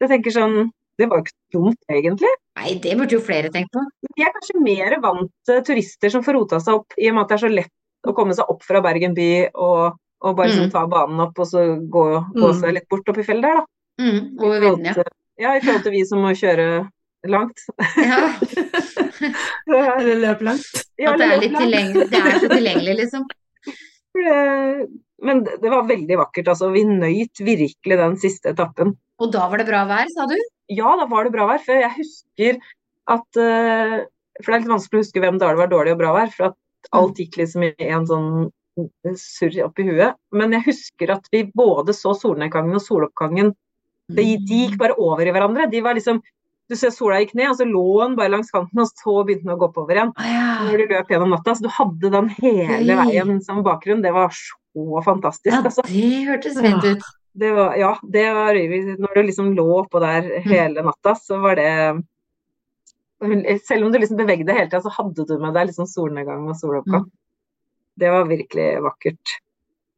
Jeg 0.00 0.10
tenker 0.14 0.34
sånn 0.34 0.56
Det 0.98 1.08
var 1.10 1.20
jo 1.20 1.24
ikke 1.26 1.58
dumt, 1.58 1.80
egentlig. 1.90 2.30
Nei, 2.54 2.72
det 2.82 2.94
burde 2.98 3.16
jo 3.16 3.22
flere 3.26 3.50
tenkt 3.50 3.72
på. 3.74 3.82
De 4.14 4.22
er 4.22 4.30
kanskje 4.36 4.60
mer 4.62 4.94
vant 5.02 5.30
til 5.48 5.60
turister 5.66 6.12
som 6.14 6.22
får 6.22 6.36
rota 6.38 6.60
seg 6.62 6.78
opp, 6.78 6.94
i 6.96 7.08
og 7.10 7.16
med 7.16 7.24
at 7.24 7.32
det 7.32 7.36
er 7.36 7.42
så 7.42 7.50
lett 7.50 8.06
å 8.06 8.14
komme 8.14 8.36
seg 8.36 8.50
opp 8.52 8.62
fra 8.62 8.78
Bergen 8.84 9.16
by 9.16 9.28
og, 9.50 9.96
og 10.22 10.36
bare 10.38 10.52
mm. 10.52 10.58
sånn, 10.60 10.70
ta 10.70 10.84
banen 10.90 11.24
opp 11.24 11.40
og 11.42 11.48
så 11.50 11.64
gå, 11.82 12.04
gå 12.36 12.46
Mm. 12.52 12.58
seg 12.60 12.76
litt 12.76 12.86
bort 12.92 13.10
opp 13.10 13.18
i 13.18 13.24
fjellet 13.26 13.48
der, 13.48 13.58
da. 13.58 13.64
Mm, 14.04 14.20
over 14.38 14.60
vidden, 14.62 14.86
ja. 14.86 14.94
Ja, 15.40 15.56
i 15.58 15.62
forhold 15.64 15.82
til 15.82 15.94
vi 15.96 16.04
som 16.06 16.22
må 16.22 16.30
kjøre 16.38 16.68
langt. 17.30 17.64
ja. 17.96 18.20
Eller 19.98 20.20
løp 20.20 20.44
langt. 20.44 20.84
Ja, 21.00 21.14
At 21.14 21.20
det 21.22 21.28
er 21.30 21.42
litt 21.42 21.56
tilgjengelig. 21.58 22.08
Det 22.12 22.20
er 22.20 22.38
så 22.42 22.50
tilgjengelig, 22.52 22.96
liksom. 23.02 23.26
Men 25.24 25.44
det 25.44 25.70
var 25.70 25.88
veldig 25.88 26.18
vakkert, 26.20 26.50
altså. 26.52 26.70
Vi 26.74 26.84
nøyt 26.88 27.40
virkelig 27.44 28.00
den 28.00 28.18
siste 28.20 28.52
etappen. 28.54 28.94
Og 29.22 29.30
da 29.34 29.46
var 29.50 29.62
det 29.62 29.68
bra 29.68 29.84
vær, 29.88 30.10
sa 30.12 30.26
du? 30.30 30.36
Ja, 30.72 30.96
da 30.98 31.06
var 31.10 31.26
det 31.26 31.34
bra 31.34 31.46
vær. 31.50 31.62
For 31.64 31.78
jeg 31.78 31.92
husker 31.98 32.60
at 33.14 33.40
eh, 33.40 33.96
For 34.40 34.50
det 34.50 34.56
er 34.56 34.62
litt 34.62 34.74
vanskelig 34.74 35.00
å 35.00 35.04
huske 35.04 35.22
hvem 35.22 35.38
dager 35.40 35.56
det 35.56 35.64
var 35.64 35.72
dårlig 35.72 35.94
og 35.94 36.02
bra 36.02 36.12
vær. 36.16 36.30
For 36.34 36.50
at 36.50 36.92
alt 36.94 37.20
gikk 37.20 37.38
liksom 37.40 37.66
i 37.68 37.72
en 37.88 38.06
sånn 38.10 38.30
surr 39.18 39.60
oppi 39.68 39.86
huet. 39.86 40.18
Men 40.34 40.56
jeg 40.56 40.66
husker 40.68 41.14
at 41.14 41.28
vi 41.32 41.44
både 41.54 41.94
så 41.96 42.14
solnedgangen 42.18 42.76
og 42.78 42.82
soloppgangen. 42.82 43.52
De, 44.12 44.24
de 44.36 44.64
gikk 44.64 44.78
bare 44.80 44.96
over 45.00 45.24
i 45.26 45.32
hverandre. 45.34 45.70
De 45.72 45.80
var 45.84 45.96
liksom 45.96 46.20
Du 46.70 46.76
ser 46.80 46.92
sola 46.94 47.18
gikk 47.20 47.34
ned, 47.36 47.50
og 47.52 47.58
så 47.58 47.66
lå 47.68 47.84
den 48.00 48.14
bare 48.16 48.32
langs 48.32 48.52
kanten, 48.52 48.80
og 48.80 48.88
så 48.88 49.18
begynte 49.26 49.44
den 49.44 49.52
å 49.52 49.58
gå 49.60 49.68
oppover 49.68 49.98
igjen. 49.98 50.12
Ja. 50.24 50.46
Når 50.64 50.80
du 50.80 50.94
løp 50.94 51.12
gjennom 51.12 51.34
natta. 51.34 51.56
Så 51.56 51.66
du 51.66 51.72
hadde 51.72 52.12
den 52.14 52.30
hele 52.38 52.96
veien 53.02 53.36
som 53.44 53.60
bakgrunn. 53.66 54.00
Det 54.04 54.14
var 54.14 54.32
så 54.32 55.02
fantastisk. 55.04 55.52
ja, 55.52 55.60
altså. 55.60 55.84
det 55.90 56.24
hørtes 56.30 56.56
fint 56.64 56.88
ut. 56.88 57.04
Det 57.34 57.50
var, 57.50 57.74
ja, 57.76 57.98
det 58.02 58.24
var 58.30 58.54
Når 59.02 59.14
du 59.14 59.22
liksom 59.26 59.52
lå 59.56 59.66
oppå 59.80 60.00
der 60.00 60.28
hele 60.46 60.84
natta, 60.86 61.16
så 61.18 61.40
var 61.42 61.58
det 61.58 61.70
Selv 63.66 63.86
om 63.86 63.92
du 63.92 63.98
liksom 63.98 64.20
bevegde 64.20 64.46
deg 64.46 64.58
hele 64.60 64.70
tida, 64.70 64.82
så 64.84 64.92
hadde 64.94 65.26
du 65.26 65.34
med 65.42 65.54
deg 65.56 65.68
liksom 65.70 65.88
solnedgang 65.90 66.46
og 66.48 66.56
soloppgang. 66.60 67.08
Det 67.98 68.10
var 68.10 68.28
virkelig 68.30 68.68
vakkert. 68.84 69.36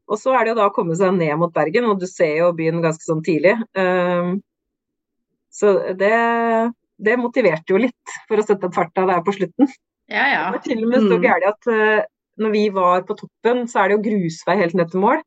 Og 0.07 0.21
så 0.21 0.35
er 0.37 0.45
det 0.45 0.55
jo 0.55 0.59
da 0.61 0.69
å 0.69 0.75
komme 0.75 0.95
seg 0.99 1.15
ned 1.17 1.35
mot 1.41 1.53
Bergen, 1.55 1.89
og 1.91 2.01
du 2.01 2.07
ser 2.09 2.37
jo 2.39 2.53
byen 2.57 2.83
ganske 2.85 3.03
sånn 3.03 3.25
tidlig. 3.27 3.57
Um, 3.75 4.39
så 5.57 5.73
det, 5.97 6.13
det 7.09 7.15
motiverte 7.21 7.73
jo 7.73 7.81
litt 7.87 8.13
for 8.29 8.37
å 8.43 8.47
sette 8.47 8.69
farta 8.77 9.07
der 9.09 9.21
på 9.25 9.33
slutten. 9.39 9.67
Ja, 10.13 10.25
ja. 10.31 10.43
Det 10.51 10.59
var 10.59 10.65
til 10.69 10.85
og 10.85 10.91
med 10.93 11.01
så 11.09 11.17
Mm. 11.17 11.25
gærent 11.25 11.49
at 11.55 11.63
uh, 11.73 12.05
når 12.45 12.51
vi 12.53 12.65
var 12.77 12.99
på 13.09 13.17
toppen, 13.19 13.65
så 13.73 13.77
er 13.81 13.85
det 13.89 13.97
jo 13.97 14.05
grusvei 14.11 14.59
helt 14.61 14.77
ned 14.77 14.89
til 14.93 15.01
mål. 15.03 15.19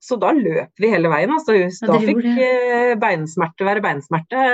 Så 0.00 0.14
da 0.22 0.28
løp 0.30 0.70
vi 0.78 0.88
hele 0.92 1.08
veien. 1.10 1.30
Altså. 1.34 1.56
Da 1.84 1.96
ja, 1.98 2.02
fikk 2.06 2.22
eh, 2.38 2.92
beinsmerte 3.02 3.64
være 3.66 3.80
beinsmerte. 3.82 4.38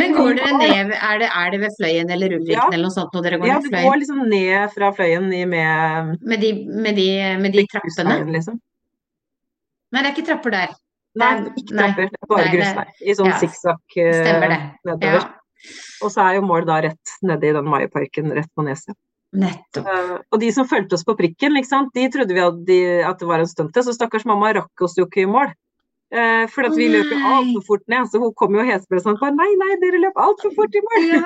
Men 0.00 0.14
går 0.16 0.30
dere 0.38 0.52
ned, 0.56 0.94
er 0.96 1.18
det, 1.20 1.28
er 1.28 1.50
det 1.52 1.58
ved 1.66 1.74
Fløyen 1.76 2.08
eller 2.14 2.32
Ulriken 2.38 2.54
Ja. 2.56 2.64
eller 2.72 2.86
noe 2.88 2.94
sånt 2.94 3.12
når 3.14 3.22
dere 3.26 3.36
går 3.42 3.48
Ja, 3.50 3.58
ned 3.58 3.66
du 3.66 3.68
Fløyen? 3.68 3.84
går 3.90 3.96
liksom 4.00 4.20
ned 4.32 4.72
fra 4.74 4.88
Fløyen 4.96 5.26
i 5.36 5.42
med 5.44 6.14
Med 6.32 6.40
de, 6.40 6.50
med 6.86 6.96
de, 6.96 7.06
med 7.44 7.52
de 7.52 7.66
trappene? 7.68 8.16
liksom. 8.32 8.56
Nei, 9.92 10.00
det 10.02 10.08
er 10.08 10.14
ikke 10.16 10.26
trapper 10.30 10.50
der. 10.56 10.72
Nei, 11.18 11.30
ikke 11.58 11.74
trapper. 11.74 12.10
Er 12.14 12.30
bare 12.30 12.46
Nei, 12.46 12.54
grusvei. 12.54 12.84
I 13.02 13.14
sånn 13.18 13.30
ja. 13.32 13.38
sikksakk 13.42 13.96
Stemmer 13.98 14.52
nedover. 14.86 15.24
Ja, 15.24 15.70
Og 16.04 16.12
så 16.14 16.24
er 16.24 16.38
jo 16.38 16.44
mål 16.46 16.66
da 16.68 16.80
rett 16.86 17.14
nede 17.26 17.48
i 17.48 17.54
den 17.56 17.70
Maiparken 17.70 18.30
rett 18.36 18.50
på 18.54 18.66
neset. 18.66 18.96
nettopp. 19.36 19.86
Uh, 19.86 20.14
og 20.32 20.40
de 20.42 20.50
som 20.54 20.66
fulgte 20.66 20.96
oss 20.96 21.04
på 21.06 21.14
prikken, 21.18 21.58
ikke 21.58 21.70
sant? 21.70 21.90
de 21.94 22.06
trodde 22.10 22.34
vi 22.34 22.42
at, 22.42 22.62
de, 22.66 22.78
at 23.06 23.20
det 23.20 23.28
var 23.28 23.42
en 23.42 23.50
stunt 23.50 23.76
så 23.76 23.94
stakkars 23.94 24.26
mamma 24.26 24.50
rakk 24.56 24.86
oss 24.86 24.96
jo 24.98 25.06
ikke 25.06 25.22
i 25.22 25.30
mål. 25.30 25.52
Eh, 26.10 26.44
for 26.50 26.66
at 26.66 26.72
vi 26.74 26.88
løp 26.90 27.06
jo 27.06 27.18
altfor 27.22 27.62
fort 27.68 27.84
ned, 27.86 28.08
så 28.10 28.18
hun 28.18 28.32
kom 28.34 28.54
jo 28.58 28.64
hespressende 28.66 29.14
og 29.14 29.20
bare 29.22 29.36
Nei, 29.38 29.50
nei, 29.60 29.76
dere 29.78 30.00
løp 30.02 30.16
altfor 30.18 30.50
fort 30.56 30.74
i 30.74 30.82
morgen! 30.88 31.06
Ja! 31.14 31.20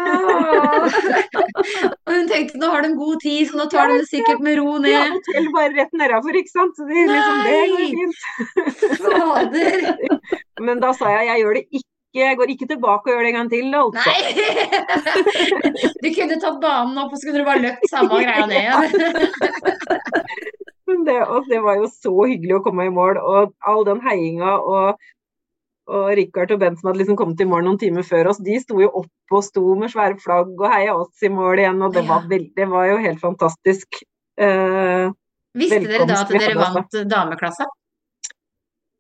Og 2.05 2.11
hun 2.13 2.29
tenkte 2.29 2.61
nå 2.61 2.69
har 2.69 2.85
de 2.85 2.91
god 2.99 3.23
tid, 3.23 3.49
så 3.49 3.57
nå 3.63 3.65
tar 3.73 3.89
de 3.89 3.97
det 4.03 4.11
sikkert 4.11 4.43
med 4.45 4.59
ro 4.61 4.77
ned. 4.85 4.93
Ja, 4.93 5.07
hotell 5.15 5.49
bare 5.57 5.73
rett 5.79 5.97
nedafor, 5.97 6.37
ikke 6.37 6.53
sant. 6.53 6.77
Så 6.77 6.85
de, 6.91 7.01
liksom, 7.09 7.37
det 7.49 7.57
går 7.73 7.81
fint. 7.97 8.17
Fader! 9.01 9.81
Men 10.69 10.85
da 10.85 10.93
sa 10.99 11.17
jeg 11.17 11.31
jeg 11.31 11.45
gjør 11.45 11.57
det 11.57 11.65
ikke, 11.71 11.89
jeg 12.21 12.39
går 12.43 12.53
ikke 12.53 12.69
tilbake 12.75 13.09
og 13.09 13.13
gjør 13.15 13.25
det 13.25 13.31
en 13.33 13.39
gang 13.41 13.51
til, 13.55 13.67
altså. 13.81 14.05
Nei! 14.05 14.21
Du 16.05 16.11
kunne 16.13 16.37
tatt 16.45 16.61
banen 16.61 17.01
opp, 17.01 17.09
og 17.09 17.17
så 17.17 17.25
kunne 17.31 17.41
du 17.41 17.49
bare 17.49 17.65
løpt 17.65 17.89
samme 17.89 18.21
greia 18.21 18.45
ned 18.53 18.61
igjen. 18.61 18.93
Men 20.87 21.05
det, 21.05 21.17
det 21.49 21.61
var 21.65 21.79
jo 21.81 21.89
så 21.89 22.13
hyggelig 22.29 22.59
å 22.59 22.63
komme 22.67 22.87
i 22.89 22.93
mål, 22.93 23.19
og 23.21 23.55
all 23.65 23.85
den 23.89 24.03
heiinga 24.05 24.57
og, 24.61 25.01
og 25.89 26.09
Richard 26.19 26.53
og 26.53 26.61
Bent 26.61 26.81
som 26.81 26.91
hadde 26.91 27.01
liksom 27.03 27.19
kommet 27.21 27.41
i 27.41 27.49
mål 27.49 27.65
noen 27.67 27.81
timer 27.81 28.05
før 28.07 28.33
oss, 28.33 28.41
de 28.45 28.59
sto 28.61 28.81
jo 28.83 28.91
opp 29.01 29.37
og 29.37 29.45
sto 29.47 29.65
med 29.81 29.93
svære 29.93 30.19
flagg 30.21 30.53
og 30.59 30.69
heia 30.69 30.97
oss 30.97 31.25
i 31.25 31.33
mål 31.33 31.63
igjen, 31.63 31.81
og 31.85 31.97
det 31.97 32.05
var, 32.09 32.27
veld, 32.31 32.51
det 32.59 32.69
var 32.73 32.91
jo 32.91 32.99
helt 33.01 33.21
fantastisk. 33.23 34.03
Eh, 34.41 35.09
Visste 35.55 35.81
dere 35.87 36.07
da 36.11 36.21
at 36.21 36.35
dere 36.35 36.55
vant 36.61 37.01
dameklassa? 37.09 37.65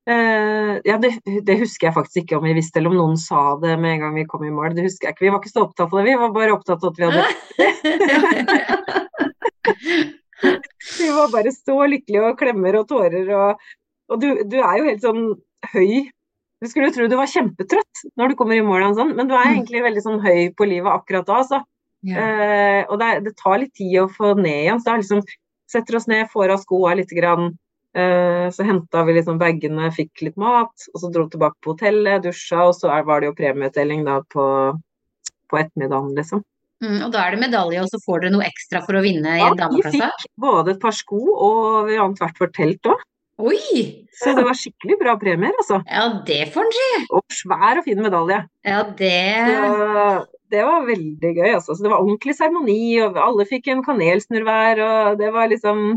eh, 0.09 0.73
ja, 0.89 0.99
det, 1.01 1.11
det 1.45 1.61
husker 1.61 1.89
jeg 1.89 1.97
faktisk 1.97 2.17
ikke 2.23 2.39
om 2.41 2.45
vi 2.49 2.57
visste, 2.57 2.81
eller 2.81 2.93
om 2.95 3.01
noen 3.03 3.21
sa 3.21 3.61
det 3.61 3.77
med 3.77 3.99
en 3.99 4.03
gang 4.07 4.15
vi 4.23 4.29
kom 4.31 4.45
i 4.47 4.53
mål. 4.55 4.73
Det 4.77 4.89
husker 4.89 5.11
jeg 5.11 5.17
ikke. 5.17 5.27
Vi 5.27 5.33
var 5.35 5.41
ikke 5.43 5.53
så 5.53 5.65
opptatt 5.69 5.91
av 5.93 5.97
det, 6.01 6.09
vi 6.09 6.21
var 6.25 6.37
bare 6.37 6.57
opptatt 6.57 6.81
av 6.81 6.89
at 6.93 6.99
vi 7.01 7.05
hadde 7.13 7.25
Vi 11.01 11.09
var 11.17 11.33
bare 11.33 11.53
så 11.55 11.77
lykkelige 11.91 12.29
og 12.31 12.39
klemmer 12.41 12.81
og 12.81 12.89
tårer 12.91 13.31
og, 13.37 13.63
og 14.13 14.21
du, 14.21 14.29
du 14.45 14.59
er 14.61 14.79
jo 14.81 14.89
helt 14.91 15.05
sånn 15.05 15.23
høy. 15.73 16.11
Du 16.63 16.69
skulle 16.71 16.89
jo 16.91 16.95
tro 16.97 17.07
du 17.11 17.17
var 17.19 17.29
kjempetrøtt 17.31 18.05
når 18.21 18.33
du 18.33 18.37
kommer 18.39 18.57
i 18.57 18.65
mål, 18.65 18.87
og 18.91 18.99
sånn, 19.01 19.15
men 19.19 19.29
du 19.29 19.35
er 19.37 19.47
Mm. 19.49 19.55
egentlig 19.59 19.83
veldig 19.85 20.03
sånn 20.05 20.21
høy 20.25 20.53
på 20.57 20.69
livet 20.69 20.93
akkurat 20.93 21.27
da. 21.29 21.41
Altså. 21.43 21.61
Ja. 22.05 22.21
Eh, 22.21 22.81
og 22.89 22.99
det, 23.01 23.11
det 23.27 23.35
tar 23.41 23.59
litt 23.63 23.75
tid 23.77 23.99
å 24.03 24.09
få 24.13 24.35
ned 24.39 24.63
igjen. 24.63 24.81
Så 24.81 24.91
da 24.91 24.97
liksom 25.01 25.23
setter 25.73 25.97
oss 25.99 26.09
ned, 26.09 26.29
får 26.33 26.53
av 26.55 26.63
skoa 26.63 26.95
litt. 26.97 27.13
Grann. 27.17 27.53
Eh, 27.97 28.49
så 28.53 28.65
henta 28.67 29.05
vi 29.07 29.15
liksom 29.17 29.39
bagene, 29.41 29.91
fikk 29.95 30.25
litt 30.27 30.37
mat, 30.41 30.73
og 30.93 31.01
så 31.01 31.11
dro 31.15 31.29
tilbake 31.31 31.61
på 31.63 31.75
hotellet, 31.75 32.25
dusja, 32.25 32.65
og 32.69 32.75
så 32.77 32.91
er, 32.93 33.05
var 33.07 33.21
det 33.23 33.29
jo 33.31 33.37
premieutdeling 33.39 34.05
da 34.09 34.19
på, 34.35 34.47
på 35.53 35.61
ettermiddagen, 35.61 36.13
liksom. 36.19 36.43
Mm, 36.85 37.01
og 37.07 37.11
da 37.15 37.25
er 37.25 37.35
det 37.35 37.43
medalje, 37.47 37.81
og 37.81 37.91
så 37.91 38.01
får 38.03 38.25
dere 38.25 38.35
noe 38.35 38.47
ekstra 38.47 38.83
for 38.85 38.99
å 38.99 39.03
vinne 39.05 39.39
i 39.39 39.41
Ja, 39.41 39.69
vi 39.73 39.83
fikk 39.97 40.29
både 40.41 40.75
et 40.75 40.83
par 40.83 40.95
sko, 40.97 41.21
og 41.33 41.89
vi 41.89 41.99
vant 42.01 42.21
hvert 42.21 42.41
vårt 42.43 42.55
telt 42.57 42.93
òg. 42.93 43.03
Oi! 43.43 44.05
Så 44.15 44.31
det 44.37 44.45
var 44.47 44.55
skikkelig 44.55 44.99
bra 45.01 45.17
premier, 45.19 45.55
altså. 45.59 45.81
Ja, 45.91 46.05
det 46.27 46.45
får 46.55 46.69
en 46.69 46.77
si. 46.77 46.91
Og 47.19 47.35
svær 47.35 47.81
og 47.81 47.87
fin 47.89 47.99
medalje. 48.03 48.45
Ja, 48.63 48.85
det 49.01 49.17
Så 49.51 50.27
det 50.55 50.63
var 50.63 50.87
veldig 50.87 51.33
gøy, 51.35 51.51
altså. 51.57 51.75
Så 51.75 51.83
det 51.83 51.91
var 51.91 52.05
ordentlig 52.05 52.37
seremoni, 52.39 52.79
og 53.03 53.19
alle 53.19 53.47
fikk 53.49 53.73
en 53.73 53.83
kanelsnurr 53.87 54.47
hver, 54.47 54.83
og 54.87 55.19
det 55.19 55.33
var 55.35 55.51
liksom 55.51 55.97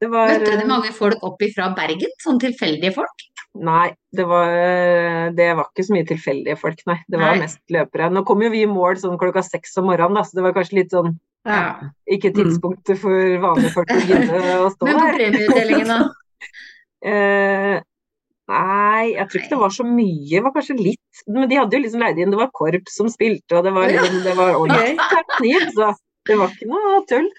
det 0.00 0.08
var, 0.08 0.30
Møtte 0.32 0.48
dere 0.48 0.64
mange 0.64 0.90
folk 0.96 1.22
opp 1.28 1.42
ifra 1.44 1.68
Bergen? 1.76 2.12
Sånn 2.24 2.40
tilfeldige 2.40 2.94
folk? 2.96 3.26
Nei, 3.58 3.88
det 4.14 4.24
var, 4.30 4.46
det 5.34 5.46
var 5.58 5.66
ikke 5.72 5.82
så 5.88 5.94
mye 5.96 6.06
tilfeldige 6.06 6.54
folk, 6.60 6.78
nei. 6.86 7.00
Det 7.10 7.18
var 7.18 7.32
Nei. 7.34 7.40
mest 7.42 7.58
løpere. 7.74 8.06
Nå 8.14 8.22
kom 8.28 8.42
jo 8.44 8.50
vi 8.52 8.60
i 8.62 8.68
mål 8.70 8.94
sånn 9.02 9.18
klokka 9.18 9.42
seks 9.42 9.74
om 9.82 9.88
morgenen, 9.90 10.14
da, 10.14 10.22
så 10.22 10.38
det 10.38 10.44
var 10.46 10.54
kanskje 10.54 10.76
litt 10.78 10.94
sånn 10.94 11.16
Ja. 11.48 11.80
ikke 12.06 12.30
Mm. 12.30 12.36
tidspunktet 12.36 12.98
for 13.00 13.10
vanlige 13.42 13.72
folk 13.74 13.90
å 13.90 14.00
gidde 14.06 14.40
å 14.62 14.70
stå 14.76 14.86
Men 14.86 15.00
på 15.00 15.14
premieutdelingen, 15.18 15.88
da? 15.88 16.00
Eh, 17.00 17.80
nei, 18.50 19.04
jeg 19.16 19.24
tror 19.30 19.40
ikke 19.40 19.54
det 19.54 19.58
var 19.62 19.70
så 19.72 19.84
mye. 19.88 20.28
Det 20.36 20.42
var 20.44 20.52
kanskje 20.52 20.74
litt. 20.76 21.20
Men 21.32 21.48
de 21.48 21.56
hadde 21.56 21.76
jo 21.78 21.82
liksom 21.82 22.02
leid 22.04 22.18
inn, 22.20 22.30
det 22.34 22.36
var 22.40 22.50
korps 22.52 22.96
som 23.00 23.08
spilte, 23.08 23.56
og 23.56 23.64
det 23.64 23.72
var, 23.72 23.88
liksom, 23.88 24.18
det 24.26 24.34
var 24.36 24.54
ordentlig 24.60 25.62
så 25.72 25.94
det 26.28 26.36
var 26.36 26.52
ikke 26.52 26.68
noe 26.68 27.00
tull. 27.08 27.30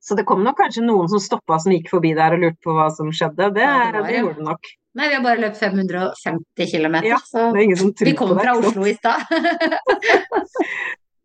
Så 0.00 0.14
det 0.16 0.24
kom 0.30 0.44
nok 0.46 0.56
kanskje 0.62 0.84
noen 0.86 1.10
som 1.10 1.18
stoppa 1.20 1.58
som 1.60 1.74
gikk 1.74 1.90
forbi 1.90 2.14
der 2.16 2.36
og 2.36 2.44
lurte 2.44 2.62
på 2.64 2.72
hva 2.76 2.86
som 2.94 3.10
skjedde. 3.10 3.50
Det, 3.58 3.66
Ja, 3.66 3.90
det 3.90 3.92
det, 3.92 4.00
var 4.00 4.08
det 4.08 4.20
gjorde 4.22 4.38
det 4.38 4.46
nok. 4.46 4.70
Nei, 4.98 5.06
vi 5.06 5.14
har 5.14 5.22
bare 5.22 5.38
løpt 5.38 5.60
550 5.60 6.70
km, 6.72 6.96
Ja, 7.06 7.20
så 7.22 7.50
vi 7.54 8.14
kom 8.18 8.32
fra 8.34 8.56
ikke? 8.56 8.70
Oslo 8.70 8.88
i 8.90 8.94
stad. 8.96 9.22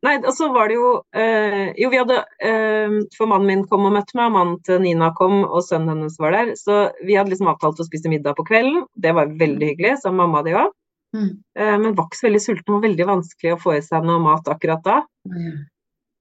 Nei, 0.06 0.20
og 0.20 0.34
så 0.38 0.52
var 0.54 0.70
det 0.70 0.76
jo 0.78 0.90
eh, 1.18 1.72
Jo, 1.80 1.90
vi 1.90 1.98
hadde 1.98 2.20
eh, 2.46 2.98
For 3.16 3.30
mannen 3.32 3.48
min 3.50 3.64
kom 3.70 3.88
og 3.88 3.96
møtte 3.96 4.18
meg, 4.18 4.30
og 4.30 4.36
mannen 4.36 4.60
til 4.68 4.84
Nina 4.84 5.10
kom, 5.18 5.40
og 5.48 5.66
sønnen 5.66 5.96
hennes 5.96 6.20
var 6.22 6.36
der. 6.36 6.54
Så 6.60 6.90
vi 7.02 7.18
hadde 7.18 7.34
liksom 7.34 7.50
avtalt 7.50 7.82
å 7.82 7.88
spise 7.88 8.12
middag 8.12 8.38
på 8.38 8.46
kvelden. 8.46 8.86
Det 8.94 9.16
var 9.18 9.34
veldig 9.40 9.72
hyggelig, 9.72 9.96
som 10.04 10.20
mamma 10.20 10.44
og 10.44 10.50
de 10.50 10.58
òg. 10.62 10.76
Mm. 11.16 11.32
Men 11.56 11.94
var 11.96 12.10
ikke 12.10 12.20
så 12.20 12.28
veldig 12.28 12.42
sulten, 12.44 12.76
og 12.76 12.84
veldig 12.84 13.06
vanskelig 13.08 13.54
å 13.56 13.60
få 13.62 13.78
i 13.78 13.84
seg 13.86 14.04
noe 14.04 14.20
mat 14.20 14.50
akkurat 14.52 14.84
da. 14.84 14.98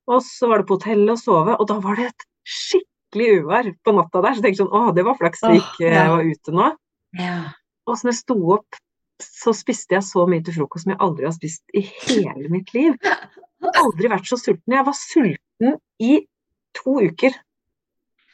Og 0.07 0.20
så 0.22 0.49
var 0.49 0.62
det 0.62 0.68
på 0.68 0.78
hotellet 0.78 1.16
å 1.16 1.18
sove, 1.18 1.57
og 1.59 1.66
da 1.68 1.80
var 1.82 1.99
det 1.99 2.07
et 2.12 2.26
skikkelig 2.55 3.28
uvær 3.40 3.70
på 3.84 3.95
natta 3.97 4.22
der. 4.22 4.36
Så 4.36 4.40
jeg 4.40 4.47
tenkte 4.47 4.62
sånn, 4.62 4.74
å, 4.76 4.95
det 4.95 5.05
var 5.07 5.18
flaks 5.18 5.45
vi 5.49 5.59
ikke 5.59 5.90
oh, 5.90 5.97
ja. 5.97 6.07
var 6.14 6.30
ute 6.30 6.55
nå. 6.55 6.70
Ja. 7.18 7.38
Og 7.88 7.98
så 7.98 8.06
når 8.06 8.14
jeg 8.14 8.20
sto 8.22 8.36
opp, 8.56 8.78
så 9.22 9.54
spiste 9.54 9.96
jeg 9.96 10.04
så 10.06 10.24
mye 10.28 10.42
til 10.44 10.56
frokost 10.56 10.86
som 10.86 10.94
jeg 10.94 11.02
aldri 11.04 11.28
har 11.28 11.34
spist 11.36 11.76
i 11.76 11.84
hele 11.84 12.50
mitt 12.52 12.72
liv. 12.76 12.96
Jeg 13.64 13.72
har 13.72 13.86
aldri 13.88 14.08
vært 14.12 14.26
så 14.28 14.36
sulten. 14.36 14.74
Jeg 14.76 14.84
var 14.84 14.96
sulten 14.98 15.76
i 16.04 16.16
to 16.76 16.98
uker. 17.00 17.36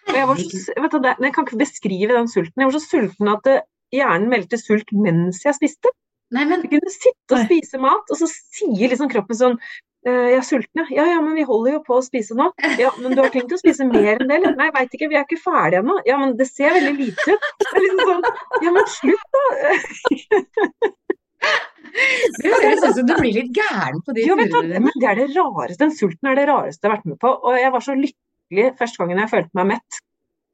Og 0.09 0.17
jeg, 0.17 0.27
var 0.27 0.41
så, 0.41 0.75
vet 0.75 0.97
du, 0.97 1.07
jeg 1.07 1.35
kan 1.37 1.47
ikke 1.47 1.61
beskrive 1.61 2.17
den 2.17 2.27
sulten. 2.33 2.57
Jeg 2.59 2.67
var 2.67 2.75
så 2.75 2.81
sulten 2.83 3.31
at 3.31 3.47
hjernen 3.95 4.27
meldte 4.33 4.59
sult 4.59 4.91
mens 4.91 5.45
jeg 5.47 5.55
spiste. 5.55 5.93
Nei, 6.35 6.49
men 6.51 6.65
Jeg 6.65 6.73
kunne 6.75 6.93
sitte 6.95 7.37
og 7.37 7.47
spise 7.47 7.79
mat, 7.83 8.11
og 8.11 8.19
så 8.19 8.27
sier 8.31 8.91
liksom 8.91 9.11
kroppen 9.13 9.39
sånn 9.39 9.57
«Eh, 9.61 9.71
jeg 10.07 10.37
er 10.39 10.45
sulten, 10.47 10.81
ja. 10.81 10.87
Ja 10.97 11.05
ja, 11.11 11.19
men 11.21 11.35
vi 11.37 11.45
holder 11.45 11.75
jo 11.75 11.81
på 11.85 11.99
å 11.99 12.05
spise 12.05 12.37
nå. 12.39 12.47
Ja, 12.81 12.93
men 13.03 13.13
du 13.13 13.21
har 13.21 13.33
tenkt 13.35 13.53
å 13.53 13.59
spise 13.61 13.85
mer 13.85 14.15
enn 14.15 14.31
det, 14.31 14.39
eller? 14.39 14.55
Nei, 14.57 14.71
veit 14.73 14.95
ikke, 14.97 15.11
vi 15.13 15.19
er 15.19 15.27
ikke 15.27 15.41
ferdige 15.43 15.83
ennå. 15.83 15.99
Ja, 16.09 16.17
men 16.21 16.33
det 16.39 16.47
ser 16.49 16.73
veldig 16.77 16.95
lite 16.97 17.37
ut. 17.37 17.51
Det 17.61 17.69
er 17.75 17.85
liksom 17.85 18.09
sånn 18.09 18.65
Ja, 18.65 18.73
men 18.77 18.89
slutt, 18.95 19.29
da. 19.37 19.45
det 22.41 22.53
høres 22.53 22.85
ut 22.85 22.99
som 22.99 23.09
du 23.09 23.15
blir 23.19 23.35
litt 23.41 23.57
gæren 23.57 24.01
på 24.05 24.15
de 24.17 24.27
Jo, 24.27 24.37
turene 24.37 24.69
dine. 24.69 24.85
men 24.87 25.01
det 25.01 25.09
er 25.11 25.21
det 25.21 25.31
rareste. 25.35 25.81
Den 25.83 25.97
sulten 25.97 26.31
er 26.31 26.39
det 26.39 26.47
rareste 26.51 26.85
jeg 26.85 26.91
har 26.91 26.97
vært 26.99 27.11
med 27.13 27.21
på. 27.21 27.33
Og 27.35 27.59
jeg 27.61 27.75
var 27.75 27.85
så 27.85 27.97
lykkelig 27.99 28.71
første 28.81 29.03
gangen 29.03 29.23
jeg 29.25 29.33
følte 29.35 29.61
meg 29.61 29.75
mett. 29.75 30.01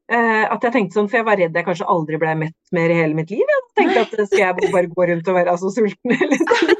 Uh, 0.07 0.45
at 0.47 0.63
jeg 0.63 0.71
tenkte 0.71 0.95
sånn, 0.95 1.09
For 1.11 1.19
jeg 1.19 1.27
var 1.27 1.35
redd 1.35 1.57
jeg 1.59 1.65
kanskje 1.67 1.87
aldri 1.91 2.15
ble 2.21 2.33
mett 2.39 2.55
mer 2.75 2.91
i 2.93 2.99
hele 3.01 3.17
mitt 3.17 3.31
liv. 3.33 3.43
Jeg 3.43 3.63
tenkte 3.75 4.05
at 4.05 4.13
eh, 4.15 4.29
skal 4.29 4.43
jeg 4.45 4.71
bare 4.71 4.91
gå 4.93 5.07
rundt 5.09 5.31
og 5.31 5.35
være 5.35 5.55
så 5.59 5.71
sulten 5.75 6.15
hele 6.21 6.39
tiden? 6.39 6.76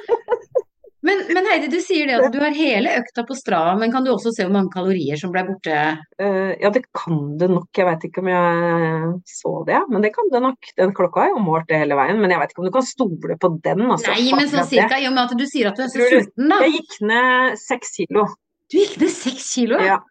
Men, 1.07 1.21
men 1.31 1.45
Heidi, 1.47 1.69
du 1.71 1.77
sier 1.83 2.09
det 2.09 2.17
at 2.19 2.33
du 2.33 2.39
har 2.41 2.55
hele 2.55 2.97
økta 2.99 3.23
på 3.27 3.35
Strava, 3.37 3.75
men 3.79 3.93
kan 3.93 4.03
du 4.03 4.11
også 4.11 4.33
se 4.35 4.43
hvor 4.43 4.53
mange 4.55 4.73
kalorier 4.73 5.19
som 5.19 5.31
ble 5.31 5.45
borte? 5.47 5.77
Uh, 6.19 6.51
ja, 6.59 6.71
det 6.73 6.83
kan 6.97 7.21
det 7.39 7.47
nok. 7.53 7.69
Jeg 7.77 7.87
veit 7.87 8.07
ikke 8.09 8.23
om 8.23 8.31
jeg 8.33 9.13
så 9.31 9.53
det, 9.69 9.79
men 9.93 10.03
det 10.03 10.11
kan 10.17 10.31
det 10.33 10.43
nok. 10.43 10.71
Den 10.81 10.91
klokka 10.97 11.23
har 11.23 11.31
jo 11.31 11.43
målt 11.45 11.69
det 11.71 11.79
hele 11.83 11.97
veien, 11.99 12.19
men 12.19 12.33
jeg 12.33 12.41
veit 12.41 12.51
ikke 12.51 12.65
om 12.65 12.67
du 12.67 12.75
kan 12.75 12.87
stole 12.89 13.39
på 13.39 13.53
den. 13.63 13.85
Altså, 13.87 14.11
Nei, 14.11 14.35
men 14.35 14.51
sånn 14.51 14.67
cirka, 14.67 14.99
i 14.99 15.07
og 15.07 15.15
med 15.15 15.23
at 15.23 15.37
du 15.39 15.45
sier 15.47 15.71
at 15.71 15.79
du 15.79 15.85
er 15.85 15.93
så 15.93 16.09
sulten, 16.11 16.51
da. 16.51 16.59
Jeg 16.65 16.79
gikk 16.79 16.97
ned 17.13 17.59
seks 17.63 17.95
kilo. 18.01 18.27
Du 18.67 18.81
gikk 18.81 18.97
ned 18.99 19.13
seks 19.15 19.51
kilo? 19.55 19.79
Ja. 19.87 20.01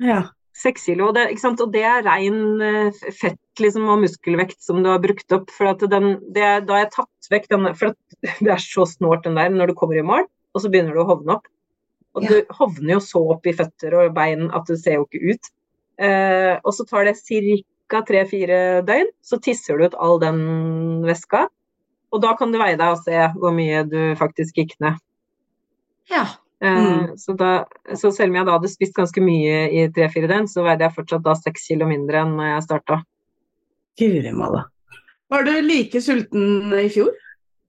Ja. 0.00 0.22
Seks 0.60 0.84
kilo, 0.90 1.08
og 1.08 1.16
det, 1.16 1.28
og 1.48 1.70
det 1.72 1.84
er 1.88 2.02
rein 2.04 2.60
eh, 2.60 2.98
fett 3.16 3.62
liksom, 3.62 3.86
og 3.88 4.02
muskelvekt 4.02 4.58
som 4.60 4.82
du 4.84 4.90
har 4.90 5.00
brukt 5.00 5.32
opp. 5.32 5.48
For 5.54 5.72
den, 5.88 6.18
det, 6.34 6.48
da 6.68 6.76
har 6.76 6.82
jeg 6.84 6.92
tatt 6.98 7.30
vekk 7.32 7.48
den 7.52 7.70
For 7.78 7.94
det 8.44 8.52
er 8.52 8.60
så 8.60 8.84
snålt 8.88 9.24
den 9.24 9.38
der 9.40 9.54
når 9.54 9.72
du 9.72 9.78
kommer 9.78 9.96
i 10.00 10.04
mål, 10.04 10.26
og 10.52 10.62
så 10.62 10.72
begynner 10.72 10.96
du 10.96 11.00
å 11.04 11.08
hovne 11.08 11.38
opp. 11.38 11.48
Og 12.18 12.26
Ja. 12.26 12.28
du 12.28 12.54
hovner 12.58 12.96
jo 12.96 13.00
så 13.04 13.22
opp 13.36 13.46
i 13.46 13.54
føtter 13.54 13.94
og 13.94 14.14
bein 14.16 14.48
at 14.50 14.66
du 14.66 14.74
ser 14.76 14.98
jo 14.98 15.06
ikke 15.06 15.32
ut. 15.32 15.50
Eh, 16.00 16.56
og 16.64 16.74
så 16.74 16.84
tar 16.88 17.06
det 17.06 17.16
ca. 17.90 18.02
tre-fire 18.06 18.82
døgn, 18.86 19.08
så 19.22 19.38
tisser 19.42 19.78
du 19.78 19.88
ut 19.88 19.96
all 19.98 20.20
den 20.22 21.02
væska. 21.06 21.46
Og 22.10 22.22
da 22.22 22.34
kan 22.38 22.52
du 22.52 22.58
veie 22.58 22.76
deg 22.78 22.96
og 22.96 23.02
se 23.04 23.16
hvor 23.38 23.54
mye 23.54 23.84
du 23.86 24.14
faktisk 24.18 24.58
gikk 24.58 24.76
ned. 24.82 24.98
Ja. 26.10 26.26
Eh, 26.62 26.80
Mm. 26.80 27.16
så, 27.16 27.32
da, 27.40 27.64
så 27.96 28.10
selv 28.12 28.30
om 28.30 28.36
jeg 28.36 28.46
da 28.46 28.52
hadde 28.58 28.68
spist 28.68 28.92
ganske 28.94 29.22
mye 29.24 29.62
i 29.72 29.86
tre-fire 29.96 30.28
døgn, 30.28 30.48
så 30.50 30.60
veide 30.66 30.84
jeg 30.84 30.92
fortsatt 30.98 31.24
da 31.24 31.32
seks 31.38 31.64
kilo 31.70 31.86
mindre 31.88 32.20
enn 32.20 32.34
når 32.36 32.50
jeg 32.54 32.66
starta. 32.66 32.98
Guri 33.98 34.32
malla. 34.36 34.66
Var 35.30 35.44
du 35.46 35.52
like 35.62 36.00
sulten 36.04 36.72
i 36.76 36.88
fjor? 36.92 37.10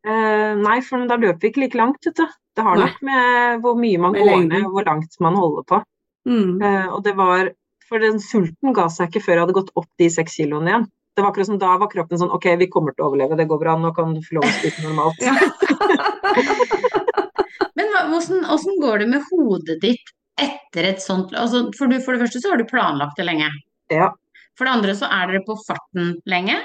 Eh, 0.04 0.54
nei, 0.60 0.80
for 0.82 1.06
da 1.08 1.16
løper 1.22 1.40
vi 1.46 1.52
ikke 1.54 1.62
like 1.64 1.78
langt, 1.80 2.04
vet 2.06 2.18
du. 2.20 2.26
Det 2.58 2.64
har 2.68 2.76
nok 2.76 2.98
med 3.08 3.62
hvor 3.64 3.78
mye 3.80 3.98
man 4.02 4.12
Med 4.12 4.28
går 4.28 4.42
ned, 4.50 4.64
hvor 4.74 4.84
langt 4.84 5.14
man 5.24 5.36
holder 5.40 5.64
på. 5.70 5.78
Mm. 6.28 6.60
Eh, 6.62 6.88
og 6.92 7.04
det 7.04 7.16
var 7.16 7.52
For 7.88 8.00
den 8.00 8.20
sulten 8.24 8.74
ga 8.76 8.86
seg 8.92 9.08
ikke 9.10 9.24
før 9.26 9.34
jeg 9.34 9.42
hadde 9.46 9.56
gått 9.56 9.72
opp 9.76 9.88
de 10.00 10.08
seks 10.12 10.36
kiloene 10.40 10.70
igjen. 10.70 10.86
Det 11.16 11.24
var 11.24 11.32
akkurat 11.32 11.48
som 11.50 11.58
Da 11.60 11.74
var 11.78 11.90
kroppen 11.92 12.20
sånn 12.20 12.32
OK, 12.32 12.46
vi 12.60 12.68
kommer 12.72 12.94
til 12.96 13.04
å 13.04 13.10
overleve, 13.10 13.36
det 13.40 13.48
går 13.48 13.60
bra, 13.60 13.74
nå 13.80 13.92
kan 13.96 14.14
du 14.16 14.22
få 14.24 14.38
lov 14.40 14.48
å 14.48 14.54
spise 14.60 14.84
normalt. 14.86 15.20
Men 17.80 17.92
hvordan, 17.94 18.44
hvordan 18.50 18.82
går 18.84 18.98
det 19.04 19.08
med 19.14 19.28
hodet 19.32 19.78
ditt 19.84 20.12
etter 20.42 20.88
et 20.90 21.02
sånt 21.04 21.34
altså, 21.38 21.68
for, 21.78 21.92
du, 21.92 22.00
for 22.02 22.16
det 22.16 22.24
første 22.26 22.42
så 22.42 22.52
har 22.54 22.58
du 22.62 22.66
planlagt 22.70 23.18
det 23.20 23.26
lenge. 23.28 23.48
Ja. 23.94 24.10
For 24.58 24.66
det 24.68 24.74
andre 24.78 24.96
så 24.98 25.08
er 25.12 25.30
dere 25.32 25.44
på 25.48 25.56
farten 25.68 26.16
lenge. 26.30 26.58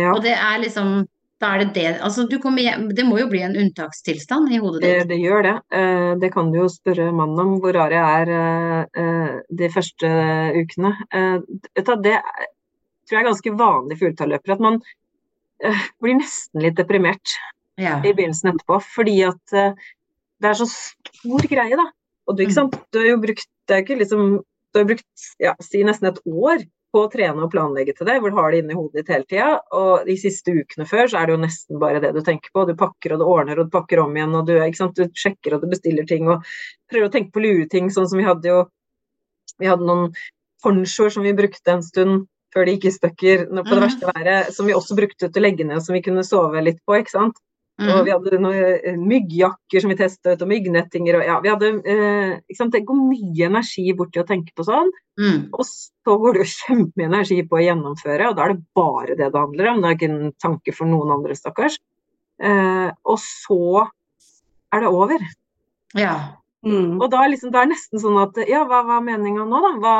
Ja. 0.00 0.12
Og 0.14 0.22
det 0.24 0.34
er 0.36 0.60
liksom 0.62 1.00
Da 1.40 1.54
er 1.54 1.62
det 1.64 1.72
det 1.74 1.90
Altså, 2.04 2.26
du 2.28 2.36
kommer 2.40 2.60
hjem 2.62 2.86
Det 2.96 3.04
må 3.04 3.18
jo 3.18 3.26
bli 3.28 3.40
en 3.44 3.56
unntakstilstand 3.56 4.52
i 4.52 4.58
hodet 4.60 4.80
ditt. 4.84 5.08
det 5.08 5.18
gjør 5.20 5.42
det. 5.46 5.54
Eh, 5.72 6.12
det 6.20 6.30
kan 6.34 6.50
du 6.52 6.58
jo 6.60 6.68
spørre 6.72 7.10
mannen 7.16 7.40
om, 7.40 7.54
hvor 7.60 7.72
rar 7.76 7.92
jeg 7.92 8.22
er 8.22 8.32
eh, 8.36 9.02
eh, 9.02 9.38
de 9.60 9.68
første 9.72 10.10
ukene. 10.60 10.92
Eh, 11.12 11.38
det 11.76 11.84
tror 11.86 13.16
jeg 13.16 13.20
er 13.22 13.28
ganske 13.30 13.54
vanlig 13.58 13.98
for 13.98 14.10
ultraløpere, 14.12 14.56
at 14.58 14.64
man 14.66 14.76
eh, 15.64 15.86
blir 16.00 16.18
nesten 16.20 16.60
litt 16.64 16.76
deprimert 16.80 17.36
Ja. 17.80 17.96
i 18.04 18.12
begynnelsen 18.12 18.52
etterpå. 18.52 18.76
Fordi 18.94 19.16
at 19.28 19.56
eh, 19.56 19.72
det 20.40 20.50
er 20.50 20.58
så 20.60 20.66
stor 20.68 21.46
greie, 21.50 21.76
da. 21.76 21.86
Og 22.28 22.36
du, 22.36 22.42
ikke 22.44 22.52
Mm. 22.52 22.58
sant? 22.60 22.76
du 22.92 22.98
har 23.00 23.06
jo 23.08 23.16
brukt 23.22 23.46
det 23.68 23.76
er 23.76 23.82
ikke 23.84 23.98
liksom, 24.00 24.42
du 24.74 24.78
har 24.80 24.84
brukt 24.86 25.04
ja, 25.40 25.54
si 25.62 25.82
nesten 25.84 26.08
et 26.10 26.20
år 26.26 26.64
på 26.92 27.04
å 27.06 27.10
trene 27.12 27.42
og 27.44 27.52
planlegge 27.52 27.94
til 27.96 28.06
det, 28.06 28.16
hvor 28.20 28.30
du 28.30 28.36
har 28.36 28.50
det 28.50 28.64
inni 28.64 28.74
hodet 28.74 29.04
ditt 29.06 29.08
hele 29.14 29.24
tida. 29.30 29.60
Og 29.72 30.04
de 30.06 30.16
siste 30.18 30.50
ukene 30.50 30.86
før 30.90 31.06
så 31.06 31.20
er 31.20 31.26
det 31.26 31.36
jo 31.36 31.42
nesten 31.44 31.78
bare 31.78 32.00
det 32.02 32.10
du 32.14 32.20
tenker 32.26 32.50
på. 32.52 32.66
Du 32.66 32.74
pakker 32.74 33.12
og 33.14 33.20
du 33.20 33.24
ordner 33.30 33.60
og 33.60 33.70
du 33.70 33.70
pakker 33.70 34.00
om 34.02 34.16
igjen, 34.16 34.34
og 34.34 34.46
du, 34.46 34.54
ikke 34.58 34.76
sant? 34.80 34.96
du 34.96 35.06
sjekker 35.14 35.54
og 35.54 35.60
du 35.62 35.68
bestiller 35.70 36.06
ting 36.06 36.26
og 36.28 36.42
prøver 36.90 37.06
å 37.08 37.12
tenke 37.14 37.30
på 37.32 37.42
lure 37.44 37.68
ting, 37.70 37.90
sånn 37.90 38.08
som 38.10 38.18
vi 38.18 38.24
hadde 38.26 38.44
jo 38.50 38.68
Vi 39.60 39.66
hadde 39.66 39.84
noen 39.86 40.14
ponchoer 40.64 41.10
som 41.12 41.22
vi 41.22 41.32
brukte 41.36 41.68
en 41.68 41.82
stund 41.82 42.26
før 42.54 42.64
de 42.66 42.72
gikk 42.78 42.86
i 42.86 42.90
stykker 42.96 43.46
på 43.50 43.54
det 43.54 43.66
Mhm. 43.70 43.82
verste 43.84 44.12
været, 44.14 44.52
som 44.54 44.66
vi 44.66 44.72
også 44.72 44.96
brukte 44.96 45.30
til 45.30 45.42
å 45.42 45.44
legge 45.46 45.64
ned, 45.66 45.82
som 45.82 45.92
vi 45.92 46.00
kunne 46.02 46.24
sove 46.24 46.62
litt 46.64 46.78
på, 46.88 46.96
ikke 46.98 47.10
sant. 47.10 47.36
Og 47.80 47.88
Mm. 47.96 48.04
vi 48.04 48.10
hadde 48.12 48.38
noen 48.42 48.80
eh, 48.84 48.96
myggjakker 49.00 49.80
som 49.80 49.88
vi 49.90 49.96
testet, 49.96 50.42
og 50.42 50.48
myggnettinger 50.50 51.16
og 51.16 51.24
ja, 51.24 51.36
vi 51.40 51.48
hadde 51.48 51.68
eh, 51.88 52.32
ikke 52.50 52.56
sant? 52.58 52.72
Det 52.72 52.82
går 52.84 52.98
mye 53.08 53.46
energi 53.46 53.86
bort 53.96 54.12
til 54.12 54.22
å 54.22 54.26
tenke 54.28 54.52
på 54.54 54.66
sånn, 54.68 54.90
Mm. 55.20 55.48
og 55.52 55.64
så 55.64 56.16
går 56.20 56.34
det 56.34 56.42
jo 56.44 56.50
kjempemye 56.60 57.08
energi 57.08 57.42
på 57.48 57.56
å 57.56 57.64
gjennomføre, 57.64 58.28
og 58.28 58.36
da 58.36 58.44
er 58.44 58.52
det 58.54 58.64
bare 58.76 59.16
det 59.16 59.32
det 59.32 59.40
handler 59.40 59.70
om. 59.72 59.80
Det 59.80 59.88
er 59.90 59.96
ikke 59.96 60.10
en 60.12 60.32
tanke 60.40 60.74
for 60.76 60.86
noen 60.86 61.10
andre, 61.16 61.32
stakkars. 61.34 61.78
Eh, 62.40 62.90
og 63.04 63.18
så 63.18 63.86
er 64.72 64.80
det 64.80 64.88
over. 64.88 65.18
Ja. 65.94 66.14
Mm. 66.64 67.00
Og 67.00 67.10
da 67.10 67.22
er, 67.24 67.30
liksom, 67.32 67.50
det 67.52 67.60
er 67.62 67.68
nesten 67.70 68.00
sånn 68.02 68.18
at 68.20 68.36
ja, 68.48 68.64
hva 68.68 68.82
hva 68.84 68.98
er 69.00 69.04
meninga 69.06 69.46
nå, 69.48 69.60
da? 69.64 69.70
Hva, 69.80 69.94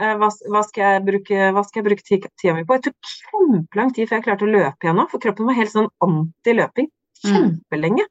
eh, 0.00 0.14
hva, 0.16 0.28
hva, 0.48 0.62
skal 0.64 0.82
jeg 0.94 1.04
bruke, 1.04 1.50
hva 1.52 1.64
skal 1.66 1.82
jeg 1.82 1.88
bruke 1.90 2.02
ti- 2.06 2.20
tida 2.40 2.54
mi 2.56 2.64
på? 2.64 2.78
Jeg 2.78 2.86
tok 2.88 3.10
kjempelang 3.12 3.92
tid 3.92 4.08
før 4.08 4.16
jeg 4.16 4.24
klarte 4.24 4.46
å 4.48 4.52
løpe 4.54 4.80
igjen 4.88 4.96
nå, 4.96 5.04
for 5.10 5.20
kroppen 5.20 5.44
var 5.46 5.58
helt 5.60 5.72
sånn 5.74 5.90
anti-løping. 6.00 6.88
Mm. 7.24 7.34
Kjempelenge. 7.34 8.06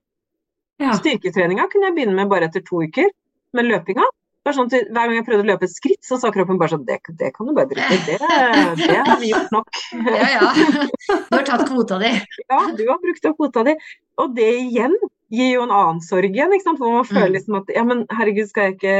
Ja. 0.80 0.94
Styrketreninga 0.96 1.68
kunne 1.72 1.90
jeg 1.90 1.98
begynne 1.98 2.16
med 2.16 2.32
bare 2.32 2.48
etter 2.48 2.64
to 2.64 2.84
uker, 2.86 3.10
men 3.58 3.68
løpinga 3.68 4.06
sånn 4.56 4.70
Hver 4.72 4.94
gang 4.94 5.16
jeg 5.20 5.26
prøvde 5.28 5.44
å 5.44 5.50
løpe 5.52 5.68
et 5.68 5.74
skritt, 5.74 6.00
så 6.06 6.18
sa 6.18 6.32
kroppen 6.34 6.58
bare 6.58 6.72
sånn 6.74 6.86
Det, 6.88 7.00
det 7.20 7.32
kan 7.36 7.46
du 7.50 7.54
bare 7.54 7.70
drite. 7.70 8.18
Det, 8.18 8.88
det 8.88 8.98
har 8.98 9.20
vi 9.22 9.32
gjort 9.32 9.52
nok. 9.54 9.82
ja, 10.10 10.30
ja. 10.40 10.50
Du 11.30 11.36
har 11.38 11.46
tatt 11.46 11.66
kvota 11.70 12.00
di. 12.02 12.12
Ja, 12.48 12.60
du 12.74 12.84
har 12.88 13.00
brukt 13.04 13.30
opp 13.30 13.38
kvota 13.38 13.66
di. 13.68 13.76
Og 14.18 14.34
det 14.38 14.50
igjen 14.64 14.96
gir 15.30 15.52
jo 15.54 15.66
en 15.68 15.74
annen 15.76 16.02
sorg 16.02 16.34
igjen, 16.34 16.54
ikke 16.56 16.66
sant? 16.66 16.82
hvor 16.82 16.96
man 16.98 17.08
føler 17.08 17.30
Mm. 17.30 17.36
liksom 17.38 17.60
at 17.60 17.74
ja, 17.76 17.84
men 17.86 18.06
herregud, 18.10 18.50
skal 18.50 18.70
jeg 18.70 18.78
ikke 18.80 18.96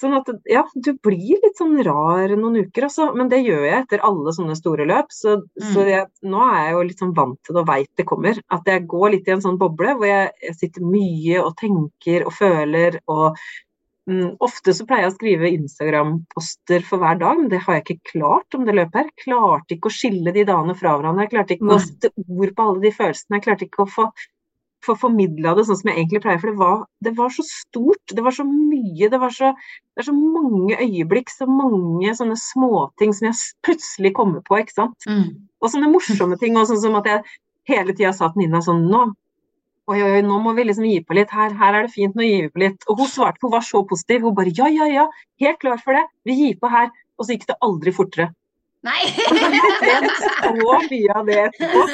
Sånn 0.00 0.14
at 0.16 0.28
ja, 0.48 0.62
du 0.74 0.92
blir 1.04 1.36
litt 1.42 1.58
sånn 1.60 1.74
rar 1.84 2.32
noen 2.34 2.62
uker, 2.64 2.86
altså. 2.88 3.10
Men 3.14 3.28
det 3.30 3.42
gjør 3.44 3.66
jeg 3.68 3.82
etter 3.84 4.00
alle 4.08 4.32
sånne 4.34 4.56
store 4.58 4.86
løp. 4.88 5.10
Så, 5.12 5.34
så 5.60 5.82
Mm. 5.84 5.90
jeg, 5.92 6.06
nå 6.32 6.40
er 6.46 6.56
jeg 6.64 6.72
jo 6.72 6.84
litt 6.88 7.02
sånn 7.04 7.12
vant 7.14 7.38
til 7.44 7.54
det 7.54 7.60
og 7.62 7.68
veit 7.68 7.90
det 8.00 8.06
kommer. 8.08 8.40
At 8.50 8.64
jeg 8.66 8.86
går 8.88 9.10
litt 9.16 9.28
i 9.28 9.34
en 9.36 9.44
sånn 9.44 9.58
boble 9.60 9.92
hvor 9.98 10.08
jeg, 10.08 10.32
jeg 10.48 10.56
sitter 10.62 10.82
mye 10.88 11.42
og 11.44 11.52
tenker 11.60 12.26
og 12.26 12.32
føler 12.32 12.98
og 13.06 13.36
mm, 14.08 14.32
Ofte 14.42 14.72
så 14.74 14.86
pleier 14.88 15.04
jeg 15.06 15.12
å 15.12 15.14
skrive 15.18 15.52
Instagram-poster 16.02 16.82
for 16.88 16.98
hver 16.98 17.18
dag, 17.20 17.38
men 17.38 17.48
det 17.52 17.60
har 17.62 17.76
jeg 17.78 17.84
ikke 17.86 18.10
klart 18.16 18.56
om 18.58 18.64
det 18.66 18.74
løpet 18.74 18.98
her. 19.04 19.10
Klarte 19.22 19.76
ikke 19.76 19.92
å 19.92 19.94
skille 19.94 20.32
de 20.34 20.42
dagene 20.48 20.74
fra 20.74 20.96
hverandre. 20.96 21.28
Jeg 21.28 21.34
klarte 21.36 21.54
ikke 21.56 21.68
Nei. 21.68 21.76
å 21.76 21.84
sette 21.84 22.10
ord 22.26 22.54
på 22.56 22.66
alle 22.66 22.82
de 22.88 22.94
følelsene. 22.96 23.38
Jeg 23.38 23.44
klarte 23.46 23.68
ikke 23.68 23.84
å 23.84 23.92
få 23.92 24.08
få 24.82 24.96
formidla 24.98 25.54
det 25.56 25.64
sånn 25.68 25.78
som 25.78 25.90
jeg 25.90 26.00
egentlig 26.00 26.22
pleier, 26.24 26.40
for 26.42 26.50
det 26.50 26.58
var, 26.60 26.82
det 27.04 27.12
var 27.18 27.32
så 27.34 27.44
stort. 27.46 28.02
Det 28.10 28.24
var 28.24 28.34
så 28.34 28.46
mye. 28.48 29.08
Det, 29.12 29.20
var 29.22 29.34
så, 29.34 29.52
det 29.94 30.02
er 30.02 30.08
så 30.08 30.16
mange 30.16 30.78
øyeblikk, 30.78 31.32
så 31.32 31.48
mange 31.50 32.14
sånne 32.18 32.36
småting 32.40 33.14
som 33.16 33.30
jeg 33.30 33.40
plutselig 33.66 34.14
kommer 34.18 34.44
på, 34.46 34.58
ikke 34.60 34.76
sant. 34.76 35.08
Mm. 35.08 35.48
Og 35.62 35.72
sånne 35.72 35.90
morsomme 35.92 36.38
ting, 36.40 36.58
og 36.58 36.68
sånn 36.70 36.82
som 36.82 36.98
at 36.98 37.10
jeg 37.10 37.22
hele 37.70 37.94
tida 37.94 38.12
sa 38.16 38.32
til 38.32 38.44
Nina 38.44 38.62
sånn 38.64 38.88
nå, 38.90 39.04
oi, 39.90 39.98
oi, 39.98 40.10
oi, 40.18 40.22
nå 40.26 40.38
må 40.42 40.54
vi 40.56 40.66
liksom 40.66 40.86
gi 40.88 41.00
på 41.06 41.16
litt, 41.18 41.32
her, 41.34 41.54
her 41.58 41.78
er 41.78 41.86
det 41.86 41.94
fint, 41.94 42.14
nå 42.18 42.26
gir 42.26 42.46
vi 42.46 42.52
på 42.54 42.62
litt. 42.64 42.86
Og 42.90 43.02
hun 43.02 43.10
svarte, 43.10 43.42
hun 43.44 43.54
var 43.54 43.66
så 43.66 43.84
positiv, 43.88 44.26
hun 44.26 44.36
bare 44.38 44.54
ja, 44.56 44.70
ja, 44.72 44.88
ja, 44.90 45.08
helt 45.42 45.62
klar 45.62 45.82
for 45.82 45.98
det, 45.98 46.04
vi 46.28 46.38
gir 46.38 46.60
på 46.60 46.70
her. 46.72 46.90
Og 47.18 47.26
så 47.26 47.36
gikk 47.36 47.50
det 47.50 47.60
aldri 47.62 47.92
fortere. 47.94 48.32
Nei! 48.82 49.02
Så 50.22 50.50
mye 50.90 51.14
av 51.14 51.28
det 51.28 51.38
etterpå. 51.44 51.84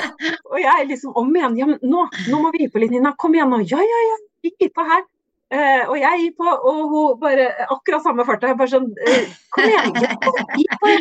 Og 0.55 0.59
jeg 0.62 0.89
liksom 0.89 1.16
om 1.20 1.30
igjen, 1.36 1.59
ja, 1.61 1.68
men 1.68 1.78
nå, 1.84 2.07
nå 2.32 2.41
må 2.41 2.53
vi 2.55 2.64
gi 2.64 2.72
på 2.72 2.80
litt, 2.82 2.95
Nina, 2.95 3.12
kom 3.20 3.36
igjen 3.36 3.53
nå, 3.53 3.61
ja, 3.68 3.80
ja, 3.84 4.01
ja, 4.07 4.18
vi 4.45 4.55
gir 4.55 4.72
på 4.74 4.86
her. 4.89 5.05
Uh, 5.49 5.84
og 5.89 5.95
jeg 5.97 6.22
gir 6.22 6.32
på, 6.36 6.45
og 6.49 6.80
hun 6.93 7.20
bare 7.20 7.47
akkurat 7.72 8.05
samme 8.05 8.24
farta, 8.28 8.53
bare 8.57 8.72
sånn, 8.72 8.89
uh, 8.93 9.36
kom 9.57 9.68
igjen, 9.68 9.95
gi 10.61 10.66
på. 10.74 10.97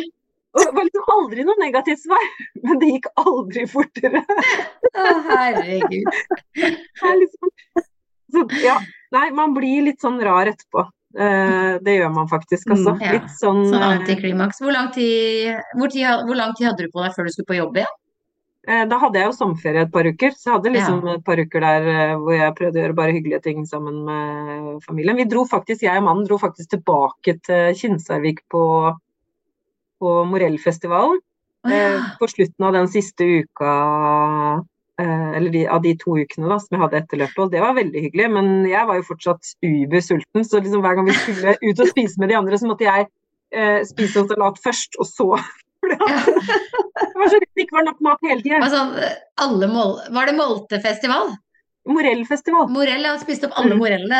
Og 0.56 0.62
det 0.64 0.70
var 0.74 0.86
liksom 0.86 1.10
aldri 1.12 1.44
noe 1.44 1.60
negativt 1.60 2.00
svar, 2.02 2.28
men 2.64 2.80
det 2.80 2.92
gikk 2.94 3.10
aldri 3.20 3.66
fortere. 3.68 4.22
Å, 4.24 5.08
herregud. 5.28 6.08
Er 6.64 7.18
liksom, 7.20 7.52
så, 8.32 8.44
ja, 8.64 8.78
nei, 9.14 9.28
man 9.36 9.52
blir 9.56 9.84
litt 9.88 10.00
sånn 10.04 10.20
rar 10.24 10.48
etterpå. 10.50 10.88
Eh, 11.18 11.78
det 11.82 11.96
gjør 11.96 12.12
man 12.14 12.28
faktisk, 12.30 12.68
altså. 12.70 12.92
Mm, 12.94 13.00
ja. 13.02 13.14
Litt 13.16 13.32
sånn 13.40 13.64
Sånn 13.66 13.80
eh, 13.82 13.94
antiklimaks. 13.96 14.60
Hvor 14.62 14.74
lang 14.74 14.92
tid, 14.94 15.56
hvor, 15.74 15.90
tid, 15.90 16.06
hvor 16.28 16.38
lang 16.38 16.52
tid 16.54 16.70
hadde 16.70 16.86
du 16.86 16.92
på 16.94 17.02
deg 17.02 17.16
før 17.16 17.26
du 17.26 17.34
skulle 17.34 17.50
på 17.50 17.58
jobb 17.58 17.80
igjen? 17.80 17.96
Eh, 18.68 18.84
Da 18.90 19.00
hadde 19.02 19.18
jeg 19.18 19.30
jo 19.30 19.34
sommerferie 19.34 19.82
et 19.86 19.92
par 19.94 20.06
uker, 20.06 20.36
så 20.36 20.50
jeg 20.50 20.54
hadde 20.58 20.74
liksom 20.76 21.00
et 21.14 21.24
par 21.26 21.42
uker 21.42 21.64
der 21.66 21.88
hvor 22.20 22.36
jeg 22.36 22.56
prøvde 22.60 22.78
å 22.78 22.84
gjøre 22.84 22.98
bare 23.00 23.16
hyggelige 23.16 23.42
ting 23.48 23.66
sammen 23.66 24.02
med 24.06 24.82
familien. 24.86 25.18
Vi 25.18 25.26
dro 25.32 25.42
faktisk, 25.48 25.82
jeg 25.88 26.02
og 26.02 26.06
mannen 26.06 26.28
dro 26.28 26.38
faktisk 26.38 26.76
tilbake 26.76 27.38
til 27.48 27.74
Kinsarvik 27.80 28.44
på, 28.52 28.64
på 29.98 30.16
Morellfestivalen. 30.30 31.18
Oh, 31.66 31.74
ja. 31.74 32.14
På 32.20 32.28
slutten 32.30 32.68
av 32.68 32.76
den 32.76 32.86
siste 32.92 33.26
uka, 33.42 33.72
eller 35.02 35.52
de, 35.54 35.62
av 35.70 35.82
de 35.84 35.94
to 36.00 36.16
ukene 36.18 36.50
da, 36.50 36.58
som 36.62 36.74
jeg 36.74 36.82
hadde 36.82 37.00
etter 37.02 37.20
løpet, 37.22 37.38
og 37.44 37.52
det 37.52 37.62
var 37.62 37.76
veldig 37.76 38.02
hyggelig. 38.06 38.28
Men 38.34 38.50
jeg 38.68 38.88
var 38.88 38.98
jo 38.98 39.06
fortsatt 39.06 39.52
ubersulten, 39.62 40.46
så 40.46 40.62
liksom 40.62 40.82
hver 40.84 40.98
gang 40.98 41.08
vi 41.08 41.16
skulle 41.16 41.54
ut 41.62 41.82
og 41.84 41.92
spise 41.92 42.22
med 42.22 42.32
de 42.32 42.38
andre, 42.40 42.58
så 42.58 42.70
måtte 42.70 42.88
jeg 42.88 43.08
eh, 43.54 43.80
spise 43.88 44.22
en 44.22 44.30
salat 44.32 44.62
først, 44.64 44.98
og 44.98 45.08
så 45.10 45.28
det 45.88 47.16
var 47.18 47.30
så 47.30 47.38
det 47.38 47.64
ikke 47.64 47.78
var 47.78 47.86
nok 47.86 48.00
mat 48.02 48.24
hele 48.26 48.42
tida. 48.42 48.58
Altså. 48.58 48.82
Var 50.16 50.26
det 50.26 50.34
Moltefestival? 50.38 51.30
Morellfestival. 51.88 52.68
Morell, 52.74 53.00
jeg 53.06 53.10
har 53.14 53.20
spist 53.22 53.44
opp 53.48 53.54
alle 53.60 53.74
Mm. 53.74 53.80
morellene. 53.80 54.18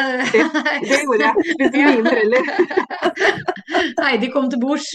Det 0.82 1.00
gjorde 1.02 1.24
jeg. 1.26 1.34
Spiste 1.52 1.84
mye 1.84 2.02
moreller. 2.06 2.50
Heidi 4.02 4.30
kom 4.32 4.48
til 4.52 4.60
bords. 4.62 4.88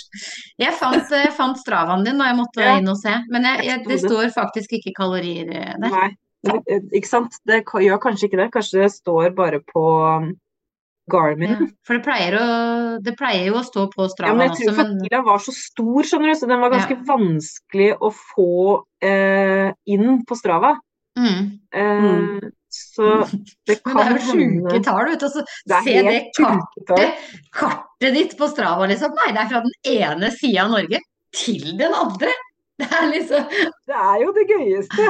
Jeg 0.61 0.73
fant, 0.79 1.09
jeg 1.13 1.33
fant 1.37 1.59
stravaen 1.61 2.03
din 2.07 2.17
da 2.21 2.31
jeg 2.31 2.39
måtte 2.39 2.63
Ja. 2.65 2.77
inn 2.79 2.89
og 2.89 2.97
se, 2.99 3.13
men 3.29 3.43
jeg, 3.49 3.65
jeg, 3.69 3.83
det 3.87 3.99
står 4.03 4.31
faktisk 4.35 4.73
ikke 4.79 4.93
kalorier 4.97 5.49
eh, 5.53 5.73
der. 5.79 5.89
Nei, 5.93 6.07
eh, 6.67 6.81
ikke 6.97 7.09
sant. 7.09 7.37
Det 7.47 7.61
gjør 7.65 8.01
kanskje 8.03 8.29
ikke 8.29 8.41
det. 8.41 8.49
Kanskje 8.55 8.81
det 8.83 8.91
står 8.95 9.29
bare 9.37 9.59
på 9.69 9.83
um, 10.23 10.31
Garmin. 11.11 11.53
Ja, 11.53 11.67
for 11.85 11.97
det 11.99 12.03
pleier, 12.05 12.37
å, 12.39 12.47
det 13.03 13.13
pleier 13.19 13.49
jo 13.51 13.59
å 13.59 13.63
stå 13.67 13.85
på 13.91 14.07
Ja, 14.23 14.33
men 14.33 14.47
jeg 14.49 14.55
tror 14.57 14.73
også, 14.73 14.87
men 14.87 15.01
fila 15.03 15.21
var 15.27 15.41
så 15.43 15.53
stor, 15.55 16.01
skjønner 16.07 16.31
du, 16.33 16.35
så 16.39 16.47
den 16.49 16.61
var 16.63 16.71
ganske 16.73 16.97
vanskelig 17.09 17.89
å 17.99 18.09
få 18.15 18.49
eh, 19.03 19.69
inn 19.93 20.21
på 20.25 20.39
Strava. 20.39 20.75
mm. 21.19 21.41
Eh, 21.73 21.91
Mm. 22.03 22.51
Så 22.73 23.09
det 23.69 23.77
kan 23.85 23.99
hende 24.01 24.17
det 24.17 24.23
er 24.23 24.25
jo 24.25 24.33
sjuke 24.33 24.79
tall, 24.87 25.09
vet 25.11 25.21
du. 25.21 25.25
Altså, 25.27 25.43
Det 25.69 25.75
er 25.77 25.83
se 25.85 25.93
det 26.07 26.21
kartet, 26.37 27.27
kartet 27.53 28.17
ditt 28.17 28.33
på 28.39 28.49
Strava, 28.49 28.87
liksom. 28.89 29.13
Nei, 29.19 29.29
det 29.35 29.43
er 29.43 29.51
fra 29.51 29.61
den 29.65 29.75
ene 29.93 30.31
sida 30.33 30.65
av 30.65 30.73
Norge 30.73 31.01
til 31.37 31.77
den 31.79 31.93
andre. 31.97 32.33
Det 32.81 32.87
er 32.89 33.05
liksom 33.11 33.43
Det 33.85 33.97
er 34.01 34.15
jo 34.23 34.31
det 34.33 34.47
gøyeste. 34.49 35.09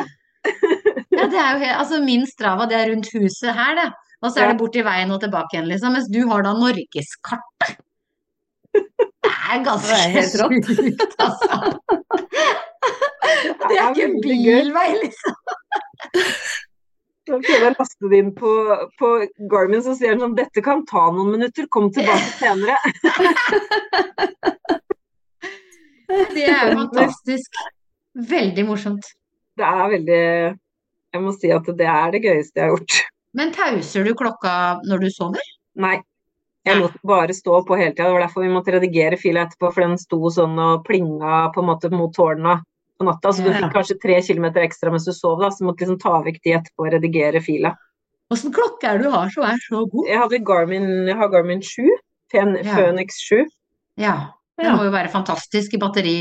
Ja, 1.15 1.27
det 1.31 1.39
er 1.39 1.53
jo 1.53 1.59
helt 1.61 1.77
Altså, 1.79 2.01
min 2.03 2.25
Strava, 2.27 2.67
det 2.67 2.75
er 2.75 2.89
rundt 2.91 3.07
huset 3.15 3.53
her, 3.55 3.77
det. 3.79 3.89
Og 4.23 4.31
så 4.31 4.43
er 4.43 4.51
det 4.51 4.59
borti 4.59 4.83
veien 4.83 5.11
og 5.11 5.21
tilbake 5.23 5.55
igjen, 5.57 5.69
liksom. 5.71 5.95
Mens 5.95 6.11
du 6.11 6.21
har 6.29 6.43
da 6.45 6.53
norgeskartet. 6.55 7.79
Det 8.73 9.31
er 9.53 9.63
ganske 9.63 9.97
helt 10.15 10.35
rått. 10.41 10.69
altså. 11.23 11.57
Det 13.63 13.77
er 13.79 13.89
ikke 13.91 14.07
bilvei, 14.23 14.87
liksom. 15.01 15.35
Så 17.23 17.37
prøvde 17.39 17.53
jeg 17.55 17.71
å 17.71 17.75
laste 17.77 18.09
det 18.11 18.17
inn 18.19 18.31
på, 18.35 18.53
på 18.99 19.09
Garmin, 19.51 19.83
så 19.83 19.93
sier 19.95 20.11
han 20.11 20.23
sånn 20.25 20.35
Dette 20.35 20.63
kan 20.65 20.83
ta 20.89 21.05
noen 21.15 21.31
minutter, 21.37 21.69
kom 21.71 21.87
tilbake 21.95 22.31
senere. 22.39 22.75
Det 26.33 26.43
er 26.45 26.67
jo 26.67 26.73
fantastisk. 26.77 27.55
Veldig 28.29 28.65
morsomt. 28.67 29.07
Det 29.57 29.65
er 29.65 29.87
veldig 29.95 30.19
Jeg 30.19 31.21
må 31.23 31.31
si 31.33 31.49
at 31.53 31.69
det 31.79 31.87
er 31.89 32.11
det 32.13 32.21
gøyeste 32.21 32.59
jeg 32.59 32.67
har 32.67 32.73
gjort. 32.75 32.97
Men 33.37 33.53
tauser 33.55 34.05
du 34.05 34.11
klokka 34.17 34.51
når 34.85 35.05
du 35.05 35.09
sover? 35.13 35.47
Nei. 35.81 35.95
Jeg 36.63 36.79
lot 36.79 36.93
bare 37.03 37.33
stå 37.35 37.63
på 37.67 37.75
hele 37.79 37.91
tida. 37.91 38.05
Det 38.07 38.13
var 38.13 38.25
derfor 38.27 38.45
vi 38.45 38.51
måtte 38.53 38.75
redigere 38.75 39.17
fila 39.19 39.47
etterpå, 39.47 39.71
for 39.73 39.83
den 39.83 39.97
sto 39.99 40.19
sånn 40.31 40.59
og 40.61 40.85
plinga 40.87 41.47
på 41.55 41.63
en 41.63 41.69
måte 41.71 41.89
mot 41.91 42.13
tårna 42.15 42.59
på 42.99 43.05
natta. 43.07 43.31
Så 43.33 43.41
du 43.43 43.49
fikk 43.53 43.73
kanskje 43.73 43.97
tre 44.01 44.19
kilometer 44.21 44.61
ekstra 44.65 44.91
mens 44.93 45.05
du 45.05 45.13
sov, 45.15 45.39
da, 45.41 45.49
så 45.51 45.63
du 45.63 45.67
måtte 45.69 45.83
liksom 45.85 45.99
ta 46.01 46.21
vekk 46.25 46.39
de 46.43 46.53
etterpå 46.59 46.85
og 46.87 46.93
redigere 46.93 47.41
fila. 47.43 47.73
Åssen 48.33 48.53
klokke 48.55 48.87
er 48.89 48.97
det 49.01 49.05
du 49.09 49.13
har 49.13 49.29
som 49.33 49.43
er 49.45 49.57
så 49.61 49.83
god? 49.91 50.07
Jeg 50.09 50.19
hadde 50.21 50.39
Garmin, 50.47 50.87
jeg 51.07 51.17
har 51.19 51.29
Garmin 51.33 51.61
7. 51.61 51.83
Fen- 52.33 52.57
Phoenix 52.65 53.19
7. 53.27 53.43
Ja. 54.01 54.13
ja. 54.57 54.63
Det 54.63 54.71
må 54.77 54.85
jo 54.87 54.93
være 54.93 55.11
fantastisk 55.13 55.73
i 55.73 55.77
batteri. 55.81 56.15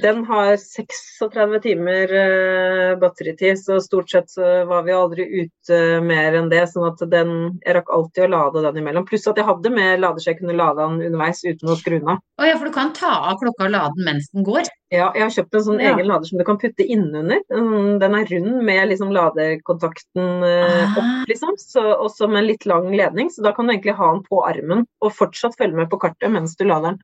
Den 0.00 0.22
har 0.24 0.54
36 0.56 1.58
timer 1.60 2.08
uh, 2.16 2.94
batteritid, 2.96 3.58
så 3.60 3.76
stort 3.84 4.08
sett 4.10 4.30
så 4.32 4.64
var 4.64 4.86
vi 4.86 4.94
aldri 4.96 5.26
ute 5.42 6.00
mer 6.00 6.32
enn 6.38 6.48
det. 6.48 6.62
sånn 6.70 6.86
at 6.88 7.02
den, 7.12 7.58
Jeg 7.60 7.74
rakk 7.76 7.90
alltid 7.92 8.24
å 8.24 8.30
lade 8.32 8.62
den 8.64 8.80
imellom. 8.80 9.04
Pluss 9.04 9.26
at 9.28 9.36
jeg 9.36 9.44
hadde 9.44 9.68
med 9.74 10.00
lader 10.00 10.22
så 10.24 10.32
jeg 10.32 10.38
kunne 10.40 10.56
lade 10.56 10.80
den 10.80 11.02
underveis 11.10 11.42
uten 11.44 11.68
å 11.68 11.76
skru 11.76 11.98
den 11.98 12.08
av. 12.14 12.22
Oh, 12.40 12.46
ja, 12.48 12.56
for 12.56 12.70
du 12.70 12.72
kan 12.72 12.94
ta 12.96 13.10
av 13.28 13.36
klokka 13.42 13.66
og 13.68 13.74
lade 13.74 13.92
den 13.98 14.08
mens 14.08 14.30
den 14.32 14.46
går. 14.48 14.64
Ja, 14.92 15.10
jeg 15.16 15.22
har 15.26 15.34
kjøpt 15.36 15.54
en 15.60 15.66
sånn 15.68 15.80
Ja. 15.84 15.92
egen 15.92 16.08
lader 16.08 16.24
som 16.28 16.38
du 16.40 16.44
kan 16.48 16.58
putte 16.58 16.84
innunder. 16.88 17.40
Den 17.52 17.98
den 18.00 18.14
er 18.16 18.24
rund 18.32 18.64
med 18.64 18.88
liksom 18.88 19.12
ladekontakten 19.12 20.42
Ah. 20.42 20.96
opp, 20.96 21.28
liksom. 21.28 21.52
Så, 21.58 21.82
også 22.00 22.28
med 22.28 22.42
en 22.42 22.46
litt 22.48 22.64
lang 22.66 22.90
ledning, 22.96 23.28
så 23.30 23.42
da 23.44 23.52
kan 23.52 23.66
du 23.66 23.72
egentlig 23.74 23.94
ha 23.96 24.12
den 24.12 24.22
på 24.24 24.40
armen 24.48 24.86
og 25.02 25.12
fortsatt 25.12 25.56
følge 25.58 25.76
med 25.76 25.90
på 25.90 26.00
kartet 26.00 26.30
mens 26.32 26.56
du 26.56 26.64
lader 26.64 26.92
den. 26.92 26.98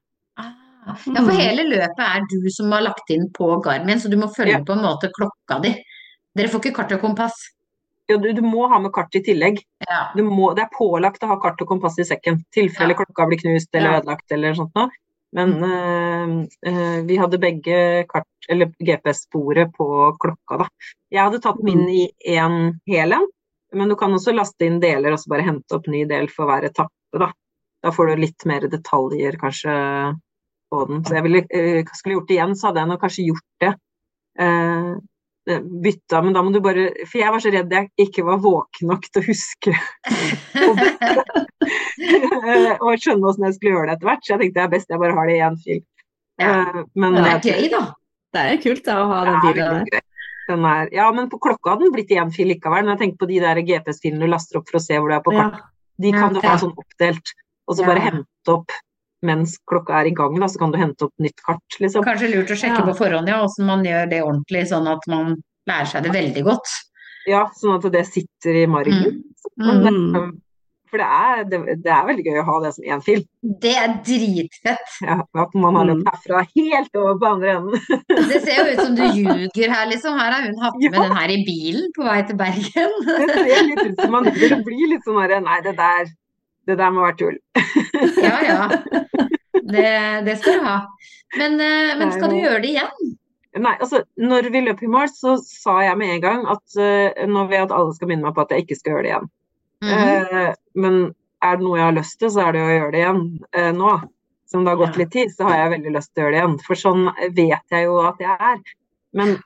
Ja, 0.88 0.94
for 1.20 1.32
Mm. 1.34 1.36
hele 1.36 1.62
løpet 1.68 2.00
er 2.04 2.24
du 2.30 2.48
som 2.50 2.72
har 2.72 2.80
lagt 2.86 3.10
inn 3.10 3.28
på 3.36 3.62
Garmin, 3.62 4.00
så 4.00 4.08
du 4.10 4.16
må 4.16 4.28
følge 4.34 4.58
Ja. 4.58 4.64
på 4.64 4.72
en 4.72 4.82
måte 4.84 5.10
klokka 5.12 5.60
di. 5.62 5.74
Dere 6.36 6.48
får 6.48 6.60
ikke 6.64 6.74
kart 6.76 6.92
og 6.92 7.00
kompass. 7.02 7.34
Ja, 8.08 8.16
du, 8.16 8.32
du 8.32 8.40
må 8.40 8.68
ha 8.70 8.78
med 8.80 8.92
kart 8.92 9.14
i 9.14 9.20
tillegg. 9.20 9.58
Ja. 9.84 10.08
Du 10.16 10.22
må, 10.24 10.54
det 10.56 10.64
er 10.64 10.70
pålagt 10.72 11.20
å 11.22 11.28
ha 11.28 11.36
kart 11.42 11.60
og 11.60 11.68
kompass 11.68 11.98
i 11.98 12.04
sekken, 12.08 12.40
tilfelle 12.54 12.94
Ja. 12.96 13.02
klokka 13.04 13.26
blir 13.28 13.38
knust 13.42 13.68
eller 13.74 14.00
ødelagt 14.00 14.32
eller 14.32 14.54
sånt 14.54 14.72
noe. 14.74 14.88
Men 15.34 15.50
eh, 15.62 16.46
eh, 16.70 17.02
vi 17.04 17.16
hadde 17.20 17.36
begge 17.38 18.06
kart, 18.08 18.24
eller 18.48 18.72
GPS-sporet 18.80 19.74
på 19.76 20.16
klokka, 20.18 20.58
da. 20.62 20.68
Jeg 21.12 21.20
hadde 21.22 21.42
tatt 21.42 21.62
min 21.62 21.84
i 21.92 22.08
én 22.26 22.78
hel 22.88 23.12
en, 23.12 23.26
men 23.74 23.88
du 23.90 23.94
kan 23.94 24.10
også 24.16 24.32
laste 24.34 24.64
inn 24.64 24.80
deler 24.80 25.12
og 25.12 25.18
så 25.20 25.28
bare 25.28 25.44
hente 25.44 25.76
opp 25.76 25.86
ny 25.86 26.06
del 26.08 26.28
for 26.32 26.46
hver 26.48 26.64
etappe, 26.64 27.18
da. 27.18 27.28
Da 27.84 27.90
får 27.92 28.06
du 28.16 28.22
litt 28.22 28.46
mer 28.46 28.60
detaljer 28.72 29.36
kanskje 29.36 30.16
på 30.70 30.84
den. 30.88 31.04
Så 31.04 31.14
jeg 31.18 31.22
ville, 31.26 31.42
eh, 31.50 31.84
skulle 31.94 32.16
gjort 32.18 32.28
det 32.28 32.36
igjen, 32.38 32.54
så 32.56 32.68
hadde 32.70 32.80
jeg 32.82 32.88
nok 32.92 33.00
kanskje 33.04 33.26
gjort 33.28 33.46
det. 33.64 33.72
Eh, 34.38 34.90
eh, 35.50 35.60
bytta, 35.84 36.22
men 36.22 36.32
da 36.36 36.42
må 36.44 36.52
du 36.54 36.60
bare 36.62 36.90
For 37.08 37.18
jeg 37.18 37.32
var 37.34 37.40
så 37.42 37.50
redd 37.50 37.72
jeg 37.72 37.88
ikke 38.04 38.22
var 38.26 38.38
våken 38.44 38.88
nok 38.92 39.06
til 39.10 39.22
å 39.22 39.26
huske 39.26 39.72
å 39.74 40.74
bytte. 40.82 41.24
og 42.80 42.98
skjønne 43.00 43.26
åssen 43.30 43.46
jeg 43.48 43.56
skulle 43.56 43.72
gjøre 43.74 43.86
det 43.88 43.96
etter 43.96 44.10
hvert. 44.10 44.24
Så 44.26 44.34
jeg 44.34 44.40
tenkte 44.42 44.58
det 44.60 44.66
er 44.66 44.74
best 44.76 44.92
jeg 44.92 45.00
bare 45.02 45.16
har 45.18 45.26
det 45.30 45.38
i 45.38 45.44
én 45.48 45.56
fil. 45.64 45.80
Eh, 46.38 46.82
men 46.94 47.16
Det 47.18 47.32
er 47.32 47.40
gøy, 47.52 47.70
da. 47.72 47.82
Det 48.36 48.44
er 48.44 48.60
kult 48.62 48.84
da, 48.84 48.98
å 49.02 49.08
ha 49.10 49.20
den 49.24 49.34
Ja, 49.58 49.72
der. 49.72 50.02
er, 50.68 50.88
ja, 50.92 51.06
men 51.16 51.28
på 51.32 51.38
klokka 51.40 51.74
hadde 51.74 51.86
den 51.88 51.94
blitt 51.96 52.12
én 52.14 52.30
fil 52.32 52.48
likevel. 52.52 52.84
Når 52.84 52.94
jeg 52.96 53.00
tenker 53.02 53.20
på 53.24 53.28
de 53.32 53.40
der 53.40 53.60
GPS-filene 53.64 54.20
du 54.20 54.30
laster 54.30 54.60
opp 54.60 54.68
for 54.70 54.78
å 54.78 54.84
se 54.84 54.98
hvor 55.00 55.08
du 55.10 55.16
er 55.16 55.24
på 55.24 55.32
kart, 55.34 55.58
Ja. 55.58 55.66
de 55.98 56.12
kan 56.12 56.34
Ja, 56.34 56.40
du 56.40 56.46
ha 56.46 56.56
sånn 56.60 56.76
oppdelt. 56.76 57.32
Og 57.68 57.76
så 57.76 57.84
bare 57.84 58.00
hente 58.04 58.52
opp 58.52 58.70
mens 59.26 59.56
klokka 59.68 60.00
er 60.00 60.10
i 60.10 60.14
gang, 60.14 60.36
da, 60.40 60.46
så 60.48 60.58
kan 60.62 60.70
du 60.74 60.78
hente 60.78 61.08
opp 61.08 61.14
nytt 61.22 61.40
kart, 61.46 61.78
liksom. 61.82 62.04
Kanskje 62.06 62.30
lurt 62.34 62.50
å 62.54 62.58
sjekke 62.58 62.82
Ja. 62.82 62.86
på 62.86 62.96
forhånd, 62.98 63.28
ja, 63.28 63.40
åssen 63.44 63.66
man 63.66 63.82
gjør 63.84 64.10
det 64.10 64.22
ordentlig, 64.22 64.66
sånn 64.70 64.86
at 64.90 65.06
man 65.10 65.36
lærer 65.68 65.86
seg 65.90 66.02
det 66.06 66.12
veldig 66.14 66.44
godt. 66.46 66.68
Ja, 67.28 67.46
sånn 67.58 67.76
at 67.82 67.90
det 67.92 68.06
sitter 68.06 68.62
i 68.62 68.66
margen. 68.70 69.24
Mm. 69.60 70.14
Mm. 70.14 70.36
For 70.88 70.96
det 71.02 71.04
er, 71.04 71.42
det, 71.44 71.58
det 71.84 71.90
er 71.92 72.06
veldig 72.08 72.22
gøy 72.24 72.38
å 72.40 72.44
ha 72.46 72.54
det 72.64 72.70
som 72.72 72.84
én 72.88 73.02
fil. 73.04 73.18
Det 73.44 73.74
er 73.76 73.90
dritfett. 74.06 74.94
Ja, 75.04 75.18
at 75.42 75.52
man 75.60 75.76
har 75.76 75.84
den 75.90 75.98
løpt 76.00 76.08
herfra 76.14 76.40
helt 76.56 76.96
over 76.96 77.18
på 77.20 77.28
andre 77.34 77.50
enden. 77.58 77.82
Det 78.30 78.38
ser 78.46 78.62
jo 78.62 78.70
ut 78.72 78.80
som 78.86 78.94
du 78.96 79.02
ljuger 79.18 79.74
her, 79.74 79.84
liksom. 79.90 80.16
Her 80.16 80.32
har 80.32 80.46
hun 80.46 80.56
hatt 80.62 80.78
Ja. 80.80 80.88
med 80.94 81.00
den 81.02 81.16
her 81.18 81.34
i 81.34 81.42
bilen 81.44 81.90
på 81.98 82.06
vei 82.08 82.22
til 82.30 82.38
Bergen. 82.40 82.96
Det 83.04 83.28
ser 83.34 83.66
litt 83.68 83.84
ut 83.90 84.00
som 84.00 84.16
man 84.16 84.30
blir 84.32 84.88
litt 84.94 85.04
sånn 85.04 85.20
herre 85.20 85.42
Nei, 85.44 85.58
det 85.68 85.76
der, 85.76 86.08
det 86.68 86.76
der 86.78 86.92
må 86.94 87.06
være 87.06 87.18
tull. 87.22 87.38
Ja, 88.28 88.38
ja. 88.44 88.64
Det, 89.68 89.88
det 90.26 90.34
skal 90.40 90.58
du 90.58 90.64
ha. 90.64 90.76
Men, 91.36 91.60
eh, 91.60 91.96
men 91.98 92.12
skal 92.12 92.32
du 92.32 92.38
gjøre 92.38 92.60
det 92.64 92.74
igjen? 92.74 93.14
Nei, 93.58 93.74
altså, 93.80 94.02
når 94.20 94.50
vi 94.52 94.62
løp 94.64 94.82
i 94.84 94.90
mål, 94.90 95.08
så 95.12 95.34
sa 95.42 95.78
jeg 95.82 95.98
med 95.98 96.14
en 96.14 96.22
gang 96.22 96.44
at 96.52 96.78
uh, 96.78 97.24
nå 97.28 97.46
vil 97.48 97.58
jeg 97.58 97.66
at 97.66 97.74
alle 97.74 97.94
skal 97.96 98.10
minne 98.10 98.26
meg 98.26 98.36
på 98.36 98.44
at 98.44 98.52
jeg 98.54 98.66
ikke 98.66 98.78
skal 98.78 98.94
gjøre 98.94 99.04
det 99.04 99.10
igjen. 99.12 99.30
Mm 99.82 99.90
-hmm. 99.90 100.36
uh, 100.36 100.54
men 100.74 100.94
er 101.42 101.56
det 101.56 101.64
noe 101.64 101.78
jeg 101.78 101.86
har 101.86 101.96
lyst 101.96 102.18
til, 102.20 102.30
så 102.30 102.40
er 102.44 102.52
det 102.52 102.62
å 102.62 102.76
gjøre 102.76 102.92
det 102.92 103.00
igjen 103.02 103.22
uh, 103.58 103.72
nå. 103.80 103.92
Som 104.48 104.64
det 104.64 104.70
har 104.72 104.80
gått 104.80 104.96
Ja. 104.96 104.98
litt 105.02 105.12
tid, 105.12 105.34
så 105.36 105.44
har 105.44 105.56
jeg 105.56 105.70
veldig 105.70 105.92
lyst 105.96 106.14
til 106.14 106.22
å 106.22 106.24
gjøre 106.24 106.34
det 106.34 106.40
igjen. 106.40 106.58
For 106.66 106.74
sånn 106.74 107.02
vet 107.36 107.66
jeg 107.70 107.84
jo 107.84 107.98
at 108.00 108.20
jeg 108.20 108.36
er. 108.40 108.58
Men 109.12 109.36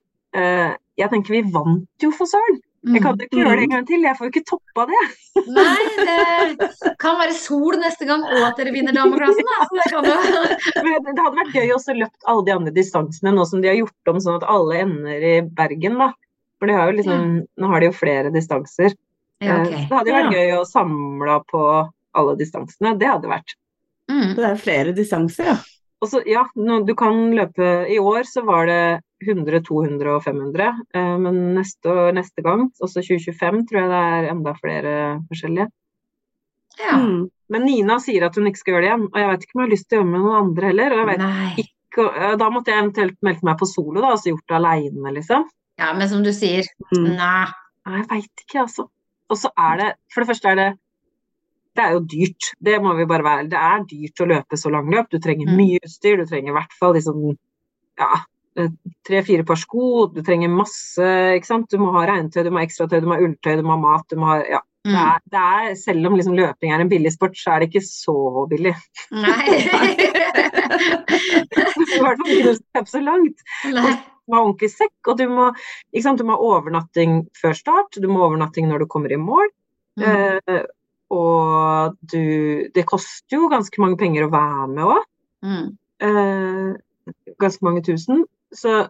jeg 0.97 1.11
tenker 1.11 1.35
vi 1.35 1.43
vant 1.43 2.05
jo 2.05 2.11
for 2.15 2.27
søren. 2.31 2.61
Jeg 2.83 3.03
kan 3.05 3.15
jo 3.15 3.27
ikke 3.29 3.39
gjøre 3.39 3.59
det 3.61 3.67
en 3.69 3.75
gang 3.77 3.85
til. 3.87 4.03
Jeg 4.03 4.19
får 4.19 4.27
jo 4.27 4.33
ikke 4.33 4.49
toppa 4.49 4.85
det. 4.91 5.03
Nei, 5.57 5.83
det 5.99 6.71
kan 7.03 7.19
være 7.21 7.37
sol 7.39 7.79
neste 7.79 8.09
gang, 8.09 8.25
og 8.27 8.47
at 8.49 8.59
dere 8.59 8.73
vinner 8.75 8.97
dameklassen, 8.97 9.47
da. 9.47 9.69
Så 9.69 9.79
det 9.79 9.87
kan 9.93 10.09
jo 10.09 10.91
Men 11.05 11.07
det 11.07 11.23
hadde 11.23 11.39
vært 11.39 11.55
gøy 11.55 11.75
også 11.77 11.95
løpt 11.99 12.29
alle 12.33 12.45
de 12.49 12.55
andre 12.57 12.75
distansene 12.75 13.35
nå 13.37 13.47
som 13.47 13.63
de 13.63 13.71
har 13.71 13.79
gjort 13.79 14.13
om 14.13 14.19
sånn 14.25 14.41
at 14.41 14.49
alle 14.51 14.83
ender 14.83 15.29
i 15.31 15.35
Bergen, 15.47 16.01
da. 16.03 16.11
For 16.59 16.71
de 16.71 16.79
har 16.79 16.91
jo 16.91 16.99
liksom, 16.99 17.31
nå 17.59 17.71
har 17.71 17.83
de 17.83 17.91
jo 17.91 17.95
flere 17.97 18.35
distanser. 18.35 18.97
Ja, 19.43 19.61
okay. 19.63 19.87
det 19.87 19.97
hadde 19.97 20.11
jo 20.11 20.19
vært 20.19 20.37
gøy 20.37 20.53
å 20.59 20.67
samle 20.67 21.39
på 21.51 21.63
alle 22.19 22.35
distansene. 22.39 22.97
Det 22.99 23.09
hadde 23.11 23.31
vært. 23.31 23.57
Mm. 24.11 24.35
Det 24.39 24.45
er 24.47 24.61
flere 24.61 24.95
distanser, 24.97 25.55
ja. 25.55 25.57
Så, 26.03 26.19
ja, 26.27 26.43
du 26.55 26.97
kan 26.99 27.29
løpe 27.31 27.67
I 27.87 28.01
år 28.03 28.27
så 28.27 28.43
var 28.43 28.67
det 28.67 28.83
100, 29.27 29.61
200 29.69 30.15
og 30.17 30.23
500. 30.25 30.69
eh, 30.95 31.17
Men 31.19 31.55
neste, 31.57 31.95
neste 32.17 32.43
gang, 32.43 32.69
også 32.83 33.03
2025, 33.03 33.63
tror 33.69 33.81
jeg 33.81 33.91
det 33.93 34.03
er 34.09 34.31
enda 34.33 34.53
flere 34.59 34.95
forskjellige. 35.31 35.69
Ja. 36.81 36.97
Mm. 36.99 37.29
Men 37.53 37.67
Nina 37.69 37.99
sier 38.01 38.25
at 38.27 38.37
hun 38.39 38.47
ikke 38.49 38.63
skal 38.63 38.75
gjøre 38.75 38.83
det 38.87 38.91
igjen. 38.91 39.07
Og 39.13 39.19
jeg 39.21 39.29
vet 39.33 39.43
ikke 39.45 39.57
om 39.57 39.61
jeg 39.63 39.67
har 39.69 39.75
lyst 39.75 39.89
til 39.91 39.99
å 39.99 40.01
gjøre 40.01 40.07
det 40.09 40.13
med 40.13 40.25
noen 40.27 40.39
andre 40.43 40.71
heller. 40.71 40.93
Og 40.93 41.01
jeg 41.03 41.09
vet 41.11 41.65
ikke, 41.67 42.07
da 42.41 42.49
måtte 42.55 42.73
jeg 42.73 42.81
eventuelt 42.83 43.19
meldt 43.29 43.43
meg 43.45 43.59
på 43.61 43.69
solo, 43.69 43.99
da, 44.01 44.13
altså 44.15 44.31
gjort 44.33 44.47
det 44.49 44.57
aleine, 44.57 45.13
liksom. 45.19 45.45
Ja, 45.81 45.91
men 45.97 46.09
som 46.09 46.23
du 46.25 46.33
sier, 46.33 46.65
Mm. 46.93 47.11
nei. 47.17 47.47
Nei, 47.87 47.99
jeg 47.99 48.09
veit 48.09 48.43
ikke, 48.47 48.61
altså. 48.63 48.89
Og 49.33 49.37
så 49.37 49.51
er 49.59 49.77
det 49.81 49.95
For 50.13 50.21
det 50.23 50.29
første 50.29 50.49
er 50.51 50.55
det 50.57 50.71
Det 51.75 51.83
er 51.85 51.93
jo 51.95 52.01
dyrt. 52.01 52.49
Det 52.61 52.81
må 52.83 52.95
vi 52.97 53.07
bare 53.09 53.25
være. 53.25 53.49
Det 53.49 53.57
er 53.59 53.85
dyrt 53.89 54.21
å 54.21 54.27
løpe 54.29 54.57
så 54.61 54.71
lang 54.71 54.91
løp. 54.93 55.09
Du 55.11 55.19
trenger 55.19 55.49
Mm. 55.49 55.57
mye 55.57 55.79
utstyr. 55.83 56.17
Du 56.19 56.27
trenger 56.27 56.51
i 56.53 56.57
hvert 56.59 56.73
fall 56.79 56.93
liksom 56.95 57.37
ja, 57.99 58.09
tre-fire 59.07 59.45
par 59.49 59.57
sko. 59.61 60.07
Du 60.13 60.21
trenger 60.27 60.51
masse, 60.53 61.07
ikke 61.39 61.49
sant. 61.49 61.71
Du 61.73 61.79
må 61.81 61.93
ha 61.97 62.05
regntøy, 62.11 62.43
du 62.45 62.51
må 62.53 62.61
ha 62.61 62.67
ekstratøy, 62.67 63.01
du 63.01 63.09
må 63.09 63.17
ha 63.17 63.25
ulltøy, 63.25 63.57
du 63.61 63.65
må 63.67 63.77
ha 63.77 63.81
mat, 63.87 64.07
du 64.13 64.17
må 64.21 64.27
ha 64.35 64.43
Ja. 64.45 64.61
Det 64.83 64.91
Mm. 64.91 64.97
er, 64.99 65.19
det 65.31 65.39
er, 65.39 65.75
selv 65.79 66.07
om 66.09 66.17
liksom 66.19 66.35
løping 66.35 66.73
er 66.75 66.81
en 66.83 66.89
billig 66.91 67.13
sport, 67.15 67.37
så 67.39 67.53
er 67.53 67.61
det 67.61 67.69
ikke 67.71 67.85
så 67.87 68.49
billig. 68.51 68.73
Nei. 69.15 69.45
I 70.83 72.01
hvert 72.03 72.19
fall 72.19 72.33
ikke 72.33 72.43
når 72.43 72.49
du 72.49 72.55
skal 72.59 72.87
så 72.91 73.03
langt. 73.05 73.45
Nei. 73.71 73.93
Du 74.23 74.33
må 74.33 74.39
ha 74.39 74.43
ordentlig 74.43 74.71
sekk, 74.73 74.95
og 75.11 75.19
du 75.19 75.25
må, 75.31 75.49
ikke 75.93 76.03
sant? 76.03 76.19
du 76.19 76.27
må 76.27 76.35
ha 76.35 76.49
overnatting 76.57 77.29
før 77.39 77.55
start. 77.59 77.99
Du 78.01 78.09
må 78.11 78.23
ha 78.23 78.29
overnatting 78.31 78.67
når 78.71 78.83
du 78.85 78.89
kommer 78.91 79.13
i 79.15 79.21
mål. 79.21 79.51
Mm. 80.01 80.05
Eh, 80.09 80.63
og 81.13 81.97
du 82.09 82.69
Det 82.75 82.87
koster 82.89 83.37
jo 83.37 83.51
ganske 83.53 83.83
mange 83.83 83.99
penger 84.01 84.27
å 84.27 84.33
være 84.33 84.69
med 84.73 84.85
òg. 84.97 85.03
Mm. 85.45 85.67
Eh, 86.07 86.71
ganske 87.43 87.67
mange 87.67 87.83
tusen. 87.87 88.25
Så 88.57 88.83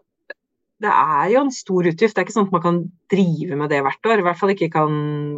det 0.83 0.91
er 0.91 1.29
jo 1.33 1.43
en 1.45 1.53
stor 1.55 1.87
utgift. 1.87 2.15
Det 2.15 2.23
er 2.23 2.27
ikke 2.27 2.35
sånn 2.35 2.49
at 2.49 2.57
man 2.57 2.65
kan 2.65 2.81
drive 3.13 3.59
med 3.59 3.71
det 3.71 3.83
hvert 3.87 4.09
år. 4.11 4.23
I 4.23 4.27
hvert 4.27 4.41
fall 4.41 4.55
ikke 4.55 4.71
kan, 4.75 4.97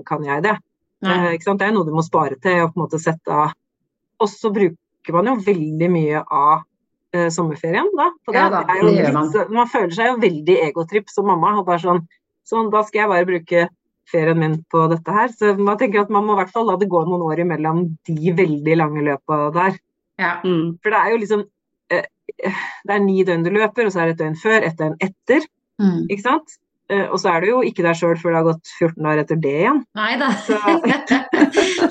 kan 0.09 0.25
jeg 0.25 0.45
det. 0.47 0.57
Eh, 1.05 1.31
ikke 1.37 1.49
sant? 1.49 1.61
Det 1.61 1.69
er 1.69 1.75
noe 1.77 1.87
du 1.87 1.93
må 1.95 2.05
spare 2.05 2.39
til 2.43 2.63
og 2.65 2.73
på 2.73 2.79
en 2.79 2.85
måte 2.87 3.01
sette 3.03 3.29
av. 3.35 3.53
Og 4.23 4.31
så 4.31 4.51
bruker 4.55 5.17
man 5.17 5.29
jo 5.29 5.37
veldig 5.45 5.89
mye 5.93 6.23
av 6.25 6.65
eh, 7.15 7.29
sommerferien 7.35 7.91
da, 7.99 8.11
på 8.25 8.35
det. 8.35 8.41
Ja 8.41 8.51
da, 8.53 8.65
er 8.65 8.81
jo 8.81 8.91
det 8.91 8.99
litt 9.01 9.17
man. 9.17 9.33
man 9.53 9.71
føler 9.71 9.97
seg 9.97 10.13
jo 10.13 10.21
veldig 10.25 10.59
egotripp 10.71 11.13
som 11.13 11.29
mamma. 11.29 11.57
og 11.61 11.69
bare 11.69 11.83
sånn, 11.83 12.05
sånn, 12.49 12.71
Da 12.73 12.85
skal 12.87 13.05
jeg 13.05 13.13
bare 13.13 13.29
bruke 13.29 13.67
ferien 14.11 14.41
min 14.41 14.59
på 14.73 14.87
dette 14.93 15.17
her. 15.17 15.33
Så 15.33 15.55
man 15.59 15.81
tenker 15.81 16.05
at 16.05 16.13
man 16.13 16.27
må 16.27 16.37
i 16.37 16.43
hvert 16.43 16.55
fall 16.55 16.71
la 16.71 16.79
det 16.81 16.91
gå 16.93 17.05
noen 17.05 17.25
år 17.25 17.45
imellom 17.45 17.85
de 18.09 18.37
veldig 18.37 18.79
lange 18.81 19.05
løpa 19.05 19.49
der. 19.57 19.77
Ja. 20.21 20.39
Mm. 20.45 20.79
For 20.81 20.95
det 20.95 21.01
er 21.01 21.13
jo 21.13 21.21
liksom 21.21 21.45
det 22.29 22.97
er 22.97 23.03
ni 23.05 23.25
døgn 23.27 23.47
du 23.47 23.53
løper, 23.55 23.89
og 23.89 23.95
så 23.95 24.03
er 24.05 24.11
det 24.13 24.17
et 24.19 24.23
døgn 24.25 24.37
før, 24.41 24.61
et 24.67 24.79
døgn 24.79 24.99
etter. 25.05 25.49
Mm. 25.83 26.05
Ikke 26.09 26.25
sant? 26.25 26.59
Eh, 26.93 27.07
Og 27.09 27.17
så 27.21 27.31
er 27.33 27.41
du 27.41 27.47
jo 27.49 27.61
ikke 27.65 27.85
deg 27.87 27.97
sjøl 27.97 28.19
før 28.21 28.35
det 28.35 28.41
har 28.41 28.47
gått 28.51 28.73
14 28.77 29.07
dager 29.07 29.23
etter 29.23 29.39
det 29.41 29.53
igjen. 29.63 29.79
Nei 29.97 30.11
da. 30.21 30.29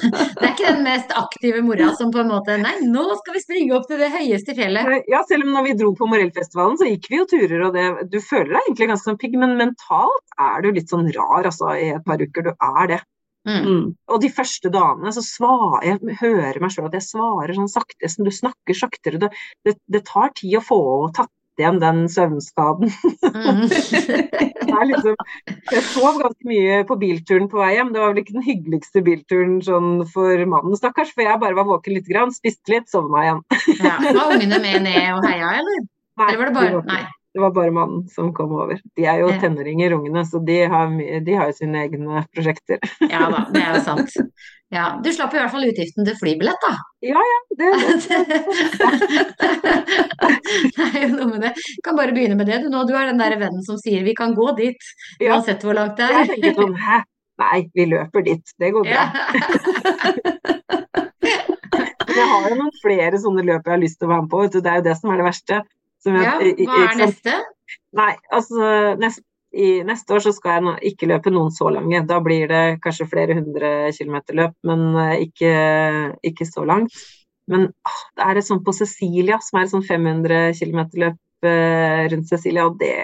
Det 0.03 0.43
er 0.43 0.51
ikke 0.51 0.69
den 0.69 0.84
mest 0.86 1.13
aktive 1.17 1.61
mora 1.65 1.89
som 1.97 2.11
på 2.13 2.21
en 2.21 2.29
måte 2.29 2.55
Nei, 2.61 2.73
nå 2.86 3.03
skal 3.19 3.36
vi 3.36 3.41
springe 3.41 3.73
opp 3.77 3.88
til 3.89 4.01
det 4.01 4.11
høyeste 4.13 4.55
fjellet. 4.57 5.07
Ja, 5.09 5.23
selv 5.29 5.47
om 5.47 5.53
når 5.55 5.67
vi 5.67 5.75
dro 5.79 5.91
på 5.97 6.07
Morellfestivalen, 6.11 6.77
så 6.79 6.89
gikk 6.89 7.09
vi 7.09 7.19
jo 7.21 7.25
turer, 7.29 7.65
og 7.67 7.77
det 7.77 7.88
Du 8.13 8.19
føler 8.21 8.51
deg 8.53 8.67
egentlig 8.67 8.89
ganske 8.91 9.09
sånn 9.09 9.19
pigg, 9.21 9.38
men 9.41 9.57
mentalt 9.59 10.38
er 10.45 10.61
du 10.63 10.69
litt 10.75 10.93
sånn 10.93 11.09
rar, 11.15 11.49
altså, 11.49 11.73
i 11.73 11.89
et 11.95 12.05
par 12.05 12.21
uker. 12.21 12.49
Du 12.49 12.53
er 12.53 12.91
det. 12.93 12.99
Mm. 13.44 13.64
Mm. 13.68 13.86
Og 14.08 14.22
de 14.24 14.30
første 14.32 14.72
dagene 14.72 15.12
så 15.16 15.24
svarer 15.26 15.88
jeg 15.89 16.18
hører 16.22 16.62
meg 16.64 16.72
sjøl 16.72 16.88
at 16.88 16.98
jeg 17.00 17.10
svarer 17.10 17.56
sånn 17.58 17.72
sakte, 17.72 18.10
som 18.12 18.28
du 18.28 18.32
snakker 18.32 18.78
saktere. 18.78 19.20
Det, 19.20 19.32
det, 19.68 19.78
det 19.91 20.06
tar 20.08 20.32
tid 20.38 20.60
å 20.60 20.64
få 20.64 20.84
tatt 21.16 21.32
igjen 21.60 21.80
den 21.82 22.06
søvnskaden. 22.10 22.91
Mm. 23.34 23.66
Liksom, 24.84 25.16
jeg 25.70 25.84
sov 25.94 26.18
ganske 26.20 26.48
mye 26.50 26.80
på 26.89 26.98
bilturen 27.00 27.46
på 27.52 27.60
vei 27.62 27.76
hjem. 27.76 27.91
Det 27.94 28.02
var 28.02 28.12
vel 28.12 28.24
ikke 28.24 28.36
den 28.36 28.46
hyggeligste 28.48 29.04
bilturen 29.06 29.60
sånn 29.64 30.02
for 30.12 30.44
mannen, 30.50 30.76
stakkars. 30.80 31.14
For 31.14 31.24
jeg 31.24 31.39
bare 31.39 31.56
var 31.60 31.70
våken 31.70 31.96
litt, 31.96 32.10
grann, 32.10 32.34
spiste 32.36 32.74
litt, 32.74 32.89
sovna 32.91 33.22
igjen. 33.24 33.44
Ja. 33.78 34.00
Var 34.04 34.34
ungene 34.34 34.60
med 34.64 34.88
ned 34.88 35.12
og 35.14 35.28
heia, 35.30 35.54
eller? 35.62 35.86
Nei, 36.20 36.28
Eller 36.28 36.41
var 36.41 36.50
det 36.50 36.56
bare 36.58 36.82
Nei. 36.89 37.04
Det. 37.34 37.41
Var 37.41 37.51
bare 37.55 37.71
mannen 37.73 38.03
som 38.13 38.29
kom 38.38 38.51
over. 38.55 38.77
De 38.97 39.03
er 39.09 39.17
jo 39.23 39.27
Ja. 39.31 39.38
tenåringer, 39.41 39.93
ungene, 39.97 40.21
så 40.29 40.38
de 40.45 40.57
har, 40.69 40.88
de 41.25 41.34
har 41.39 41.45
jo 41.49 41.55
sine 41.57 41.77
egne 41.88 42.21
prosjekter. 42.36 42.77
Ja 43.13 43.21
da, 43.34 43.39
det 43.53 43.61
er 43.63 43.71
jo 43.77 43.81
sant. 43.88 44.11
Ja, 44.73 44.86
du 45.03 45.09
slapp 45.13 45.34
i 45.36 45.38
hvert 45.38 45.51
fall 45.53 45.67
utgiften 45.67 46.05
til 46.07 46.15
flybillett, 46.17 46.61
da. 46.65 46.73
Det, 47.03 47.13
det, 47.59 47.69
Det 50.73 50.86
er 50.88 51.01
jo 51.07 51.11
noe 51.17 51.27
med 51.29 51.39
det. 51.45 51.51
Du 51.77 51.81
kan 51.86 51.97
bare 51.99 52.13
begynne 52.15 52.38
med 52.39 52.47
det 52.49 52.57
du 52.63 52.67
nå. 52.73 52.79
Du 52.89 52.93
er 52.97 53.05
den 53.11 53.21
der 53.21 53.34
vennen 53.41 53.63
som 53.67 53.77
sier 53.81 54.01
vi 54.05 54.13
kan 54.17 54.31
gå 54.38 54.47
dit, 54.57 54.81
Ja. 55.21 55.27
uansett 55.36 55.61
hvor 55.65 55.75
langt 55.77 55.97
det 55.99 56.07
jeg 56.09 56.17
er. 56.21 56.25
tenker 56.34 56.53
sånn 56.57 56.75
Hæ? 56.79 56.97
Nei, 57.43 57.59
vi 57.73 57.84
løper 57.89 58.21
dit. 58.25 58.45
Det 58.61 58.69
går 58.75 58.84
bra. 58.86 58.93
Ja. 58.93 59.05
Jeg 62.13 62.25
har 62.29 62.43
jo 62.51 62.55
noen 62.59 62.75
flere 62.84 63.17
sånne 63.17 63.41
løp 63.47 63.63
jeg 63.65 63.73
har 63.73 63.81
lyst 63.81 63.97
til 63.97 64.05
å 64.05 64.11
være 64.11 64.21
med 64.25 64.29
på. 64.29 64.38
Vet 64.43 64.53
du. 64.53 64.59
Det 64.61 64.69
er 64.69 64.77
jo 64.77 64.86
det 64.86 64.93
som 64.99 65.09
er 65.09 65.17
det 65.17 65.25
verste. 65.25 65.55
Som 66.04 66.18
jeg, 66.20 66.26
Ja, 66.26 66.68
hva 66.68 66.80
er 66.89 66.97
neste? 66.99 67.36
Nei, 67.95 68.12
altså 68.34 68.70
nest, 68.99 69.24
i 69.54 69.68
neste 69.86 70.16
år 70.16 70.24
så 70.26 70.32
skal 70.34 70.58
jeg 70.58 70.64
nå 70.66 70.72
ikke 70.89 71.08
løpe 71.12 71.32
noen 71.34 71.51
så 71.54 71.70
lange. 71.74 72.01
Da 72.10 72.18
blir 72.26 72.47
det 72.49 72.64
kanskje 72.84 73.06
flere 73.12 73.36
hundre 73.38 73.70
kilometer 73.95 74.38
løp, 74.39 74.56
men 74.68 74.88
eh, 74.99 75.28
ikke, 75.28 75.51
ikke 76.32 76.47
så 76.49 76.66
langt. 76.68 76.95
Men 77.51 77.68
åh, 77.70 78.01
det 78.18 78.26
er 78.26 78.39
et 78.39 78.47
sånt 78.47 78.64
på 78.66 78.74
Cecilia, 78.76 79.38
som 79.43 79.60
er 79.60 79.68
et 79.68 79.74
sånn 79.74 79.86
500 79.86 80.54
km 80.60 80.82
løp 81.04 81.47
eh, 81.47 82.04
rundt 82.14 82.30
Cecilia, 82.32 82.66
og 82.70 82.80
det 82.82 82.95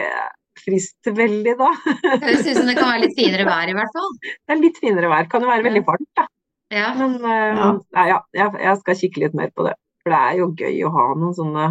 frister 0.60 1.14
veldig 1.16 1.54
da. 1.60 1.70
Det 1.86 2.18
høres 2.24 2.48
ut 2.48 2.58
som 2.58 2.68
det 2.68 2.76
kan 2.80 2.90
være 2.92 3.04
litt 3.06 3.16
finere 3.20 3.46
vær, 3.48 3.70
i 3.72 3.76
hvert 3.78 3.94
fall. 3.96 4.10
Det 4.50 4.56
er 4.56 4.62
litt 4.64 4.80
finere 4.82 5.12
vær. 5.12 5.28
Kan 5.32 5.46
jo 5.46 5.52
være 5.52 5.68
veldig 5.70 5.84
varmt, 5.88 6.10
da. 6.20 6.26
Ja. 6.74 6.90
Men 6.98 7.16
eh, 7.22 7.60
Ja. 7.60 7.70
nei, 7.96 8.08
ja, 8.12 8.18
jeg, 8.38 8.58
jeg 8.66 8.82
skal 8.82 8.98
kikke 9.04 9.24
litt 9.24 9.38
mer 9.38 9.54
på 9.56 9.68
det. 9.70 9.76
For 10.04 10.14
det 10.16 10.20
er 10.26 10.40
jo 10.42 10.50
gøy 10.58 10.82
å 10.88 10.92
ha 10.98 11.06
noen 11.14 11.36
sånne 11.38 11.70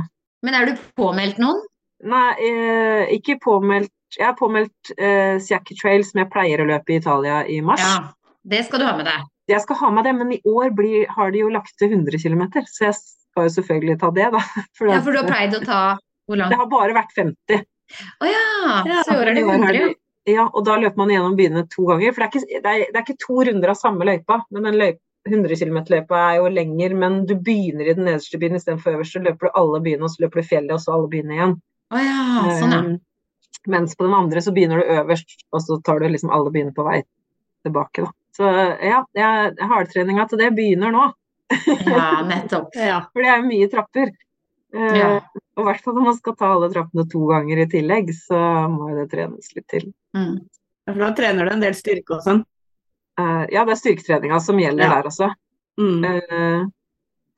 Men 0.49 0.57
er 0.57 0.71
du 0.71 0.79
påmeldt 0.97 1.37
noen? 1.43 1.59
Nei, 2.09 2.29
eh, 2.41 3.11
ikke 3.19 3.35
påmeldt. 3.45 3.93
Jeg 4.17 4.25
har 4.31 4.37
påmeldt 4.39 4.93
eh, 4.97 5.37
Siaki 5.45 5.75
Trail, 5.77 6.05
som 6.09 6.23
jeg 6.23 6.31
pleier 6.33 6.63
å 6.63 6.67
løpe 6.71 6.95
i 6.95 6.97
Italia 7.03 7.43
i 7.45 7.59
mars. 7.61 7.83
Ja, 7.85 8.07
det 8.49 8.63
skal 8.65 8.81
du 8.81 8.87
ha 8.89 8.95
med 8.97 9.05
deg. 9.11 9.27
Jeg 9.53 9.61
skal 9.67 9.77
ha 9.83 9.91
med 9.93 10.07
det, 10.09 10.15
men 10.17 10.33
i 10.33 10.39
år 10.49 10.71
blir, 10.77 11.05
har 11.13 11.35
de 11.35 11.43
jo 11.43 11.51
lagt 11.53 11.75
til 11.81 11.93
100 11.93 12.17
km, 12.23 12.47
så 12.65 12.87
jeg 12.87 12.97
skal 12.97 13.49
jo 13.51 13.53
selvfølgelig 13.59 13.99
ta 14.01 14.11
det, 14.17 14.31
da. 14.33 14.41
For 14.79 14.89
Ja, 14.89 15.03
for 15.05 15.13
du 15.13 15.21
har 15.21 15.29
pleid 15.29 15.57
å 15.59 15.61
ta 15.67 15.81
hvor 16.29 16.41
langt? 16.41 16.53
det 16.55 16.61
har 16.63 16.71
bare 16.73 16.97
vært 16.97 17.13
50. 17.17 17.63
Å 18.25 18.29
ja, 18.31 18.47
Ja, 18.89 19.03
så 19.05 19.13
i 19.13 19.21
år 19.21 19.31
er 19.35 19.37
det 19.37 19.45
I 19.45 19.51
100. 19.53 19.73
de- 19.77 20.33
Ja, 20.33 20.49
og 20.53 20.65
da 20.65 20.75
løper 20.81 21.01
man 21.01 21.13
gjennom 21.13 21.37
byene 21.37 21.67
to 21.73 21.85
ganger. 21.89 22.13
For 22.17 22.25
det 22.25 22.27
er 22.29 22.33
ikke, 22.33 22.63
det 22.65 22.73
er, 22.73 22.87
det 22.93 23.01
er 23.01 23.05
ikke 23.07 23.21
to 23.27 23.37
runder 23.49 23.73
av 23.73 23.79
samme 23.81 24.09
løypa, 24.09 24.43
men 24.53 24.65
den 24.71 24.77
løypa 24.81 25.01
100 25.29 25.57
km-løpet 25.57 26.15
er 26.17 26.37
jo 26.39 26.49
lenger, 26.53 26.95
men 26.95 27.19
du 27.27 27.35
begynner 27.35 27.89
i 27.89 27.95
den 27.97 28.07
nederste 28.07 28.39
byen 28.41 28.57
istedenfor 28.59 28.97
øverst. 28.97 29.17
Så 29.17 29.23
løper 29.25 29.49
du 29.49 29.59
alle 29.61 29.81
byene, 29.85 30.05
og 30.07 30.13
så 30.13 30.25
løper 30.25 30.41
du 30.41 30.49
fjellet, 30.51 30.73
og 30.77 30.83
så 30.83 30.95
alle 30.95 31.11
byene 31.13 31.37
igjen. 31.37 31.55
Oh 31.95 32.03
ja, 32.03 32.23
sånn 32.61 32.75
ja. 32.75 32.81
Eh, 32.85 33.05
Mens 33.69 33.97
på 33.97 34.07
den 34.07 34.15
andre 34.15 34.41
så 34.45 34.53
begynner 34.55 34.81
du 34.81 34.93
øverst, 34.95 35.35
og 35.53 35.61
så 35.65 35.77
tar 35.85 36.01
du 36.01 36.09
liksom 36.09 36.31
alle 36.33 36.53
byene 36.55 36.73
på 36.77 36.85
vei 36.87 37.03
tilbake, 37.67 38.07
da. 38.07 38.13
Så 38.39 38.53
ja, 38.87 39.03
hardtreninga 39.67 40.29
til 40.31 40.39
det 40.41 40.53
begynner 40.55 40.95
nå. 40.95 41.09
Ja, 41.89 42.23
nettopp. 42.29 42.77
Ja. 42.91 43.01
For 43.13 43.25
det 43.25 43.33
er 43.35 43.45
mye 43.45 43.69
trapper. 43.73 44.15
Uh, 44.77 44.95
Ja. 44.95 45.11
Og 45.59 45.65
i 45.65 45.67
hvert 45.67 45.83
fall 45.83 45.97
når 45.97 46.05
man 46.07 46.17
skal 46.21 46.37
ta 46.39 46.53
alle 46.55 46.69
trappene 46.71 47.03
to 47.11 47.25
ganger 47.27 47.65
i 47.65 47.67
tillegg, 47.73 48.13
så 48.15 48.39
må 48.71 48.93
jo 48.93 49.01
det 49.01 49.09
trenes 49.11 49.49
litt 49.57 49.67
til. 49.73 49.89
Mm. 50.15 50.37
For 50.87 51.03
da 51.03 51.09
trener 51.19 51.49
du 51.49 51.53
en 51.53 51.65
del 51.65 51.75
styrke 51.75 52.15
og 52.15 52.23
sånn. 52.23 52.45
Eh, 53.19 53.45
ja, 53.55 53.65
det 53.67 53.75
er 53.75 53.83
styrketreninga 53.83 54.41
som 54.41 54.59
gjelder 54.61 54.85
Ja. 54.85 54.95
der 54.95 55.11
også. 55.11 55.31
Mm. 55.79 56.05
Eh, 56.05 56.67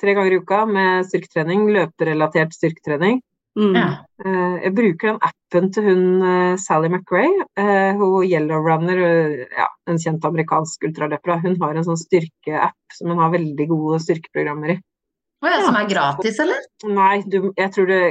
tre 0.01 0.15
ganger 0.15 0.33
i 0.33 0.41
uka 0.41 0.65
med 0.67 1.07
styrketrening, 1.07 1.69
løperelatert 1.75 2.55
styrketrening. 2.57 3.21
Mm. 3.59 3.75
Ja. 3.75 3.89
Eh, 4.25 4.57
jeg 4.65 4.75
bruker 4.77 5.11
den 5.11 5.21
appen 5.27 5.71
til 5.75 5.87
hun 5.89 6.57
Sally 6.61 6.89
McRae, 6.89 7.31
eh, 7.59 7.93
hun 7.99 8.25
Yellow 8.25 8.63
Runner, 8.63 8.99
eh, 8.99 9.47
ja, 9.57 9.67
en 9.91 9.99
kjent 9.99 10.25
amerikansk 10.25 10.87
ultraløper. 10.87 11.41
Hun 11.43 11.59
har 11.61 11.75
en 11.75 11.85
sånn 11.85 11.99
styrkeapp 11.99 12.97
som 12.97 13.11
hun 13.11 13.19
har 13.19 13.33
veldig 13.35 13.69
gode 13.69 14.01
styrkeprogrammer 14.05 14.77
i. 14.77 14.81
Oh, 15.43 15.49
ja, 15.49 15.63
som 15.65 15.77
er 15.77 15.89
gratis, 15.89 16.39
eller? 16.39 16.61
Nei, 16.85 17.23
du, 17.27 17.53
jeg 17.57 17.73
tror 17.73 17.87
det 17.89 18.03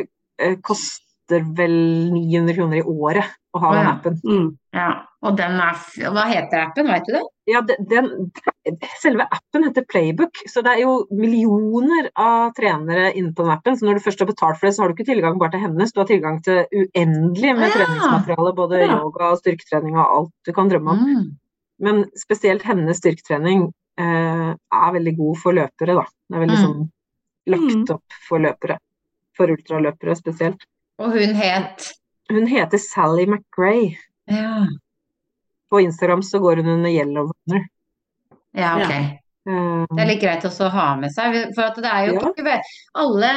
koster 0.65 1.43
vel 1.55 1.75
900 2.09 2.55
kroner 2.57 2.79
i 2.79 2.87
året 2.89 3.35
å 3.53 3.61
ha 3.61 3.73
den 3.75 3.85
ja. 3.85 3.91
appen. 3.93 4.19
Mm. 4.25 4.47
Ja. 4.73 4.89
Og 5.21 5.35
den 5.37 5.59
er 5.59 5.75
f 5.75 5.97
Hva 5.99 6.25
heter 6.29 6.63
appen, 6.63 6.87
veit 6.89 7.05
du 7.05 7.13
det? 7.17 7.25
Ja, 7.49 7.61
den, 7.65 7.85
den, 7.89 8.09
selve 9.01 9.25
appen 9.33 9.63
heter 9.65 9.85
Playbook, 9.89 10.37
så 10.51 10.61
det 10.61 10.75
er 10.75 10.81
jo 10.83 10.91
millioner 11.17 12.09
av 12.19 12.51
trenere 12.57 13.07
inne 13.17 13.31
på 13.33 13.45
den 13.47 13.53
appen. 13.55 13.77
Så 13.79 13.87
når 13.87 13.97
du 13.97 14.03
først 14.05 14.19
har 14.21 14.29
betalt 14.29 14.59
for 14.59 14.67
det, 14.69 14.73
så 14.75 14.83
har 14.83 14.91
du 14.91 14.95
ikke 14.97 15.07
tilgang 15.09 15.39
bare 15.41 15.55
til 15.55 15.63
hennes, 15.63 15.93
du 15.95 16.01
har 16.03 16.09
tilgang 16.11 16.37
til 16.45 16.65
uendelig 16.69 17.55
med 17.57 17.65
Ah, 17.65 17.69
ja. 17.71 17.75
treningsmateriale. 17.79 18.53
Både 18.59 18.81
Ja. 18.83 18.99
yoga 18.99 19.31
og 19.33 19.39
styrketrening 19.41 19.97
og 19.97 20.05
alt 20.17 20.31
du 20.45 20.53
kan 20.53 20.69
drømme 20.69 20.91
om. 20.91 20.99
Mm. 21.07 21.37
Men 21.79 22.03
spesielt 22.15 22.61
hennes 22.67 22.97
styrketrening 23.01 23.71
eh, 23.97 24.51
er 24.53 24.91
veldig 24.93 25.15
god 25.17 25.37
for 25.41 25.51
løpere, 25.57 25.95
da. 25.97 26.05
Det 26.29 26.35
er 26.37 26.45
veldig 26.45 26.57
Mm. 26.59 26.65
sånn 26.65 26.91
lagt 27.47 27.75
Mm. 27.75 27.89
opp 27.95 28.19
for 28.29 28.39
løpere. 28.39 28.77
For 29.35 29.47
ultraløpere 29.47 30.15
spesielt. 30.15 30.61
Og 30.99 31.11
hun 31.11 31.33
het 31.35 31.93
Hun 32.31 32.45
heter 32.45 32.77
Sally 32.77 33.25
McRae. 33.25 33.97
Ja, 34.29 34.67
På 35.69 35.81
Instagram 35.81 36.21
så 36.25 36.39
går 36.41 36.63
hun 36.63 36.67
under 36.77 36.89
Yellow 36.89 37.29
Runner. 37.31 37.65
ja 38.57 38.75
ok. 38.81 38.93
Ja. 39.49 39.85
Det 39.89 40.01
er 40.03 40.09
litt 40.09 40.21
greit 40.21 40.43
også 40.45 40.67
å 40.67 40.71
ha 40.73 40.95
med 40.99 41.11
seg, 41.15 41.35
for 41.55 41.63
at 41.69 41.75
det 41.81 41.89
er 41.89 42.07
jo 42.09 42.13
Ja. 42.19 42.29
ikke 42.33 42.61
alle 42.95 43.31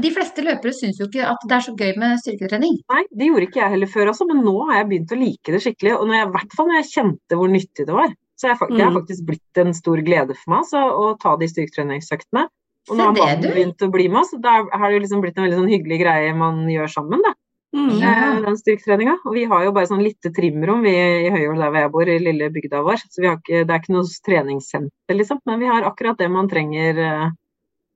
De 0.00 0.08
fleste 0.10 0.40
løpere 0.40 0.72
syns 0.72 0.96
jo 0.98 1.04
ikke 1.06 1.26
at 1.28 1.42
det 1.46 1.52
er 1.52 1.60
så 1.60 1.74
gøy 1.76 1.90
med 2.00 2.16
styrketrening. 2.22 2.78
Nei, 2.88 3.02
det 3.12 3.26
gjorde 3.28 3.44
ikke 3.46 3.60
jeg 3.60 3.70
heller 3.74 3.86
før 3.92 4.08
også, 4.08 4.26
men 4.26 4.40
nå 4.42 4.54
har 4.70 4.78
jeg 4.80 4.88
begynt 4.88 5.12
å 5.12 5.18
like 5.20 5.52
det 5.52 5.60
skikkelig. 5.60 5.92
Og 6.00 6.08
i 6.08 6.22
hvert 6.32 6.54
fall 6.56 6.66
når 6.70 6.78
jeg 6.80 6.92
kjente 6.94 7.36
hvor 7.36 7.48
nyttig 7.52 7.84
det 7.86 7.92
var. 7.92 8.08
Så 8.40 8.48
jeg, 8.48 8.56
det 8.72 8.80
har 8.84 8.90
Mm. 8.90 8.96
faktisk 9.02 9.26
blitt 9.28 9.60
en 9.60 9.74
stor 9.74 9.96
glede 10.00 10.32
for 10.34 10.48
meg 10.50 10.58
altså, 10.64 10.80
å 10.80 11.18
ta 11.20 11.36
de 11.36 11.46
styrketreningsøktene. 11.52 12.46
Og 12.88 12.96
nå 12.96 13.02
har 13.04 13.12
mannen 13.12 13.52
begynt 13.52 13.82
å 13.84 13.90
bli 13.92 14.08
med, 14.08 14.24
så 14.24 14.40
da 14.40 14.62
har 14.64 14.90
det 14.90 15.02
liksom 15.02 15.20
blitt 15.20 15.36
en 15.36 15.44
veldig 15.44 15.58
sånn 15.60 15.68
hyggelig 15.74 16.00
greie 16.00 16.34
man 16.34 16.64
gjør 16.72 16.88
sammen. 16.88 17.20
da. 17.22 17.34
Mm. 17.76 17.90
Ja. 18.00 18.12
eh, 18.32 18.38
den 18.46 18.56
styrketreninga. 18.56 19.16
Og 19.28 19.34
vi 19.36 19.44
har 19.50 19.64
jo 19.66 19.72
bare 19.76 19.88
sånn 19.90 20.02
lite 20.04 20.32
trimrom 20.34 20.82
vi, 20.86 20.94
i 21.26 21.32
Høyål 21.34 21.60
der 21.60 21.70
hvor 21.74 21.82
jeg 21.82 21.92
bor, 21.96 22.08
i 22.08 22.18
lille 22.22 22.48
bygda 22.54 22.80
vår. 22.86 23.02
Så 23.04 23.20
vi 23.22 23.28
har 23.30 23.36
ikke, 23.40 23.64
det 23.68 23.74
er 23.74 23.82
ikke 23.82 23.96
noe 23.96 24.14
treningssenter, 24.28 25.18
liksom. 25.20 25.42
Men 25.48 25.60
vi 25.60 25.68
har 25.70 25.88
akkurat 25.90 26.18
det 26.18 26.30
man 26.32 26.48
trenger 26.48 27.02
eh, 27.08 27.26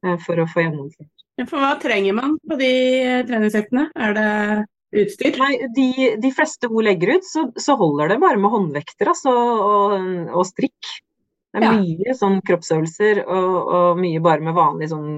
eh, 0.06 0.18
for 0.26 0.42
å 0.42 0.48
få 0.50 0.66
gjennomført. 0.66 1.08
Ja, 1.40 1.46
For 1.48 1.62
hva 1.62 1.72
trenger 1.80 2.12
man 2.18 2.36
på 2.44 2.58
de 2.60 2.68
treningssettene? 3.24 3.30
treningsøktene? 3.30 3.86
Er 3.96 4.16
det 4.18 5.06
utstyr? 5.06 5.38
Nei, 5.40 5.52
de, 5.76 5.86
de 6.20 6.32
fleste 6.34 6.68
hun 6.68 6.84
legger 6.84 7.14
ut, 7.16 7.24
så, 7.24 7.46
så 7.56 7.76
holder 7.80 8.10
det 8.12 8.18
bare 8.20 8.36
med 8.42 8.52
håndvekter 8.52 9.08
altså, 9.14 9.32
og, 9.32 9.94
og 10.34 10.44
strikk. 10.50 10.90
Det 11.50 11.62
er 11.62 11.64
Ja. 11.64 11.70
mye 11.80 12.14
sånn 12.14 12.36
kroppsøvelser 12.46 13.24
og, 13.24 13.54
og 13.74 13.98
mye 14.02 14.20
bare 14.22 14.44
med 14.44 14.54
vanlige 14.54 14.92
sånn 14.92 15.08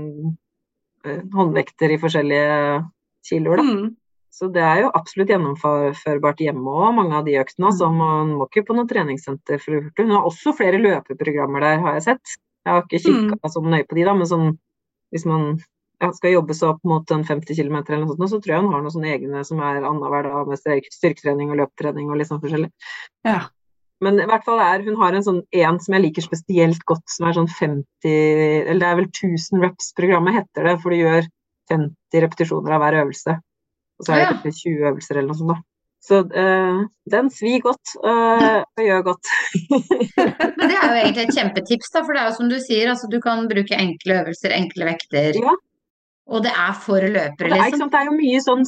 eh, 1.05 1.19
håndvekter 1.35 1.93
i 1.93 1.99
forskjellige 2.01 2.79
kiloer, 3.29 3.61
da. 3.61 3.67
Mm. 3.67 3.91
Så 4.33 4.49
det 4.53 4.63
er 4.65 4.79
jo 4.81 4.93
absolutt 4.97 5.29
gjennomførbart 5.29 6.41
hjemme 6.41 6.73
òg, 6.73 6.95
mange 6.97 7.19
av 7.19 7.27
de 7.27 7.37
øktene. 7.37 7.69
Mm. 7.69 7.99
man 7.99 8.33
må 8.39 8.49
ikke 8.49 8.65
på 8.71 8.77
noe 8.79 8.89
treningssenter 8.89 9.61
for 9.61 9.77
å. 9.77 9.83
Hun 9.99 10.15
har 10.15 10.25
også 10.29 10.55
flere 10.57 10.81
løpeprogrammer 10.81 11.61
der, 11.61 11.83
har 11.85 11.99
jeg 11.99 12.07
sett. 12.07 12.37
Jeg 12.65 12.73
har 12.73 12.83
ikke 12.87 13.03
kikka 13.05 13.37
Mm. 13.37 13.53
sånn 13.53 13.71
nøye 13.75 13.89
på 13.89 13.99
de, 13.99 14.05
da, 14.09 14.15
men 14.15 14.27
sånn 14.31 14.59
hvis 15.13 15.27
man 15.29 15.59
ja, 16.03 16.11
skal 16.17 16.33
jobbe 16.33 16.55
seg 16.57 16.73
opp 16.73 16.85
mot 16.89 17.11
en 17.15 17.25
50 17.25 17.55
km 17.55 17.77
eller 17.83 18.07
noe 18.07 18.17
sånt, 18.17 18.31
så 18.31 18.41
tror 18.43 18.55
jeg 18.55 18.65
hun 18.65 18.73
har 18.73 18.83
noen 18.83 18.95
sånne 18.95 19.13
egne 19.13 19.45
som 19.45 19.61
er 19.61 19.83
annenhver 19.83 20.27
dag 20.27 20.49
med 20.49 20.59
styrketrening 20.59 21.53
og 21.53 21.61
løpetrening 21.61 22.09
og 22.11 22.19
litt 22.19 22.31
sånn 22.31 22.41
forskjellig. 22.43 22.73
Ja. 23.29 23.43
Men 24.03 24.19
i 24.19 24.27
hvert 24.27 24.43
fall 24.43 24.59
er 24.59 24.83
hun 24.83 24.99
har 24.99 25.15
en 25.15 25.23
sånn 25.23 25.43
en 25.55 25.79
som 25.79 25.95
jeg 25.95 26.03
liker 26.09 26.25
spesielt 26.25 26.83
godt, 26.89 27.05
som 27.13 27.29
er 27.29 27.37
sånn 27.37 27.47
50 27.47 27.85
Eller 28.11 28.81
det 28.81 28.89
er 28.89 28.99
vel 28.99 29.07
1000 29.13 29.63
reps-programmet 29.63 30.41
heter 30.41 30.67
det, 30.67 30.75
for 30.83 30.91
du 30.91 30.99
gjør 31.05 31.29
50 31.71 32.25
repetisjoner 32.25 32.75
av 32.75 32.83
hver 32.83 32.99
øvelse. 33.05 33.37
Og 34.03 34.09
så 34.09 34.17
er 34.17 34.25
det 34.25 34.31
kanskje 34.33 34.73
20 34.75 34.89
øvelser 34.91 35.21
eller 35.21 35.31
noe 35.31 35.39
sånt, 35.39 35.53
da. 35.55 35.63
Så 36.03 36.19
uh, 36.27 36.81
den 37.15 37.29
svir 37.31 37.61
godt 37.63 37.93
uh, 38.03 38.65
og 38.67 38.83
gjør 38.83 39.05
godt. 39.07 39.29
Men 40.59 40.65
det 40.67 40.75
er 40.75 40.89
jo 40.89 40.97
egentlig 40.99 41.27
et 41.29 41.37
kjempetips, 41.37 41.93
da, 41.95 42.03
for 42.03 42.17
det 42.17 42.25
er 42.25 42.27
jo 42.27 42.39
som 42.41 42.49
du 42.51 42.57
sier, 42.59 42.91
altså 42.91 43.11
du 43.11 43.21
kan 43.23 43.47
bruke 43.51 43.79
enkle 43.79 44.17
øvelser, 44.25 44.57
enkle 44.57 44.89
vekter. 44.91 45.39
Ja. 45.39 45.55
Og 46.33 46.43
det 46.43 46.51
er 46.51 46.75
for 46.75 47.07
løpere, 47.07 47.53
liksom. 47.53 47.55
det, 47.55 47.61
er, 47.61 47.71
liksom. 47.71 47.93
det 47.93 48.01
er 48.01 48.11
jo 48.11 48.17
mye 48.19 48.43
sånn 48.43 48.67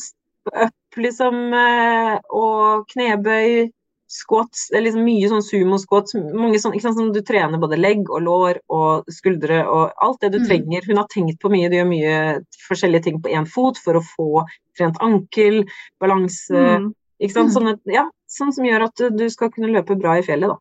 up, 0.52 0.98
liksom, 1.01 1.40
eh, 1.59 2.15
og 2.39 2.86
knebøy, 2.93 3.66
squats, 4.15 4.69
det 4.70 4.78
er 4.78 4.85
liksom 4.86 5.05
mye 5.07 5.28
sånn 5.31 5.43
sumo-squats. 5.43 6.15
Mange 6.39 6.61
sånn, 6.62 6.74
ikke 6.77 6.86
sant, 6.86 6.99
sånn, 7.01 7.12
du 7.15 7.20
trener 7.27 7.59
både 7.62 7.78
legg 7.81 8.07
og 8.07 8.23
lår 8.23 8.61
og 8.70 9.11
skuldre 9.11 9.65
og 9.66 9.93
alt 10.07 10.20
det 10.23 10.32
du 10.32 10.39
Mm. 10.39 10.47
trenger. 10.47 10.86
Hun 10.86 11.01
har 11.03 11.09
tenkt 11.11 11.41
på 11.43 11.51
mye, 11.51 11.69
du 11.69 11.77
gjør 11.77 11.89
mye 11.91 12.45
forskjellige 12.69 13.03
ting 13.09 13.20
på 13.20 13.32
én 13.35 13.47
fot 13.49 13.77
for 13.78 13.99
å 13.99 14.05
få 14.05 14.47
trent 14.78 14.97
ankel, 15.03 15.65
balanse, 16.01 16.55
Mm. 16.55 16.95
ikke 17.20 17.32
sant. 17.35 17.51
Mm. 17.51 17.55
Sånne, 17.57 17.81
ja, 17.86 18.09
sånn 18.28 18.53
som 18.55 18.65
gjør 18.65 18.85
at 18.85 18.95
du, 18.97 19.11
du 19.11 19.28
skal 19.31 19.51
kunne 19.51 19.73
løpe 19.74 19.99
bra 19.99 20.19
i 20.19 20.23
fjellet, 20.23 20.49
da. 20.49 20.59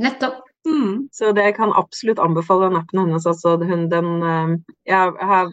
Nettopp. 0.00 0.42
Mm. 0.66 1.08
Så 1.12 1.34
det 1.34 1.56
kan 1.56 1.72
absolutt 1.72 2.18
anbefale 2.18 2.68
den 2.68 2.80
appen 2.80 3.00
hennes. 3.00 3.26
Altså, 3.26 3.56
hun, 3.62 3.88
den, 3.88 4.22
eh, 4.22 4.56
jeg 4.86 5.14
har 5.20 5.52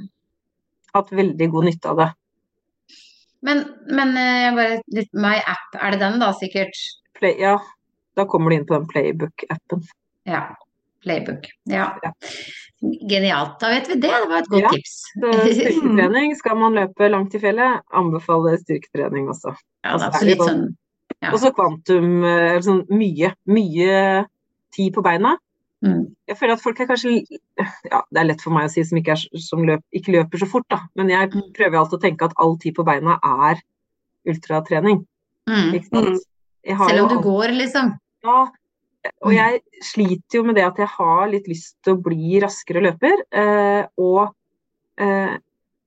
hatt 0.94 1.10
veldig 1.12 1.52
god 1.52 1.66
nytte 1.66 1.86
av 1.92 1.98
det. 1.98 2.14
Men, 3.46 3.66
men 3.92 4.18
eh, 4.18 4.52
bare 4.56 5.06
My 5.14 5.36
App, 5.46 5.76
er 5.76 5.92
det 5.92 6.00
den 6.00 6.20
da, 6.20 6.32
sikkert? 6.34 6.76
Play, 7.20 7.36
ja, 7.40 7.58
da 8.16 8.26
kommer 8.26 8.50
du 8.52 8.56
inn 8.58 8.66
på 8.68 8.76
den 8.78 8.88
Playbook-appen. 8.92 9.84
Ja. 10.28 10.44
Playbook. 11.04 11.46
Ja. 11.70 11.92
Ja. 12.04 12.12
Genialt. 13.10 13.60
Da 13.62 13.70
vet 13.72 13.88
vi 13.90 13.96
det. 13.96 14.10
Det 14.12 14.30
var 14.30 14.38
et 14.44 14.50
godt 14.52 14.62
Ja. 14.62 14.70
tips. 14.74 14.96
Styrketrening, 15.16 16.36
skal 16.36 16.58
man 16.60 16.74
løpe 16.76 17.08
langt 17.10 17.36
i 17.36 17.40
fjellet, 17.40 17.82
anbefaler 17.94 18.58
styrketrening 18.62 19.30
også. 19.32 19.54
Ja, 19.86 19.96
det 19.98 20.02
er 20.02 20.10
Altså, 20.10 20.26
litt 20.26 20.42
sånn 20.44 20.66
Ja. 21.22 21.32
Og 21.32 21.40
så 21.40 21.52
kvantum, 21.56 22.24
eller 22.26 22.62
sånn 22.66 22.82
mye, 22.90 23.32
mye 23.48 24.26
tid 24.76 24.94
på 24.94 25.02
beina. 25.06 25.38
mm. 25.86 26.02
Jeg 26.28 26.38
føler 26.38 26.54
at 26.54 26.62
folk 26.62 26.80
er 26.80 26.88
kanskje 26.90 27.14
Ja, 27.92 28.02
det 28.12 28.20
er 28.20 28.26
lett 28.26 28.42
for 28.42 28.52
meg 28.52 28.66
å 28.66 28.72
si 28.74 28.84
som 28.84 28.98
ikke, 28.98 29.12
er, 29.16 29.40
som 29.40 29.64
løp, 29.66 29.82
ikke 29.94 30.12
løper 30.18 30.38
så 30.42 30.48
fort, 30.50 30.66
da. 30.70 30.80
Men 30.96 31.08
jeg 31.10 31.30
Mm. 31.32 31.54
prøver 31.54 31.78
alltid 31.80 32.00
å 32.00 32.02
tenke 32.02 32.26
at 32.26 32.34
all 32.38 32.58
tid 32.58 32.76
på 32.76 32.84
beina 32.86 33.18
er 33.24 33.62
ultratrening. 34.28 35.06
Mm. 35.50 35.74
Ikke 35.78 35.90
sant? 35.94 36.24
Mm. 36.66 36.88
Selv 36.90 37.04
om 37.06 37.10
du 37.10 37.20
går, 37.24 37.54
liksom. 37.60 37.92
Ja, 38.26 38.40
og 39.22 39.32
Mm. 39.32 39.36
jeg 39.36 39.62
sliter 39.86 40.40
jo 40.40 40.44
med 40.44 40.56
det 40.56 40.64
at 40.66 40.78
jeg 40.82 40.88
har 40.88 41.28
litt 41.30 41.48
lyst 41.48 41.76
til 41.84 41.94
å 41.96 42.02
bli 42.02 42.40
raskere 42.42 42.82
løper, 42.82 43.22
eh, 43.32 43.86
og 44.02 44.34
eh, 44.98 45.38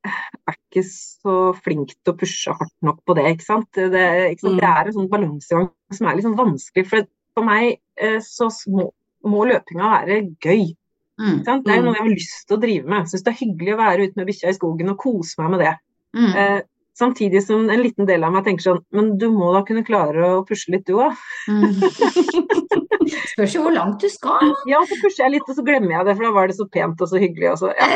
er 0.05 0.55
ikke 0.71 0.85
så 0.87 1.55
flink 1.59 1.97
til 2.05 2.13
å 2.15 2.17
pushe 2.17 2.53
hardt 2.55 2.75
nok 2.83 3.01
på 3.05 3.15
det, 3.19 3.25
ikke 3.35 3.45
sant. 3.45 3.69
Det, 3.73 4.37
ikke 4.37 4.47
sant? 4.47 4.55
Mm. 4.55 4.61
det 4.61 4.69
er 4.69 4.87
en 4.87 4.93
sånn 4.93 5.11
balansegang 5.11 5.71
som 5.93 6.07
er 6.07 6.15
litt 6.15 6.25
sånn 6.29 6.39
vanskelig, 6.39 6.87
for 6.87 7.07
for 7.39 7.45
meg 7.47 7.79
eh, 7.97 8.19
så 8.19 8.49
må, 8.71 8.89
må 9.25 9.45
løpinga 9.47 9.91
være 10.07 10.35
gøy. 10.43 10.75
Mm. 11.21 11.45
Sant? 11.45 11.65
Det 11.65 11.75
er 11.75 11.79
Mm. 11.81 11.85
noe 11.85 11.95
jeg 11.95 12.03
har 12.03 12.11
lyst 12.15 12.49
til 12.49 12.57
å 12.57 12.61
drive 12.61 12.85
med. 12.87 13.07
Syns 13.07 13.23
det 13.23 13.31
er 13.33 13.47
hyggelig 13.47 13.75
å 13.75 13.79
være 13.79 14.03
ute 14.09 14.17
med 14.17 14.27
bikkja 14.27 14.49
i 14.51 14.57
skogen 14.59 14.91
og 14.91 14.99
kose 14.99 15.35
meg 15.39 15.51
med 15.51 15.61
det. 15.61 15.75
Mm. 16.17 16.35
Eh, 16.35 16.61
samtidig 16.99 17.45
som 17.47 17.69
en 17.70 17.83
liten 17.83 18.07
del 18.09 18.25
av 18.27 18.33
meg 18.35 18.45
tenker 18.47 18.65
sånn, 18.70 18.81
men 18.95 19.12
du 19.20 19.29
må 19.31 19.53
da 19.55 19.62
kunne 19.66 19.85
klare 19.87 20.25
å 20.39 20.45
pushe 20.49 20.73
litt 20.75 20.87
du 20.89 20.97
òg. 20.99 21.15
Mm. 21.49 21.79
Spørs 23.33 23.55
jo 23.55 23.62
hvor 23.65 23.73
langt 23.73 24.03
du 24.03 24.09
skal. 24.12 24.51
Ja, 24.69 24.81
så 24.85 24.99
pusher 25.01 25.25
jeg 25.25 25.37
litt, 25.37 25.47
og 25.49 25.57
så 25.57 25.62
glemmer 25.65 25.95
jeg 25.95 26.09
det, 26.09 26.15
for 26.19 26.27
da 26.27 26.33
var 26.35 26.51
det 26.51 26.57
så 26.59 26.66
pent 26.75 27.01
og 27.05 27.09
så 27.09 27.20
hyggelig. 27.23 27.53
Og 27.55 27.61
så, 27.62 27.70
ja, 27.79 27.87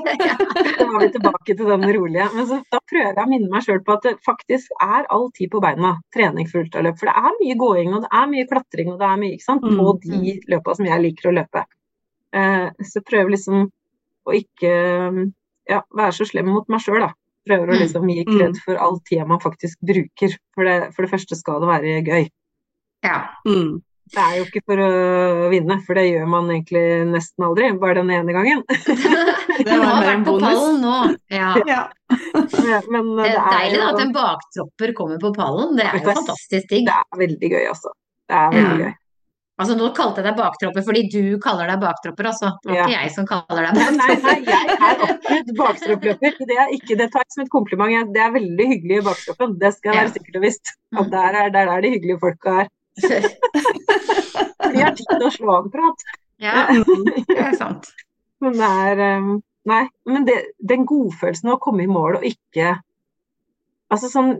Da 0.80 0.86
var 0.90 1.04
vi 1.04 1.10
tilbake 1.14 1.54
til 1.54 1.68
den 1.68 1.84
rolige. 1.94 2.26
Men 2.34 2.48
så, 2.48 2.58
da 2.72 2.80
prøver 2.90 3.12
jeg 3.12 3.22
å 3.22 3.30
minne 3.30 3.50
meg 3.52 3.66
sjøl 3.66 3.82
på 3.86 3.94
at 3.94 4.08
det 4.08 4.14
faktisk 4.26 4.72
er 4.82 5.06
all 5.14 5.28
tid 5.36 5.52
på 5.52 5.62
beina 5.62 5.92
trening 6.16 6.48
for 6.50 6.64
ultraløp. 6.64 6.98
For 6.98 7.10
det 7.10 7.14
er 7.20 7.36
mye 7.42 7.58
gåing, 7.60 7.92
og 7.94 8.06
det 8.06 8.10
er 8.22 8.32
mye 8.32 8.48
klatring, 8.50 8.90
og 8.94 8.98
det 9.02 9.10
er 9.12 9.20
mye 9.22 9.36
ikke 9.36 9.48
sant, 9.50 9.66
på 9.68 9.86
Mm. 9.90 10.00
de 10.08 10.34
løpa 10.54 10.74
som 10.78 10.86
jeg 10.88 11.02
liker 11.04 11.30
å 11.30 11.36
løpe. 11.36 11.64
Eh, 12.32 12.66
så 12.80 12.98
jeg 13.00 13.06
prøver 13.10 13.34
liksom 13.36 13.64
å 14.26 14.34
ikke 14.36 14.72
ja, 15.70 15.80
være 15.94 16.12
så 16.16 16.26
slem 16.28 16.50
mot 16.50 16.66
meg 16.72 16.82
sjøl, 16.82 17.04
da. 17.04 17.12
Prøver 17.48 17.70
å 17.70 17.74
Mm. 17.74 17.80
liksom 17.80 18.08
gi 18.12 18.24
kred 18.28 18.56
for 18.64 18.76
all 18.76 18.98
tida 19.08 19.24
man 19.26 19.40
faktisk 19.40 19.78
bruker. 19.80 20.34
For 20.54 20.64
det, 20.64 20.94
for 20.94 21.02
det 21.06 21.10
første 21.10 21.36
skal 21.36 21.60
det 21.60 21.68
være 21.68 22.02
gøy. 22.04 22.28
ja. 23.04 23.28
Mm. 23.46 23.80
Det 24.10 24.18
er 24.18 24.32
jo 24.40 24.44
ikke 24.44 24.60
for 24.66 24.76
å 24.82 25.50
vinne, 25.52 25.76
for 25.86 25.94
det 25.94 26.02
gjør 26.10 26.26
man 26.26 26.48
egentlig 26.50 26.82
nesten 27.12 27.44
aldri, 27.46 27.68
bare 27.78 27.94
den 27.94 28.10
ene 28.10 28.32
gangen. 28.34 28.64
Det 29.60 29.76
var 29.78 30.00
mer 30.00 30.08
en 30.16 30.24
bonus. 30.24 30.64
nå. 30.82 31.16
Ja. 31.30 31.54
Ja. 31.64 31.84
Men 32.90 33.14
Det 33.16 33.28
det 33.30 33.36
er 33.38 33.52
deilig 33.54 33.78
da, 33.78 33.84
jo 33.84 33.94
at 33.94 34.00
en 34.02 34.12
baktropper 34.16 34.92
kommer 34.98 35.20
på 35.22 35.30
pallen. 35.36 35.76
Det 35.78 35.86
er 35.86 36.00
jo 36.00 36.10
fantastisk 36.10 36.66
digg. 36.72 36.86
det 36.90 36.96
er 36.98 37.18
veldig 37.22 37.50
gøy, 37.54 37.64
altså. 37.70 37.92
Det 38.26 38.36
er 38.40 38.50
veldig 38.50 38.80
Ja. 38.80 38.86
gøy. 38.90 38.94
Altså, 39.60 39.74
nå 39.76 39.90
kalte 39.96 40.22
jeg 40.22 40.26
deg 40.30 40.36
baktropper 40.38 40.84
fordi 40.86 41.02
du 41.12 41.18
kaller 41.44 41.68
deg 41.68 41.80
baktropper, 41.82 42.28
altså. 42.30 42.54
Det 42.64 42.70
var 42.70 42.78
Ja. 42.78 42.84
ikke 42.86 43.00
jeg 43.02 43.10
som 43.16 43.26
kaller 43.28 43.66
deg 43.66 43.74
Nei, 43.76 43.90
nei, 43.98 44.14
nei, 44.24 44.36
jeg 44.46 44.76
er 44.76 45.02
absolutt 45.06 45.50
bakstroppløper. 45.58 46.38
Det, 46.48 46.56
er 46.64 46.72
ikke, 46.78 46.96
det 46.96 47.08
tar 47.12 47.26
jeg 47.26 47.34
som 47.36 47.42
et 47.44 47.50
kompliment. 47.52 48.14
Det 48.14 48.22
er 48.24 48.32
veldig 48.38 48.66
hyggelig 48.72 48.98
i 49.02 49.04
baktroppen. 49.10 49.58
Det 49.60 49.72
skal 49.76 49.92
jeg 49.92 50.00
være 50.00 50.14
sikkert 50.16 50.38
og 50.40 50.46
visst. 50.46 50.72
At 51.02 51.10
der 51.12 51.38
er, 51.42 51.50
der 51.58 51.72
er 51.74 51.84
de 51.84 51.90
hyggelige 51.92 52.20
folka 52.24 52.56
her. 52.62 52.70
Vi 54.72 54.80
har 54.84 54.94
tid 54.96 55.06
til 55.10 55.26
å 55.26 55.30
slå 55.34 55.52
av 55.58 55.68
en 55.68 55.72
prat. 55.74 56.04
Ja, 56.40 56.66
Mm. 56.72 57.04
det 57.28 57.36
er 57.36 57.56
sant. 57.58 57.90
Men 58.40 58.54
det 58.56 58.68
er 58.88 59.18
um, 59.20 59.42
Nei, 59.68 59.82
men 60.08 60.24
det, 60.24 60.38
den 60.64 60.86
godfølelsen 60.88 61.50
av 61.50 61.58
å 61.58 61.60
komme 61.60 61.82
i 61.84 61.90
mål 61.90 62.16
og 62.16 62.22
ikke 62.24 62.78
Altså 63.92 64.08
sånn 64.08 64.30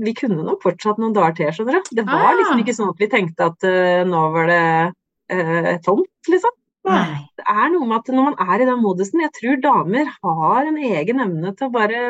Vi 0.00 0.12
kunne 0.16 0.44
nok 0.46 0.62
fortsatt 0.64 0.98
noen 1.02 1.12
dager 1.16 1.34
til, 1.36 1.50
skjønner 1.52 1.80
du. 1.82 1.90
Det 1.98 2.04
var 2.08 2.30
Ah. 2.30 2.36
liksom 2.38 2.62
ikke 2.62 2.74
sånn 2.76 2.92
at 2.94 3.02
vi 3.02 3.08
tenkte 3.12 3.48
at 3.50 3.66
uh, 3.68 4.04
nå 4.08 4.22
var 4.32 4.46
det 4.48 4.60
uh, 5.32 5.72
tomt, 5.84 6.30
liksom. 6.32 6.54
Nei. 6.86 7.26
Det 7.36 7.44
er 7.50 7.70
noe 7.74 7.86
med 7.90 7.98
at 7.98 8.08
når 8.14 8.24
man 8.30 8.36
er 8.54 8.62
i 8.62 8.66
den 8.68 8.78
modusen 8.78 9.18
Jeg 9.24 9.32
tror 9.34 9.56
damer 9.60 10.06
har 10.22 10.68
en 10.70 10.76
egen 10.78 11.18
evne 11.24 11.50
til 11.58 11.66
å 11.66 11.72
bare 11.74 12.02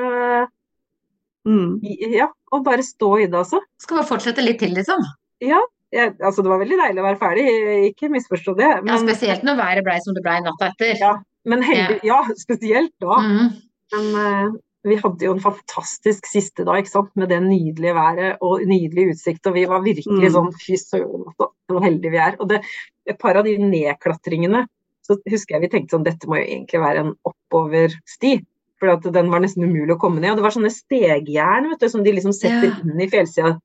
Mm. 1.46 1.78
Ja, 2.10 2.26
å 2.52 2.58
bare 2.66 2.82
stå 2.82 3.12
i 3.22 3.26
det, 3.30 3.38
altså. 3.38 3.60
Skal 3.78 4.00
bare 4.00 4.08
fortsette 4.08 4.42
litt 4.42 4.58
til, 4.58 4.72
liksom. 4.74 5.04
Ja, 5.44 5.60
jeg, 5.94 6.16
altså 6.18 6.42
det 6.42 6.50
var 6.50 6.58
veldig 6.58 6.78
deilig 6.80 6.98
å 7.02 7.06
være 7.06 7.20
ferdig, 7.20 7.44
ikke 7.92 8.10
misforstå 8.10 8.56
det. 8.58 8.70
Ja, 8.82 8.96
spesielt 8.98 9.44
når 9.46 9.60
været 9.60 9.86
blei 9.86 9.98
som 10.02 10.16
det 10.16 10.24
blei 10.26 10.40
natta 10.42 10.72
etter. 10.72 10.96
Ja. 10.98 11.12
men 11.46 11.62
heldig, 11.62 12.00
ja, 12.02 12.18
spesielt 12.42 12.90
da. 12.98 13.20
Mm. 13.22 13.52
Men 13.94 14.08
eh, 14.24 14.56
vi 14.86 14.96
hadde 15.00 15.26
jo 15.26 15.32
en 15.34 15.40
fantastisk 15.42 16.26
siste 16.30 16.64
dag, 16.64 16.78
ikke 16.82 16.92
sant? 16.92 17.10
med 17.16 17.28
det 17.32 17.40
nydelige 17.42 17.94
været 17.96 18.38
og 18.40 18.62
nydelig 18.66 19.10
utsikt. 19.14 19.46
Og 19.50 19.54
vi 19.54 19.64
var 19.66 19.82
virkelig 19.84 20.30
Mm. 20.30 20.34
sånn 20.36 20.52
fy 20.54 20.76
søren, 20.80 21.24
altså, 21.26 21.50
så 21.70 21.82
heldige 21.82 22.10
vi 22.14 22.16
er. 22.22 22.36
Og 22.40 22.48
det, 22.48 22.62
et 23.06 23.18
par 23.18 23.36
av 23.36 23.44
de 23.44 23.56
nedklatringene, 23.58 24.66
så 25.06 25.16
husker 25.30 25.54
jeg 25.54 25.62
vi 25.62 25.68
tenkte 25.68 25.94
sånn 25.96 26.04
dette 26.04 26.26
må 26.26 26.36
jo 26.40 26.46
egentlig 26.48 26.80
være 26.82 26.98
en 27.04 27.14
oppoversti. 27.24 28.40
For 28.78 28.90
at 28.92 29.06
den 29.08 29.30
var 29.32 29.40
nesten 29.40 29.64
umulig 29.64 29.94
å 29.94 30.00
komme 30.00 30.20
ned. 30.20 30.30
Og 30.34 30.36
det 30.36 30.44
var 30.44 30.52
sånne 30.52 30.72
stegjern 30.74 31.70
vet 31.70 31.80
du, 31.80 31.88
som 31.88 32.02
de 32.04 32.12
liksom 32.12 32.32
setter 32.36 32.68
Ja. 32.68 32.76
inn 32.84 33.00
i 33.00 33.06
fjellsida. 33.08 33.58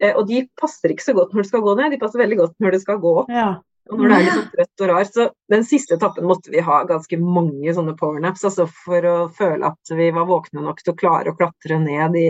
Eh, 0.00 0.12
og 0.14 0.26
de 0.28 0.48
passer 0.60 0.90
ikke 0.90 1.02
så 1.02 1.14
godt 1.14 1.32
når 1.32 1.42
du 1.42 1.48
skal 1.48 1.60
gå 1.62 1.76
ned, 1.76 1.90
de 1.92 1.98
passer 1.98 2.18
veldig 2.20 2.36
godt 2.36 2.54
når 2.60 2.72
du 2.72 2.78
skal 2.78 2.98
gå 2.98 3.14
opp. 3.22 3.30
Ja. 3.30 3.56
Og 3.88 4.00
når 4.00 4.10
det 4.10 4.16
er 4.16 4.24
litt 4.24 4.36
sånn 4.36 4.48
trøtt 4.52 4.82
og 4.84 4.90
rar. 4.90 5.06
Så 5.08 5.26
den 5.52 5.66
siste 5.66 5.96
etappen 5.96 6.26
måtte 6.28 6.52
vi 6.52 6.62
ha 6.64 6.82
ganske 6.88 7.18
mange 7.20 7.72
sånne 7.74 7.94
powernaps, 7.98 8.44
altså 8.44 8.66
for 8.68 9.08
å 9.08 9.16
føle 9.34 9.70
at 9.72 9.92
vi 9.96 10.10
var 10.14 10.28
våkne 10.28 10.64
nok 10.64 10.82
til 10.82 10.92
å 10.92 10.98
klare 10.98 11.32
å 11.32 11.38
klatre 11.38 11.80
ned 11.82 12.18
i 12.20 12.28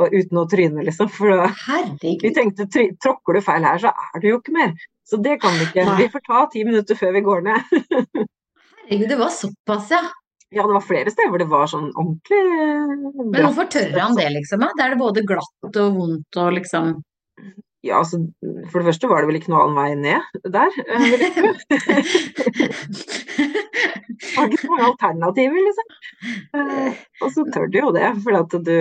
uten 0.00 0.40
å 0.40 0.46
tryne, 0.48 0.84
liksom. 0.86 1.10
For 1.12 1.34
da, 1.34 1.50
vi 2.00 2.32
tenkte 2.32 2.68
tråkker 2.70 3.36
du 3.36 3.42
feil 3.44 3.66
her, 3.66 3.82
så 3.82 3.92
er 3.92 4.22
du 4.22 4.30
jo 4.30 4.40
ikke 4.40 4.56
mer. 4.56 4.72
Så 5.04 5.18
det 5.20 5.40
kan 5.42 5.56
vi 5.58 5.66
ikke. 5.66 5.84
Vi 5.98 6.08
får 6.12 6.24
ta 6.24 6.44
ti 6.52 6.64
minutter 6.64 6.96
før 6.96 7.12
vi 7.16 7.24
går 7.26 7.44
ned. 7.48 7.74
Herregud, 8.86 9.08
det 9.10 9.18
var 9.20 9.32
såpass, 9.34 9.92
ja. 9.92 10.04
Ja, 10.50 10.64
det 10.66 10.74
var 10.74 10.82
flere 10.82 11.10
steder 11.12 11.30
hvor 11.30 11.38
det 11.38 11.46
var 11.50 11.68
sånn 11.70 11.92
ordentlig 11.92 12.38
bratt. 12.50 13.18
Men 13.20 13.44
hvorfor 13.44 13.68
tør 13.70 13.92
han 14.00 14.16
det, 14.18 14.26
liksom? 14.34 14.64
da? 14.64 14.70
Er 14.82 14.94
det 14.94 14.98
både 14.98 15.22
glatt 15.26 15.78
og 15.82 15.98
vondt 15.98 16.38
og 16.42 16.56
liksom 16.56 16.96
Ja, 17.82 17.96
altså, 18.02 18.18
for 18.68 18.78
det 18.82 18.88
første 18.90 19.08
var 19.08 19.22
det 19.24 19.28
vel 19.30 19.38
ikke 19.40 19.52
noe 19.54 19.62
annen 19.64 19.78
vei 19.78 19.94
ned 19.96 20.20
der. 20.52 20.68
eh, 20.84 21.04
vil 21.08 21.22
jeg 21.24 21.32
tro. 21.32 21.52
Det 24.20 24.36
var 24.36 24.48
ikke 24.50 24.60
så 24.60 24.68
mange 24.70 24.86
alternativer, 24.90 25.62
liksom. 25.64 25.86
Eh, 26.60 26.98
Og 27.24 27.30
så 27.34 27.44
tør 27.54 27.70
du 27.72 27.78
jo 27.80 27.92
det, 27.96 28.10
for 28.24 28.36
at 28.36 28.52
du 28.66 28.74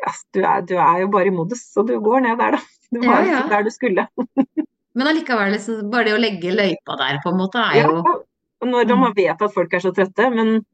ja, 0.00 0.12
du 0.32 0.40
er, 0.40 0.62
du 0.64 0.74
er 0.80 1.02
jo 1.02 1.08
bare 1.12 1.28
i 1.28 1.34
modus, 1.34 1.60
så 1.74 1.82
du 1.84 1.98
går 2.00 2.22
ned 2.24 2.38
der, 2.40 2.56
da. 2.56 2.60
Du 2.90 2.98
var 3.04 3.20
Ja, 3.28 3.34
ja. 3.34 3.42
der 3.50 3.62
du 3.66 3.70
skulle. 3.74 4.06
Men 4.96 5.06
allikevel, 5.12 5.52
liksom, 5.54 5.90
bare 5.92 6.08
det 6.08 6.14
å 6.16 6.20
legge 6.22 6.54
løypa 6.56 6.96
der, 6.98 7.20
på 7.22 7.30
en 7.34 7.38
måte, 7.38 7.60
er 7.60 7.76
Ja, 7.82 7.90
jo 7.90 8.00
ja, 8.00 8.14
når 8.66 8.96
man 9.00 9.12
vet 9.16 9.40
at 9.44 9.52
folk 9.54 9.72
er 9.76 9.80
så 9.84 9.92
trøtte, 9.96 10.26
men 10.34 10.64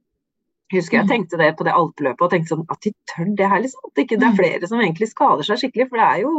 husker 0.73 0.97
jeg 0.99 1.05
Mm. 1.07 1.11
tenkte 1.11 1.39
det 1.39 1.51
på 1.59 1.65
det 1.67 1.75
alpeløpet, 1.77 2.23
og 2.25 2.31
tenkte 2.33 2.55
sånn 2.55 2.65
at 2.71 2.81
de 2.83 2.91
tør 3.11 3.29
det 3.39 3.51
her, 3.51 3.61
liksom. 3.63 3.81
At 3.91 4.01
ikke 4.03 4.17
det 4.19 4.27
Mm. 4.27 4.33
er 4.33 4.37
flere 4.41 4.67
som 4.71 4.81
egentlig 4.81 5.09
skader 5.11 5.43
seg 5.47 5.59
skikkelig, 5.61 5.89
for 5.91 5.97
det 6.01 6.07
er 6.07 6.23
jo 6.23 6.33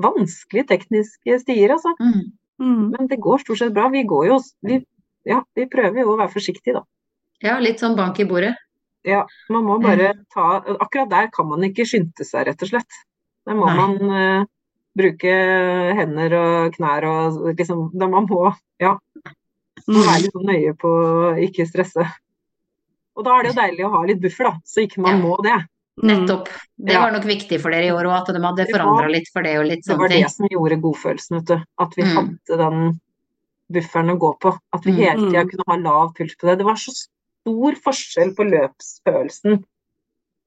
vanskelige 0.00 0.68
tekniske 0.70 1.38
stier, 1.42 1.74
altså. 1.76 1.92
mm. 2.00 2.22
Mm. 2.62 2.82
Men 2.94 3.08
det 3.10 3.18
går 3.20 3.40
stort 3.42 3.58
sett 3.58 3.72
bra. 3.74 3.88
Vi 3.90 4.04
går 4.06 4.26
jo 4.28 4.36
vi, 4.62 4.76
ja, 5.26 5.40
vi 5.56 5.66
prøver 5.66 6.02
jo 6.04 6.12
å 6.14 6.18
være 6.20 6.30
forsiktige, 6.32 6.74
da. 6.78 6.82
Ja, 7.42 7.56
litt 7.58 7.80
sånn 7.82 7.96
bank 7.98 8.20
i 8.22 8.26
bordet. 8.28 8.54
Ja, 9.04 9.24
man 9.50 9.64
må 9.66 9.80
bare 9.82 10.12
ta 10.30 10.60
Akkurat 10.78 11.08
der 11.10 11.26
kan 11.34 11.48
man 11.50 11.64
ikke 11.66 11.82
skynde 11.88 12.22
seg, 12.22 12.46
rett 12.46 12.62
og 12.62 12.68
slett. 12.70 12.98
Der 13.48 13.56
må 13.58 13.66
Nei. 13.66 13.74
man 13.74 14.12
uh, 14.14 14.44
bruke 14.94 15.32
hender 15.98 16.36
og 16.38 16.76
knær 16.76 17.08
og 17.10 17.40
liksom 17.58 17.88
Da 17.98 18.06
man 18.06 18.28
må 18.30 18.52
ja, 18.78 18.94
må 19.88 19.98
Mm. 19.98 20.06
være 20.06 20.20
litt 20.22 20.34
sånn 20.36 20.46
nøye 20.46 20.72
på 20.78 20.86
å 20.86 21.30
ikke 21.42 21.66
stresse. 21.66 22.04
Og 23.18 23.24
da 23.26 23.34
er 23.34 23.42
det 23.42 23.50
jo 23.50 23.58
deilig 23.58 23.84
å 23.88 23.90
ha 23.96 24.02
litt 24.06 24.20
buffer, 24.22 24.44
da, 24.46 24.52
så 24.64 24.84
ikke 24.86 25.02
man 25.02 25.16
Ja. 25.18 25.22
må 25.24 25.36
det. 25.42 25.56
Nettopp. 26.00 26.48
Det 26.80 26.96
var 26.96 27.12
nok 27.12 27.24
viktig 27.28 27.58
for 27.60 27.70
dere 27.74 27.84
i 27.90 27.92
år 27.92 28.06
òg, 28.08 28.14
at 28.22 28.30
de 28.32 28.40
hadde 28.40 28.64
Det 28.64 28.72
forandra 28.72 29.10
litt 29.12 29.28
for 29.32 29.42
det 29.44 29.58
og 29.60 29.66
litt 29.68 29.82
Det 29.84 29.90
sånne 29.92 29.98
var 30.00 30.08
ting. 30.08 30.22
det 30.24 30.30
som 30.32 30.46
gjorde 30.48 30.80
godfølelsen, 30.80 31.36
vet 31.36 31.44
du. 31.52 31.64
At 31.78 31.94
vi 31.96 32.02
Mm. 32.02 32.14
hadde 32.16 32.58
den 32.58 33.00
bufferen 33.72 34.10
å 34.10 34.18
gå 34.18 34.30
på. 34.40 34.58
At 34.72 34.84
vi 34.84 34.92
Mm. 34.92 34.96
hele 34.96 35.30
tida 35.30 35.44
kunne 35.44 35.64
ha 35.68 35.76
lav 35.76 36.14
puls 36.14 36.34
på 36.36 36.48
det. 36.48 36.58
Det 36.58 36.64
var 36.64 36.74
så 36.76 36.92
stor 36.96 37.72
forskjell 37.84 38.34
på 38.34 38.48
løpsfølelsen 38.50 39.64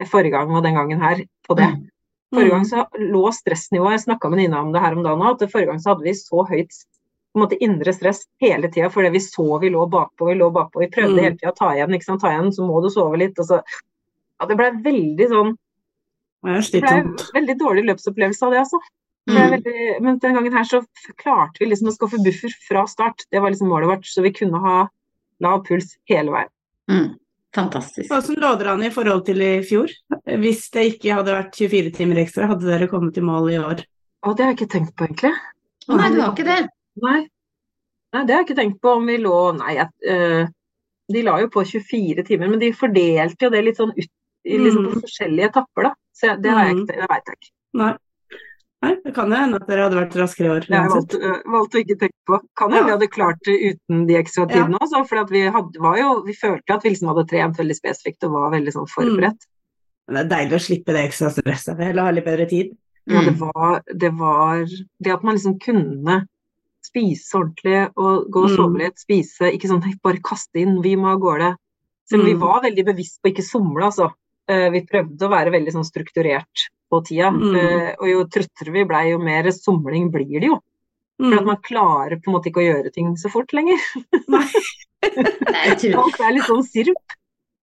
forrige 0.06 0.32
gang 0.32 0.52
og 0.52 0.64
den 0.64 0.74
gangen 0.76 1.00
her 1.00 1.24
på 1.48 1.56
det. 1.56 1.70
Mm. 1.70 1.90
Forrige 2.34 2.50
gang 2.52 2.66
så 2.66 2.88
lå 3.00 3.32
stressnivået, 3.32 3.92
jeg 3.92 4.06
snakka 4.18 4.30
med 4.30 4.40
Nina 4.40 4.60
om 4.62 4.72
det 4.74 4.82
her 4.82 4.92
om 4.94 5.04
dagen 5.04 5.20
òg, 5.22 5.42
at 5.42 5.52
forrige 5.52 5.68
gang 5.68 5.78
så 5.80 5.94
hadde 5.96 6.04
vi 6.04 6.12
så 6.12 6.48
høyt 6.50 6.74
på 7.34 7.36
en 7.36 7.48
måte 7.48 7.58
indre 7.62 7.94
stress 7.94 8.26
hele 8.42 8.68
tida 8.68 8.90
fordi 8.90 9.12
vi 9.12 9.20
så 9.20 9.60
vi 9.62 9.70
lå 9.70 9.88
bakpå, 9.90 10.26
vi 10.28 10.34
lå 10.40 10.52
bakpå. 10.52 10.80
Vi 10.80 10.88
prøvde 10.88 11.16
Mm. 11.20 11.24
hele 11.24 11.38
tida 11.38 11.52
å 11.52 11.56
ta 11.56 11.70
igjen, 11.74 11.94
ikke 11.94 12.04
sant. 12.04 12.22
Ta 12.22 12.30
igjen, 12.30 12.52
så 12.52 12.66
må 12.66 12.82
du 12.82 12.90
sove 12.90 13.18
litt. 13.18 13.38
Og 13.40 13.46
så 13.46 13.62
Ja, 14.40 14.48
det 14.50 14.58
blei 14.60 14.72
veldig 14.84 15.28
sånn 15.32 15.56
Det 16.46 16.82
ble 16.82 16.82
blei 16.84 17.28
veldig 17.40 17.56
dårlig 17.58 17.84
løpsopplevelse 17.88 18.46
av 18.46 18.54
det, 18.54 18.62
altså. 18.66 18.80
Det 19.26 19.34
Mm. 19.34 19.52
veldig, 19.56 20.02
men 20.02 20.20
den 20.22 20.36
gangen 20.36 20.54
her 20.54 20.64
så 20.64 20.84
klarte 21.18 21.58
vi 21.60 21.66
liksom 21.66 21.88
å 21.90 21.96
skaffe 21.96 22.20
buffer 22.22 22.54
fra 22.68 22.86
start. 22.86 23.24
Det 23.32 23.42
var 23.42 23.50
liksom 23.50 23.68
målet 23.68 23.90
vårt. 23.90 24.06
Så 24.06 24.22
vi 24.22 24.32
kunne 24.32 24.60
ha 24.62 24.88
lav 25.42 25.66
puls 25.66 25.98
hele 26.06 26.30
veien. 26.30 26.52
Mm. 26.92 27.16
Fantastisk. 27.56 28.12
Hvordan 28.12 28.38
lå 28.44 28.52
dere 28.60 28.74
an 28.76 28.84
i 28.84 28.92
forhold 28.94 29.26
til 29.26 29.42
i 29.42 29.64
fjor? 29.66 29.90
Hvis 30.28 30.70
det 30.76 30.84
ikke 30.92 31.16
hadde 31.16 31.34
vært 31.34 31.56
24 31.56 31.94
timer 31.96 32.20
ekstra, 32.22 32.50
hadde 32.52 32.68
dere 32.68 32.90
kommet 32.92 33.18
i 33.18 33.24
mål 33.26 33.50
i 33.50 33.58
år? 33.58 33.82
Å, 34.26 34.36
det 34.36 34.44
har 34.46 34.52
jeg 34.54 34.60
ikke 34.60 34.74
tenkt 34.76 34.96
på, 34.98 35.08
egentlig. 35.08 35.32
Å 35.88 35.98
nei, 35.98 36.10
du 36.12 36.20
har 36.22 36.34
ikke 36.34 36.46
det? 36.46 36.60
Nei. 37.02 37.20
Nei, 38.14 38.24
det 38.26 38.36
har 38.36 38.44
jeg 38.44 38.50
ikke 38.50 38.60
tenkt 38.62 38.82
på 38.84 38.94
om 39.00 39.08
vi 39.10 39.18
lå 39.24 39.40
Nei, 39.58 39.74
jeg, 39.80 39.90
øh, 40.12 40.48
de 41.16 41.24
la 41.26 41.40
jo 41.42 41.50
på 41.54 41.64
24 41.66 42.26
timer, 42.28 42.52
men 42.52 42.62
de 42.62 42.72
fordelte 42.76 43.48
jo 43.48 43.52
det 43.54 43.64
litt 43.66 43.80
sånn 43.82 43.94
ut 43.96 44.12
i 44.46 44.58
liksom, 44.58 44.86
Mm. 44.86 45.02
forskjellige 45.02 45.50
etapper, 45.52 45.84
da. 45.84 45.94
Så 46.14 46.22
jeg, 46.30 46.42
det 46.42 46.52
har 46.52 46.66
jeg 46.66 46.76
Mm. 46.76 46.82
ikke, 46.86 46.96
det 47.02 47.10
veit 47.10 47.26
jeg 47.26 47.38
ikke. 47.40 47.52
Nei. 47.74 47.94
Nei, 48.84 48.96
det 49.04 49.14
kan 49.16 49.30
jo 49.32 49.36
hende 49.36 49.56
at 49.56 49.68
dere 49.68 49.84
hadde 49.90 49.98
vært 49.98 50.16
raskere 50.22 50.46
i 50.46 50.50
år. 50.56 50.60
Det 50.68 50.76
har 50.78 50.84
jeg 50.86 50.92
uansett. 50.92 51.46
valgt, 51.50 51.74
å 51.76 51.80
ikke 51.82 51.98
tenke 51.98 52.22
på. 52.28 52.40
Kan 52.56 52.72
hende 52.72 52.86
vi 52.86 52.92
hadde 52.92 53.08
klart 53.10 53.40
det 53.44 53.56
uten 53.74 54.06
de 54.08 54.14
ekstra 54.14 54.46
tidene 54.48 54.78
òg. 54.78 54.92
Ja. 54.92 55.04
for 55.04 55.26
vi, 55.26 55.42
vi 56.28 56.34
følte 56.34 56.70
at 56.76 56.84
vi 56.84 56.90
liksom 56.92 57.08
hadde 57.10 57.28
trent 57.28 57.58
veldig 57.58 57.76
spesifikt 57.80 58.24
og 58.26 58.32
var 58.32 58.52
veldig 58.52 58.74
sånn 58.76 58.88
forberedt. 58.88 59.42
Men 60.08 60.16
det 60.16 60.22
er 60.26 60.38
deilig 60.38 60.54
å 60.60 60.66
slippe 60.68 60.94
det 60.94 61.10
ekstra 61.10 61.32
stresset, 61.34 61.80
eller 61.80 62.04
ha 62.04 62.12
litt 62.12 62.26
bedre 62.26 62.48
tid. 62.48 62.78
Ja, 63.08 63.22
det 63.22 63.34
Mm. 63.34 63.52
var, 63.54 63.82
det 63.96 64.12
var 64.14 64.66
det 65.02 65.12
at 65.14 65.24
man 65.24 65.36
liksom 65.36 65.60
kunne 65.60 66.28
spise 66.84 67.34
ordentlig 67.34 67.90
og 67.98 68.30
gå 68.30 68.44
og 68.44 68.50
sove 68.52 68.76
Mm. 68.76 68.78
litt, 68.78 69.00
spise, 69.00 69.52
ikke 69.52 69.68
sånn 69.70 69.82
bare 70.04 70.20
kaste 70.22 70.56
inn, 70.62 70.82
vi 70.82 70.96
må 70.96 71.08
av 71.14 71.20
gårde. 71.22 71.56
Så 72.08 72.24
vi 72.24 72.34
Mm. 72.36 72.40
var 72.40 72.62
veldig 72.62 72.86
bevisst 72.86 73.20
på 73.24 73.32
ikke 73.34 73.42
somle, 73.44 73.82
altså. 73.84 74.12
Eh, 74.48 74.70
Vi 74.70 74.82
prøvde 74.86 75.26
å 75.26 75.32
være 75.32 75.52
veldig 75.52 75.74
sånn 75.74 75.88
strukturert 75.88 76.68
på 76.92 77.00
tida. 77.08 77.32
Mm. 77.34 77.56
Eh, 77.58 77.96
Og 78.00 78.08
jo 78.12 78.24
trøttere 78.26 78.72
vi 78.72 78.84
blei, 78.86 79.10
jo 79.12 79.18
mer 79.20 79.44
somling 79.52 80.12
blir 80.14 80.40
det 80.40 80.48
jo. 80.52 80.60
For 81.18 81.34
at 81.34 81.42
Mm. 81.42 81.46
man 81.48 81.58
klarer 81.64 82.18
på 82.20 82.28
en 82.28 82.34
måte 82.36 82.50
ikke 82.52 82.60
å 82.62 82.68
gjøre 82.68 82.92
ting 82.94 83.16
så 83.16 83.30
fort 83.32 83.54
lenger. 83.54 83.80
Nei, 84.28 84.46
Det 85.02 85.86
er. 85.86 85.96
Alt 85.96 86.20
er 86.20 86.34
litt 86.36 86.44
sånn 86.50 86.64
sirup. 86.68 87.16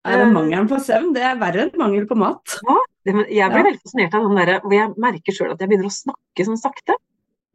er 0.05 0.19
det 0.19 0.33
mangelen 0.33 0.69
på 0.69 0.77
søvn? 0.81 1.13
Det 1.15 1.23
er 1.23 1.37
verre 1.41 1.63
enn 1.67 1.79
mangel 1.79 2.07
på 2.07 2.17
mat. 2.17 2.45
Det, 3.05 3.15
men 3.15 3.25
jeg 3.31 3.51
blir 3.51 3.65
Ja. 3.65 3.65
veldig 3.71 3.81
fascinert 3.83 4.15
av 4.15 4.23
den 4.29 4.37
derre 4.37 4.61
hvor 4.61 4.73
jeg 4.77 4.95
merker 4.99 5.33
sjøl 5.33 5.53
at 5.53 5.59
jeg 5.61 5.69
begynner 5.69 5.89
å 5.89 5.97
snakke 5.97 6.45
sånn 6.47 6.61
sakte. 6.61 6.95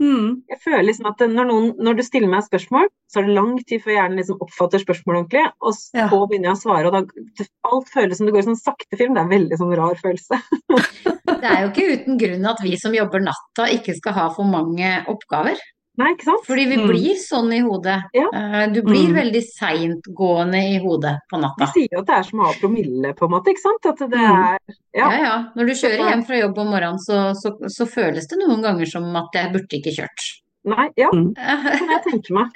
Mm. 0.01 0.41
Jeg 0.49 0.59
føler 0.63 0.83
liksom 0.87 1.05
at 1.11 1.21
når, 1.29 1.45
noen, 1.47 1.67
når 1.77 1.97
du 1.99 2.03
stiller 2.03 2.31
meg 2.31 2.43
spørsmål, 2.47 2.87
så 3.11 3.21
er 3.21 3.27
det 3.27 3.35
lang 3.37 3.51
tid 3.69 3.83
før 3.83 3.93
hjernen 3.93 4.19
liksom 4.19 4.41
oppfatter 4.41 4.81
spørsmålet 4.81 5.21
ordentlig, 5.21 5.43
og 5.61 5.75
så 5.77 5.99
Ja. 6.01 6.07
begynner 6.09 6.49
jeg 6.49 6.57
å 6.57 6.61
svare, 6.63 6.89
og 6.89 6.93
da 6.97 7.45
alt 7.69 7.91
føles 7.93 8.17
som 8.17 8.25
det 8.27 8.33
går 8.33 8.43
i 8.43 8.47
sånn 8.49 8.59
sakte 8.59 8.97
film. 8.97 9.13
Det 9.13 9.21
er 9.21 9.27
en 9.29 9.35
veldig 9.35 9.59
sånn 9.61 9.75
rar 9.77 9.95
følelse. 10.01 10.41
Det 11.43 11.49
er 11.51 11.61
jo 11.65 11.69
ikke 11.71 11.87
uten 11.97 12.17
grunn 12.19 12.45
at 12.47 12.61
vi 12.63 12.75
som 12.79 12.93
jobber 12.95 13.19
natta 13.19 13.65
ikke 13.75 13.95
skal 13.97 14.13
ha 14.15 14.29
for 14.31 14.47
mange 14.47 15.03
oppgaver. 15.11 15.59
Nei, 15.95 16.07
ikke 16.15 16.25
sant? 16.25 16.45
Fordi 16.47 16.63
vi 16.67 16.77
Mm. 16.77 16.87
blir 16.89 17.15
sånn 17.21 17.51
i 17.53 17.59
hodet. 17.61 17.99
Ja. 18.13 18.25
Eh, 18.33 18.67
Du 18.73 18.81
blir 18.81 19.09
Mm. 19.09 19.13
veldig 19.13 19.43
seintgående 19.45 20.61
i 20.73 20.79
hodet 20.81 21.19
på 21.31 21.37
De 21.37 21.41
natta. 21.45 21.67
sier 21.71 21.87
jo 21.91 21.99
at 21.99 22.05
det 22.07 22.15
er 22.17 22.23
som 22.23 22.39
å 22.39 22.45
ha 22.47 22.53
promille, 22.53 23.13
på 23.15 23.25
en 23.25 23.31
måte. 23.31 23.47
ikke 23.53 23.61
sant? 23.61 23.85
At 23.85 23.97
det 23.97 24.09
Mm. 24.09 24.55
er 24.55 24.57
Ja, 24.95 25.09
Ja. 25.11 25.17
ja. 25.23 25.43
Når 25.55 25.65
du 25.67 25.73
kjører 25.73 26.09
hjem 26.09 26.25
fra 26.25 26.35
jobb 26.39 26.57
om 26.57 26.67
morgenen, 26.67 26.97
så, 26.99 27.33
så, 27.35 27.51
så 27.69 27.85
føles 27.87 28.27
det 28.27 28.37
noen 28.39 28.61
ganger 28.63 28.85
som 28.87 29.15
at 29.15 29.29
jeg 29.33 29.51
burde 29.53 29.69
ikke 29.69 29.93
kjørt. 29.95 30.39
Nei, 30.65 30.89
ja, 30.97 31.09
Mm. 31.11 31.33
det 31.35 31.77
kan 31.79 31.89
jeg 31.89 32.03
tenke 32.03 32.31
meg. 32.31 32.47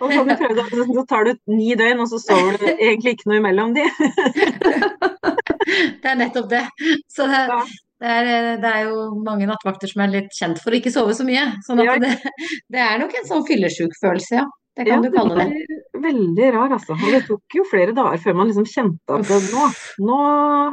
Og 0.00 0.10
så, 0.12 0.24
vi 0.24 0.30
så 0.34 1.06
tar 1.08 1.24
du 1.24 1.34
ni 1.48 1.74
døgn, 1.74 1.98
og 2.00 2.06
så 2.08 2.18
sover 2.20 2.58
du 2.58 2.66
egentlig 2.66 3.16
ikke 3.16 3.26
noe 3.26 3.40
imellom 3.40 3.74
de. 3.74 3.82
Det 6.02 6.04
er 6.10 6.16
nettopp 6.16 6.48
det. 6.50 6.68
Så 7.10 7.26
det. 7.26 7.48
Det, 8.04 8.10
er, 8.34 8.48
det 8.60 8.70
er 8.70 8.82
jo 8.90 9.06
mange 9.24 9.46
nattvakter 9.48 9.88
som 9.90 10.02
er 10.04 10.12
litt 10.12 10.34
kjent 10.36 10.60
for 10.60 10.74
å 10.74 10.78
ikke 10.78 10.92
sove 10.92 11.14
så 11.16 11.24
mye. 11.24 11.46
Sånn 11.66 11.80
Ja. 11.84 11.94
at 11.96 12.04
det, 12.04 12.12
det 12.74 12.82
er 12.84 13.00
nok 13.00 13.16
en 13.16 13.26
sånn 13.30 13.46
fyllesjukfølelse, 13.48 14.36
ja. 14.42 14.44
Det 14.74 14.88
kan 14.88 15.04
Ja, 15.04 15.08
du 15.08 15.14
kalle 15.14 15.36
det. 15.38 15.64
Veldig 16.02 16.46
rar, 16.56 16.72
altså. 16.74 16.96
Og 16.98 17.12
det 17.14 17.20
tok 17.28 17.54
jo 17.54 17.62
flere 17.70 17.92
dager 17.94 18.18
før 18.18 18.34
man 18.40 18.48
liksom 18.50 18.64
kjente 18.66 19.14
at 19.14 19.28
det, 19.28 19.36
nå, 19.54 19.68
nå 20.08 20.16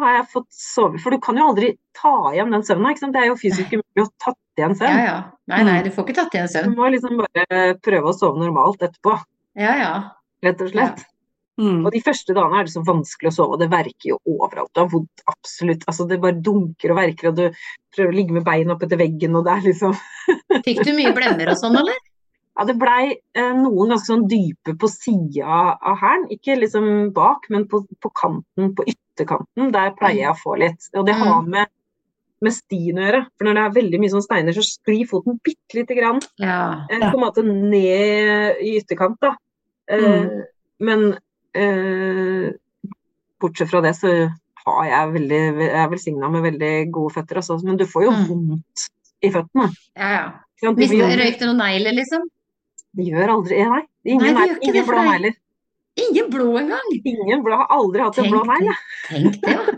har 0.02 0.16
jeg 0.16 0.26
fått 0.32 0.48
sove. 0.58 0.98
For 1.04 1.14
du 1.14 1.20
kan 1.22 1.38
jo 1.38 1.46
aldri 1.52 1.70
ta 2.00 2.14
igjen 2.34 2.50
den 2.56 2.66
søvna, 2.66 2.90
ikke 2.96 3.04
sant. 3.04 3.14
Det 3.14 3.22
er 3.22 3.30
jo 3.30 3.38
fysisk 3.38 3.76
umulig 3.78 4.02
å 4.02 4.08
tatt 4.26 4.40
igjen 4.58 4.74
Ja, 4.74 4.80
søvn. 4.82 5.04
ja. 5.06 5.14
Nei, 5.54 5.62
nei, 5.70 5.78
du 5.86 5.92
får 5.94 6.08
ikke 6.10 6.18
tatt 6.18 6.34
igjen 6.40 6.50
søvn. 6.50 6.74
Du 6.74 6.82
må 6.82 6.90
liksom 6.96 7.22
bare 7.22 7.62
prøve 7.86 8.10
å 8.10 8.18
sove 8.18 8.42
normalt 8.42 8.82
etterpå, 8.90 9.20
Ja, 9.62 9.76
ja. 9.84 9.94
rett 10.50 10.66
og 10.66 10.74
slett. 10.74 11.06
Mm. 11.62 11.82
Og 11.86 11.92
de 11.94 12.00
første 12.02 12.34
dagene 12.34 12.58
er 12.58 12.66
det 12.68 12.74
så 12.74 12.82
vanskelig 12.88 13.30
å 13.30 13.36
sove, 13.36 13.56
og 13.56 13.60
det 13.62 13.68
verker 13.70 14.08
jo 14.16 14.20
overalt. 14.34 14.72
Du 14.74 14.82
har 14.82 14.88
vondt 14.90 15.22
absolutt. 15.30 15.84
Altså 15.92 16.08
det 16.10 16.18
bare 16.24 16.40
dunker 16.42 16.94
og 16.94 16.98
verker, 16.98 17.30
og 17.30 17.36
du 17.38 17.44
prøver 17.94 18.10
å 18.10 18.16
ligge 18.18 18.34
med 18.34 18.46
beina 18.48 18.74
opp 18.74 18.86
etter 18.88 18.98
veggen, 18.98 19.36
og 19.38 19.46
det 19.46 19.54
er 19.54 19.68
liksom 19.68 19.94
Fikk 20.68 20.82
du 20.88 20.94
mye 20.98 21.12
blemmer 21.14 21.52
og 21.54 21.60
sånn, 21.60 21.78
eller? 21.84 22.00
Ja, 22.58 22.66
det 22.68 22.76
blei 22.82 23.14
eh, 23.14 23.52
noen 23.56 23.94
ganske 23.94 24.10
sånn 24.10 24.26
dype 24.32 24.74
på 24.82 24.90
sida 24.92 25.60
av 25.78 26.00
hælen. 26.02 26.26
Ikke 26.36 26.58
liksom 26.60 26.90
bak, 27.16 27.46
men 27.54 27.64
på, 27.72 27.80
på 28.04 28.12
kanten, 28.20 28.74
på 28.76 28.84
ytterkanten. 28.92 29.70
Der 29.76 29.94
pleier 30.00 30.20
jeg 30.26 30.34
å 30.34 30.40
få 30.42 30.58
litt. 30.60 30.90
Og 31.00 31.06
det 31.08 31.16
har 31.22 31.46
med, 31.48 31.72
med 32.44 32.54
stien 32.58 33.00
å 33.00 33.06
gjøre. 33.06 33.22
For 33.38 33.48
når 33.48 33.58
det 33.58 33.64
er 33.64 33.78
veldig 33.80 34.02
mye 34.04 34.14
sånn 34.18 34.26
steiner, 34.26 34.58
så 34.58 34.66
sklir 34.68 35.08
foten 35.10 35.40
bitte 35.46 35.80
lite 35.80 35.96
grann 35.98 36.20
Ja. 36.44 36.60
eh, 36.92 37.06
på 37.08 37.16
en 37.16 37.24
måte 37.24 37.46
ned 37.48 38.60
i 38.66 38.76
ytterkant, 38.82 39.20
da. 39.24 39.36
Eh, 39.92 40.08
Mm. 40.12 40.42
Men 40.82 41.02
bortsett 43.42 43.70
fra 43.72 43.82
det, 43.82 43.94
så 43.98 44.08
har 44.66 44.86
jeg 44.86 45.12
veldig 45.16 45.40
Jeg 45.62 45.70
er 45.84 45.90
velsigna 45.90 46.30
med 46.32 46.44
veldig 46.46 46.74
gode 46.94 47.14
føtter, 47.16 47.40
altså. 47.42 47.58
Men 47.66 47.78
du 47.78 47.86
får 47.90 48.04
jo 48.06 48.12
Mm. 48.12 48.26
vondt 48.30 48.90
i 49.22 49.30
føttene. 49.30 49.70
ja, 49.98 50.10
ja. 50.12 50.26
ikke 50.28 50.66
sant? 50.68 50.78
De 50.78 50.82
Mistet, 50.82 51.00
gjør- 51.00 51.20
røyk 51.24 51.40
noen 51.42 51.58
negler, 51.58 51.94
liksom? 51.98 52.22
de 52.96 53.04
gjør 53.04 53.28
aldri 53.30 53.58
Nei, 53.70 53.82
ingen, 54.06 54.34
Nei, 54.36 54.48
de 54.48 54.58
ingen 54.68 54.86
blå 54.86 55.04
negler. 55.04 55.34
Ingen 55.98 56.30
blå 56.32 56.58
engang! 56.60 56.88
Ingen 57.06 57.44
blå, 57.44 57.56
har 57.58 57.68
aldri 57.70 58.00
hatt 58.02 58.18
en 58.20 58.26
blå 58.32 58.44
Tenk 58.46 58.52
negl. 58.52 58.66
jeg. 58.66 58.78
Tenk 59.10 59.42
det, 59.42 59.52
jo. 59.52 59.78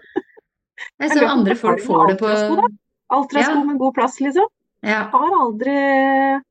Jeg 0.99 1.09
er 1.09 1.15
sånn 1.17 1.29
andre 1.29 1.55
folk 1.55 1.79
får 1.81 2.07
det 2.09 2.17
på. 2.19 2.69
Altra-sko 3.13 3.53
Ja. 3.57 3.63
med 3.63 3.77
god 3.79 3.93
plass, 3.95 4.19
liksom. 4.21 4.45
Ja. 4.83 5.03
Har 5.09 5.31
aldri 5.41 6.41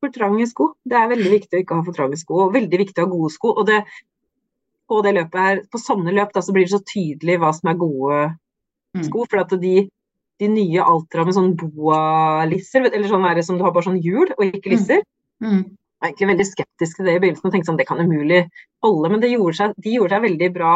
for 0.00 0.08
trange 0.10 0.46
sko. 0.48 0.74
Det 0.86 0.96
er 0.96 1.08
veldig 1.08 1.30
viktig 1.30 1.58
å 1.58 1.62
ikke 1.64 1.74
ha 1.76 1.82
for 1.82 1.92
trange 1.92 2.16
sko, 2.18 2.34
og 2.46 2.52
veldig 2.54 2.78
viktig 2.78 2.98
å 2.98 3.06
ha 3.06 3.10
gode 3.10 3.30
sko. 3.32 3.48
Og 3.58 3.66
det, 3.66 3.84
på 4.88 5.02
det 5.04 5.14
løpet 5.18 5.38
her, 5.44 5.62
på 5.70 5.80
sånne 5.82 6.14
løp 6.16 6.32
da, 6.34 6.42
så 6.44 6.54
blir 6.56 6.64
det 6.66 6.72
så 6.72 6.82
tydelig 6.88 7.38
hva 7.42 7.52
som 7.54 7.70
er 7.72 7.80
gode 7.80 8.20
Mm. 8.96 9.02
sko. 9.04 9.26
For 9.28 9.42
at 9.42 9.50
de, 9.60 9.90
de 10.40 10.48
nye 10.48 10.80
Altra 10.80 11.24
med 11.28 11.34
sånn 11.36 11.50
boa-lisser, 11.60 12.86
eller 12.88 13.08
sånn 13.10 13.26
der 13.26 13.42
som 13.44 13.58
du 13.58 13.64
har 13.66 13.72
bare 13.74 13.84
sånn 13.84 14.00
hjul 14.02 14.32
og 14.32 14.44
ikke 14.48 14.72
lisser, 14.72 15.02
Mm. 15.40 15.76
Jeg 15.98 16.02
var 16.02 16.08
egentlig 16.08 16.28
veldig 16.28 16.46
skeptisk 16.46 16.96
til 16.96 17.06
det 17.06 17.12
i 17.14 17.18
begynnelsen 17.22 17.46
og 17.46 17.52
tenkte 17.52 17.68
sånn, 17.70 17.76
det 17.78 17.86
kan 17.86 17.98
umulig 17.98 18.40
holde. 18.82 19.10
Men 19.10 19.20
det 19.20 19.30
gjorde 19.30 19.54
seg, 19.54 19.74
de 19.78 19.90
gjorde 19.96 20.10
seg 20.14 20.22
veldig 20.22 20.48
bra 20.54 20.72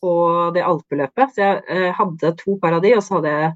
på 0.00 0.12
det 0.52 0.64
alpeløpet. 0.64 1.32
Så 1.32 1.40
jeg 1.40 1.62
eh, 1.68 1.92
hadde 1.96 2.36
to 2.36 2.56
par 2.60 2.72
av 2.76 2.82
de, 2.82 2.92
og 2.96 3.02
så 3.04 3.14
hadde 3.16 3.32
jeg 3.32 3.54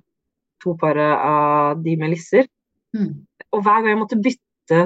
to 0.65 0.75
par 0.81 0.97
av 0.97 1.83
de 1.83 1.97
med 1.97 2.11
lisser. 2.15 2.49
Mm. 2.97 3.27
Og 3.53 3.63
hver 3.65 3.81
gang 3.81 3.89
jeg 3.95 4.01
måtte 4.01 4.21
bytte 4.21 4.81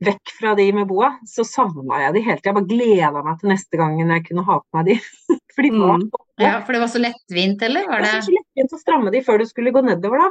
vekk 0.00 0.30
fra 0.38 0.54
de 0.56 0.64
med 0.72 0.86
boa, 0.88 1.10
så 1.28 1.44
savna 1.44 1.98
jeg 2.06 2.14
de 2.14 2.20
hele 2.24 2.40
tida. 2.40 2.54
Bare 2.56 2.68
gleda 2.70 3.22
meg 3.22 3.40
til 3.40 3.50
neste 3.52 3.76
gangen 3.80 4.08
jeg 4.14 4.24
kunne 4.28 4.44
ha 4.46 4.58
på 4.60 4.78
meg 4.78 4.86
de. 4.86 4.94
For 5.54 5.62
de 5.66 5.70
var 5.76 5.98
Mm. 5.98 6.06
så 6.10 6.44
ja, 6.46 6.60
for 6.64 6.72
det 6.72 6.80
var 6.80 6.88
så 6.88 7.00
lettvint, 7.02 7.62
eller? 7.62 7.84
Var 7.90 8.00
det 8.00 8.06
det 8.06 8.14
var 8.14 8.22
så 8.30 8.32
lettvint 8.38 8.72
å 8.72 8.78
stramme 8.80 9.10
de 9.12 9.20
før 9.26 9.38
du 9.38 9.44
skulle 9.46 9.72
gå 9.74 9.82
nedover, 9.84 10.18
da. 10.24 10.30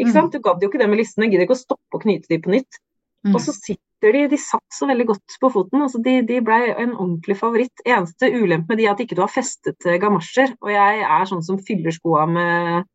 Ikke 0.00 0.08
Mm. 0.08 0.14
sant? 0.14 0.32
Du 0.32 0.38
gadd 0.40 0.62
jo 0.62 0.68
ikke 0.70 0.78
det 0.80 0.88
med 0.88 0.98
lissene, 1.02 1.28
gidder 1.28 1.44
ikke 1.44 1.56
å 1.58 1.64
stoppe 1.66 1.92
og 1.98 2.02
knyte 2.06 2.28
de 2.30 2.38
på 2.40 2.50
nytt. 2.54 2.78
Mm. 3.26 3.34
Og 3.34 3.40
så 3.44 3.52
sitter 3.52 4.12
de 4.16 4.22
De 4.32 4.36
satt 4.40 4.64
så 4.72 4.86
veldig 4.88 5.04
godt 5.10 5.34
på 5.42 5.50
foten. 5.52 5.82
altså 5.84 6.00
De, 6.02 6.22
de 6.24 6.38
ble 6.40 6.56
en 6.72 6.94
ordentlig 6.96 7.36
favoritt. 7.36 7.82
Eneste 7.84 8.30
ulempe 8.32 8.70
med 8.72 8.78
de 8.78 8.86
er 8.86 8.92
at 8.94 9.00
ikke 9.04 9.14
du 9.18 9.20
har 9.20 9.28
festet 9.28 9.76
eh, 9.84 9.98
gamasjer. 10.00 10.54
Og 10.62 10.70
jeg 10.72 11.02
er 11.04 11.26
sånn 11.28 11.42
som 11.44 11.58
fyller 11.60 11.92
skoa 11.92 12.24
med 12.26 12.86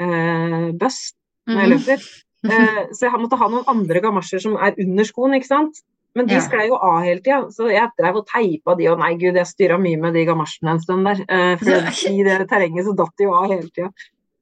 øh, 0.00 0.72
bøss 0.80 1.12
når 1.46 1.60
jeg 1.60 1.68
Mhm. 1.68 1.74
løper. 1.76 2.00
Eh, 2.44 2.82
så 2.92 3.00
jeg 3.08 3.20
måtte 3.20 3.38
ha 3.40 3.48
noen 3.48 3.64
andre 3.66 4.00
gamasjer 4.04 4.40
som 4.42 4.56
er 4.56 4.74
under 4.78 5.04
skoen, 5.08 5.34
ikke 5.38 5.46
sant. 5.48 5.74
Men 6.14 6.26
de 6.26 6.34
Ja. 6.34 6.40
sklei 6.40 6.68
jo 6.68 6.76
av 6.76 7.02
hele 7.04 7.20
tida, 7.20 7.44
så 7.52 7.68
jeg 7.70 7.90
dreiv 7.98 8.16
og 8.16 8.26
teipa 8.26 8.74
de, 8.76 8.86
og 8.88 8.98
nei 8.98 9.14
gud, 9.20 9.34
jeg 9.34 9.44
styra 9.46 9.76
mye 9.78 9.98
med 10.00 10.14
de 10.14 10.24
gamasjene 10.24 10.70
en 10.70 10.80
stund 10.80 11.04
der. 11.04 11.20
Eh, 11.28 11.56
for 11.56 12.10
i 12.10 12.22
det 12.24 12.48
terrenget 12.48 12.84
så 12.86 12.94
datt 12.96 13.12
de 13.18 13.24
jo 13.24 13.34
av 13.34 13.50
hele 13.50 13.68
tida. 13.68 13.90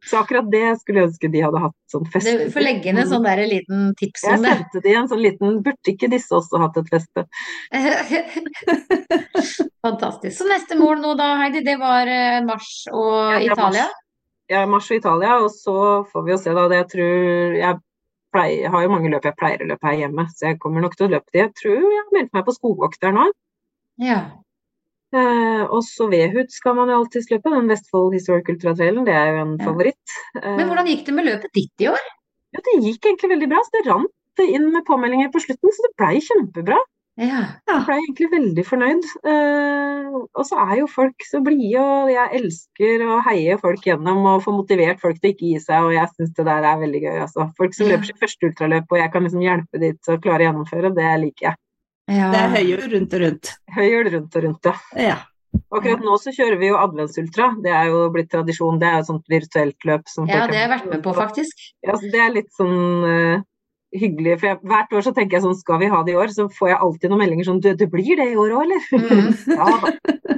Så 0.05 0.19
akkurat 0.21 0.51
det 0.53 0.77
skulle 0.81 1.01
jeg 1.01 1.09
ønske 1.09 1.31
de 1.33 1.41
hadde 1.41 1.61
hatt 1.65 1.75
sånn 1.91 2.05
feste. 2.13 2.37
Du 2.45 2.51
får 2.53 2.61
legge 2.63 2.87
inn 2.93 2.99
en 2.99 3.07
sånn 3.09 3.25
der 3.25 3.41
liten 3.49 3.95
tips 3.97 4.23
Jeg 4.23 4.35
om 4.37 4.43
det. 4.43 4.51
sendte 4.53 4.83
de 4.85 4.93
en 4.95 5.09
sånn 5.09 5.23
liten 5.25 5.63
Burde 5.65 5.89
ikke 5.95 6.11
disse 6.13 6.29
også 6.37 6.61
hatt 6.61 6.77
et 6.77 6.91
feste? 6.93 7.25
Fantastisk. 9.85 10.37
Så 10.39 10.47
neste 10.49 10.77
mål 10.79 11.01
nå 11.03 11.15
da, 11.19 11.35
Heidi, 11.41 11.61
det 11.65 11.77
var 11.81 12.07
eh, 12.09 12.41
mars 12.45 12.87
og 12.93 13.33
Ja, 13.33 13.41
Italia? 13.53 13.87
Ja, 14.53 14.67
mars 14.69 14.91
og 14.93 14.99
Italia, 14.99 15.39
og 15.41 15.51
så 15.55 15.75
får 16.13 16.25
vi 16.27 16.33
jo 16.35 16.39
se 16.41 16.53
da. 16.57 16.67
Det 16.69 16.77
jeg 16.83 16.89
tror 16.93 17.59
Jeg 17.59 17.79
pleier, 18.35 18.69
har 18.75 18.83
jo 18.83 18.91
mange 18.91 19.11
løp 19.13 19.25
jeg 19.29 19.37
pleier 19.39 19.63
å 19.63 19.69
løpe 19.71 19.87
her 19.89 20.01
hjemme, 20.05 20.25
så 20.35 20.49
jeg 20.51 20.59
kommer 20.63 20.83
nok 20.85 20.97
til 20.99 21.07
å 21.07 21.13
løpe 21.15 21.31
de. 21.33 21.39
Jeg 21.45 21.53
tror 21.61 21.77
jeg 21.79 22.01
har 22.03 22.11
meldt 22.17 22.33
meg 22.35 22.45
på 22.49 22.55
skogvokter 22.57 23.15
nå. 23.15 23.29
Ja. 24.03 24.19
Eh, 25.15 25.63
og 25.71 25.85
så 25.87 26.09
Vehut 26.11 26.51
skal 26.51 26.75
man 26.75 26.91
jo 26.91 26.97
alltids 26.99 27.31
løpe, 27.31 27.53
den 27.55 27.69
Vestfold 27.71 28.17
Historic 28.17 28.49
Ultra 28.51 28.73
Trailen, 28.75 29.05
det 29.07 29.15
er 29.15 29.31
jo 29.31 29.43
en 29.45 29.53
Ja. 29.61 29.65
favoritt. 29.69 30.17
Eh, 30.43 30.57
Men 30.59 30.67
hvordan 30.67 30.87
gikk 30.91 31.05
det 31.07 31.15
med 31.15 31.25
løpet 31.31 31.53
ditt 31.55 31.85
i 31.87 31.87
år? 31.93 32.03
Jo, 32.55 32.61
det 32.67 32.75
gikk 32.83 33.07
egentlig 33.07 33.31
veldig 33.31 33.49
bra, 33.49 33.63
så 33.63 33.71
det 33.79 33.87
rant 33.87 34.11
inn 34.43 34.73
med 34.73 34.85
påmeldinger 34.85 35.31
på 35.31 35.41
slutten, 35.47 35.71
så 35.71 35.87
det 35.87 35.95
blei 35.97 36.19
kjempebra. 36.19 36.79
Ja. 37.17 37.41
Jeg 37.71 37.77
er 37.79 37.93
egentlig 37.95 38.27
veldig 38.33 38.63
fornøyd. 38.67 39.05
Eh, 39.31 40.15
og 40.35 40.47
så 40.49 40.59
er 40.65 40.81
jo 40.81 40.87
folk 40.91 41.23
så 41.29 41.39
blide, 41.47 41.79
og 41.83 42.11
jeg 42.11 42.41
elsker 42.41 43.05
å 43.07 43.21
heie 43.29 43.55
folk 43.63 43.85
gjennom 43.87 44.25
og 44.33 44.43
få 44.43 44.55
motivert 44.57 44.99
folk 45.03 45.21
til 45.23 45.31
ikke 45.35 45.47
gi 45.53 45.61
seg, 45.63 45.87
og 45.87 45.95
jeg 45.95 46.11
syns 46.17 46.33
det 46.35 46.47
der 46.49 46.67
er 46.73 46.81
veldig 46.83 47.03
gøy. 47.05 47.19
Altså. 47.27 47.47
Folk 47.59 47.75
som 47.77 47.87
Ja. 47.87 47.93
løper 47.95 48.11
sitt 48.11 48.19
første 48.25 48.49
ultraløp, 48.51 48.91
og 48.91 48.99
jeg 48.99 49.13
kan 49.13 49.23
liksom 49.29 49.45
hjelpe 49.47 49.79
de 49.81 49.93
til 49.95 50.17
å 50.17 50.23
klare 50.23 50.43
å 50.43 50.47
gjennomføre, 50.49 50.95
det 50.95 51.13
liker 51.23 51.47
jeg. 51.51 51.57
ja. 52.09 52.31
Det 52.35 52.41
er 52.41 52.51
høyhjul 52.59 52.91
rundt 52.99 53.15
og 53.15 53.21
rundt. 53.23 53.55
Høyhjul 53.79 54.11
rundt 54.13 54.37
og 54.37 54.43
rundt, 54.45 54.65
ja. 54.65 54.75
Ja. 54.99 55.17
Akkurat 55.73 56.01
nå 56.03 56.19
så 56.19 56.33
kjører 56.35 56.59
vi 56.59 56.67
jo 56.67 56.77
adventsultra, 56.77 57.55
det 57.63 57.71
er 57.71 57.87
jo 57.87 58.11
blitt 58.11 58.29
tradisjon. 58.29 58.81
Det 58.81 58.89
er 58.89 58.95
jo 58.99 58.99
et 58.99 59.07
sånt 59.07 59.29
virtuelt 59.31 59.85
løp 59.87 60.09
som 60.11 60.27
Ja, 60.27 60.47
det 60.49 60.57
har 60.59 60.69
jeg 60.69 60.71
vært 60.81 60.91
med 60.91 61.03
på, 61.05 61.15
faktisk. 61.15 61.55
Ja, 61.87 61.93
så 61.95 62.11
det 62.11 62.21
er 62.21 62.35
litt 62.35 62.51
sånn 62.59 63.05
eh, 63.07 63.43
hyggelig. 63.95 64.39
For 64.41 64.51
jeg, 64.51 64.59
hvert 64.71 64.95
år 64.97 65.05
så 65.07 65.13
tenker 65.17 65.39
jeg 65.39 65.45
sånn, 65.45 65.57
skal 65.59 65.81
vi 65.83 65.91
ha 65.93 66.01
det 66.07 66.15
i 66.15 66.19
år? 66.19 66.33
Så 66.35 66.47
får 66.53 66.71
jeg 66.73 66.81
alltid 66.87 67.13
noen 67.13 67.23
meldinger 67.25 67.49
sånn, 67.49 67.61
du, 67.65 67.71
det 67.79 67.89
blir 67.93 68.19
det 68.21 68.29
i 68.33 68.39
år 68.41 68.57
òg, 68.59 68.65
eller? 68.67 68.89
Mm. 68.99 69.31
ja 69.59 69.69
da. 69.85 69.93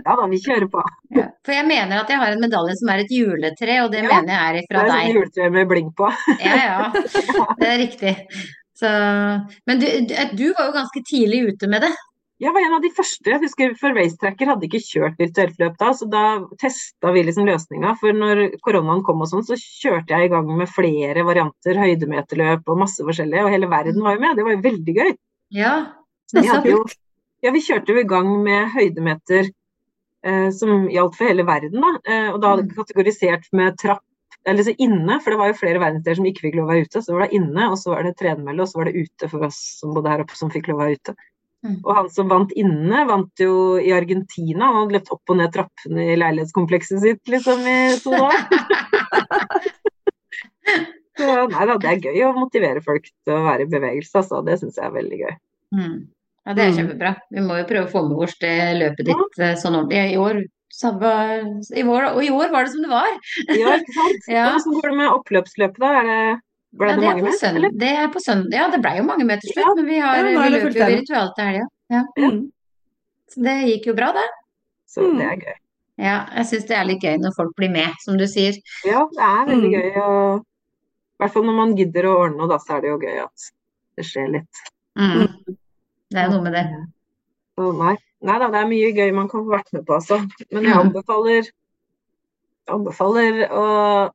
Ja 0.06 0.14
da, 0.20 0.26
vi 0.30 0.38
kjører 0.42 0.68
på. 0.70 0.82
Ja. 1.16 1.26
For 1.46 1.54
jeg 1.56 1.66
mener 1.66 2.02
at 2.02 2.12
jeg 2.12 2.20
har 2.20 2.34
en 2.34 2.42
medalje 2.42 2.76
som 2.78 2.92
er 2.92 3.02
et 3.02 3.14
juletre, 3.14 3.78
og 3.82 3.94
det 3.94 4.04
Ja, 4.04 4.10
mener 4.12 4.34
jeg 4.34 4.62
er 4.62 4.68
fra 4.70 4.84
deg. 4.84 4.92
Det 4.92 4.98
er 4.98 5.08
et 5.08 5.16
juletre 5.16 5.48
med 5.56 5.72
bling 5.72 5.90
på. 5.98 6.12
Ja, 6.46 6.56
ja. 6.62 6.90
Det 7.60 7.68
er 7.72 7.80
riktig. 7.80 8.14
Så, 8.76 8.88
men 9.66 9.80
du, 9.80 9.86
du 10.36 10.46
var 10.52 10.68
jo 10.68 10.76
ganske 10.76 11.02
tidlig 11.08 11.46
ute 11.50 11.70
med 11.72 11.86
det. 11.86 11.94
Jeg 12.36 12.52
var 12.52 12.66
en 12.66 12.74
av 12.76 12.82
de 12.84 12.90
første. 12.92 13.30
Jeg 13.30 13.40
husker 13.40 13.70
for 13.80 13.96
Racetracker 13.96 14.50
hadde 14.50 14.66
ikke 14.68 14.82
kjørt 14.84 15.20
virtuelt 15.20 15.60
løp 15.62 15.76
da, 15.80 15.92
så 15.96 16.08
da 16.12 16.24
testa 16.60 17.12
vi 17.14 17.22
liksom 17.24 17.46
løsninga. 17.48 17.94
For 18.00 18.16
når 18.16 18.42
koronaen 18.64 19.00
kom 19.06 19.22
og 19.24 19.30
sånn, 19.30 19.44
så 19.46 19.56
kjørte 19.56 20.12
jeg 20.12 20.28
i 20.28 20.32
gang 20.34 20.50
med 20.58 20.68
flere 20.68 21.24
varianter, 21.24 21.80
høydemeterløp 21.80 22.68
og 22.68 22.82
masse 22.82 23.04
forskjellige, 23.06 23.46
og 23.46 23.54
hele 23.54 23.70
verden 23.72 24.04
var 24.04 24.18
jo 24.18 24.24
med. 24.26 24.36
Det 24.36 24.44
var 24.44 24.56
jo 24.56 24.64
veldig 24.66 24.96
gøy. 24.98 25.14
Ja. 25.56 25.72
Vi 26.34 26.42
Så 26.42 26.50
hadde 26.50 26.74
jo, 26.74 26.82
ja, 27.46 27.52
vi 27.54 27.62
kjørte 27.64 27.94
jo 27.94 28.02
i 28.02 28.10
gang 28.10 28.28
med 28.44 28.68
høydemeter 28.74 29.48
eh, 29.48 30.50
som 30.58 30.90
gjaldt 30.92 31.16
for 31.16 31.30
hele 31.30 31.46
verden, 31.48 31.80
da. 31.80 31.94
Eh, 32.04 32.28
og 32.34 32.42
da 32.42 32.52
hadde 32.52 32.66
vi 32.66 32.76
kategorisert 32.76 33.48
med 33.56 33.78
trapp, 33.80 34.04
eller 34.46 34.66
så 34.66 34.74
inne, 34.76 35.16
for 35.22 35.32
det 35.32 35.40
var 35.40 35.54
jo 35.54 35.56
flere 35.62 35.80
verdensdeler 35.80 36.20
som 36.20 36.28
ikke 36.28 36.44
fikk 36.50 36.60
lov 36.60 36.68
å 36.68 36.74
være 36.74 36.84
ute. 36.84 37.00
Så 37.02 37.16
var 37.16 37.24
det 37.24 37.40
inne, 37.40 37.70
og 37.70 37.80
så 37.80 37.94
var 37.94 38.04
det 38.04 38.12
tredemølle, 38.20 38.60
og 38.60 38.68
så 38.68 38.82
var 38.82 38.90
det 38.90 39.06
ute 39.06 39.30
for 39.32 39.48
oss 39.48 39.62
som 39.80 39.96
bodde 39.96 40.12
her 40.12 40.26
oppe, 40.26 40.36
som 40.36 40.52
fikk 40.52 40.68
lov 40.68 40.82
å 40.82 40.84
være 40.84 41.00
ute. 41.00 41.16
Mm. 41.64 41.78
Og 41.82 41.92
han 41.96 42.08
som 42.12 42.28
vant 42.30 42.52
inne, 42.58 43.04
vant 43.08 43.42
jo 43.42 43.78
i 43.80 43.92
Argentina. 43.96 44.68
Han 44.68 44.82
hadde 44.82 44.98
løpt 44.98 45.12
opp 45.14 45.32
og 45.32 45.38
ned 45.40 45.54
trappene 45.54 46.10
i 46.12 46.18
leilighetskomplekset 46.20 47.00
sitt 47.02 47.32
liksom 47.32 47.64
i 47.66 47.78
to 48.02 48.12
dager. 48.12 48.42
Så 51.16 51.26
nei 51.48 51.64
da, 51.70 51.76
det 51.80 51.88
er 51.88 52.02
gøy 52.10 52.24
å 52.26 52.34
motivere 52.36 52.82
folk 52.84 53.06
til 53.08 53.32
å 53.32 53.44
være 53.46 53.64
i 53.64 53.70
bevegelse, 53.72 54.20
altså. 54.20 54.42
Det 54.44 54.58
syns 54.60 54.76
jeg 54.76 54.84
er 54.84 54.96
veldig 54.98 55.20
gøy. 55.22 55.32
Mm. 55.76 55.96
Ja, 56.46 56.52
det 56.54 56.62
er 56.62 56.68
Mm. 56.70 56.76
kjempebra. 56.76 57.12
Vi 57.32 57.40
må 57.46 57.56
jo 57.58 57.64
prøve 57.70 57.86
å 57.86 57.90
få 57.90 58.02
med 58.08 58.20
oss 58.26 58.36
det 58.38 58.52
løpet 58.78 59.08
ditt 59.08 59.40
ja. 59.40 59.54
sånn 59.56 59.78
ordentlig. 59.78 60.12
I 60.12 60.20
år, 60.20 60.42
samme, 60.70 61.12
i 61.72 61.82
år, 61.82 62.10
og 62.12 62.20
i 62.22 62.30
år 62.30 62.52
var 62.52 62.66
det 62.66 62.72
som 62.74 62.84
det 62.84 62.92
var. 62.92 63.08
Ja, 63.48 63.78
ikke 63.80 63.96
sant? 63.96 64.28
Ja. 64.36 64.44
Går 64.60 64.90
det 64.92 64.98
med 65.00 65.14
oppløpsløpet, 65.14 65.80
da? 65.80 65.94
Er 66.02 66.04
det, 66.10 66.20
ble 66.78 66.88
Ja, 66.90 66.94
det 66.96 67.00
det 67.02 67.10
mange 67.22 67.32
søndag. 67.38 67.56
Eller? 67.60 67.70
Det 67.82 67.92
er 67.96 68.08
på 68.14 68.20
søndag. 68.22 68.56
Ja, 68.58 68.66
det 68.70 68.80
ble 68.84 68.92
jo 68.98 69.04
mange 69.08 69.24
med 69.28 69.40
til 69.40 69.52
slutt, 69.54 69.64
Ja. 69.66 69.74
men 69.76 69.86
vi, 69.86 69.98
har, 69.98 70.16
Ja, 70.16 70.22
vi 70.22 70.50
løper 70.54 70.72
jo 70.72 70.88
virtuelt 70.96 71.34
til 71.36 71.44
helga. 71.44 71.66
Ja. 71.90 72.02
Mm. 72.18 72.40
Så 73.32 73.42
det 73.42 73.54
gikk 73.70 73.86
jo 73.86 73.94
bra, 73.94 74.12
det. 74.12 74.26
Så 74.88 75.00
Mm. 75.02 75.16
det 75.18 75.26
er 75.26 75.36
gøy. 75.46 75.56
Ja, 75.98 76.16
jeg 76.36 76.44
syns 76.46 76.66
det 76.68 76.76
er 76.76 76.84
litt 76.84 77.00
gøy 77.02 77.16
når 77.18 77.32
folk 77.36 77.54
blir 77.56 77.70
med, 77.72 77.94
som 78.04 78.16
du 78.18 78.26
sier. 78.26 78.52
Ja, 78.84 79.06
det 79.12 79.22
er 79.24 79.46
veldig 79.46 79.70
Mm. 79.70 79.76
gøy. 79.76 79.92
å 79.96 80.42
i 81.16 81.18
hvert 81.24 81.32
fall 81.32 81.44
når 81.44 81.56
man 81.56 81.76
gidder 81.76 82.04
å 82.04 82.16
ordne 82.20 82.36
noe, 82.36 82.48
da, 82.48 82.58
så 82.58 82.76
er 82.76 82.80
det 82.82 82.88
jo 82.90 82.98
gøy 82.98 83.22
at 83.24 83.50
det 83.96 84.04
skjer 84.04 84.28
litt. 84.32 84.56
Mm. 84.98 85.28
Det 86.10 86.18
er 86.20 86.28
noe 86.28 86.42
med 86.42 86.52
det. 86.52 86.66
Så 87.58 87.72
nei. 87.78 87.96
nei 88.22 88.38
da, 88.38 88.48
det 88.50 88.60
er 88.60 88.68
mye 88.68 88.92
gøy 88.92 89.14
man 89.14 89.28
kan 89.28 89.40
få 89.44 89.48
vært 89.56 89.72
med 89.72 89.86
på, 89.86 89.94
altså. 89.94 90.18
Men 90.52 90.62
jeg 90.64 90.74
Mm. 90.74 90.80
anbefaler, 90.92 91.48
anbefaler 92.68 93.48
å, 93.50 93.64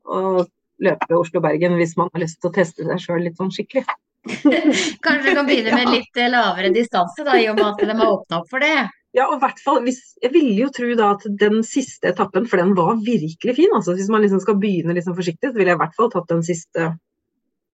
å 0.05 0.45
løpe 0.81 1.17
Oslo-Bergen 1.17 1.75
hvis 1.79 1.95
man 1.99 2.09
har 2.13 2.23
lyst 2.23 2.39
til 2.41 2.49
å 2.51 2.55
teste 2.55 2.87
seg 2.87 2.99
sjøl 3.03 3.21
litt 3.27 3.37
sånn 3.39 3.51
skikkelig. 3.53 3.85
Kanskje 5.05 5.31
du 5.31 5.35
kan 5.37 5.47
begynne 5.47 5.75
med 5.77 5.89
litt 5.95 6.17
eh, 6.21 6.29
lavere 6.29 6.69
distanse, 6.75 7.23
da, 7.25 7.37
i 7.41 7.47
og 7.49 7.57
med 7.57 7.67
at 7.71 7.79
de 7.81 7.95
har 7.97 8.11
åpna 8.15 8.41
opp 8.41 8.49
for 8.51 8.61
det. 8.63 8.75
Ja, 9.17 9.25
og 9.27 9.39
i 9.39 9.41
hvert 9.41 9.59
fall 9.59 9.81
Jeg 9.89 10.29
ville 10.31 10.53
jo 10.61 10.69
tro 10.71 10.87
da 10.95 11.09
at 11.17 11.25
den 11.41 11.63
siste 11.67 12.13
etappen, 12.13 12.45
for 12.47 12.61
den 12.61 12.75
var 12.77 12.93
virkelig 13.03 13.55
fin. 13.57 13.73
altså 13.75 13.95
Hvis 13.97 14.07
man 14.13 14.21
liksom 14.23 14.39
skal 14.39 14.55
begynne 14.61 14.93
liksom 14.95 15.17
forsiktig, 15.17 15.49
så 15.51 15.57
ville 15.57 15.73
jeg 15.73 15.79
i 15.79 15.81
hvert 15.81 15.97
fall 15.97 16.11
tatt 16.13 16.29
den 16.31 16.43
siste, 16.47 16.91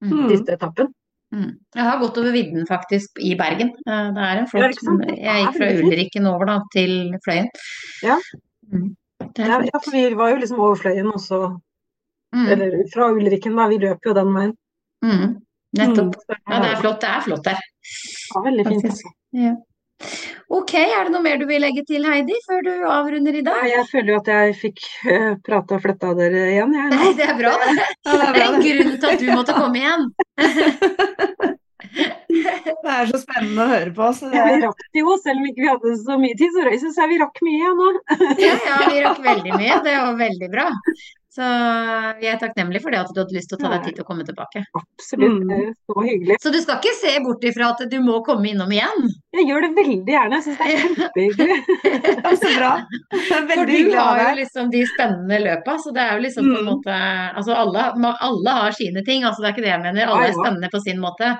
Mm. 0.04 0.26
siste 0.28 0.52
etappen. 0.52 0.90
Mm. 1.32 1.52
Jeg 1.74 1.84
har 1.84 1.98
gått 1.98 2.18
over 2.20 2.32
vidden 2.34 2.66
faktisk 2.68 3.16
i 3.18 3.34
Bergen. 3.34 3.70
Eh, 3.88 4.08
Det 4.12 4.24
er 4.26 4.40
en 4.42 4.46
flott 4.46 4.76
ikke 4.76 5.16
Jeg 5.16 5.38
gikk 5.40 5.48
er 5.48 5.56
fra. 5.56 5.70
Ulriken 5.86 6.26
over 6.26 6.44
da 6.46 6.56
til 6.72 7.14
Fløyen. 7.24 7.48
Ja. 8.04 8.18
Mm. 8.72 8.94
Er 9.38 9.64
Ja, 9.64 9.78
for 9.82 9.90
vi 9.92 10.02
var 10.14 10.30
jo 10.30 10.36
liksom 10.36 10.60
over 10.60 10.76
Fløyen 10.76 11.08
også, 11.12 11.58
Mm. 12.36 12.48
eller 12.52 12.74
fra 12.92 13.08
Ulriken, 13.14 13.56
da. 13.56 13.68
Vi 13.72 13.78
løper 13.80 14.10
jo 14.10 14.16
den 14.18 14.34
veien. 14.34 14.52
Mm. 15.04 15.38
Nettopp. 15.78 16.18
Så 16.20 16.36
Ja, 16.36 16.60
det 16.60 16.68
er 16.74 16.76
flott. 16.82 17.00
Det 17.00 17.08
er 17.08 17.24
flott 17.24 17.48
der. 17.48 17.64
Ja, 18.34 18.42
veldig 18.44 18.66
fint. 18.68 18.84
Altså. 18.90 19.14
Ja. 19.36 19.54
Ok, 20.52 20.74
er 20.76 21.08
det 21.08 21.12
noe 21.14 21.24
mer 21.24 21.38
du 21.40 21.46
vil 21.48 21.62
legge 21.64 21.82
til, 21.88 22.04
Heidi, 22.06 22.36
før 22.46 22.60
du 22.66 22.70
avrunder 22.92 23.34
i 23.34 23.42
dag? 23.42 23.62
dag? 23.62 23.70
Jeg 23.72 23.86
føler 23.90 24.12
jo 24.12 24.18
at 24.20 24.28
jeg 24.30 24.56
fikk 24.60 24.82
uh, 25.08 25.32
prata 25.46 25.78
og 25.78 25.82
fletta 25.82 26.12
dere 26.18 26.44
igjen, 26.52 26.74
jeg. 26.76 26.92
Nei, 26.92 27.12
det 27.18 27.26
er 27.26 27.38
bra, 27.38 27.54
det. 27.62 27.74
Ja, 27.80 28.12
det 28.12 28.26
er 28.28 28.36
Det 28.36 28.42
er 28.44 28.48
en 28.50 28.66
grunn 28.66 28.98
til 29.00 29.10
at 29.10 29.24
du 29.24 29.30
måtte 29.32 29.56
komme 29.56 29.80
igjen. 29.80 30.10
Det 31.96 32.92
er 32.92 33.08
så 33.08 33.18
spennende 33.20 33.64
å 33.64 33.70
høre 33.70 33.92
på. 33.96 34.08
Så 34.14 34.28
det 34.30 34.36
Ja, 34.36 34.46
vi 34.52 34.62
rakk 34.62 34.80
det 34.92 35.02
jo, 35.02 35.14
selv 35.22 35.40
om 35.40 35.46
ikke 35.48 35.62
vi 35.62 35.70
hadde 35.70 35.92
så 36.02 36.16
mye 36.20 36.36
tid, 36.38 36.52
så 36.54 36.74
syns 36.82 36.98
jeg 37.00 37.10
vi 37.12 37.20
rakk 37.22 37.40
mye 37.46 37.70
nå. 37.78 37.92
Ja, 38.42 38.56
ja, 38.68 38.76
vi 38.90 39.04
rakk 39.06 39.22
veldig 39.24 39.54
mye. 39.54 39.78
Det 39.86 39.94
var 39.96 40.18
veldig 40.20 40.50
bra. 40.52 40.66
Så 41.36 41.44
vi 42.20 42.28
er 42.30 42.38
takknemlige 42.40 42.80
for 42.80 42.94
det 42.94 43.00
at 43.02 43.10
du 43.12 43.18
hadde 43.20 43.34
lyst 43.36 43.50
til 43.50 43.58
å 43.58 43.60
ta 43.60 43.68
deg 43.74 43.82
tid 43.84 43.96
til 43.98 44.04
å 44.04 44.08
komme 44.08 44.24
tilbake. 44.24 44.62
Absolutt, 44.78 45.34
Mm. 45.42 45.48
det 45.50 45.58
er 45.66 45.74
så 45.92 46.04
hyggelig. 46.06 46.36
Så 46.40 46.52
du 46.54 46.58
skal 46.62 46.78
ikke 46.80 46.94
se 46.96 47.12
bort 47.26 47.44
ifra 47.44 47.68
at 47.74 47.82
du 47.92 47.96
må 48.00 48.22
komme 48.24 48.48
innom 48.48 48.72
igjen? 48.72 49.04
Jeg 49.36 49.44
gjør 49.50 49.66
det 49.66 49.70
veldig 49.76 50.14
gjerne, 50.14 50.38
jeg 50.38 50.46
syns 50.46 50.56
det 50.56 50.66
er 50.66 50.80
kjempehyggelig. 50.86 51.58
Så 52.40 52.54
bra. 52.56 52.72
Det 53.12 53.20
er 53.20 53.26
For 53.28 53.46
veldig 53.52 53.66
du 53.68 53.72
hyggelig 53.76 54.00
å 54.00 54.06
ha 54.06 54.14
har 54.16 54.30
jo 54.32 54.40
liksom 54.40 54.70
de 54.72 54.82
spennende 54.94 55.40
løpa, 55.44 55.76
så 55.84 55.92
det 55.92 56.02
er 56.06 56.16
jo 56.16 56.24
liksom 56.24 56.44
på 56.48 56.56
en 56.56 56.64
Mm. 56.64 56.72
måte 56.72 56.96
Altså 57.36 57.52
alle, 57.52 58.14
alle 58.30 58.50
har 58.62 58.72
sine 58.72 59.04
ting, 59.04 59.24
altså 59.28 59.42
det 59.44 59.48
er 59.50 59.54
ikke 59.56 59.66
det 59.68 59.74
jeg 59.76 59.82
mener. 59.84 60.06
Alle 60.08 60.28
er 60.30 60.36
spennende 60.40 60.70
på 60.72 60.80
sin 60.80 60.98
måte. 61.04 61.36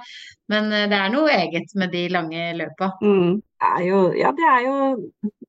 Men 0.48 0.70
eh, 0.72 0.86
det 0.92 0.98
er 1.00 1.08
noe 1.10 1.30
eget 1.32 1.72
med 1.74 1.90
de 1.90 2.08
lange 2.12 2.52
løpa. 2.60 2.92
Mm. 3.02 3.40
Er 3.62 3.82
jo, 3.86 4.00
ja, 4.12 4.32
det 4.36 4.44
er 4.44 4.64
jo 4.66 4.74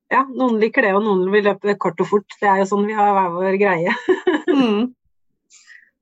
ja, 0.08 0.22
Noen 0.32 0.56
liker 0.62 0.86
det, 0.86 0.94
og 0.96 1.02
noen 1.04 1.26
vil 1.32 1.44
løpe 1.44 1.74
kort 1.80 1.98
og 2.00 2.08
fort. 2.08 2.36
Det 2.40 2.48
er 2.48 2.62
jo 2.62 2.68
sånn 2.70 2.86
vi 2.88 2.96
har 2.96 3.12
hver 3.16 3.34
vår 3.36 3.58
greie. 3.60 3.96
Mm. 4.48 4.94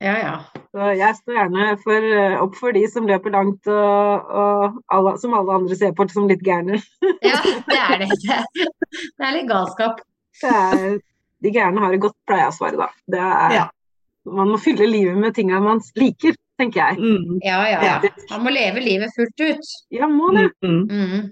Ja, 0.00 0.12
ja. 0.20 0.32
Så 0.70 0.86
jeg 0.96 1.16
står 1.18 1.34
gjerne 1.34 1.64
for, 1.82 2.04
eh, 2.20 2.36
opp 2.40 2.54
for 2.56 2.72
de 2.76 2.82
som 2.88 3.06
løper 3.08 3.32
langt, 3.34 3.66
og, 3.72 4.28
og 4.40 4.76
alle, 4.92 5.14
som 5.18 5.34
alle 5.34 5.54
andre 5.56 5.76
ser 5.76 5.94
på 5.96 6.06
som 6.12 6.28
litt 6.30 6.44
gærne. 6.46 6.78
Ja, 7.26 7.40
det 7.42 7.78
er 7.80 8.02
det. 8.02 8.08
ikke. 8.14 8.38
det 8.86 9.26
er 9.26 9.34
litt 9.34 9.48
galskap. 9.50 10.02
Det 10.40 10.52
er, 10.52 10.98
de 11.42 11.52
gærne 11.52 11.82
har 11.82 11.92
det 11.96 12.02
godt, 12.04 12.16
pleier 12.28 12.44
jeg 12.44 12.52
å 12.52 12.56
svare 12.58 12.80
da. 12.84 12.88
Det 13.16 13.22
er, 13.24 13.56
Ja. 13.56 13.64
Man 14.26 14.50
må 14.50 14.58
fylle 14.58 14.88
livet 14.90 15.18
med 15.22 15.34
tinga 15.36 15.60
man 15.62 15.80
liker. 15.96 16.34
tenker 16.58 16.80
jeg. 16.80 16.96
Mm. 16.98 17.40
Ja, 17.44 17.58
ja. 17.68 17.80
Ja. 17.84 18.14
Man 18.30 18.46
må 18.46 18.52
leve 18.54 18.80
livet 18.84 19.12
fullt 19.16 19.42
ut. 19.44 19.74
Ja, 19.92 20.08
må 20.08 20.30
det. 20.34 20.48
Mm. 20.64 21.26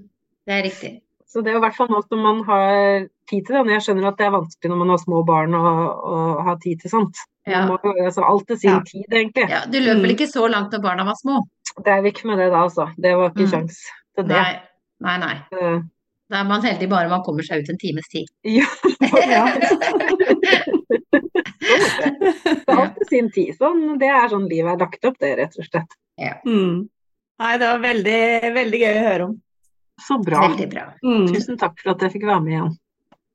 Mm. 0.45 0.51
Det 0.51 0.55
er 0.59 0.63
riktig. 0.69 0.93
Så 1.27 1.43
det 1.43 1.51
er 1.51 1.57
i 1.57 1.61
hvert 1.65 1.75
fall 1.75 1.89
noe 1.91 2.03
som 2.07 2.21
man 2.23 2.43
har 2.47 3.07
tid 3.31 3.47
til. 3.49 3.57
det. 3.65 3.73
Jeg 3.75 3.83
skjønner 3.89 4.09
at 4.13 4.19
det 4.21 4.27
er 4.27 4.35
vanskelig 4.37 4.71
når 4.71 4.79
man 4.85 4.93
har 4.93 4.99
små 5.03 5.23
barn 5.27 5.55
å, 5.57 6.43
ha 6.47 6.55
tid 6.63 6.81
til 6.85 6.91
sånt. 6.93 7.17
Ja. 7.47 7.65
Man 7.67 7.79
må 7.83 7.95
altså, 8.05 8.23
alt 8.25 8.47
til 8.47 8.59
sin 8.61 8.71
Ja. 8.71 8.81
tid, 8.87 9.05
egentlig. 9.11 9.49
Ja, 9.51 9.65
du 9.67 9.79
løper 9.81 10.01
vel 10.05 10.15
ikke 10.15 10.29
så 10.31 10.47
langt 10.49 10.71
når 10.73 10.83
barna 10.85 11.05
var 11.05 11.15
små. 11.19 11.41
Det 11.83 11.91
er 11.91 12.03
vi 12.03 12.13
ikke 12.13 12.29
med 12.31 12.39
det 12.39 12.51
da, 12.53 12.63
altså. 12.69 12.87
Det 12.97 13.17
var 13.17 13.31
ikke 13.33 13.47
Mm. 13.49 13.51
sjans 13.51 13.81
til 14.15 14.25
det. 14.29 14.37
Nei, 14.37 14.61
nei, 15.01 15.17
nei. 15.19 15.83
Da 16.31 16.39
er 16.41 16.45
man 16.45 16.63
heldig 16.63 16.89
bare 16.89 17.09
man 17.11 17.23
kommer 17.25 17.43
seg 17.43 17.63
ut 17.65 17.69
en 17.71 17.79
times 17.79 18.09
tid. 18.09 18.29
Ja, 18.45 18.65
Ja. 19.29 19.45
det 21.65 22.65
er 22.69 22.77
alt 22.79 22.97
til 22.99 23.07
sin 23.11 23.31
tid. 23.35 23.55
Sånn, 23.59 23.99
det 24.01 24.09
er 24.09 24.29
sånn 24.33 24.49
livet 24.51 24.73
er 24.75 24.83
lagt 24.85 25.05
opp, 25.09 25.19
det, 25.23 25.35
rett 25.39 25.57
og 25.59 25.65
slett. 25.69 25.97
Mm. 26.47 26.89
Nei, 27.43 27.57
det 27.59 27.67
var 27.69 27.81
veldig, 27.83 28.21
veldig 28.55 28.81
gøy 28.85 28.95
å 28.95 29.05
høre 29.09 29.25
om. 29.29 29.35
Så 30.01 30.19
bra. 30.25 30.41
Veldig 30.49 30.67
bra. 30.73 30.89
Mm. 31.05 31.29
Tusen 31.33 31.59
takk 31.61 31.79
for 31.83 31.95
at 31.95 32.03
jeg 32.03 32.17
fikk 32.17 32.27
være 32.27 32.43
med 32.43 32.53
igjen. 32.57 32.73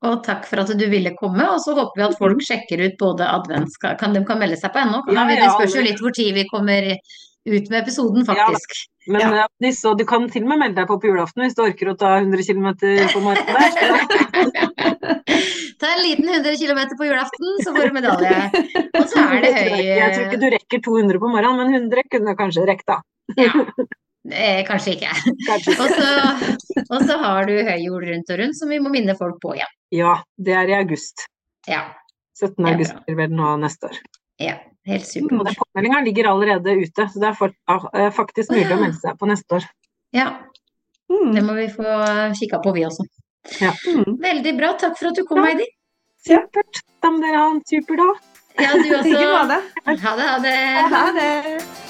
Og 0.08 0.22
takk 0.24 0.46
for 0.48 0.62
at 0.62 0.70
du 0.80 0.86
ville 0.88 1.12
komme, 1.18 1.44
og 1.52 1.60
så 1.60 1.74
håper 1.76 2.00
vi 2.00 2.04
at 2.06 2.16
folk 2.20 2.40
sjekker 2.44 2.80
ut 2.86 2.94
både 3.00 3.26
advents... 3.28 3.76
Kan, 4.00 4.14
de 4.16 4.22
kan 4.24 4.38
melde 4.40 4.56
seg 4.56 4.72
på 4.72 4.80
ennå? 4.80 5.02
Ja, 5.12 5.26
det 5.28 5.50
spørs 5.52 5.76
jo 5.76 5.82
litt 5.84 6.00
hvor 6.00 6.14
tid 6.16 6.32
vi 6.36 6.46
kommer 6.48 6.86
ut 6.90 7.68
med 7.72 7.76
episoden, 7.82 8.24
Ja, 8.24 8.46
faktisk. 8.48 8.86
Men 9.08 9.20
Ja. 9.20 9.28
eh, 9.44 9.48
Nisse, 9.64 9.92
du 9.96 10.04
kan 10.08 10.28
til 10.32 10.44
og 10.44 10.48
med 10.52 10.58
melde 10.60 10.76
deg 10.80 10.88
på 10.88 10.96
på 11.00 11.08
julaften 11.08 11.42
hvis 11.44 11.56
du 11.56 11.62
orker 11.64 11.92
å 11.92 11.96
ta 12.00 12.14
100 12.20 12.44
km 12.48 12.68
på 13.12 13.20
morgenen 13.24 13.56
der. 13.56 13.70
Ta 15.80 15.88
en 15.96 16.02
liten 16.04 16.28
100 16.28 16.56
km 16.60 16.80
på 16.98 17.06
julaften, 17.08 17.46
så 17.64 17.72
får 17.72 17.88
du 17.88 17.94
medalje. 17.96 18.36
Og 19.00 19.06
så 19.08 19.22
er 19.24 19.40
det 19.44 19.52
høy 19.56 19.80
Jeg 19.88 20.12
tror 20.12 20.26
ikke 20.26 20.40
du 20.42 20.48
rekker 20.52 20.82
200 20.84 21.20
på 21.22 21.30
morgenen, 21.32 21.56
men 21.72 21.88
100 21.88 22.04
kunne 22.12 22.34
du 22.34 22.40
kanskje 22.40 22.66
rekke, 22.68 22.84
da. 22.88 23.00
Ja. 23.40 23.52
Eh, 24.28 24.60
kanskje 24.68 24.96
ikke. 24.98 25.12
Kanskje. 25.46 25.76
Og 26.92 27.04
så, 27.06 27.16
har 27.22 27.46
du 27.48 27.54
høy 27.64 27.78
jord 27.86 28.04
rundt 28.04 28.30
og 28.34 28.38
rundt, 28.42 28.56
som 28.58 28.68
vi 28.68 28.78
må 28.84 28.90
minne 28.92 29.14
folk 29.16 29.38
på 29.40 29.54
igjen. 29.56 29.70
Ja, 29.96 30.16
det 30.36 30.52
er 30.60 30.68
i 30.68 30.74
august. 30.76 31.24
Ja. 31.68 31.86
17. 32.36 32.60
Er 32.66 32.74
august 32.74 32.98
blir 33.06 33.16
vel 33.22 33.32
nå 33.36 33.54
neste 33.62 33.88
år. 33.92 33.96
ja. 34.40 34.58
Helt 34.88 35.04
supert. 35.04 35.52
påmeldinga 35.60 35.98
ligger 36.06 36.24
allerede 36.30 36.72
ute, 36.80 37.04
så 37.12 37.20
det 37.20 37.26
er 37.28 37.34
for, 37.36 37.52
eh, 37.68 38.06
faktisk 38.16 38.48
mulig 38.50 38.70
å 38.72 38.78
melde 38.80 38.96
seg 38.96 39.18
på 39.20 39.28
neste 39.28 39.58
år. 39.58 39.66
Ja, 40.16 40.30
Mm. 41.10 41.34
det 41.34 41.42
må 41.44 41.52
vi 41.54 41.66
få 41.68 41.84
kikka 42.38 42.62
på, 42.64 42.72
vi 42.74 42.84
også. 42.86 43.04
Mm. 43.60 44.16
Veldig 44.22 44.56
bra. 44.56 44.72
Takk 44.80 44.96
for 44.98 45.08
at 45.08 45.14
du 45.16 45.24
kom, 45.28 45.38
Ja. 45.38 45.44
Heidi. 45.50 45.66
Supert. 46.26 46.80
Da 47.02 47.10
må 47.10 47.20
dere 47.20 47.36
ha 47.36 47.50
en 47.50 47.60
super 47.68 47.96
dag. 47.96 48.16
Ja, 48.58 48.72
du 48.72 48.88
også. 48.96 49.26
Ha 49.86 50.16
det, 50.16 50.26
ha 50.32 50.38
det. 50.38 50.56
Ha 50.96 51.12
det. 51.12 51.89